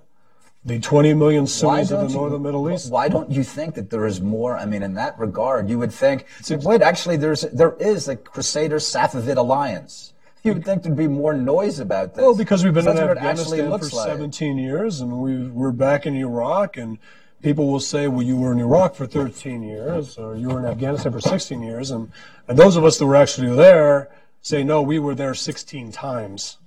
The 0.67 0.81
20 0.81 1.15
million 1.15 1.47
Sunnis 1.47 1.93
of 1.93 2.09
the 2.09 2.15
northern 2.15 2.43
Middle 2.43 2.69
East. 2.73 2.91
Why 2.91 3.09
don't 3.09 3.31
you 3.31 3.45
think 3.45 3.77
that 3.77 3.89
there 3.89 4.05
is 4.05 4.21
more? 4.21 4.59
I 4.59 4.67
mean, 4.67 4.83
in 4.83 4.95
that 4.95 5.17
regard, 5.17 5.71
you 5.71 5.79
would 5.79 5.93
think. 5.93 6.27
Wait, 6.51 6.83
actually, 6.83 7.17
there's 7.17 7.43
there 7.43 7.77
is 7.79 8.09
a 8.09 8.17
Crusader 8.17 8.79
Safavid 8.79 9.37
alliance. 9.37 10.13
You 10.43 10.55
would 10.55 10.65
think 10.65 10.83
there'd 10.83 10.97
be 10.97 11.07
more 11.07 11.35
noise 11.35 11.79
about 11.79 12.15
this. 12.15 12.23
Well, 12.23 12.35
because 12.35 12.65
we've 12.65 12.75
been 12.75 12.89
in 12.89 12.97
That's 12.97 13.01
what 13.01 13.17
it 13.17 13.21
actually 13.21 13.61
Afghanistan 13.61 13.67
for 13.67 13.71
looks 13.71 13.93
like. 13.93 14.09
17 14.09 14.59
years, 14.59 15.01
and 15.01 15.21
we, 15.21 15.47
we're 15.49 15.71
back 15.71 16.05
in 16.05 16.17
Iraq, 16.17 16.77
and 16.77 16.99
people 17.43 17.71
will 17.71 17.81
say, 17.81 18.09
"Well, 18.09 18.23
you 18.23 18.37
were 18.37 18.51
in 18.51 18.59
Iraq 18.59 18.97
for 18.97 19.07
13 19.07 19.63
years, 19.63 20.19
or 20.19 20.37
you 20.37 20.49
were 20.49 20.59
in 20.59 20.67
Afghanistan 20.67 21.13
for 21.13 21.21
16 21.21 21.63
years," 21.63 21.93
and 21.93 22.11
and 22.49 22.59
those 22.59 22.75
of 22.75 22.85
us 22.85 22.99
that 22.99 23.07
were 23.07 23.15
actually 23.15 23.55
there 23.55 24.11
say, 24.43 24.65
"No, 24.65 24.83
we 24.83 24.99
were 24.99 25.15
there 25.15 25.35
16 25.35 25.93
times." 25.93 26.59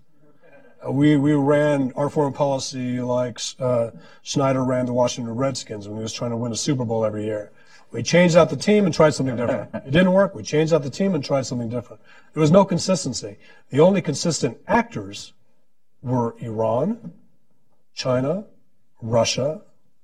We 0.87 1.17
we 1.17 1.33
ran 1.33 1.91
our 1.95 2.09
foreign 2.09 2.33
policy 2.33 3.01
like 3.01 3.39
uh, 3.59 3.91
Snyder 4.23 4.63
ran 4.63 4.85
the 4.85 4.93
Washington 4.93 5.35
Redskins 5.35 5.87
when 5.87 5.97
he 5.97 6.03
was 6.03 6.13
trying 6.13 6.31
to 6.31 6.37
win 6.37 6.51
a 6.51 6.55
Super 6.55 6.85
Bowl 6.85 7.03
every 7.03 7.25
year. 7.25 7.51
We 7.91 8.03
changed 8.03 8.37
out 8.37 8.49
the 8.49 8.55
team 8.55 8.85
and 8.85 8.93
tried 8.93 9.13
something 9.13 9.35
different. 9.35 9.69
It 9.87 9.91
didn't 9.91 10.13
work. 10.13 10.35
We 10.35 10.43
changed 10.43 10.73
out 10.73 10.83
the 10.83 10.89
team 10.89 11.15
and 11.15 11.23
tried 11.23 11.45
something 11.45 11.69
different. 11.69 12.01
There 12.33 12.41
was 12.41 12.51
no 12.51 12.63
consistency. 12.63 13.37
The 13.71 13.79
only 13.79 14.01
consistent 14.01 14.57
actors 14.67 15.33
were 16.01 16.35
Iran, 16.39 17.13
China, 17.93 18.45
Russia, 19.01 19.61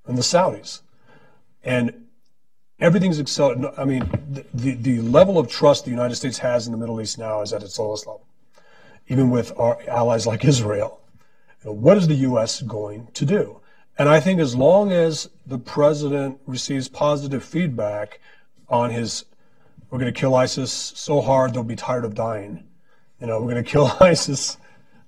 and 0.08 0.18
the 0.18 0.24
Saudis. 0.24 0.82
And 1.64 2.08
everything's 2.80 3.20
accelerated. 3.20 3.72
I 3.78 3.86
mean, 3.86 4.10
the, 4.32 4.46
the, 4.54 4.74
the 4.76 5.02
level 5.02 5.38
of 5.38 5.50
trust 5.50 5.86
the 5.86 5.92
United 5.92 6.16
States 6.16 6.40
has 6.40 6.66
in 6.66 6.72
the 6.72 6.78
Middle 6.78 7.00
East 7.02 7.18
now 7.18 7.42
is 7.42 7.54
at 7.54 7.64
its 7.64 7.78
lowest 7.78 8.08
level, 8.08 8.25
even 9.08 9.30
with 9.30 9.58
our 9.58 9.80
allies 9.88 10.26
like 10.26 10.44
Israel. 10.44 11.02
What 11.64 11.98
is 11.98 12.08
the 12.08 12.16
U.S. 12.16 12.62
going 12.62 13.08
to 13.14 13.26
do? 13.26 13.60
And 13.98 14.10
I 14.10 14.20
think 14.20 14.40
as 14.40 14.56
long 14.56 14.92
as 14.92 15.30
the 15.46 15.58
president 15.58 16.40
receives 16.46 16.90
positive 16.90 17.44
feedback 17.44 18.20
on 18.68 18.92
his, 18.92 19.26
we're 19.90 20.00
going 20.00 20.14
to 20.14 20.20
kill 20.20 20.36
ISIS 20.36 20.72
so 20.72 21.22
hard 21.22 21.54
they'll 21.54 21.64
be 21.64 21.76
tired 21.76 22.06
of 22.06 22.14
dying. 22.14 22.66
You 23.20 23.28
know, 23.28 23.40
we're 23.40 23.52
going 23.52 23.64
to 23.64 23.70
kill 23.70 23.92
ISIS 24.00 24.58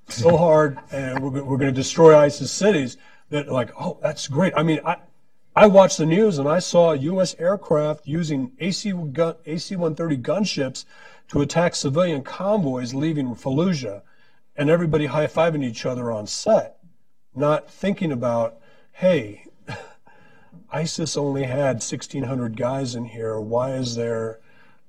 so 0.08 0.38
hard 0.38 0.80
and 0.92 1.20
we're, 1.20 1.44
we're 1.44 1.58
going 1.58 1.74
to 1.74 1.80
destroy 1.80 2.18
ISIS 2.18 2.52
cities 2.52 2.98
that 3.30 3.52
like, 3.52 3.72
oh, 3.80 4.00
that's 4.02 4.28
great. 4.28 4.54
I 4.56 4.64
mean, 4.64 4.80
I, 4.86 4.98
I 5.56 5.68
watched 5.68 5.98
the 5.98 6.06
news 6.06 6.38
and 6.38 6.48
I 6.48 6.60
saw 6.60 6.94
U.S. 6.94 7.36
aircraft 7.40 8.08
using 8.08 8.54
AC 8.60 8.92
gun, 8.92 9.36
AC-130 9.46 10.22
gunships 10.22 10.86
to 11.30 11.42
attack 11.42 11.76
civilian 11.76 12.24
convoys 12.24 12.94
leaving 12.94 13.36
Fallujah 13.36 14.02
and 14.56 14.70
everybody 14.70 15.06
high-fiving 15.06 15.64
each 15.64 15.86
other 15.86 16.12
on 16.12 16.26
set, 16.26 16.78
not 17.36 17.70
thinking 17.70 18.12
about, 18.12 18.58
hey, 18.94 19.46
ISIS 20.72 21.16
only 21.16 21.44
had 21.44 21.76
1,600 21.76 22.58
guys 22.58 22.96
in 22.96 23.06
here. 23.06 23.40
Why 23.40 23.74
is 23.74 23.96
there, 23.96 24.40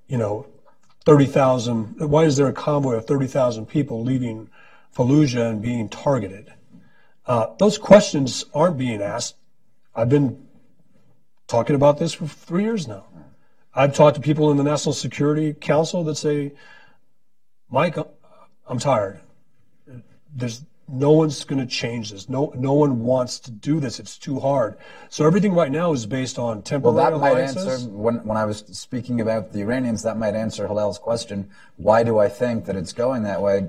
you 0.06 0.16
know, 0.16 0.46
30,000, 1.04 2.10
why 2.10 2.24
is 2.24 2.36
there 2.36 2.48
a 2.48 2.52
convoy 2.52 2.94
of 2.94 3.06
30,000 3.06 3.66
people 3.66 4.02
leaving 4.02 4.50
Fallujah 4.94 5.50
and 5.50 5.62
being 5.62 5.88
targeted? 5.88 6.52
Uh, 7.26 7.48
those 7.58 7.76
questions 7.76 8.46
aren't 8.54 8.78
being 8.78 9.02
asked. 9.02 9.36
I've 9.94 10.08
been 10.08 10.46
talking 11.46 11.76
about 11.76 11.98
this 11.98 12.14
for 12.14 12.26
three 12.26 12.62
years 12.62 12.88
now. 12.88 13.04
I've 13.74 13.94
talked 13.94 14.16
to 14.16 14.22
people 14.22 14.50
in 14.50 14.56
the 14.56 14.64
National 14.64 14.92
Security 14.92 15.52
Council 15.52 16.04
that 16.04 16.16
say, 16.16 16.52
Mike, 17.70 17.96
I'm 18.66 18.78
tired. 18.78 19.20
There's 20.34 20.62
no 20.88 21.12
one's 21.12 21.44
going 21.44 21.60
to 21.60 21.66
change 21.66 22.10
this. 22.10 22.28
No, 22.28 22.52
no 22.56 22.72
one 22.72 23.00
wants 23.00 23.38
to 23.40 23.50
do 23.50 23.78
this. 23.78 24.00
It's 24.00 24.16
too 24.16 24.40
hard. 24.40 24.78
So 25.10 25.26
everything 25.26 25.52
right 25.54 25.70
now 25.70 25.92
is 25.92 26.06
based 26.06 26.38
on 26.38 26.62
temporary 26.62 26.96
Well, 26.96 27.10
that 27.10 27.18
might 27.18 27.30
alliances. 27.32 27.66
answer 27.66 27.90
when 27.90 28.24
when 28.24 28.36
I 28.36 28.46
was 28.46 28.64
speaking 28.72 29.20
about 29.20 29.52
the 29.52 29.60
Iranians. 29.60 30.02
That 30.02 30.16
might 30.16 30.34
answer 30.34 30.66
Hillel's 30.66 30.98
question. 30.98 31.50
Why 31.76 32.02
do 32.02 32.18
I 32.18 32.28
think 32.28 32.64
that 32.66 32.76
it's 32.76 32.92
going 32.92 33.24
that 33.24 33.42
way? 33.42 33.68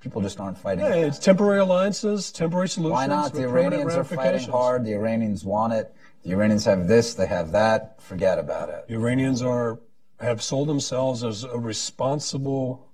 People 0.00 0.20
just 0.20 0.40
aren't 0.40 0.58
fighting. 0.58 0.84
It. 0.84 0.96
it's 0.96 1.18
temporary 1.18 1.60
alliances, 1.60 2.32
temporary 2.32 2.68
solutions. 2.68 2.92
Why 2.92 3.06
not? 3.06 3.32
The 3.32 3.42
Iranians 3.42 3.94
are 3.94 4.04
fighting 4.04 4.48
hard. 4.48 4.84
The 4.84 4.94
Iranians 4.94 5.44
want 5.44 5.72
it. 5.72 5.94
The 6.24 6.32
Iranians 6.32 6.64
have 6.66 6.86
this. 6.86 7.14
They 7.14 7.26
have 7.26 7.52
that. 7.52 8.00
Forget 8.00 8.38
about 8.38 8.68
it. 8.68 8.86
The 8.88 8.94
Iranians 8.94 9.42
are 9.42 9.80
have 10.20 10.40
sold 10.42 10.68
themselves 10.68 11.24
as 11.24 11.42
a 11.42 11.58
responsible 11.58 12.88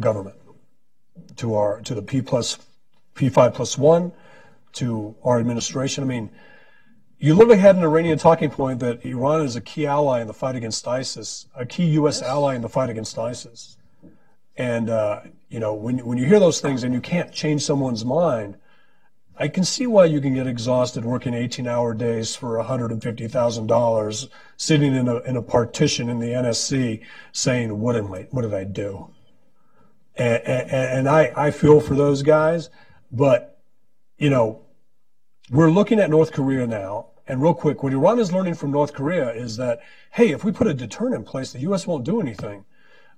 government 0.00 0.36
to 1.36 1.54
our 1.54 1.80
to 1.82 1.94
the 1.94 2.02
P 2.02 2.22
plus 2.22 2.58
P 3.14 3.28
five 3.28 3.54
plus 3.54 3.78
one 3.78 4.12
to 4.74 5.14
our 5.22 5.38
administration. 5.38 6.02
I 6.02 6.06
mean, 6.06 6.30
you 7.18 7.34
literally 7.34 7.58
had 7.58 7.76
an 7.76 7.82
Iranian 7.82 8.18
talking 8.18 8.50
point 8.50 8.80
that 8.80 9.04
Iran 9.04 9.42
is 9.42 9.56
a 9.56 9.60
key 9.60 9.86
ally 9.86 10.20
in 10.20 10.26
the 10.26 10.34
fight 10.34 10.56
against 10.56 10.86
ISIS, 10.86 11.46
a 11.54 11.64
key 11.64 11.86
U.S. 12.00 12.20
ally 12.20 12.54
in 12.54 12.62
the 12.62 12.68
fight 12.68 12.90
against 12.90 13.16
ISIS. 13.16 13.78
And 14.56 14.90
uh, 14.90 15.20
you 15.48 15.60
know, 15.60 15.72
when 15.72 16.04
when 16.04 16.18
you 16.18 16.26
hear 16.26 16.40
those 16.40 16.60
things 16.60 16.82
and 16.82 16.92
you 16.92 17.00
can't 17.00 17.32
change 17.32 17.64
someone's 17.64 18.04
mind, 18.04 18.56
I 19.38 19.48
can 19.48 19.64
see 19.64 19.86
why 19.86 20.06
you 20.06 20.20
can 20.20 20.34
get 20.34 20.46
exhausted 20.46 21.04
working 21.04 21.34
18-hour 21.34 21.94
days 21.94 22.34
for 22.34 22.56
$150,000, 22.56 24.28
sitting 24.56 24.96
in 24.96 25.08
a 25.08 25.16
in 25.20 25.36
a 25.36 25.42
partition 25.42 26.08
in 26.08 26.20
the 26.20 26.28
NSC, 26.28 27.02
saying, 27.32 27.78
"What 27.78 27.96
am 27.96 28.12
I? 28.12 28.28
What 28.30 28.42
did 28.42 28.54
I 28.54 28.64
do?" 28.64 29.10
And, 30.16 30.42
and, 30.44 30.70
and 30.70 31.08
I 31.08 31.32
I 31.36 31.50
feel 31.50 31.80
for 31.80 31.94
those 31.94 32.22
guys, 32.22 32.70
but 33.12 33.58
you 34.16 34.30
know, 34.30 34.62
we're 35.50 35.70
looking 35.70 36.00
at 36.00 36.10
North 36.10 36.32
Korea 36.32 36.66
now. 36.66 37.08
And 37.28 37.42
real 37.42 37.54
quick, 37.54 37.82
what 37.82 37.92
Iran 37.92 38.20
is 38.20 38.32
learning 38.32 38.54
from 38.54 38.70
North 38.70 38.92
Korea 38.92 39.32
is 39.32 39.56
that, 39.56 39.80
hey, 40.12 40.30
if 40.30 40.44
we 40.44 40.52
put 40.52 40.68
a 40.68 40.74
deterrent 40.74 41.16
in 41.16 41.24
place, 41.24 41.52
the 41.52 41.58
U.S. 41.60 41.84
won't 41.84 42.04
do 42.04 42.20
anything. 42.20 42.64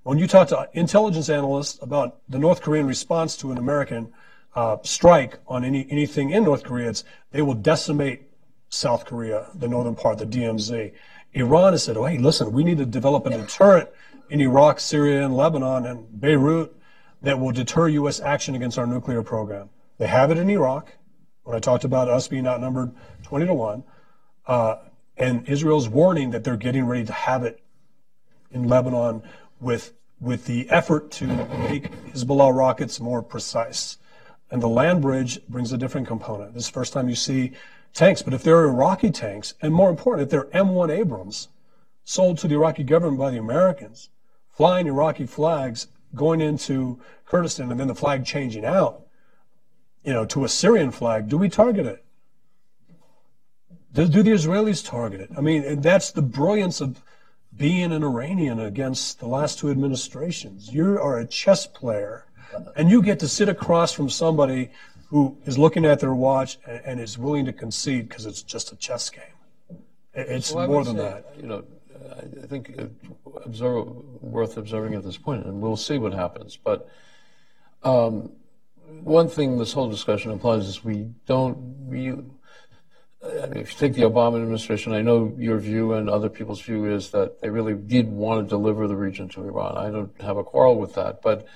When 0.02 0.16
you 0.16 0.26
talk 0.26 0.48
to 0.48 0.68
intelligence 0.72 1.28
analysts 1.28 1.78
about 1.82 2.16
the 2.26 2.38
North 2.38 2.62
Korean 2.62 2.86
response 2.86 3.36
to 3.36 3.52
an 3.52 3.58
American 3.58 4.10
uh, 4.54 4.78
strike 4.82 5.38
on 5.46 5.64
any 5.64 5.86
anything 5.90 6.30
in 6.30 6.44
North 6.44 6.64
Korea, 6.64 6.90
it's 6.90 7.04
they 7.30 7.42
will 7.42 7.54
decimate 7.54 8.22
South 8.68 9.04
Korea, 9.04 9.48
the 9.54 9.68
northern 9.68 9.94
part, 9.94 10.18
the 10.18 10.26
DMZ. 10.26 10.92
Iran 11.32 11.72
has 11.72 11.84
said, 11.84 11.96
oh, 11.96 12.04
hey, 12.04 12.18
listen, 12.18 12.52
we 12.52 12.64
need 12.64 12.78
to 12.78 12.86
develop 12.86 13.26
a 13.26 13.30
deterrent 13.30 13.88
in 14.30 14.40
Iraq, 14.40 14.80
Syria, 14.80 15.24
and 15.24 15.36
Lebanon 15.36 15.86
and 15.86 16.20
Beirut 16.20 16.74
that 17.22 17.38
will 17.38 17.52
deter 17.52 17.88
U.S. 17.88 18.20
action 18.20 18.54
against 18.54 18.78
our 18.78 18.86
nuclear 18.86 19.22
program. 19.22 19.70
They 19.98 20.06
have 20.06 20.30
it 20.30 20.38
in 20.38 20.48
Iraq. 20.48 20.92
when 21.44 21.56
I 21.56 21.60
talked 21.60 21.84
about 21.84 22.08
us 22.08 22.28
being 22.28 22.46
outnumbered 22.46 22.92
20 23.24 23.46
to 23.46 23.54
1, 23.54 23.84
uh, 24.46 24.76
and 25.16 25.48
Israel's 25.48 25.88
warning 25.88 26.30
that 26.30 26.44
they're 26.44 26.56
getting 26.56 26.86
ready 26.86 27.04
to 27.04 27.12
have 27.12 27.42
it 27.42 27.60
in 28.50 28.68
Lebanon 28.68 29.22
with, 29.60 29.92
with 30.20 30.46
the 30.46 30.70
effort 30.70 31.10
to 31.12 31.26
make 31.26 31.90
Hezbollah 32.12 32.56
rockets 32.56 33.00
more 33.00 33.22
precise. 33.22 33.98
And 34.50 34.62
the 34.62 34.68
land 34.68 35.02
bridge 35.02 35.40
brings 35.46 35.72
a 35.72 35.78
different 35.78 36.06
component. 36.06 36.54
This 36.54 36.64
is 36.64 36.68
the 36.68 36.74
first 36.74 36.92
time 36.92 37.08
you 37.08 37.14
see 37.14 37.52
tanks, 37.92 38.22
but 38.22 38.34
if 38.34 38.42
they're 38.42 38.64
Iraqi 38.64 39.10
tanks, 39.10 39.54
and 39.60 39.74
more 39.74 39.90
important, 39.90 40.24
if 40.24 40.30
they're 40.30 40.62
M1 40.62 40.90
Abrams 40.90 41.48
sold 42.04 42.38
to 42.38 42.48
the 42.48 42.54
Iraqi 42.54 42.84
government 42.84 43.18
by 43.18 43.30
the 43.30 43.38
Americans, 43.38 44.08
flying 44.48 44.86
Iraqi 44.86 45.26
flags, 45.26 45.88
going 46.14 46.40
into 46.40 46.98
Kurdistan, 47.26 47.70
and 47.70 47.78
then 47.78 47.88
the 47.88 47.94
flag 47.94 48.24
changing 48.24 48.64
out, 48.64 49.02
you 50.02 50.12
know, 50.12 50.24
to 50.24 50.44
a 50.44 50.48
Syrian 50.48 50.90
flag, 50.90 51.28
do 51.28 51.36
we 51.36 51.48
target 51.48 51.84
it? 51.84 52.04
Do, 53.92 54.06
do 54.06 54.22
the 54.22 54.30
Israelis 54.30 54.86
target 54.86 55.20
it? 55.20 55.30
I 55.36 55.40
mean, 55.40 55.80
that's 55.80 56.10
the 56.10 56.22
brilliance 56.22 56.80
of 56.80 57.02
being 57.54 57.92
an 57.92 58.04
Iranian 58.04 58.60
against 58.60 59.20
the 59.20 59.26
last 59.26 59.58
two 59.58 59.70
administrations. 59.70 60.72
You 60.72 60.98
are 60.98 61.18
a 61.18 61.26
chess 61.26 61.66
player, 61.66 62.24
and 62.76 62.90
you 62.90 63.02
get 63.02 63.18
to 63.20 63.28
sit 63.28 63.48
across 63.48 63.92
from 63.92 64.10
somebody 64.10 64.70
who 65.08 65.36
is 65.46 65.58
looking 65.58 65.84
at 65.84 66.00
their 66.00 66.14
watch 66.14 66.58
and, 66.66 66.80
and 66.84 67.00
is 67.00 67.18
willing 67.18 67.44
to 67.46 67.52
concede 67.52 68.08
because 68.08 68.26
it's 68.26 68.42
just 68.42 68.72
a 68.72 68.76
chess 68.76 69.08
game. 69.10 69.22
It's 70.14 70.52
Well, 70.52 70.66
more 70.66 70.84
than 70.84 70.96
say, 70.96 71.02
that. 71.02 71.34
You 71.40 71.46
know, 71.46 71.64
I 72.42 72.46
think 72.46 72.78
observe, 73.44 73.86
worth 74.20 74.56
observing 74.56 74.94
at 74.94 75.04
this 75.04 75.16
point, 75.16 75.44
and 75.46 75.60
we'll 75.60 75.76
see 75.76 75.98
what 75.98 76.12
happens. 76.12 76.58
But 76.62 76.88
um, 77.82 78.32
one 79.02 79.28
thing 79.28 79.58
this 79.58 79.72
whole 79.72 79.88
discussion 79.88 80.32
implies 80.32 80.66
is 80.66 80.84
we 80.84 81.10
don't. 81.26 81.56
We, 81.86 82.10
I 82.10 83.46
mean, 83.46 83.56
if 83.56 83.72
you 83.72 83.78
take 83.78 83.94
the 83.94 84.02
Obama 84.02 84.36
administration, 84.36 84.92
I 84.92 85.02
know 85.02 85.34
your 85.38 85.58
view 85.58 85.92
and 85.92 86.08
other 86.08 86.28
people's 86.28 86.60
view 86.60 86.86
is 86.86 87.10
that 87.10 87.40
they 87.40 87.50
really 87.50 87.74
did 87.74 88.08
want 88.08 88.44
to 88.44 88.48
deliver 88.48 88.86
the 88.86 88.96
region 88.96 89.28
to 89.30 89.42
Iran. 89.42 89.76
I 89.76 89.90
don't 89.90 90.20
have 90.20 90.36
a 90.36 90.44
quarrel 90.44 90.78
with 90.78 90.94
that. 90.94 91.20
But 91.22 91.46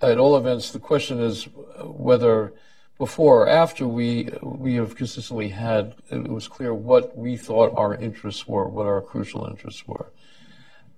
at 0.00 0.18
all 0.18 0.36
events, 0.36 0.70
the 0.70 0.78
question 0.78 1.20
is 1.20 1.48
whether 1.80 2.52
before 2.98 3.44
or 3.44 3.48
after 3.48 3.86
we 3.86 4.28
we 4.42 4.74
have 4.74 4.96
consistently 4.96 5.48
had 5.50 5.94
it 6.10 6.28
was 6.28 6.48
clear 6.48 6.74
what 6.74 7.16
we 7.16 7.36
thought 7.36 7.72
our 7.76 7.94
interests 7.94 8.46
were, 8.46 8.68
what 8.68 8.86
our 8.86 9.00
crucial 9.00 9.46
interests 9.46 9.86
were, 9.86 10.12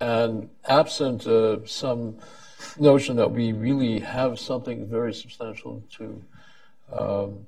and 0.00 0.48
absent 0.66 1.26
uh, 1.26 1.64
some 1.66 2.16
notion 2.78 3.16
that 3.16 3.30
we 3.30 3.52
really 3.52 4.00
have 4.00 4.38
something 4.38 4.86
very 4.86 5.12
substantial 5.12 5.82
to 5.90 6.22
um, 6.92 7.46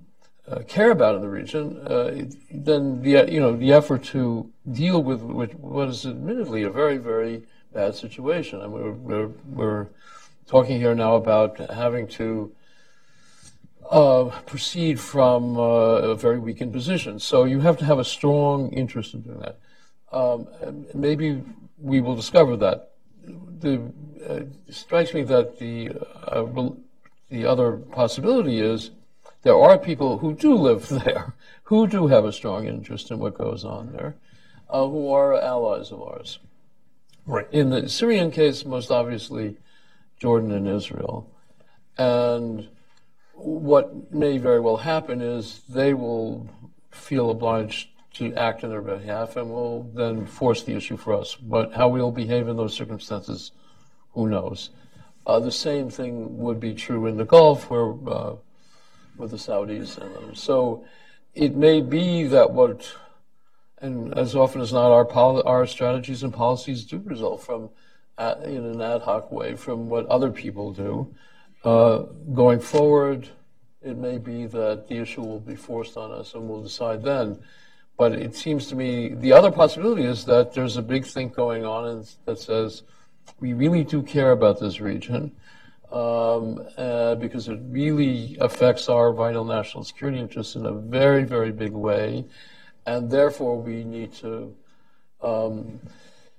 uh, 0.49 0.61
care 0.69 0.91
about 0.91 1.15
in 1.15 1.23
the 1.23 1.29
region, 1.29 1.79
uh, 1.87 2.25
then 2.51 3.01
the 3.03 3.27
you 3.31 3.41
know 3.41 3.57
the 3.57 3.73
effort 3.73 4.03
to 4.05 4.51
deal 4.71 5.03
with, 5.03 5.23
with 5.23 5.55
what 5.55 5.89
is 5.89 6.05
admittedly 6.05 6.63
a 6.63 6.71
very 6.71 6.99
very 6.99 7.43
bad 7.73 7.95
situation. 7.95 8.61
I 8.61 8.67
mean, 8.67 8.83
we're, 8.83 8.93
we're, 8.93 9.31
we're 9.47 9.87
talking 10.47 10.79
here 10.79 10.95
now 10.95 11.17
about 11.17 11.59
having 11.71 12.07
to 12.09 12.53
uh, 13.91 14.25
proceed 14.47 14.99
from 14.99 15.57
uh, 15.59 15.61
a 15.61 16.15
very 16.15 16.39
weakened 16.39 16.73
position. 16.73 17.19
So 17.19 17.45
you 17.45 17.61
have 17.61 17.77
to 17.79 17.85
have 17.85 17.99
a 17.99 18.05
strong 18.05 18.71
interest 18.73 19.15
in 19.15 19.23
doing 19.23 19.41
that. 19.41 19.59
Um, 20.13 20.47
maybe 20.95 21.43
we 21.79 22.01
will 22.01 22.17
discover 22.17 22.57
that. 22.59 22.93
The, 23.61 23.83
uh, 24.29 24.35
it 24.35 24.75
strikes 24.75 25.15
me 25.15 25.23
that 25.25 25.59
the 25.59 25.91
uh, 26.27 26.71
the 27.31 27.47
other 27.47 27.79
possibility 27.79 28.61
is 28.61 28.91
there 29.43 29.57
are 29.57 29.79
people 29.79 30.19
who 30.19 30.35
do 30.35 30.55
live 30.55 30.89
there, 31.05 31.35
who 31.65 31.87
do 31.87 32.07
have 32.07 32.25
a 32.25 32.33
strong 32.33 32.67
interest 32.67 33.11
in 33.11 33.19
what 33.19 33.39
goes 33.39 33.65
on 33.65 33.93
there, 33.93 34.17
uh, 34.71 34.87
who 34.87 35.11
are 35.11 35.41
allies 35.41 35.91
of 35.91 36.03
ours. 36.03 36.39
Right. 37.27 37.47
In 37.53 37.71
the 37.71 37.89
Syrian 37.89 38.31
case, 38.31 38.65
most 38.65 38.91
obviously, 38.91 39.57
Jordan 40.23 40.53
and 40.53 40.69
Israel. 40.69 41.29
And 41.99 42.69
what 43.35 44.13
may 44.13 44.39
very 44.39 44.61
well 44.61 44.77
happen 44.77 45.21
is 45.21 45.63
they 45.69 45.95
will 45.95 46.49
feel 46.93 47.31
obliged 47.31 47.89
to 48.15 48.33
act 48.35 48.63
on 48.63 48.71
their 48.71 48.83
behalf 48.83 49.37
and 49.37 49.51
will 49.51 49.83
then 49.95 50.25
force 50.25 50.63
the 50.63 50.77
issue 50.77 50.97
for 50.97 51.13
us. 51.15 51.35
But 51.35 51.73
how 51.73 51.89
we'll 51.89 52.13
behave 52.13 52.47
in 52.47 52.57
those 52.57 52.73
circumstances, 52.73 53.51
who 54.13 54.29
knows? 54.29 54.71
Uh, 55.27 55.41
the 55.41 55.51
same 55.51 55.91
thing 55.91 56.39
would 56.39 56.61
be 56.61 56.75
true 56.75 57.07
in 57.07 57.17
the 57.17 57.25
Gulf, 57.25 57.69
where 57.69 57.93
uh, 58.07 58.37
with 59.17 59.33
the 59.33 59.37
Saudis 59.37 59.99
and 59.99 60.17
others. 60.17 60.41
So 60.41 60.85
it 61.35 61.57
may 61.57 61.81
be 61.81 62.29
that 62.29 62.53
what, 62.53 62.95
and 63.79 64.17
as 64.17 64.37
often 64.37 64.61
as 64.61 64.73
not, 64.73 64.93
our 64.93 65.05
poli- 65.05 65.43
our 65.43 65.67
strategies 65.67 66.23
and 66.23 66.33
policies 66.33 66.85
do 66.85 67.03
result 67.05 67.43
from, 67.43 67.71
in 68.19 68.65
an 68.65 68.81
ad 68.81 69.03
hoc 69.03 69.33
way, 69.33 69.55
from 69.55 69.89
what 69.89 70.07
other 70.07 70.31
people 70.31 70.73
do. 70.73 71.15
Uh, 71.65 71.99
going 72.35 72.61
forward, 72.61 73.29
it 73.83 73.97
may 73.97 74.19
be 74.19 74.47
that 74.47 74.89
the 74.89 74.97
issue 74.97 75.23
will 75.23 75.41
be 75.41 75.57
forced 75.57 75.97
on 75.97 76.13
us, 76.13 76.35
and 76.35 76.49
we'll 76.49 76.63
decide 76.63 77.03
then. 77.03 77.39
But 77.97 78.13
it 78.13 78.35
seems 78.35 78.67
to 78.69 78.75
me 78.75 79.09
the 79.09 79.33
other 79.33 79.51
possibility 79.51 80.05
is 80.05 80.25
that 80.25 80.55
there's 80.55 80.77
a 80.77 80.83
big 80.83 81.05
think 81.05 81.35
going 81.35 81.65
on 81.65 82.05
that 82.25 82.39
says 82.39 82.83
we 83.41 83.53
really 83.53 83.85
do 83.85 84.03
care 84.03 84.33
about 84.33 84.59
this 84.59 84.81
region 84.81 85.33
um, 85.93 86.67
uh, 86.77 87.15
because 87.17 87.49
it 87.49 87.61
really 87.69 88.37
affects 88.41 88.89
our 88.89 89.13
vital 89.13 89.45
national 89.45 89.85
security 89.85 90.19
interests 90.19 90.57
in 90.57 90.67
a 90.67 90.73
very, 90.73 91.25
very 91.25 91.53
big 91.53 91.73
way, 91.73 92.25
and 92.87 93.11
therefore 93.11 93.61
we 93.61 93.85
need 93.85 94.13
to 94.15 94.55
um, 95.23 95.79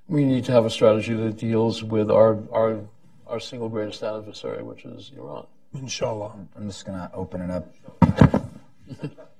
we 0.07 0.23
need 0.23 0.45
to 0.45 0.51
have 0.51 0.65
a 0.65 0.69
strategy 0.69 1.13
that 1.13 1.38
deals 1.38 1.84
with 1.84 2.11
our 2.11 2.39
our 2.51 2.81
our 3.27 3.39
single 3.39 3.69
greatest 3.69 4.03
adversary, 4.03 4.63
which 4.63 4.85
is 4.85 5.11
Iran. 5.17 5.47
Inshallah. 5.73 6.34
I'm 6.55 6.67
just 6.67 6.85
going 6.85 6.99
to 6.99 7.09
open 7.15 7.41
it 7.41 7.49
up. 7.49 9.19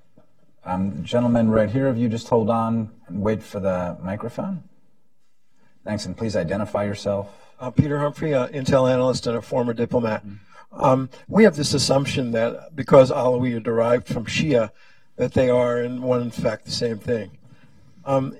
Um, 0.66 1.04
gentlemen, 1.04 1.50
right 1.50 1.68
here, 1.68 1.88
if 1.88 1.98
you 1.98 2.08
just 2.08 2.28
hold 2.28 2.48
on 2.48 2.90
and 3.06 3.20
wait 3.20 3.42
for 3.42 3.60
the 3.60 3.98
microphone. 4.02 4.64
Thanks, 5.84 6.06
and 6.06 6.16
please 6.16 6.36
identify 6.36 6.84
yourself. 6.84 7.28
Uh, 7.60 7.70
Peter 7.70 7.98
Humphrey, 7.98 8.32
uh, 8.32 8.48
Intel 8.48 8.90
analyst 8.90 9.26
and 9.26 9.36
a 9.36 9.42
former 9.42 9.74
diplomat. 9.74 10.24
Um, 10.72 11.10
we 11.28 11.44
have 11.44 11.56
this 11.56 11.74
assumption 11.74 12.30
that 12.32 12.74
because 12.74 13.10
Alawi 13.10 13.56
are 13.56 13.60
derived 13.60 14.08
from 14.08 14.24
Shia, 14.24 14.70
that 15.16 15.34
they 15.34 15.50
are 15.50 15.82
in 15.82 16.00
one 16.00 16.22
in 16.22 16.30
fact 16.30 16.64
the 16.64 16.70
same 16.70 16.98
thing. 16.98 17.36
Um, 18.06 18.36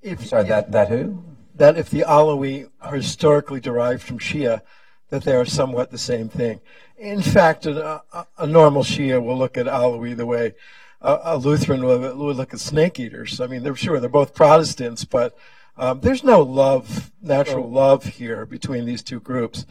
if, 0.00 0.26
Sorry, 0.26 0.44
that, 0.44 0.72
that 0.72 0.88
who? 0.88 1.22
That 1.60 1.76
if 1.76 1.90
the 1.90 2.06
Alawi 2.08 2.70
are 2.80 2.96
historically 2.96 3.60
derived 3.60 4.02
from 4.02 4.18
Shia, 4.18 4.62
that 5.10 5.24
they 5.24 5.34
are 5.34 5.44
somewhat 5.44 5.90
the 5.90 5.98
same 5.98 6.30
thing. 6.30 6.58
In 6.96 7.20
fact, 7.20 7.66
a, 7.66 8.00
a, 8.38 8.46
normal 8.46 8.82
Shia 8.82 9.22
will 9.22 9.36
look 9.36 9.58
at 9.58 9.66
Alawi 9.66 10.16
the 10.16 10.24
way 10.24 10.54
a, 11.02 11.18
a 11.22 11.36
Lutheran 11.36 11.84
would, 11.84 12.16
will 12.16 12.32
look 12.32 12.54
at 12.54 12.60
snake 12.60 12.98
eaters. 12.98 13.42
I 13.42 13.46
mean, 13.46 13.62
they're 13.62 13.76
sure 13.76 14.00
they're 14.00 14.08
both 14.08 14.34
Protestants, 14.34 15.04
but 15.04 15.36
um, 15.76 16.00
there's 16.00 16.24
no 16.24 16.40
love, 16.40 17.12
natural 17.20 17.70
love 17.70 18.04
here 18.06 18.46
between 18.46 18.86
these 18.86 19.02
two 19.02 19.20
groups. 19.20 19.66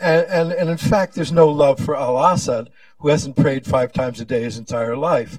And, 0.00 0.24
and, 0.28 0.50
and 0.50 0.70
in 0.70 0.78
fact, 0.78 1.14
there's 1.14 1.30
no 1.30 1.48
love 1.48 1.78
for 1.78 1.94
Al 1.94 2.16
Assad, 2.16 2.70
who 3.00 3.08
hasn't 3.08 3.36
prayed 3.36 3.66
five 3.66 3.92
times 3.92 4.18
a 4.18 4.24
day 4.24 4.44
his 4.44 4.56
entire 4.56 4.96
life. 4.96 5.38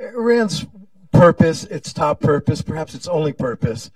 Iran's 0.00 0.66
purpose, 1.12 1.62
its 1.62 1.92
top 1.92 2.18
purpose, 2.18 2.60
perhaps 2.60 2.96
its 2.96 3.06
only 3.06 3.32
purpose, 3.32 3.92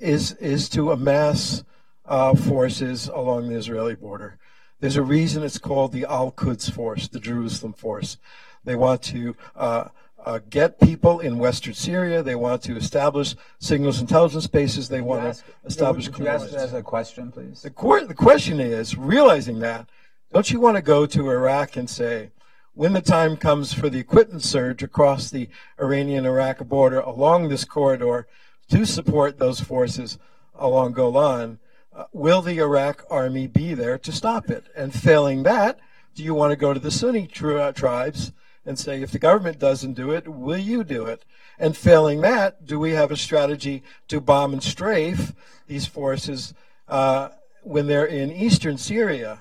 is 0.00 0.32
is 0.32 0.68
to 0.70 0.90
amass 0.90 1.64
uh, 2.04 2.34
forces 2.34 3.08
along 3.08 3.48
the 3.48 3.56
Israeli 3.56 3.94
border. 3.94 4.38
There's 4.80 4.96
a 4.96 5.02
reason 5.02 5.42
it's 5.42 5.58
called 5.58 5.92
the 5.92 6.04
Al 6.04 6.30
Quds 6.30 6.70
Force, 6.70 7.08
the 7.08 7.20
Jerusalem 7.20 7.72
Force. 7.72 8.18
They 8.64 8.76
want 8.76 9.02
to 9.04 9.34
uh, 9.54 9.88
uh, 10.24 10.40
get 10.50 10.80
people 10.80 11.20
in 11.20 11.38
Western 11.38 11.74
Syria. 11.74 12.22
They 12.22 12.34
want 12.34 12.62
to 12.62 12.76
establish 12.76 13.34
signals 13.58 14.00
intelligence 14.00 14.46
bases. 14.46 14.88
They 14.88 15.00
want 15.00 15.34
to 15.34 15.42
establish. 15.64 16.08
Would 16.08 16.18
you 16.18 16.28
ask 16.28 16.52
as 16.52 16.74
a 16.74 16.82
question, 16.82 17.32
please? 17.32 17.62
The, 17.62 17.70
qu- 17.70 18.06
the 18.06 18.14
question 18.14 18.60
is, 18.60 18.96
realizing 18.96 19.60
that, 19.60 19.88
don't 20.32 20.50
you 20.50 20.60
want 20.60 20.76
to 20.76 20.82
go 20.82 21.06
to 21.06 21.30
Iraq 21.30 21.76
and 21.76 21.88
say, 21.88 22.30
when 22.74 22.92
the 22.92 23.00
time 23.00 23.38
comes 23.38 23.72
for 23.72 23.88
the 23.88 23.98
equipment 23.98 24.42
surge 24.42 24.82
across 24.82 25.30
the 25.30 25.48
Iranian-Iraq 25.80 26.58
border 26.68 27.00
along 27.00 27.48
this 27.48 27.64
corridor 27.64 28.26
to 28.70 28.84
support 28.84 29.38
those 29.38 29.60
forces 29.60 30.18
along 30.54 30.92
Golan, 30.92 31.58
uh, 31.94 32.04
will 32.12 32.42
the 32.42 32.58
Iraq 32.58 33.04
army 33.10 33.46
be 33.46 33.74
there 33.74 33.98
to 33.98 34.12
stop 34.12 34.50
it? 34.50 34.64
And 34.76 34.92
failing 34.92 35.44
that, 35.44 35.78
do 36.14 36.22
you 36.22 36.34
want 36.34 36.50
to 36.50 36.56
go 36.56 36.74
to 36.74 36.80
the 36.80 36.90
Sunni 36.90 37.26
tri- 37.26 37.72
tribes 37.72 38.32
and 38.64 38.78
say, 38.78 39.00
if 39.00 39.12
the 39.12 39.18
government 39.18 39.58
doesn't 39.58 39.94
do 39.94 40.10
it, 40.10 40.26
will 40.26 40.58
you 40.58 40.82
do 40.82 41.06
it? 41.06 41.24
And 41.58 41.76
failing 41.76 42.20
that, 42.22 42.66
do 42.66 42.78
we 42.78 42.90
have 42.90 43.10
a 43.10 43.16
strategy 43.16 43.82
to 44.08 44.20
bomb 44.20 44.52
and 44.52 44.62
strafe 44.62 45.32
these 45.66 45.86
forces 45.86 46.52
uh, 46.88 47.30
when 47.62 47.86
they're 47.86 48.06
in 48.06 48.32
eastern 48.32 48.76
Syria? 48.76 49.40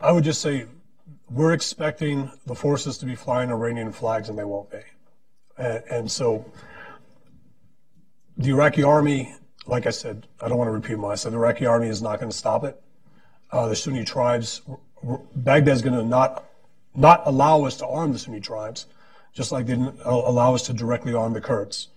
I 0.00 0.12
would 0.12 0.24
just 0.24 0.40
say 0.40 0.66
we're 1.30 1.52
expecting 1.52 2.30
the 2.46 2.54
forces 2.54 2.98
to 2.98 3.06
be 3.06 3.14
flying 3.14 3.50
Iranian 3.50 3.92
flags, 3.92 4.28
and 4.28 4.38
they 4.38 4.44
won't 4.44 4.70
be. 4.70 4.80
And, 5.56 5.82
and 5.90 6.10
so 6.10 6.44
the 8.38 8.50
Iraqi 8.50 8.82
army, 8.82 9.34
like 9.66 9.86
I 9.86 9.90
said, 9.90 10.26
I 10.40 10.48
don't 10.48 10.56
want 10.56 10.68
to 10.68 10.72
repeat 10.72 10.98
myself. 10.98 11.32
The 11.32 11.38
Iraqi 11.38 11.66
army 11.66 11.88
is 11.88 12.00
not 12.00 12.20
going 12.20 12.30
to 12.30 12.36
stop 12.36 12.64
it. 12.64 12.80
Uh, 13.50 13.66
the 13.68 13.76
Sunni 13.76 14.04
tribes, 14.04 14.62
Baghdad 15.34 15.74
is 15.74 15.82
going 15.82 15.94
to 15.94 16.04
not 16.04 16.44
not 16.94 17.22
allow 17.26 17.64
us 17.64 17.76
to 17.76 17.86
arm 17.86 18.12
the 18.12 18.18
Sunni 18.18 18.40
tribes, 18.40 18.86
just 19.32 19.52
like 19.52 19.66
they 19.66 19.74
didn't 19.74 20.00
allow 20.04 20.54
us 20.54 20.62
to 20.66 20.72
directly 20.72 21.14
arm 21.14 21.32
the 21.32 21.40
Kurds. 21.40 21.88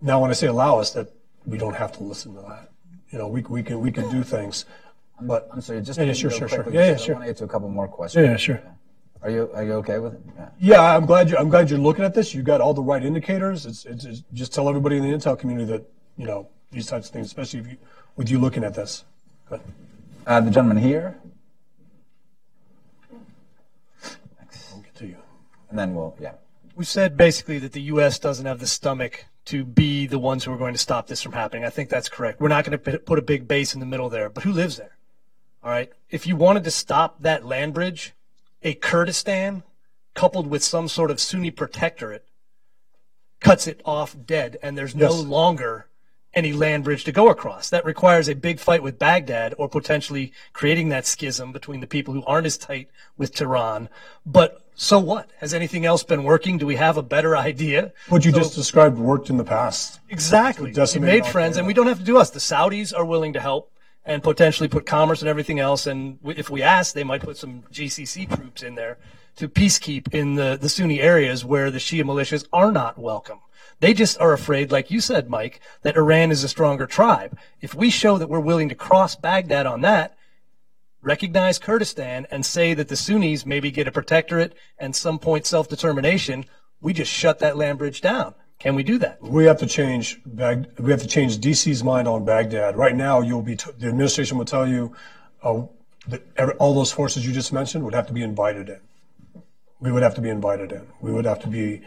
Now, 0.00 0.20
when 0.20 0.30
I 0.30 0.34
say 0.34 0.46
allow 0.46 0.78
us, 0.78 0.90
that 0.92 1.12
we 1.46 1.58
don't 1.58 1.74
have 1.74 1.92
to 1.92 2.02
listen 2.02 2.34
to 2.34 2.40
that. 2.42 2.70
You 3.10 3.18
know, 3.18 3.28
we, 3.28 3.42
we 3.42 3.62
can 3.62 3.80
we 3.80 3.90
can 3.90 4.10
do 4.10 4.22
things. 4.22 4.66
But 5.20 5.48
I'm 5.52 5.60
sorry, 5.60 5.80
just 5.80 5.98
yeah, 5.98 6.06
yeah, 6.06 6.12
sure, 6.12 6.30
sure, 6.30 6.48
sure. 6.48 6.66
Yeah, 6.70 6.90
yeah, 6.90 6.96
sure. 6.96 7.14
I 7.14 7.18
want 7.18 7.26
to 7.26 7.30
get 7.30 7.38
to 7.38 7.44
a 7.44 7.48
couple 7.48 7.68
more 7.68 7.88
questions. 7.88 8.24
Yeah, 8.24 8.32
yeah, 8.32 8.36
sure. 8.36 8.62
Are 9.26 9.30
you 9.30 9.50
are 9.54 9.64
you 9.64 9.72
okay 9.82 9.98
with 9.98 10.14
it? 10.14 10.20
Yeah. 10.36 10.48
Yeah, 10.60 10.96
I'm 10.96 11.04
glad 11.04 11.28
you. 11.28 11.36
I'm 11.36 11.48
glad 11.48 11.68
you're 11.68 11.80
looking 11.80 12.04
at 12.04 12.14
this. 12.14 12.32
You 12.32 12.44
got 12.44 12.60
all 12.60 12.72
the 12.72 12.80
right 12.80 13.04
indicators. 13.04 13.66
It's, 13.66 13.84
it's, 13.84 14.04
it's 14.04 14.22
just 14.32 14.54
tell 14.54 14.68
everybody 14.68 14.98
in 14.98 15.02
the 15.02 15.08
intel 15.08 15.36
community 15.36 15.68
that 15.72 15.84
you 16.16 16.26
know 16.26 16.48
these 16.70 16.86
types 16.86 17.08
of 17.08 17.12
things, 17.12 17.26
especially 17.26 17.58
if 17.58 17.66
you, 17.66 17.76
with 18.14 18.30
you 18.30 18.38
looking 18.38 18.62
at 18.62 18.74
this. 18.74 19.04
Good. 19.48 19.60
Uh, 20.28 20.40
the 20.42 20.52
gentleman 20.52 20.76
here, 20.76 21.18
I'll 23.12 24.78
get 24.78 24.94
to 24.94 25.06
you. 25.08 25.16
and 25.70 25.78
then 25.78 25.96
we'll 25.96 26.14
yeah. 26.20 26.34
We 26.76 26.84
said 26.84 27.16
basically 27.16 27.58
that 27.58 27.72
the 27.72 27.82
U.S. 27.82 28.20
doesn't 28.20 28.46
have 28.46 28.60
the 28.60 28.68
stomach 28.68 29.24
to 29.46 29.64
be 29.64 30.06
the 30.06 30.20
ones 30.20 30.44
who 30.44 30.52
are 30.52 30.56
going 30.56 30.74
to 30.74 30.78
stop 30.78 31.08
this 31.08 31.20
from 31.20 31.32
happening. 31.32 31.64
I 31.64 31.70
think 31.70 31.88
that's 31.88 32.08
correct. 32.08 32.40
We're 32.40 32.46
not 32.46 32.64
going 32.64 32.78
to 32.78 32.98
put 33.00 33.18
a 33.18 33.22
big 33.22 33.48
base 33.48 33.74
in 33.74 33.80
the 33.80 33.86
middle 33.86 34.08
there, 34.08 34.30
but 34.30 34.44
who 34.44 34.52
lives 34.52 34.76
there? 34.76 34.96
All 35.64 35.70
right. 35.70 35.90
If 36.10 36.28
you 36.28 36.36
wanted 36.36 36.62
to 36.62 36.70
stop 36.70 37.22
that 37.22 37.44
land 37.44 37.74
bridge, 37.74 38.12
a 38.62 38.74
Kurdistan 38.74 39.62
coupled 40.14 40.46
with 40.46 40.64
some 40.64 40.88
sort 40.88 41.10
of 41.10 41.20
Sunni 41.20 41.50
protectorate 41.50 42.26
cuts 43.40 43.66
it 43.66 43.80
off 43.84 44.16
dead, 44.24 44.58
and 44.62 44.76
there's 44.78 44.94
no 44.94 45.10
Yes. 45.10 45.24
longer 45.24 45.86
any 46.34 46.52
land 46.52 46.84
bridge 46.84 47.04
to 47.04 47.12
go 47.12 47.28
across. 47.28 47.70
That 47.70 47.84
requires 47.84 48.28
a 48.28 48.34
big 48.34 48.58
fight 48.60 48.82
with 48.82 48.98
Baghdad 48.98 49.54
or 49.56 49.68
potentially 49.68 50.32
creating 50.52 50.90
that 50.90 51.06
schism 51.06 51.50
between 51.50 51.80
the 51.80 51.86
people 51.86 52.12
who 52.12 52.22
aren't 52.26 52.46
as 52.46 52.58
tight 52.58 52.88
with 53.16 53.34
Tehran. 53.34 53.88
But 54.26 54.60
so 54.74 54.98
what? 54.98 55.30
Has 55.38 55.54
anything 55.54 55.86
else 55.86 56.02
been 56.02 56.24
working? 56.24 56.58
Do 56.58 56.66
we 56.66 56.76
have 56.76 56.98
a 56.98 57.02
better 57.02 57.36
idea? 57.36 57.92
What 58.10 58.26
you 58.26 58.32
So- 58.32 58.38
just 58.38 58.54
described 58.54 58.98
worked 58.98 59.30
in 59.30 59.38
the 59.38 59.44
past. 59.44 60.00
Exactly. 60.10 60.72
We 60.72 61.00
made 61.00 61.24
friends, 61.26 61.56
and 61.56 61.66
we 61.66 61.72
don't 61.72 61.86
have 61.86 61.98
to 62.00 62.04
do 62.04 62.18
us. 62.18 62.28
The 62.30 62.40
Saudis 62.40 62.94
are 62.94 63.04
willing 63.04 63.32
to 63.32 63.40
help 63.40 63.70
and 64.06 64.22
potentially 64.22 64.68
put 64.68 64.86
commerce 64.86 65.20
and 65.20 65.28
everything 65.28 65.58
else. 65.58 65.86
And 65.86 66.18
if 66.24 66.48
we 66.48 66.62
ask, 66.62 66.94
they 66.94 67.04
might 67.04 67.22
put 67.22 67.36
some 67.36 67.62
GCC 67.72 68.34
troops 68.34 68.62
in 68.62 68.76
there 68.76 68.98
to 69.34 69.48
peacekeep 69.48 70.14
in 70.14 70.36
the, 70.36 70.56
the 70.58 70.68
Sunni 70.68 71.00
areas 71.00 71.44
where 71.44 71.70
the 71.70 71.78
Shia 71.78 72.04
militias 72.04 72.46
are 72.52 72.72
not 72.72 72.98
welcome. 72.98 73.40
They 73.80 73.92
just 73.92 74.18
are 74.20 74.32
afraid, 74.32 74.72
like 74.72 74.90
you 74.90 75.00
said, 75.00 75.28
Mike, 75.28 75.60
that 75.82 75.96
Iran 75.96 76.30
is 76.30 76.42
a 76.44 76.48
stronger 76.48 76.86
tribe. 76.86 77.36
If 77.60 77.74
we 77.74 77.90
show 77.90 78.16
that 78.16 78.30
we're 78.30 78.40
willing 78.40 78.70
to 78.70 78.74
cross 78.74 79.16
Baghdad 79.16 79.66
on 79.66 79.82
that, 79.82 80.16
recognize 81.02 81.58
Kurdistan 81.58 82.26
and 82.30 82.46
say 82.46 82.72
that 82.74 82.88
the 82.88 82.96
Sunnis 82.96 83.44
maybe 83.44 83.70
get 83.70 83.88
a 83.88 83.92
protectorate 83.92 84.54
and 84.78 84.96
some 84.96 85.18
point 85.18 85.46
self-determination, 85.46 86.46
we 86.80 86.94
just 86.94 87.12
shut 87.12 87.40
that 87.40 87.56
land 87.56 87.78
bridge 87.78 88.00
down. 88.00 88.34
Can 88.58 88.74
we 88.74 88.82
do 88.82 88.98
that? 88.98 89.22
We 89.22 89.44
have 89.44 89.58
to 89.58 89.66
change 89.66 90.20
Bag, 90.24 90.66
we 90.78 90.90
have 90.90 91.02
to 91.02 91.06
change 91.08 91.38
DC's 91.38 91.84
mind 91.84 92.08
on 92.08 92.24
Baghdad. 92.24 92.76
Right 92.76 92.96
now, 92.96 93.20
you'll 93.20 93.42
be 93.42 93.56
t- 93.56 93.70
the 93.78 93.88
administration 93.88 94.38
will 94.38 94.46
tell 94.46 94.66
you 94.66 94.96
uh, 95.42 95.62
that 96.08 96.26
every, 96.36 96.54
all 96.54 96.74
those 96.74 96.90
forces 96.90 97.26
you 97.26 97.32
just 97.32 97.52
mentioned 97.52 97.84
would 97.84 97.94
have 97.94 98.06
to 98.06 98.12
be 98.14 98.22
invited 98.22 98.68
in. 98.68 98.80
We 99.80 99.92
would 99.92 100.02
have 100.02 100.14
to 100.14 100.22
be 100.22 100.30
invited 100.30 100.72
in. 100.72 100.86
We 101.02 101.12
would 101.12 101.26
have 101.26 101.40
to 101.42 101.48
be 101.48 101.82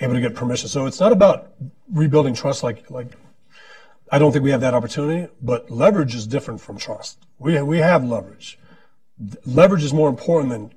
able 0.00 0.14
to 0.14 0.20
get 0.20 0.34
permission. 0.34 0.68
So 0.68 0.86
it's 0.86 0.98
not 0.98 1.12
about 1.12 1.52
rebuilding 1.92 2.34
trust 2.34 2.62
like 2.62 2.90
like 2.90 3.08
I 4.10 4.18
don't 4.18 4.32
think 4.32 4.44
we 4.44 4.50
have 4.50 4.60
that 4.62 4.74
opportunity, 4.74 5.30
but 5.42 5.70
leverage 5.70 6.14
is 6.14 6.26
different 6.26 6.60
from 6.60 6.78
trust. 6.78 7.18
We 7.38 7.60
we 7.60 7.78
have 7.78 8.02
leverage. 8.04 8.58
Leverage 9.44 9.84
is 9.84 9.92
more 9.92 10.08
important 10.08 10.50
than 10.50 10.74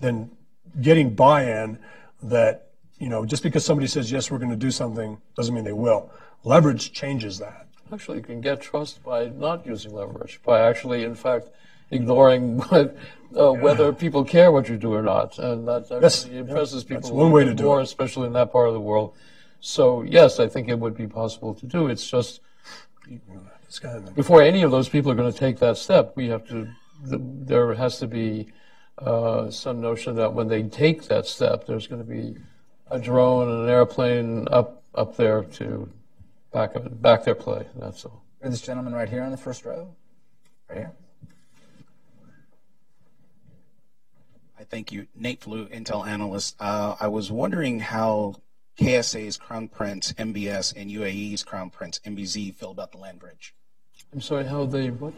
than 0.00 0.36
getting 0.80 1.14
buy-in 1.14 1.78
that 2.22 2.72
you 2.98 3.08
know 3.08 3.24
just 3.24 3.42
because 3.42 3.64
somebody 3.64 3.86
says 3.86 4.10
yes 4.10 4.30
we're 4.30 4.38
going 4.38 4.50
to 4.50 4.56
do 4.56 4.70
something 4.70 5.18
doesn't 5.36 5.54
mean 5.54 5.64
they 5.64 5.72
will. 5.72 6.10
Leverage 6.44 6.92
changes 6.92 7.38
that. 7.38 7.66
Actually, 7.92 8.18
you 8.18 8.24
can 8.24 8.40
get 8.40 8.60
trust 8.60 9.02
by 9.02 9.26
not 9.26 9.66
using 9.66 9.92
leverage, 9.94 10.40
by 10.44 10.60
actually, 10.60 11.04
in 11.04 11.14
fact, 11.14 11.50
ignoring 11.90 12.58
what, 12.68 12.96
uh, 13.36 13.52
whether 13.52 13.92
people 13.92 14.24
care 14.24 14.50
what 14.50 14.68
you 14.68 14.76
do 14.76 14.92
or 14.92 15.02
not, 15.02 15.38
and 15.38 15.68
that 15.68 15.90
actually 15.92 16.38
impresses 16.38 16.82
people 16.84 17.02
that's 17.02 17.10
one 17.10 17.30
way 17.30 17.44
to 17.44 17.54
do 17.54 17.64
more, 17.64 17.80
it. 17.80 17.84
especially 17.84 18.26
in 18.26 18.32
that 18.32 18.52
part 18.52 18.68
of 18.68 18.74
the 18.74 18.80
world. 18.80 19.14
So 19.60 20.02
yes, 20.02 20.40
I 20.40 20.48
think 20.48 20.68
it 20.68 20.78
would 20.78 20.96
be 20.96 21.06
possible 21.06 21.54
to 21.54 21.66
do. 21.66 21.86
It's 21.86 22.08
just 22.08 22.40
This 23.66 23.78
guy 23.78 23.96
in 23.96 24.04
before 24.14 24.42
any 24.42 24.62
of 24.62 24.70
those 24.70 24.88
people 24.88 25.10
are 25.10 25.14
going 25.14 25.32
to 25.32 25.38
take 25.38 25.58
that 25.58 25.76
step, 25.76 26.16
we 26.16 26.28
have 26.28 26.46
to. 26.48 26.68
The, 27.04 27.18
there 27.20 27.74
has 27.74 27.98
to 27.98 28.06
be 28.06 28.48
uh, 28.98 29.50
some 29.50 29.80
notion 29.80 30.16
that 30.16 30.32
when 30.32 30.48
they 30.48 30.62
take 30.62 31.04
that 31.04 31.26
step, 31.26 31.66
there's 31.66 31.86
going 31.86 32.00
to 32.00 32.08
be 32.08 32.36
a 32.90 32.98
drone 32.98 33.48
and 33.48 33.62
an 33.64 33.68
airplane 33.68 34.48
up 34.50 34.82
up 34.94 35.16
there 35.16 35.42
to 35.42 35.88
back 36.52 36.72
back 36.74 37.24
their 37.24 37.34
play. 37.34 37.66
That's 37.76 38.04
all. 38.04 38.22
This 38.42 38.60
gentleman 38.60 38.92
right 38.92 39.08
here 39.08 39.22
on 39.22 39.30
the 39.30 39.36
first 39.36 39.64
row, 39.64 39.94
right 40.68 40.78
here. 40.78 40.92
I 44.58 44.64
thank 44.64 44.92
you. 44.92 45.06
Nate 45.14 45.40
Flew, 45.40 45.66
Intel 45.68 46.06
analyst. 46.06 46.56
Uh, 46.60 46.96
I 47.00 47.08
was 47.08 47.30
wondering 47.30 47.80
how 47.80 48.36
KSA's 48.78 49.36
Crown 49.36 49.68
Prince 49.68 50.12
MBS 50.14 50.74
and 50.76 50.90
UAE's 50.90 51.42
Crown 51.42 51.70
Prince 51.70 52.00
MBZ 52.04 52.54
feel 52.54 52.70
about 52.70 52.92
the 52.92 52.98
land 52.98 53.18
bridge. 53.18 53.54
I'm 54.12 54.20
sorry. 54.20 54.44
How 54.44 54.64
they 54.64 54.90
what? 54.90 55.14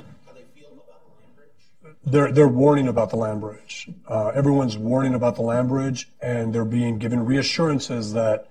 They're 2.06 2.30
they're 2.30 2.48
warning 2.48 2.86
about 2.86 3.10
the 3.10 3.16
land 3.16 3.40
bridge. 3.40 3.90
Uh, 4.06 4.28
everyone's 4.28 4.78
warning 4.78 5.14
about 5.14 5.34
the 5.34 5.42
land 5.42 5.68
bridge, 5.68 6.08
and 6.22 6.54
they're 6.54 6.64
being 6.64 6.98
given 6.98 7.24
reassurances 7.24 8.12
that 8.12 8.48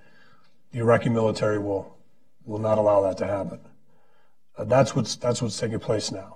the 0.73 0.79
Iraqi 0.79 1.07
military 1.07 1.57
will 1.57 1.95
will 2.43 2.59
not 2.59 2.77
allow 2.77 3.01
that 3.03 3.17
to 3.19 3.25
happen. 3.25 3.61
Uh, 4.57 4.65
that's 4.65 4.93
what's 4.93 5.15
that's 5.15 5.41
what's 5.41 5.57
taking 5.57 5.79
place 5.79 6.11
now. 6.11 6.35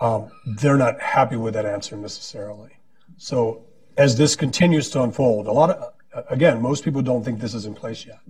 Um, 0.00 0.30
they're 0.46 0.76
not 0.76 1.00
happy 1.00 1.34
with 1.34 1.54
that 1.54 1.66
answer 1.66 1.96
necessarily. 1.96 2.78
So 3.16 3.64
as 3.96 4.16
this 4.16 4.36
continues 4.36 4.90
to 4.90 5.02
unfold, 5.02 5.48
a 5.48 5.52
lot 5.52 5.70
of 5.70 6.24
again, 6.30 6.62
most 6.62 6.84
people 6.84 7.02
don't 7.02 7.24
think 7.24 7.40
this 7.40 7.52
is 7.52 7.66
in 7.66 7.74
place 7.74 8.06
yet. 8.06 8.20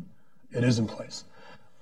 It 0.51 0.65
is 0.65 0.79
in 0.79 0.87
place. 0.87 1.25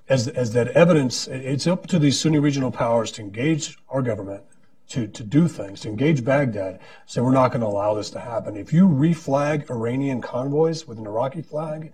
As 0.09 0.27
as 0.27 0.51
that 0.53 0.67
evidence, 0.69 1.25
it's 1.29 1.67
up 1.67 1.87
to 1.87 1.99
these 1.99 2.19
Sunni 2.19 2.39
regional 2.39 2.69
powers 2.69 3.11
to 3.13 3.21
engage 3.21 3.77
our 3.87 4.01
government 4.01 4.43
to, 4.89 5.07
to 5.07 5.23
do 5.23 5.47
things, 5.47 5.81
to 5.81 5.89
engage 5.89 6.23
Baghdad, 6.23 6.79
say 7.05 7.21
we're 7.21 7.31
not 7.31 7.49
going 7.49 7.61
to 7.61 7.67
allow 7.67 7.93
this 7.93 8.09
to 8.11 8.19
happen. 8.19 8.57
If 8.57 8.73
you 8.73 8.87
reflag 8.87 9.69
Iranian 9.69 10.21
convoys 10.21 10.87
with 10.87 10.97
an 10.97 11.05
Iraqi 11.05 11.41
flag, 11.41 11.93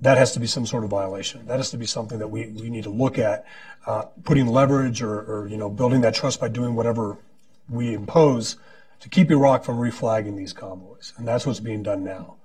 that 0.00 0.18
has 0.18 0.32
to 0.32 0.40
be 0.40 0.46
some 0.46 0.66
sort 0.66 0.84
of 0.84 0.90
violation. 0.90 1.46
That 1.46 1.56
has 1.56 1.70
to 1.70 1.76
be 1.76 1.86
something 1.86 2.18
that 2.18 2.28
we, 2.28 2.48
we 2.48 2.70
need 2.70 2.84
to 2.84 2.90
look 2.90 3.18
at, 3.18 3.44
uh, 3.86 4.02
putting 4.24 4.46
leverage 4.46 5.02
or, 5.02 5.20
or, 5.20 5.48
you 5.48 5.56
know, 5.56 5.68
building 5.68 6.02
that 6.02 6.14
trust 6.14 6.40
by 6.40 6.48
doing 6.48 6.74
whatever 6.74 7.16
we 7.68 7.94
impose 7.94 8.56
to 9.00 9.08
keep 9.08 9.30
Iraq 9.30 9.64
from 9.64 9.78
reflagging 9.78 10.36
these 10.36 10.52
convoys. 10.52 11.14
And 11.16 11.26
that's 11.26 11.46
what's 11.46 11.60
being 11.60 11.82
done 11.82 12.04
now. 12.04 12.36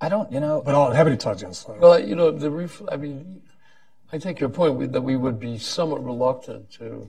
I 0.00 0.08
don't, 0.08 0.30
you 0.30 0.40
know, 0.40 0.62
But 0.64 0.74
I'll, 0.74 0.88
I'm 0.88 0.94
happy 0.94 1.10
to 1.10 1.16
talk 1.16 1.38
to 1.38 1.40
you 1.40 1.46
on 1.46 1.50
this 1.50 1.68
later. 1.68 1.80
Well, 1.80 1.98
you 1.98 2.14
know, 2.14 2.30
the 2.30 2.50
ref- 2.50 2.82
I 2.90 2.96
mean, 2.96 3.42
I 4.12 4.18
take 4.18 4.38
your 4.38 4.50
point 4.50 4.92
that 4.92 5.00
we 5.00 5.16
would 5.16 5.40
be 5.40 5.58
somewhat 5.58 6.04
reluctant 6.04 6.70
to 6.72 7.08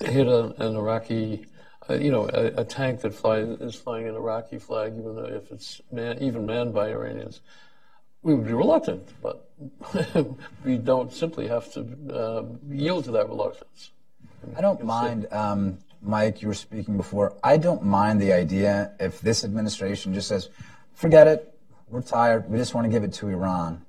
hit 0.00 0.26
a, 0.26 0.54
an 0.62 0.76
Iraqi, 0.76 1.46
uh, 1.88 1.94
you 1.94 2.10
know, 2.10 2.28
a, 2.32 2.60
a 2.60 2.64
tank 2.64 3.00
that 3.02 3.14
fly, 3.14 3.38
is 3.38 3.74
flying 3.74 4.08
an 4.08 4.14
Iraqi 4.14 4.58
flag, 4.58 4.94
even 4.98 5.14
though 5.16 5.24
if 5.24 5.50
it's 5.50 5.80
man, 5.92 6.18
even 6.20 6.46
manned 6.46 6.74
by 6.74 6.90
Iranians. 6.90 7.40
We 8.22 8.34
would 8.34 8.46
be 8.46 8.52
reluctant, 8.52 9.08
but 9.22 9.48
we 10.64 10.76
don't 10.76 11.12
simply 11.12 11.48
have 11.48 11.72
to 11.72 11.86
uh, 12.12 12.42
yield 12.68 13.04
to 13.04 13.12
that 13.12 13.28
reluctance. 13.28 13.92
I 14.56 14.60
don't 14.60 14.84
mind, 14.84 15.26
um, 15.32 15.78
Mike, 16.02 16.42
you 16.42 16.48
were 16.48 16.54
speaking 16.54 16.96
before. 16.96 17.34
I 17.42 17.56
don't 17.56 17.82
mind 17.82 18.20
the 18.20 18.32
idea 18.32 18.92
if 19.00 19.20
this 19.20 19.44
administration 19.44 20.14
just 20.14 20.28
says, 20.28 20.48
forget 20.94 21.26
it, 21.26 21.54
we're 21.88 22.02
tired, 22.02 22.48
we 22.50 22.58
just 22.58 22.74
want 22.74 22.84
to 22.86 22.90
give 22.90 23.04
it 23.04 23.12
to 23.14 23.28
Iran. 23.28 23.84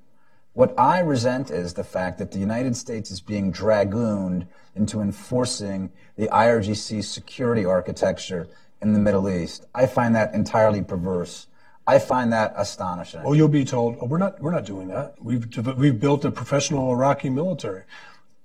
What 0.54 0.78
I 0.78 1.00
resent 1.00 1.50
is 1.50 1.74
the 1.74 1.84
fact 1.84 2.18
that 2.18 2.32
the 2.32 2.40
United 2.40 2.76
States 2.76 3.10
is 3.10 3.22
being 3.22 3.52
dragooned 3.52 4.48
into 4.76 5.00
enforcing 5.00 5.92
the 6.18 6.28
IRGC 6.28 7.06
security 7.06 7.64
architecture 7.64 8.50
in 8.82 8.92
the 8.92 9.00
Middle 9.00 9.30
East. 9.30 9.66
I 9.74 9.86
find 9.86 10.14
that 10.16 10.34
entirely 10.34 10.82
perverse. 10.84 11.48
I 11.88 12.00
find 12.00 12.34
that 12.34 12.54
astonishing. 12.58 13.24
Well, 13.24 13.34
you'll 13.34 13.48
be 13.48 13.64
told, 13.64 13.98
oh, 14.02 14.06
we're 14.08 14.18
not, 14.18 14.42
we're 14.42 14.52
not 14.52 14.66
doing 14.66 14.90
that. 14.90 15.16
We've, 15.22 15.48
we've 15.78 16.00
built 16.00 16.26
a 16.26 16.32
professional 16.32 16.92
Iraqi 16.92 17.30
military. 17.30 17.84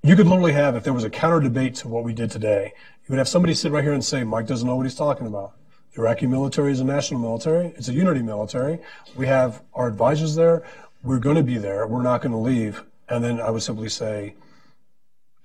You 0.02 0.14
could 0.14 0.28
literally 0.28 0.52
have, 0.52 0.76
if 0.76 0.84
there 0.84 0.92
was 0.92 1.04
a 1.04 1.10
counter 1.10 1.40
debate 1.40 1.74
to 1.76 1.88
what 1.88 2.04
we 2.04 2.12
did 2.12 2.30
today, 2.30 2.72
you 2.76 3.06
would 3.08 3.18
have 3.18 3.28
somebody 3.28 3.52
sit 3.54 3.72
right 3.72 3.82
here 3.82 3.92
and 3.92 4.04
say, 4.04 4.22
Mike 4.22 4.46
doesn't 4.46 4.66
know 4.66 4.76
what 4.76 4.84
he's 4.84 4.94
talking 4.94 5.26
about. 5.26 5.54
The 5.94 6.02
Iraqi 6.02 6.26
military 6.26 6.72
is 6.72 6.80
a 6.80 6.84
national 6.84 7.20
military. 7.20 7.68
It's 7.76 7.88
a 7.88 7.92
unity 7.92 8.22
military. 8.22 8.78
We 9.16 9.26
have 9.26 9.62
our 9.74 9.88
advisors 9.88 10.34
there. 10.34 10.62
We're 11.06 11.20
going 11.20 11.36
to 11.36 11.44
be 11.44 11.56
there. 11.56 11.86
We're 11.86 12.02
not 12.02 12.20
going 12.20 12.32
to 12.32 12.38
leave. 12.38 12.82
And 13.08 13.22
then 13.22 13.40
I 13.40 13.50
would 13.50 13.62
simply 13.62 13.88
say, 13.88 14.34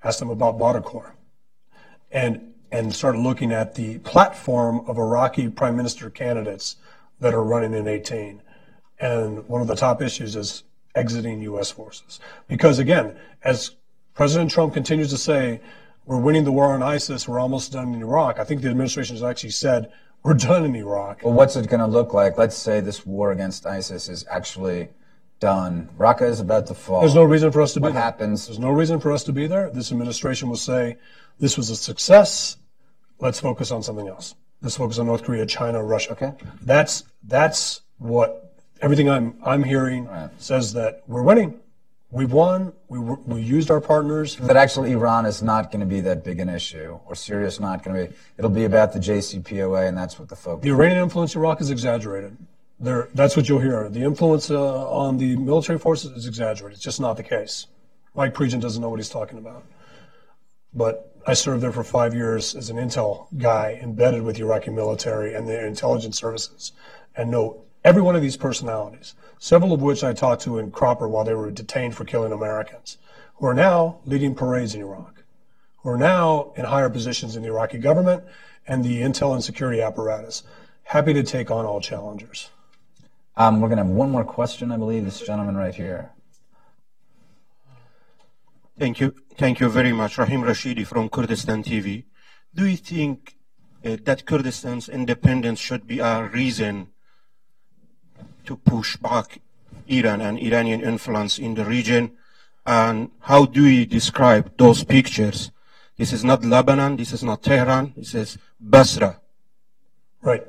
ask 0.04 0.18
them 0.18 0.32
about 0.32 0.58
Badr 0.58 0.80
And, 2.12 2.56
and 2.72 2.92
start 2.96 3.16
looking 3.16 3.52
at 3.52 3.76
the 3.76 4.00
platform 4.00 4.82
of 4.88 4.98
Iraqi 4.98 5.50
prime 5.50 5.78
minister 5.78 6.10
candidates 6.10 6.78
that 7.20 7.36
are 7.36 7.44
running 7.44 7.76
in 7.76 7.88
18. 7.88 8.42
And 9.00 9.48
one 9.48 9.62
of 9.62 9.68
the 9.68 9.76
top 9.76 10.02
issues 10.02 10.36
is 10.36 10.64
exiting 10.96 11.44
U.S. 11.44 11.70
forces. 11.70 12.20
Because 12.48 12.80
again, 12.80 13.16
as 13.44 13.76
President 14.16 14.50
Trump 14.50 14.74
continues 14.74 15.12
to 15.12 15.18
say, 15.18 15.62
we're 16.08 16.18
winning 16.18 16.44
the 16.44 16.52
war 16.52 16.74
on 16.74 16.82
ISIS, 16.82 17.28
we're 17.28 17.40
almost 17.40 17.72
done 17.72 17.94
in 17.94 18.02
Iraq. 18.02 18.40
I 18.40 18.46
think 18.46 18.64
the 18.64 18.70
administration 18.70 19.16
has 19.16 19.24
actually 19.24 19.52
said, 19.52 19.92
we're 20.24 20.34
done 20.34 20.66
in 20.66 20.76
Iraq. 20.76 21.24
Well, 21.24 21.36
what's 21.36 21.56
it 21.56 21.70
going 21.70 21.82
to 21.82 21.86
look 21.86 22.16
like? 22.16 22.40
Let's 22.40 22.58
say 22.58 22.80
this 22.80 23.06
war 23.06 23.32
against 23.32 23.68
ISIS 23.68 24.10
is 24.10 24.26
actually 24.28 24.90
done. 25.42 25.90
Raqqa 25.98 26.22
is 26.30 26.40
about 26.40 26.68
to 26.68 26.74
fall. 26.74 27.02
There's 27.02 27.16
no 27.16 27.24
reason 27.26 27.52
for 27.52 27.62
us 27.62 27.74
to 27.74 27.82
what 27.82 27.90
be 27.90 27.94
there. 27.94 28.02
happens? 28.02 28.48
There's 28.48 28.60
no 28.60 28.70
reason 28.72 29.02
for 29.02 29.12
us 29.12 29.24
to 29.26 29.34
be 29.34 29.48
there. 29.48 29.70
This 29.70 29.92
administration 29.92 30.48
will 30.48 30.56
say, 30.56 30.96
this 31.40 31.58
was 31.58 31.70
a 31.70 31.76
success. 31.76 32.56
Let's 33.20 33.40
focus 33.42 33.72
on 33.72 33.84
something 33.84 34.08
else. 34.08 34.36
Let's 34.62 34.78
focus 34.78 35.00
on 35.00 35.08
North 35.08 35.24
Korea, 35.24 35.46
China, 35.46 35.84
Russia. 35.84 36.12
Okay. 36.14 36.34
That's 36.62 37.04
that's 37.24 37.82
what 37.98 38.56
everything 38.82 39.10
I'm 39.10 39.36
I'm 39.44 39.64
hearing 39.64 40.06
Right. 40.08 40.30
says 40.38 40.74
that 40.74 41.04
we're 41.08 41.24
winning. 41.24 41.60
We've 42.12 42.32
won. 42.32 42.74
We 42.90 43.00
we 43.00 43.42
used 43.42 43.72
our 43.72 43.82
partners. 43.82 44.36
That 44.36 44.58
actually 44.58 44.92
Iran 44.92 45.26
is 45.26 45.42
not 45.42 45.72
going 45.72 45.80
to 45.80 45.86
be 45.88 46.02
that 46.02 46.24
big 46.24 46.40
an 46.40 46.50
issue, 46.50 47.00
or 47.08 47.16
Syria 47.16 47.48
is 47.48 47.60
not 47.60 47.84
going 47.84 47.96
to 47.96 48.10
be. 48.12 48.16
It'll 48.38 48.52
be 48.52 48.66
about 48.66 48.94
the 48.94 49.00
JCPOA, 49.00 49.88
and 49.88 49.98
that's 49.98 50.20
what 50.20 50.28
the 50.30 50.36
focus. 50.36 50.64
The 50.64 50.72
Iranian 50.72 51.02
influence 51.02 51.34
in 51.36 51.42
Iraq 51.42 51.62
is 51.62 51.72
exaggerated. 51.72 52.36
There, 52.82 53.10
that's 53.14 53.38
what 53.38 53.48
you'll 53.48 53.60
hear. 53.60 53.88
The 53.90 54.02
influence 54.02 54.50
uh, 54.50 54.90
on 54.90 55.18
the 55.18 55.36
military 55.36 55.78
forces 55.78 56.18
is 56.18 56.26
exaggerated. 56.26 56.78
It's 56.78 56.84
just 56.84 57.00
not 57.00 57.16
the 57.16 57.22
case. 57.22 57.68
Mike 58.16 58.34
Pregent 58.34 58.60
doesn't 58.60 58.82
know 58.82 58.90
what 58.90 59.00
he's 59.00 59.08
talking 59.08 59.38
about. 59.38 59.64
But 60.74 61.16
I 61.28 61.36
served 61.36 61.62
there 61.62 61.72
for 61.72 61.84
five 61.84 62.16
years 62.16 62.56
as 62.56 62.72
an 62.72 62.78
intel 62.78 63.28
guy 63.38 63.80
embedded 63.84 64.24
with 64.24 64.38
the 64.38 64.42
Iraqi 64.42 64.72
military 64.72 65.36
and 65.36 65.48
their 65.48 65.68
intelligence 65.68 66.18
services 66.18 66.72
and 67.16 67.30
know 67.30 67.62
every 67.84 68.02
one 68.02 68.16
of 68.16 68.24
these 68.24 68.36
personalities, 68.36 69.14
several 69.38 69.74
of 69.74 69.82
which 69.84 70.04
I 70.04 70.14
talked 70.14 70.42
to 70.44 70.58
in 70.58 70.72
Cropper 70.72 71.08
while 71.08 71.24
they 71.24 71.36
were 71.36 71.52
detained 71.52 71.96
for 71.96 72.04
killing 72.04 72.32
Americans, 72.32 72.98
who 73.36 73.46
are 73.46 73.54
now 73.54 74.00
leading 74.06 74.34
parades 74.34 74.74
in 74.74 74.82
Iraq, 74.82 75.24
who 75.84 75.90
are 75.90 75.98
now 75.98 76.52
in 76.56 76.66
higher 76.66 76.90
positions 76.90 77.36
in 77.36 77.44
the 77.44 77.50
Iraqi 77.50 77.78
government 77.78 78.24
and 78.68 78.84
the 78.84 79.02
intel 79.02 79.36
and 79.36 79.44
security 79.44 79.82
apparatus, 79.82 80.42
happy 80.86 81.14
to 81.14 81.22
take 81.22 81.52
on 81.52 81.66
all 81.66 81.80
challengers. 81.80 82.50
Um, 83.38 83.62
we're 83.62 83.70
going 83.70 83.78
to 83.78 83.86
have 83.86 83.94
one 83.94 84.12
more 84.12 84.24
question, 84.26 84.72
I 84.72 84.78
believe. 84.78 85.06
This 85.06 85.22
gentleman 85.22 85.56
right 85.56 85.74
here. 85.74 86.12
Thank 88.78 89.00
you. 89.00 89.16
Thank 89.38 89.60
you 89.60 89.70
very 89.70 89.94
much. 89.94 90.18
Rahim 90.18 90.42
Rashidi 90.42 90.86
from 90.86 91.10
Kurdistan 91.10 91.64
TV. 91.64 92.06
Do 92.54 92.66
you 92.66 92.78
think 92.78 93.36
uh, 93.86 93.98
that 94.04 94.26
Kurdistan's 94.26 94.90
independence 94.90 95.60
should 95.60 95.88
be 95.88 96.00
a 96.00 96.24
reason 96.28 96.88
to 98.46 98.58
push 98.58 98.98
back 98.98 99.40
Iran 99.88 100.22
and 100.22 100.40
Iranian 100.40 100.82
influence 100.82 101.40
in 101.40 101.56
the 101.56 101.64
region? 101.64 102.18
And 102.66 103.12
how 103.22 103.46
do 103.46 103.66
you 103.66 103.86
describe 103.86 104.58
those 104.58 104.84
pictures? 104.84 105.52
This 105.98 106.12
is 106.12 106.24
not 106.24 106.44
Lebanon. 106.44 106.98
This 106.98 107.14
is 107.14 107.24
not 107.24 107.44
Tehran. 107.44 107.94
This 107.96 108.14
is 108.16 108.38
Basra. 108.60 109.20
Right. 110.22 110.46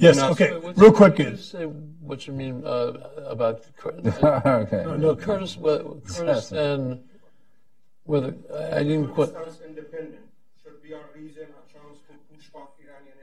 Yes. 0.00 0.16
No, 0.16 0.30
Okay. 0.30 0.50
What's- 0.58 0.78
Real 0.78 0.92
quick. 0.92 1.16
Could 1.16 1.26
you 1.28 1.36
say 1.36 1.64
what 1.66 2.26
you 2.26 2.32
mean 2.32 2.64
uh, 2.64 2.92
about 3.26 3.62
Kur- 3.76 4.00
okay. 4.64 4.84
no, 4.98 5.14
Kurdish, 5.14 5.56
well, 5.58 6.00
Kurdistan? 6.08 7.04
Whether 8.04 8.34
I 8.74 8.82
didn't 8.82 9.08
quite. 9.08 9.28
independence 9.68 10.32
should 10.62 10.82
be 10.82 10.92
a 10.92 10.98
reason, 11.14 11.42
a 11.42 11.72
chance 11.72 11.98
to 12.08 12.14
push 12.34 12.48
back 12.48 12.68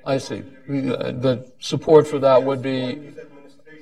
I 0.05 0.17
see. 0.19 0.43
We, 0.67 0.93
uh, 0.93 1.11
the 1.11 1.51
support 1.59 2.07
for 2.07 2.19
that 2.19 2.43
would 2.43 2.61
be 2.61 3.01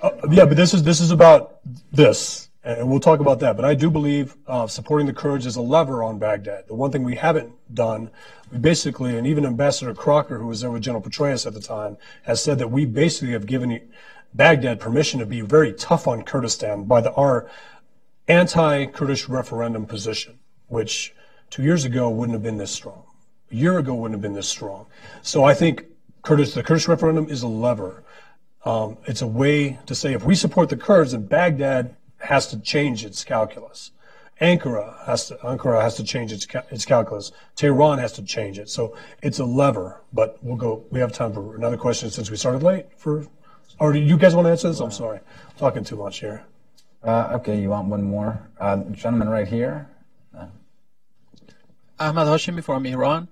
Uh, 0.02 0.12
yeah, 0.32 0.46
but 0.46 0.58
this 0.58 0.74
is 0.74 0.82
this 0.84 1.00
is 1.02 1.12
about 1.12 1.60
this, 1.92 2.45
and 2.66 2.90
we'll 2.90 3.00
talk 3.00 3.20
about 3.20 3.40
that. 3.42 3.56
But 3.56 3.64
I 3.64 3.76
do 3.76 3.92
believe 3.92 4.36
uh, 4.48 4.66
supporting 4.66 5.06
the 5.06 5.14
Kurds 5.14 5.46
is 5.46 5.56
a 5.56 5.62
lever 5.62 6.02
on 6.02 6.18
Baghdad. 6.18 6.68
The 6.68 6.74
one 6.74 6.92
thing 6.92 7.04
we 7.04 7.16
haven't 7.16 7.54
done, 7.74 8.10
we 8.52 8.58
basically, 8.58 9.16
and 9.16 9.28
even 9.28 9.46
Ambassador 9.46 9.94
Crocker, 9.94 10.40
who 10.40 10.48
was 10.48 10.62
there 10.62 10.72
with 10.72 10.82
General 10.82 11.04
Petraeus 11.04 11.46
at 11.46 11.54
the 11.54 11.62
time, 11.62 11.98
has 12.24 12.42
said 12.42 12.58
that 12.58 12.72
we 12.72 12.86
basically 12.86 13.34
have 13.34 13.46
given 13.46 13.80
Baghdad 14.34 14.80
permission 14.80 15.20
to 15.20 15.28
be 15.28 15.42
very 15.42 15.74
tough 15.74 16.08
on 16.08 16.24
Kurdistan 16.24 16.86
by 16.86 17.02
the 17.02 17.14
our 17.14 17.48
anti-Kurdish 18.28 19.30
referendum 19.30 19.86
position, 19.86 20.40
which 20.68 21.14
two 21.52 21.62
years 21.62 21.86
ago 21.86 22.10
wouldn't 22.10 22.34
have 22.34 22.44
been 22.44 22.58
this 22.58 22.72
strong. 22.72 23.04
A 23.52 23.56
year 23.56 23.78
ago 23.78 23.94
wouldn't 23.94 24.16
have 24.16 24.24
been 24.24 24.34
this 24.34 24.50
strong. 24.50 24.88
So 25.22 25.44
I 25.44 25.54
think 25.54 25.86
Kurdish, 26.24 26.56
the 26.56 26.64
Kurdish 26.64 26.88
referendum 26.88 27.30
is 27.30 27.44
a 27.44 27.48
lever. 27.48 28.04
Um, 28.64 28.98
it's 29.06 29.22
a 29.22 29.28
way 29.28 29.78
to 29.86 29.94
say 29.94 30.14
if 30.14 30.26
we 30.26 30.34
support 30.34 30.70
the 30.70 30.78
Kurds, 30.78 31.12
then 31.12 31.28
Baghdad 31.28 31.96
has 32.26 32.48
to 32.48 32.60
change 32.60 33.06
its 33.06 33.24
calculus. 33.24 33.92
Ankara 34.42 35.06
has 35.06 35.28
to 35.30 35.36
Ankara 35.36 35.82
has 35.82 35.96
to 35.96 36.04
change 36.04 36.32
its 36.32 36.46
ca- 36.46 36.64
its 36.70 36.86
calculus. 36.86 37.32
Tehran 37.56 38.00
has 38.00 38.12
to 38.14 38.24
change 38.24 38.60
it. 38.60 38.70
So 38.70 38.96
it's 39.22 39.40
a 39.40 39.46
lever. 39.46 40.02
But 40.12 40.38
we'll 40.42 40.58
go. 40.58 40.84
We 40.92 41.00
have 41.00 41.14
time 41.14 41.34
for 41.34 41.56
another 41.56 41.78
question 41.78 42.10
since 42.10 42.30
we 42.30 42.38
started 42.38 42.62
late. 42.62 42.88
For 42.98 43.26
or 43.80 43.94
do 43.94 44.00
you 44.00 44.18
guys 44.18 44.36
want 44.36 44.46
to 44.46 44.52
answer 44.52 44.68
this? 44.68 44.80
I'm 44.80 44.92
sorry, 44.92 45.20
I'm 45.20 45.58
talking 45.58 45.84
too 45.84 45.96
much 45.98 46.20
here. 46.20 46.46
Uh, 47.04 47.34
okay, 47.36 47.60
you 47.60 47.70
want 47.70 47.88
one 47.88 48.04
more? 48.04 48.50
Uh, 48.60 48.78
gentleman 48.92 49.30
right 49.30 49.48
here. 49.48 49.90
Ahmad 51.98 52.28
Hashimi 52.28 52.62
from 52.64 52.86
Iran. 52.86 53.30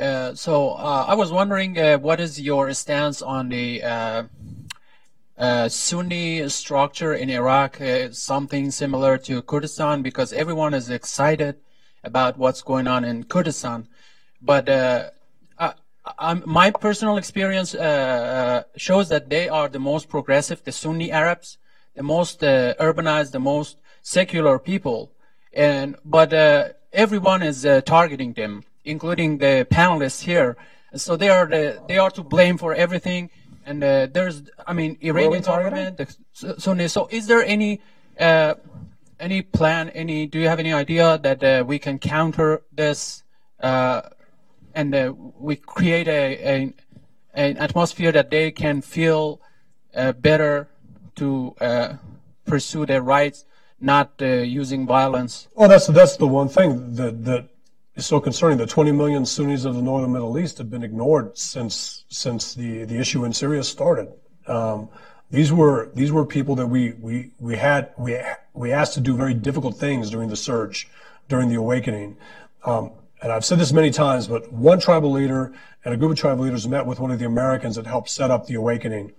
Uh, 0.00 0.34
so 0.34 0.70
uh, 0.70 1.04
I 1.08 1.14
was 1.14 1.30
wondering, 1.32 1.78
uh, 1.78 1.98
what 1.98 2.20
is 2.20 2.40
your 2.40 2.72
stance 2.72 3.20
on 3.20 3.48
the 3.48 3.82
uh, 5.38 5.68
Sunni 5.68 6.48
structure 6.48 7.14
in 7.14 7.30
Iraq? 7.30 7.80
Uh, 7.80 8.12
something 8.12 8.70
similar 8.70 9.18
to 9.18 9.42
Kurdistan, 9.42 10.02
because 10.02 10.32
everyone 10.32 10.74
is 10.74 10.90
excited 10.90 11.56
about 12.04 12.38
what's 12.38 12.62
going 12.62 12.86
on 12.86 13.04
in 13.04 13.24
Kurdistan, 13.24 13.88
but 14.40 14.68
uh, 14.68 15.10
I, 16.18 16.34
my 16.34 16.70
personal 16.70 17.16
experience 17.16 17.74
uh, 17.74 17.78
uh, 17.78 18.62
shows 18.76 19.08
that 19.08 19.28
they 19.28 19.48
are 19.48 19.68
the 19.68 19.80
most 19.80 20.08
progressive, 20.08 20.62
the 20.62 20.70
Sunni 20.70 21.10
Arabs, 21.10 21.58
the 21.96 22.04
most 22.04 22.44
uh, 22.44 22.74
urbanized, 22.78 23.32
the 23.32 23.40
most 23.40 23.78
secular 24.02 24.58
people, 24.60 25.10
and 25.52 25.96
but 26.04 26.32
uh, 26.32 26.68
everyone 26.92 27.42
is 27.42 27.66
targeting 27.84 28.34
them, 28.34 28.62
including 28.84 29.38
the 29.38 29.66
panelists 29.68 30.22
here. 30.22 30.56
So 30.94 31.16
they 31.16 31.28
are 31.28 31.46
the, 31.46 31.82
they 31.88 31.98
are 31.98 32.10
to 32.10 32.22
blame 32.22 32.56
for 32.56 32.72
everything. 32.72 33.30
And 33.66 33.82
uh, 33.82 34.06
there's, 34.06 34.42
I 34.64 34.72
mean, 34.72 34.96
Iranian 35.02 35.42
government, 35.42 35.96
the 35.96 36.04
S- 36.04 36.62
Sunni. 36.62 36.86
So 36.86 37.08
is 37.10 37.26
there 37.26 37.42
any 37.44 37.80
uh, 38.18 38.54
any 39.18 39.42
plan? 39.42 39.90
Any? 39.90 40.26
Do 40.26 40.38
you 40.38 40.48
have 40.48 40.60
any 40.60 40.72
idea 40.72 41.18
that 41.18 41.42
uh, 41.42 41.64
we 41.66 41.78
can 41.80 41.98
counter 41.98 42.62
this? 42.72 43.24
Uh, 43.60 44.02
and 44.72 44.94
uh, 44.94 45.12
we 45.16 45.56
create 45.56 46.06
a, 46.06 46.22
a 46.54 46.74
an 47.34 47.56
atmosphere 47.58 48.12
that 48.12 48.30
they 48.30 48.52
can 48.52 48.80
feel 48.82 49.40
uh, 49.94 50.12
better 50.12 50.68
to 51.16 51.54
uh, 51.60 51.94
pursue 52.44 52.86
their 52.86 53.02
rights, 53.02 53.44
not 53.80 54.12
uh, 54.22 54.26
using 54.26 54.86
violence. 54.86 55.48
Well, 55.54 55.68
that's 55.68 55.88
that's 55.88 56.16
the 56.16 56.26
one 56.28 56.48
thing 56.48 56.94
that 56.94 57.24
that 57.24 57.48
is 57.96 58.06
so 58.06 58.20
concerning. 58.20 58.58
The 58.58 58.66
20 58.66 58.92
million 58.92 59.26
Sunnis 59.26 59.64
of 59.64 59.74
the 59.74 59.82
northern 59.82 60.12
Middle 60.12 60.38
East 60.38 60.58
have 60.58 60.70
been 60.70 60.84
ignored 60.84 61.36
since 61.36 62.04
since 62.08 62.54
the 62.54 62.84
the 62.84 62.98
issue 62.98 63.24
in 63.24 63.32
Syria 63.32 63.64
started. 63.64 64.12
Um, 64.46 64.88
these 65.30 65.52
were 65.52 65.90
these 65.94 66.12
were 66.12 66.24
people 66.24 66.54
that 66.56 66.66
we 66.66 66.92
we 67.00 67.32
we 67.40 67.56
had 67.56 67.92
we 67.98 68.20
we 68.54 68.70
asked 68.70 68.94
to 68.94 69.00
do 69.00 69.16
very 69.16 69.34
difficult 69.34 69.76
things 69.76 70.10
during 70.10 70.28
the 70.28 70.36
surge, 70.36 70.88
during 71.28 71.48
the 71.48 71.56
awakening. 71.56 72.16
Um, 72.64 72.92
and 73.22 73.32
I've 73.32 73.44
said 73.44 73.58
this 73.58 73.72
many 73.72 73.90
times, 73.90 74.28
but 74.28 74.52
one 74.52 74.78
tribal 74.78 75.10
leader 75.10 75.52
and 75.84 75.94
a 75.94 75.96
group 75.96 76.12
of 76.12 76.18
tribal 76.18 76.44
leaders 76.44 76.68
met 76.68 76.84
with 76.84 77.00
one 77.00 77.10
of 77.10 77.18
the 77.18 77.24
Americans 77.24 77.76
that 77.76 77.86
helped 77.86 78.10
set 78.10 78.30
up 78.30 78.46
the 78.46 78.54
awakening. 78.54 79.12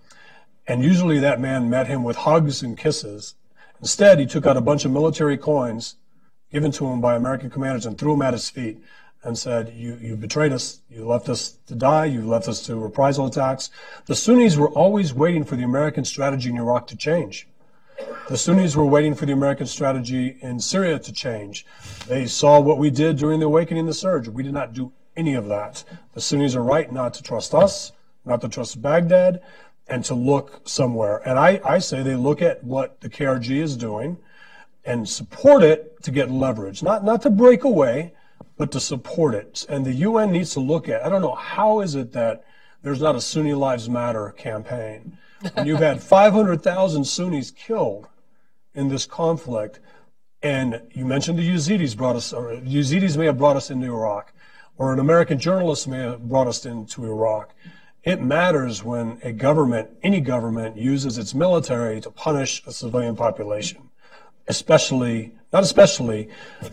And 0.67 0.83
usually 0.83 1.19
that 1.19 1.39
man 1.39 1.69
met 1.69 1.87
him 1.87 2.03
with 2.03 2.17
hugs 2.17 2.61
and 2.61 2.77
kisses. 2.77 3.35
Instead, 3.79 4.19
he 4.19 4.25
took 4.25 4.45
out 4.45 4.57
a 4.57 4.61
bunch 4.61 4.85
of 4.85 4.91
military 4.91 5.37
coins 5.37 5.95
given 6.51 6.71
to 6.71 6.87
him 6.87 7.01
by 7.01 7.15
American 7.15 7.49
commanders 7.49 7.85
and 7.85 7.97
threw 7.97 8.13
him 8.13 8.21
at 8.21 8.33
his 8.33 8.49
feet 8.49 8.81
and 9.23 9.37
said, 9.37 9.73
you, 9.75 9.97
you 10.01 10.15
betrayed 10.15 10.53
us. 10.53 10.81
You 10.89 11.05
left 11.05 11.27
us 11.27 11.57
to 11.67 11.75
die. 11.75 12.05
You 12.05 12.25
left 12.25 12.47
us 12.47 12.65
to 12.67 12.77
reprisal 12.77 13.25
attacks. 13.25 13.69
The 14.05 14.15
Sunnis 14.15 14.55
were 14.55 14.69
always 14.69 15.13
waiting 15.13 15.43
for 15.43 15.55
the 15.55 15.63
American 15.63 16.05
strategy 16.05 16.49
in 16.49 16.57
Iraq 16.57 16.87
to 16.87 16.95
change. 16.95 17.47
The 18.29 18.37
Sunnis 18.37 18.75
were 18.75 18.85
waiting 18.85 19.15
for 19.15 19.25
the 19.25 19.33
American 19.33 19.65
strategy 19.65 20.37
in 20.41 20.59
Syria 20.59 20.99
to 20.99 21.11
change. 21.11 21.65
They 22.07 22.25
saw 22.25 22.59
what 22.59 22.77
we 22.77 22.89
did 22.89 23.17
during 23.17 23.39
the 23.39 23.47
awakening, 23.47 23.85
the 23.85 23.93
surge. 23.93 24.27
We 24.27 24.43
did 24.43 24.53
not 24.53 24.73
do 24.73 24.91
any 25.15 25.33
of 25.33 25.47
that. 25.47 25.83
The 26.13 26.21
Sunnis 26.21 26.55
are 26.55 26.61
right 26.63 26.91
not 26.91 27.13
to 27.15 27.23
trust 27.23 27.55
us, 27.55 27.91
not 28.23 28.41
to 28.41 28.49
trust 28.49 28.81
Baghdad, 28.81 29.41
and 29.87 30.05
to 30.05 30.13
look 30.13 30.61
somewhere. 30.67 31.27
And 31.27 31.39
I, 31.39 31.59
I 31.65 31.79
say 31.79 32.03
they 32.03 32.15
look 32.15 32.41
at 32.41 32.63
what 32.63 33.01
the 33.01 33.09
KRG 33.09 33.61
is 33.61 33.75
doing 33.75 34.17
and 34.87 35.07
support 35.07 35.61
it 35.61 36.01
to 36.01 36.11
get 36.11 36.31
leverage, 36.31 36.81
not 36.81 37.03
not 37.03 37.21
to 37.23 37.29
break 37.29 37.63
away, 37.63 38.13
but 38.57 38.71
to 38.71 38.79
support 38.79 39.35
it. 39.35 39.65
And 39.69 39.85
the 39.85 39.93
UN 39.93 40.31
needs 40.31 40.53
to 40.53 40.59
look 40.59 40.89
at. 40.89 41.05
I 41.05 41.09
don't 41.09 41.21
know 41.21 41.35
how 41.35 41.81
is 41.81 41.93
it 41.93 42.13
that 42.13 42.43
there's 42.81 43.01
not 43.01 43.15
a 43.15 43.21
Sunni 43.21 43.53
Lives 43.53 43.89
Matter 43.89 44.33
campaign. 44.37 45.17
And 45.55 45.67
you've 45.67 45.79
had 45.79 46.01
500,000 46.15 47.03
Sunnis 47.03 47.51
killed 47.51 48.07
in 48.73 48.87
this 48.87 49.05
conflict, 49.05 49.79
and 50.41 50.81
you 50.93 51.05
mentioned 51.05 51.37
the 51.37 51.49
Yazidis 51.49 51.97
brought 51.97 52.15
us, 52.15 52.31
or 52.31 52.51
Yazidis 52.53 53.17
may 53.17 53.25
have 53.25 53.37
brought 53.37 53.57
us 53.57 53.69
into 53.69 53.87
Iraq, 53.87 54.33
or 54.77 54.93
an 54.93 54.99
American 54.99 55.39
journalist 55.39 55.87
may 55.87 55.99
have 55.99 56.29
brought 56.29 56.47
us 56.47 56.65
into 56.65 57.05
Iraq. 57.05 57.53
It 58.03 58.21
matters 58.21 58.83
when 58.83 59.19
a 59.23 59.33
government, 59.33 59.89
any 60.01 60.21
government, 60.21 60.77
uses 60.77 61.17
its 61.17 61.33
military 61.33 61.99
to 62.01 62.11
punish 62.11 62.63
a 62.65 62.71
civilian 62.71 63.15
population, 63.15 63.86
especially, 64.47 65.33
not 65.53 65.63
especially, 65.63 66.29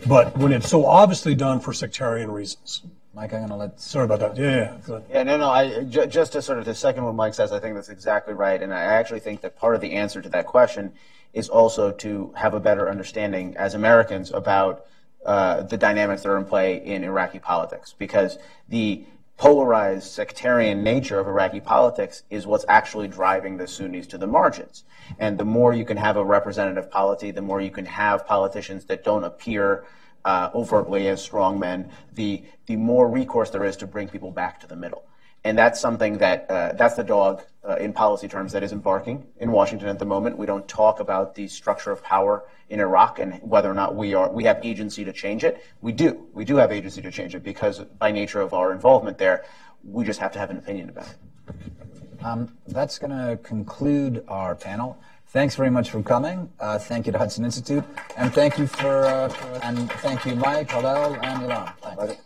but 0.07 0.37
when 0.37 0.51
it's 0.51 0.69
so 0.69 0.85
obviously 0.85 1.35
done 1.35 1.59
for 1.59 1.73
sectarian 1.73 2.31
reasons. 2.31 2.83
Mike, 3.13 3.33
I'm 3.33 3.39
going 3.39 3.49
to 3.49 3.55
let. 3.55 3.79
Sorry 3.79 4.03
about 4.03 4.19
that. 4.19 4.37
Yeah, 4.37 4.55
yeah. 4.55 4.77
Good. 4.85 5.03
Yeah, 5.09 5.23
no, 5.23 5.37
no. 5.37 5.49
I 5.49 5.83
just 5.83 6.33
to 6.33 6.41
sort 6.41 6.59
of 6.59 6.65
to 6.65 6.75
second 6.75 7.05
what 7.05 7.15
Mike 7.15 7.33
says, 7.33 7.53
I 7.53 7.59
think 7.59 7.75
that's 7.75 7.89
exactly 7.89 8.33
right, 8.33 8.61
and 8.61 8.73
I 8.73 8.81
actually 8.81 9.21
think 9.21 9.41
that 9.41 9.57
part 9.57 9.75
of 9.75 9.81
the 9.81 9.93
answer 9.93 10.21
to 10.21 10.29
that 10.29 10.45
question 10.45 10.91
is 11.33 11.47
also 11.47 11.91
to 11.91 12.33
have 12.35 12.53
a 12.53 12.59
better 12.59 12.89
understanding 12.89 13.55
as 13.57 13.73
Americans 13.73 14.31
about 14.31 14.85
uh, 15.25 15.63
the 15.63 15.77
dynamics 15.77 16.23
that 16.23 16.29
are 16.29 16.37
in 16.37 16.45
play 16.45 16.75
in 16.85 17.03
Iraqi 17.03 17.39
politics, 17.39 17.95
because 17.97 18.37
the 18.69 19.05
polarized 19.37 20.11
sectarian 20.11 20.83
nature 20.83 21.19
of 21.19 21.27
Iraqi 21.27 21.59
politics 21.59 22.23
is 22.29 22.47
what's 22.47 22.65
actually 22.69 23.07
driving 23.07 23.57
the 23.57 23.67
Sunnis 23.67 24.07
to 24.07 24.17
the 24.17 24.27
margins. 24.27 24.85
And 25.19 25.37
the 25.37 25.45
more 25.45 25.73
you 25.73 25.85
can 25.85 25.97
have 25.97 26.15
a 26.15 26.23
representative 26.23 26.89
polity, 26.89 27.31
the 27.31 27.41
more 27.41 27.59
you 27.59 27.71
can 27.71 27.85
have 27.85 28.25
politicians 28.25 28.85
that 28.85 29.03
don't 29.03 29.23
appear 29.23 29.85
uh, 30.23 30.49
overtly 30.55 31.07
as 31.07 31.21
strong 31.21 31.59
men, 31.59 31.91
the 32.13 32.43
the 32.65 32.75
more 32.75 33.07
recourse 33.07 33.51
there 33.51 33.63
is 33.63 33.77
to 33.77 33.85
bring 33.85 34.07
people 34.07 34.31
back 34.31 34.59
to 34.61 34.67
the 34.67 34.75
middle. 34.75 35.05
And 35.45 35.55
that's 35.55 35.79
something 35.79 36.17
that 36.17 36.49
uh, 36.49 36.73
that's 36.73 36.95
the 36.95 37.03
dog 37.03 37.43
uh, 37.63 37.75
in 37.75 37.93
policy 37.93 38.27
terms 38.27 38.51
that 38.53 38.63
isn't 38.63 38.79
barking 38.79 39.27
in 39.37 39.51
Washington 39.51 39.87
at 39.89 39.99
the 39.99 40.05
moment. 40.05 40.39
We 40.39 40.47
don't 40.47 40.67
talk 40.67 40.99
about 40.99 41.35
the 41.35 41.47
structure 41.47 41.91
of 41.91 42.03
power 42.03 42.45
in 42.69 42.79
Iraq 42.79 43.19
and 43.19 43.35
whether 43.43 43.69
or 43.69 43.75
not 43.75 43.95
we 43.95 44.15
are 44.15 44.31
we 44.31 44.43
have 44.45 44.59
agency 44.65 45.05
to 45.05 45.13
change 45.13 45.43
it. 45.43 45.63
We 45.81 45.91
do. 45.91 46.27
We 46.33 46.45
do 46.45 46.55
have 46.55 46.71
agency 46.71 46.99
to 47.03 47.11
change 47.11 47.35
it 47.35 47.43
because 47.43 47.79
by 47.79 48.11
nature 48.11 48.41
of 48.41 48.55
our 48.55 48.71
involvement 48.71 49.19
there, 49.19 49.45
we 49.83 50.03
just 50.03 50.19
have 50.19 50.31
to 50.31 50.39
have 50.39 50.49
an 50.49 50.57
opinion 50.57 50.89
about 50.89 51.09
it. 51.09 52.25
Um, 52.25 52.57
that's 52.67 52.97
going 52.97 53.11
to 53.11 53.37
conclude 53.43 54.25
our 54.27 54.55
panel. 54.55 54.97
Thanks 55.27 55.53
very 55.53 55.69
much 55.69 55.91
for 55.91 56.01
coming. 56.01 56.49
Uh, 56.59 56.79
thank 56.79 57.05
you 57.05 57.11
to 57.11 57.19
Hudson 57.19 57.45
Institute, 57.45 57.83
and 58.17 58.33
thank 58.33 58.57
you 58.57 58.65
for, 58.65 59.05
uh, 59.05 59.29
for 59.29 59.59
and 59.63 59.91
thank 60.01 60.25
you, 60.25 60.35
Mike, 60.35 60.71
Hillel, 60.71 61.15
and 61.21 61.43
Ilan. 61.43 61.73
Thanks. 61.97 62.21